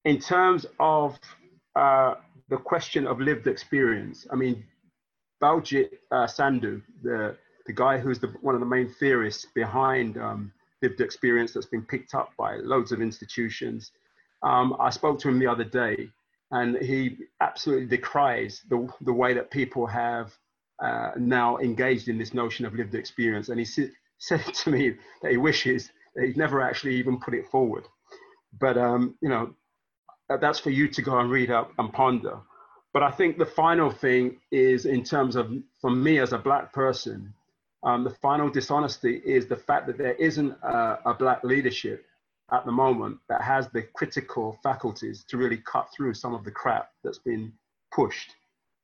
in 0.05 0.19
terms 0.19 0.67
of 0.79 1.19
uh, 1.77 2.15
the 2.49 2.57
question 2.57 3.07
of 3.07 3.21
lived 3.21 3.47
experience, 3.47 4.27
I 4.31 4.37
mean, 4.37 4.65
Baljit 5.43 5.91
uh, 6.11 6.27
Sandhu, 6.27 6.83
the, 7.03 7.37
the 7.67 7.73
guy 7.73 7.99
who's 7.99 8.19
the, 8.19 8.29
one 8.41 8.55
of 8.55 8.61
the 8.61 8.67
main 8.67 8.89
theorists 9.01 9.47
behind 9.55 10.19
um, 10.19 10.53
lived 10.83 11.01
experience 11.01 11.53
that's 11.53 11.67
been 11.67 11.85
picked 11.85 12.15
up 12.15 12.31
by 12.39 12.57
loads 12.57 12.93
of 12.93 13.01
institutions, 13.01 13.91
um, 14.43 14.77
I 14.79 14.91
spoke 14.91 15.19
to 15.21 15.29
him 15.29 15.39
the 15.39 15.47
other 15.47 15.65
day 15.65 16.11
and 16.51 16.77
he 16.77 17.17
absolutely 17.41 17.87
decries 17.87 18.63
the, 18.69 18.89
the 19.01 19.13
way 19.13 19.33
that 19.35 19.51
people 19.51 19.87
have 19.87 20.33
uh, 20.83 21.13
now 21.17 21.59
engaged 21.59 22.09
in 22.09 22.19
this 22.19 22.35
notion 22.35 22.65
of 22.67 22.75
lived 22.75 22.95
experience. 22.95 23.49
And 23.49 23.59
he, 23.59 23.67
said 24.19 24.45
to 24.55 24.71
me 24.71 24.95
that 25.23 25.31
he 25.31 25.37
wishes 25.37 25.91
that 26.15 26.25
he'd 26.25 26.37
never 26.37 26.63
actually 26.63 26.97
even 26.97 27.19
put 27.19 27.35
it 27.35 27.47
forward. 27.51 27.85
But, 28.59 28.79
um, 28.79 29.17
you 29.21 29.29
know, 29.29 29.55
that's 30.29 30.61
for 30.61 30.71
you 30.71 30.89
to 30.89 31.03
go 31.03 31.19
and 31.19 31.31
read 31.31 31.51
up 31.51 31.73
and 31.79 31.93
ponder. 31.93 32.39
But 32.93 33.03
I 33.03 33.11
think 33.11 33.39
the 33.39 33.47
final 33.47 33.91
thing 33.91 34.39
is, 34.53 34.87
in 34.87 35.03
terms 35.03 35.35
of, 35.35 35.53
for 35.81 35.91
me 35.91 36.21
as 36.21 36.33
a 36.33 36.39
black 36.39 36.73
person, 36.73 37.35
um, 37.83 38.05
the 38.05 38.15
final 38.23 38.49
dishonesty 38.49 39.21
is 39.25 39.47
the 39.47 39.57
fact 39.57 39.87
that 39.89 39.99
there 39.99 40.15
isn't 40.15 40.53
a, 40.63 40.99
a, 41.05 41.15
black 41.15 41.45
leadership 41.45 42.07
at 42.51 42.65
the 42.65 42.73
moment 42.73 43.19
that 43.29 43.43
has 43.43 43.69
the 43.69 43.83
critical 43.95 44.59
faculties 44.63 45.25
to 45.29 45.37
really 45.37 45.59
cut 45.59 45.89
through 45.95 46.15
some 46.15 46.35
of 46.35 46.45
the 46.45 46.51
crap 46.51 46.89
that's 47.03 47.19
been 47.19 47.53
pushed. 47.93 48.35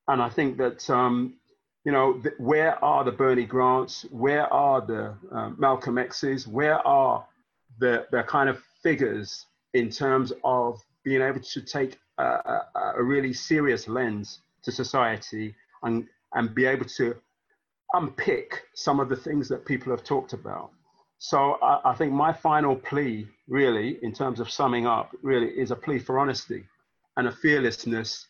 And 0.08 0.20
I 0.20 0.28
think 0.28 0.58
that 0.58 0.90
um, 0.90 1.36
you 1.84 1.92
know, 1.92 2.20
where 2.38 2.82
are 2.84 3.04
the 3.04 3.12
Bernie 3.12 3.46
Grants? 3.46 4.04
Where 4.10 4.52
are 4.52 4.80
the 4.80 5.14
um, 5.32 5.56
Malcolm 5.58 5.98
X's? 5.98 6.46
Where 6.46 6.86
are 6.86 7.24
the, 7.78 8.06
the 8.10 8.22
kind 8.24 8.48
of 8.48 8.62
figures 8.82 9.46
in 9.72 9.90
terms 9.90 10.32
of 10.44 10.82
being 11.04 11.22
able 11.22 11.40
to 11.40 11.60
take 11.62 11.98
a, 12.18 12.22
a, 12.22 12.92
a 12.98 13.02
really 13.02 13.32
serious 13.32 13.88
lens 13.88 14.40
to 14.62 14.72
society 14.72 15.54
and, 15.82 16.06
and 16.34 16.54
be 16.54 16.66
able 16.66 16.84
to 16.84 17.16
unpick 17.94 18.62
some 18.74 19.00
of 19.00 19.08
the 19.08 19.16
things 19.16 19.48
that 19.48 19.64
people 19.64 19.90
have 19.90 20.04
talked 20.04 20.34
about? 20.34 20.70
So 21.18 21.58
I, 21.62 21.92
I 21.92 21.94
think 21.94 22.12
my 22.12 22.32
final 22.32 22.76
plea, 22.76 23.26
really, 23.48 23.98
in 24.02 24.12
terms 24.12 24.38
of 24.38 24.50
summing 24.50 24.86
up, 24.86 25.14
really 25.22 25.48
is 25.48 25.70
a 25.70 25.76
plea 25.76 25.98
for 25.98 26.18
honesty 26.18 26.64
and 27.16 27.26
a 27.26 27.32
fearlessness 27.32 28.26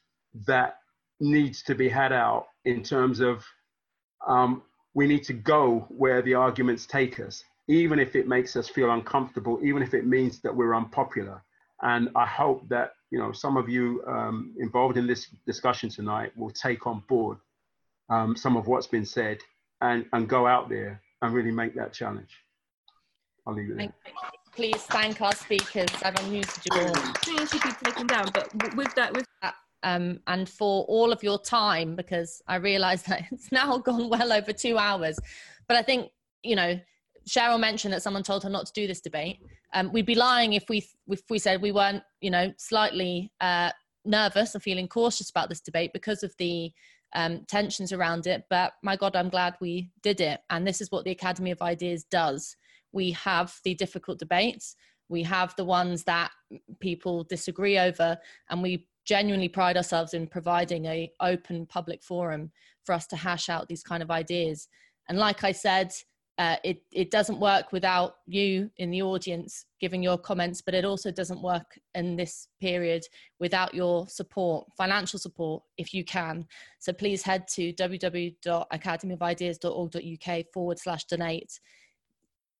that 0.47 0.77
needs 1.21 1.63
to 1.65 1.75
be 1.75 1.89
had 1.89 2.13
out 2.13 2.47
in 2.65 2.83
terms 2.83 3.21
of 3.21 3.45
um, 4.27 4.63
we 4.95 5.07
need 5.07 5.25
to 5.25 5.33
go 5.33 5.87
where 5.89 6.23
the 6.23 6.35
arguments 6.35 6.87
take 6.87 7.21
us, 7.21 7.45
even 7.69 7.99
if 7.99 8.17
it 8.17 8.29
makes 8.29 8.57
us 8.57 8.69
feel 8.69 8.91
uncomfortable, 8.91 9.59
even 9.63 9.83
if 9.83 9.95
it 9.95 10.07
means 10.07 10.41
that 10.41 10.55
we're 10.55 10.75
unpopular. 10.75 11.43
And 11.83 12.11
I 12.15 12.27
hope 12.27 12.69
that 12.69 12.93
you 13.11 13.19
know 13.19 13.33
some 13.33 13.57
of 13.57 13.69
you 13.69 14.03
um, 14.07 14.55
involved 14.59 14.97
in 14.97 15.07
this 15.07 15.29
discussion 15.47 15.89
tonight 15.89 16.37
will 16.37 16.51
take 16.51 16.87
on 16.87 17.03
board 17.09 17.39
um, 18.11 18.37
some 18.37 18.57
of 18.57 18.67
what's 18.67 18.87
been 18.87 19.07
said 19.07 19.39
and, 19.81 20.05
and 20.13 20.29
go 20.29 20.47
out 20.47 20.69
there 20.69 21.01
and 21.23 21.33
really 21.33 21.53
make 21.53 21.75
that 21.77 21.93
challenge. 21.93 22.37
I'll 23.47 23.55
leave 23.55 23.71
it 23.71 23.79
there. 23.79 23.93
Please 24.55 24.83
thank 24.83 25.21
our 25.23 25.35
speakers. 25.35 25.89
I've 26.03 26.15
unmuted 26.15 26.67
you 26.67 26.83
all. 26.83 26.95
Things 27.25 27.51
should 27.51 27.63
be 27.63 27.71
taken 27.85 28.07
down, 28.07 28.29
but 28.35 28.53
with 28.75 28.95
that, 28.97 29.15
with 29.15 29.25
that 29.25 29.30
um, 29.83 30.21
and 30.27 30.49
for 30.49 30.85
all 30.85 31.13
of 31.13 31.23
your 31.23 31.41
time 31.41 31.97
because 31.97 32.43
I 32.47 32.57
realize 32.57 33.03
that 33.05 33.25
it's 33.31 33.53
now 33.53 33.79
gone 33.79 34.09
well 34.09 34.33
over 34.33 34.53
two 34.53 34.79
hours. 34.79 35.19
But 35.69 35.77
I 35.77 35.83
think, 35.83 36.11
you 36.43 36.57
know, 36.57 36.79
Cheryl 37.29 37.61
mentioned 37.61 37.93
that 37.95 38.03
someone 38.03 38.23
told 38.23 38.43
her 38.43 38.51
not 38.51 38.67
to 38.67 38.73
do 38.73 38.87
this 38.87 39.01
debate. 39.01 39.39
Um, 39.73 39.93
we'd 39.93 40.07
be 40.07 40.15
lying 40.15 40.55
if 40.55 40.65
we 40.69 40.87
if 41.07 41.23
we 41.31 41.39
said 41.39 41.63
we 41.63 41.71
weren't, 41.71 42.03
you 42.21 42.31
know, 42.31 42.53
slightly 42.57 43.31
uh, 43.41 43.71
nervous 44.05 44.57
or 44.57 44.61
feeling 44.61 44.89
cautious 44.89 45.31
about 45.31 45.49
this 45.49 45.61
debate 45.61 45.93
because 45.93 46.23
of 46.23 46.35
the 46.39 46.73
um, 47.15 47.45
tensions 47.47 47.93
around 47.93 48.27
it. 48.27 48.45
But 48.51 48.73
my 48.83 48.97
God, 48.97 49.17
I'm 49.17 49.29
glad 49.29 49.55
we 49.61 49.91
did 50.03 50.21
it. 50.21 50.41
And 50.51 50.67
this 50.67 50.81
is 50.81 50.91
what 50.91 51.05
the 51.05 51.11
Academy 51.11 51.51
of 51.51 51.63
Ideas 51.63 52.05
does. 52.05 52.57
We 52.93 53.13
have 53.13 53.55
the 53.65 53.75
difficult 53.75 54.19
debates. 54.19 54.77
We 55.09 55.23
have 55.25 55.55
the 55.57 55.65
ones 55.65 56.05
that 56.05 56.31
people 56.79 57.25
disagree 57.25 57.79
over, 57.79 58.17
and 58.49 58.63
we 58.63 58.87
genuinely 59.11 59.49
pride 59.49 59.77
ourselves 59.77 60.15
in 60.15 60.25
providing 60.25 60.87
a 60.87 61.11
open 61.19 61.67
public 61.67 62.01
forum 62.01 62.49
for 62.85 62.93
us 62.93 63.09
to 63.09 63.17
hash 63.17 63.49
out 63.49 63.67
these 63.67 63.83
kind 63.83 64.05
of 64.05 64.11
ideas. 64.13 64.69
And 65.09 65.19
like 65.19 65.43
I 65.43 65.51
said, 65.51 65.93
uh, 66.39 66.59
it, 66.63 66.85
it 66.93 67.11
doesn't 67.11 67.41
work 67.41 67.73
without 67.73 68.19
you 68.29 68.71
in 68.77 68.93
the 68.93 69.03
audience 69.03 69.67
giving 69.81 70.01
your 70.01 70.17
comments, 70.17 70.63
but 70.63 70.75
it 70.75 70.85
also 70.85 71.11
doesn't 71.11 71.43
work 71.43 71.77
in 71.97 72.15
this 72.15 72.47
period 72.61 73.03
without 73.41 73.75
your 73.75 74.07
support, 74.07 74.69
financial 74.77 75.19
support, 75.19 75.65
if 75.77 75.93
you 75.93 76.05
can. 76.05 76.47
So 76.79 76.93
please 76.93 77.21
head 77.21 77.49
to 77.55 77.73
www.academyofideas.org.uk 77.73 80.45
forward 80.55 80.79
slash 80.79 81.05
donate. 81.07 81.59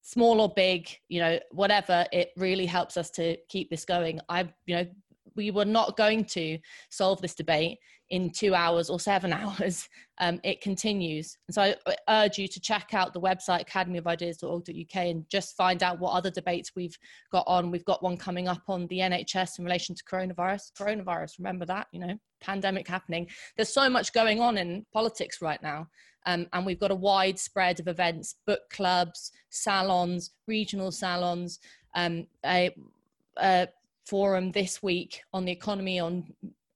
Small 0.03 0.41
or 0.41 0.53
big, 0.57 0.89
you 1.09 1.21
know, 1.21 1.39
whatever, 1.53 2.07
it 2.11 2.31
really 2.37 2.67
helps 2.67 2.97
us 2.97 3.09
to 3.13 3.37
keep 3.49 3.71
this 3.71 3.85
going. 3.85 4.19
I, 4.29 4.49
you 4.67 4.75
know, 4.75 4.87
we 5.41 5.51
were 5.51 5.65
not 5.65 5.97
going 5.97 6.23
to 6.27 6.59
solve 6.91 7.23
this 7.23 7.35
debate 7.35 7.79
in 8.11 8.29
two 8.29 8.55
hours 8.55 8.91
or 8.91 9.01
seven 9.01 9.33
hours. 9.41 9.89
Um, 10.19 10.39
it 10.45 10.61
continues. 10.61 11.39
And 11.49 11.55
so 11.55 11.63
I 11.63 11.97
urge 12.11 12.37
you 12.37 12.47
to 12.47 12.61
check 12.61 12.93
out 12.93 13.15
the 13.15 13.21
website 13.21 13.67
academyofideas.org.uk 13.67 14.97
and 14.97 15.25
just 15.31 15.57
find 15.57 15.83
out 15.83 15.99
what 15.99 16.13
other 16.13 16.31
debates 16.31 16.73
we've 16.77 16.99
got 17.33 17.45
on. 17.47 17.71
We've 17.71 17.87
got 17.87 18.03
one 18.03 18.19
coming 18.19 18.49
up 18.49 18.63
on 18.69 18.87
the 18.89 18.99
NHS 18.99 19.59
in 19.59 19.65
relation 19.65 19.95
to 19.95 20.05
coronavirus. 20.05 20.73
Coronavirus, 20.79 21.39
remember 21.39 21.65
that, 21.65 21.87
you 21.93 22.01
know, 22.01 22.19
pandemic 22.43 22.87
happening. 22.87 23.27
There's 23.57 23.73
so 23.73 23.89
much 23.89 24.13
going 24.13 24.41
on 24.41 24.59
in 24.59 24.85
politics 24.93 25.41
right 25.41 25.63
now. 25.63 25.89
Um, 26.27 26.49
and 26.53 26.67
we've 26.67 26.79
got 26.79 26.91
a 26.91 26.95
wide 26.97 27.39
spread 27.39 27.81
of 27.81 27.89
events, 27.89 28.35
book 28.47 28.61
clubs, 28.71 29.33
salons, 29.49 30.33
regional 30.47 30.93
salons, 30.93 31.61
um, 31.95 32.27
a, 32.45 32.71
forum 34.11 34.51
this 34.51 34.83
week 34.83 35.23
on 35.33 35.45
the 35.45 35.53
economy, 35.53 36.01
on 36.01 36.25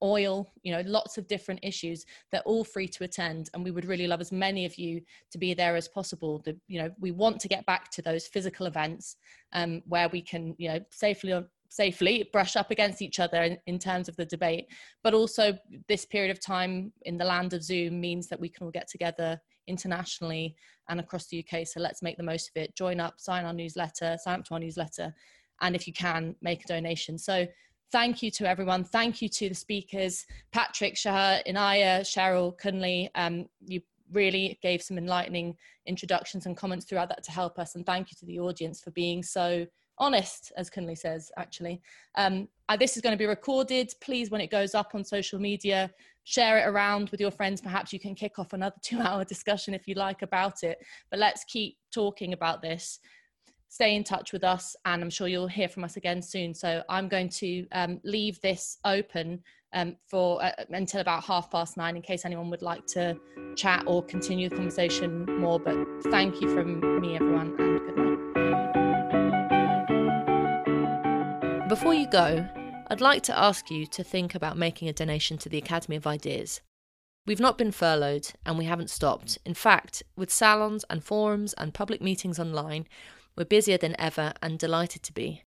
oil, 0.05 0.52
you 0.62 0.70
know, 0.70 0.82
lots 0.86 1.19
of 1.19 1.27
different 1.27 1.59
issues. 1.65 2.06
They're 2.31 2.43
all 2.43 2.62
free 2.62 2.86
to 2.89 3.02
attend, 3.05 3.51
and 3.52 3.65
we 3.65 3.73
would 3.73 3.86
really 3.86 4.06
love 4.06 4.20
as 4.20 4.31
many 4.31 4.65
of 4.66 4.77
you 4.77 5.01
to 5.32 5.39
be 5.39 5.52
there 5.52 5.74
as 5.74 5.89
possible. 5.89 6.43
The, 6.44 6.56
you 6.69 6.81
know, 6.81 6.90
we 7.01 7.11
want 7.11 7.40
to 7.40 7.48
get 7.48 7.66
back 7.66 7.90
to 7.93 8.02
those 8.02 8.28
physical 8.28 8.66
events 8.66 9.16
um, 9.52 9.82
where 9.86 10.09
we 10.09 10.23
can, 10.23 10.55
you 10.59 10.69
know, 10.69 10.78
safely 10.90 11.32
safely 11.70 12.28
brush 12.32 12.55
up 12.55 12.70
against 12.70 13.02
each 13.02 13.19
other 13.19 13.43
in, 13.43 13.59
in, 13.66 13.81
terms 13.81 14.09
of 14.09 14.15
the 14.15 14.27
debate 14.27 14.66
but 15.02 15.12
also 15.12 15.59
this 15.89 16.05
period 16.05 16.31
of 16.31 16.40
time 16.40 16.93
in 17.02 17.19
the 17.19 17.24
land 17.24 17.52
of 17.52 17.65
zoom 17.65 18.01
means 18.01 18.28
that 18.28 18.39
we 18.39 18.48
can 18.48 18.65
all 18.65 18.70
get 18.70 18.86
together 18.86 19.40
internationally 19.66 20.55
and 20.89 21.01
across 21.01 21.27
the 21.27 21.43
uk 21.43 21.66
so 21.66 21.81
let's 21.81 22.01
make 22.01 22.16
the 22.16 22.23
most 22.23 22.48
of 22.48 22.62
it 22.62 22.77
join 22.77 23.01
up 23.01 23.15
sign 23.19 23.44
our 23.44 23.52
newsletter 23.52 24.16
sign 24.23 24.39
up 24.39 24.44
to 24.44 24.55
our 24.55 24.61
newsletter 24.61 25.12
and 25.60 25.74
if 25.74 25.86
you 25.86 25.93
can 25.93 26.35
make 26.43 26.64
a 26.64 26.68
donation. 26.68 27.18
So 27.18 27.47
thank 27.93 28.22
you 28.22 28.31
to 28.32 28.48
everyone. 28.48 28.85
Thank 28.85 29.22
you 29.22 29.28
to 29.28 29.48
the 29.48 29.55
speakers 29.55 30.26
patrick 30.52 30.97
shah 30.97 31.39
inaya 31.47 32.01
cheryl 32.01 32.59
kunle 32.59 33.09
um, 33.14 33.47
you 33.66 33.81
really 34.12 34.59
gave 34.62 34.82
some 34.82 34.98
enlightening 34.98 35.56
introductions 35.86 36.47
and 36.47 36.56
comments 36.56 36.86
throughout 36.86 37.09
that 37.09 37.24
to 37.24 37.32
help 37.32 37.59
us. 37.59 37.74
And 37.74 37.85
thank 37.85 38.10
you 38.10 38.16
to 38.20 38.26
the 38.26 38.39
audience 38.39 38.81
for 38.81 38.90
being 38.90 39.22
so 39.22 39.66
honest 39.98 40.52
as 40.56 40.70
kunle 40.70 40.97
says 40.97 41.31
actually. 41.36 41.81
Um, 42.16 42.48
this 42.78 42.97
is 42.97 43.02
going 43.02 43.12
to 43.12 43.18
be 43.18 43.26
recorded. 43.26 43.93
Please 44.01 44.31
when 44.31 44.40
it 44.40 44.51
goes 44.51 44.74
up 44.74 44.90
on 44.94 45.05
social 45.05 45.39
media 45.39 45.90
share 46.24 46.59
it 46.59 46.66
around 46.66 47.10
with 47.10 47.20
your 47.20 47.31
friends. 47.31 47.60
Perhaps 47.60 47.93
you 47.93 48.01
can 48.01 48.14
kick 48.14 48.39
off 48.39 48.52
another 48.52 48.76
two 48.82 49.01
hour 49.01 49.24
discussion 49.24 49.74
if 49.74 49.86
you 49.86 49.94
like 49.94 50.22
about 50.22 50.62
it. 50.62 50.78
But 51.10 51.20
let's 51.20 51.44
keep 51.44 51.76
talking 51.93 52.32
about 52.32 52.62
this 52.62 52.98
stay 53.74 53.96
in 53.96 54.05
touch 54.05 54.32
with 54.32 54.44
us 54.44 54.76
and 54.84 55.02
I'm 55.02 55.10
sure 55.10 55.26
you'll 55.26 55.48
hear 55.48 55.68
from 55.68 55.82
us 55.82 55.96
again 55.96 56.22
soon. 56.22 56.55
So 56.55 56.84
I'm 56.88 57.09
going 57.09 57.28
to 57.30 57.66
um, 57.72 57.98
leave 58.05 58.40
this 58.40 58.78
open 58.84 59.42
um, 59.72 59.96
for 60.09 60.40
uh, 60.44 60.52
until 60.70 61.01
about 61.01 61.24
half 61.24 61.51
past 61.51 61.76
nine 61.76 61.96
in 61.96 62.02
case 62.02 62.24
anyone 62.24 62.51
would 62.51 62.62
like 62.62 62.86
to 62.86 63.16
chat 63.56 63.82
or 63.88 64.01
continue 64.05 64.48
the 64.48 64.55
conversation 64.55 65.24
more. 65.40 65.59
But 65.59 65.74
thank 66.05 66.40
you 66.40 66.55
from 66.55 67.01
me, 67.01 67.16
everyone, 67.16 67.56
and 67.59 67.80
good 67.80 67.96
night. 71.56 71.68
Before 71.68 71.94
you 71.94 72.09
go, 72.09 72.46
I'd 72.92 73.01
like 73.01 73.24
to 73.24 73.36
ask 73.36 73.72
you 73.72 73.86
to 73.88 74.05
think 74.05 74.36
about 74.36 74.56
making 74.56 74.88
a 74.88 74.92
donation 74.92 75.36
to 75.38 75.48
the 75.48 75.59
Academy 75.59 75.96
of 75.96 76.06
Ideas. 76.06 76.60
We've 77.26 77.40
not 77.40 77.59
been 77.59 77.72
furloughed 77.72 78.34
and 78.46 78.56
we 78.56 78.66
haven't 78.66 78.90
stopped. 78.90 79.38
In 79.44 79.55
fact, 79.55 80.05
with 80.14 80.30
salons 80.30 80.84
and 80.88 81.02
forums 81.02 81.55
and 81.55 81.74
public 81.74 82.01
meetings 82.01 82.38
online, 82.38 82.86
we're 83.36 83.44
busier 83.44 83.78
than 83.78 83.98
ever 84.01 84.32
and 84.43 84.59
delighted 84.59 85.02
to 85.05 85.12
be. 85.12 85.43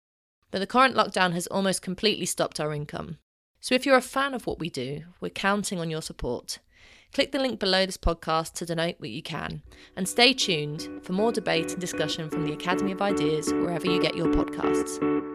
But 0.51 0.61
the 0.61 0.67
current 0.67 0.95
lockdown 0.95 1.33
has 1.33 1.47
almost 1.49 1.83
completely 1.83 2.27
stopped 2.27 2.61
our 2.61 2.73
income. 2.73 3.19
So 3.61 3.75
if 3.75 3.85
you're 3.85 3.97
a 3.97 4.03
fan 4.03 4.35
of 4.35 4.47
what 4.47 4.59
we 4.59 4.71
do, 4.71 5.03
we're 5.21 5.31
counting 5.31 5.81
on 5.81 5.91
your 5.91 6.03
support. 6.03 6.59
Click 7.13 7.33
the 7.33 7.39
link 7.39 7.59
below 7.59 7.87
this 7.87 7.97
podcast 7.97 8.53
to 8.55 8.67
donate 8.67 9.01
what 9.01 9.11
you 9.11 9.23
can, 9.23 9.63
and 9.97 10.09
stay 10.09 10.33
tuned 10.33 10.89
for 11.03 11.13
more 11.13 11.33
debate 11.33 11.73
and 11.73 11.81
discussion 11.81 12.29
from 12.29 12.45
the 12.45 12.53
Academy 12.53 12.93
of 12.93 13.03
Ideas 13.03 13.53
wherever 13.53 13.87
you 13.87 14.01
get 14.01 14.17
your 14.17 14.29
podcasts. 14.29 15.26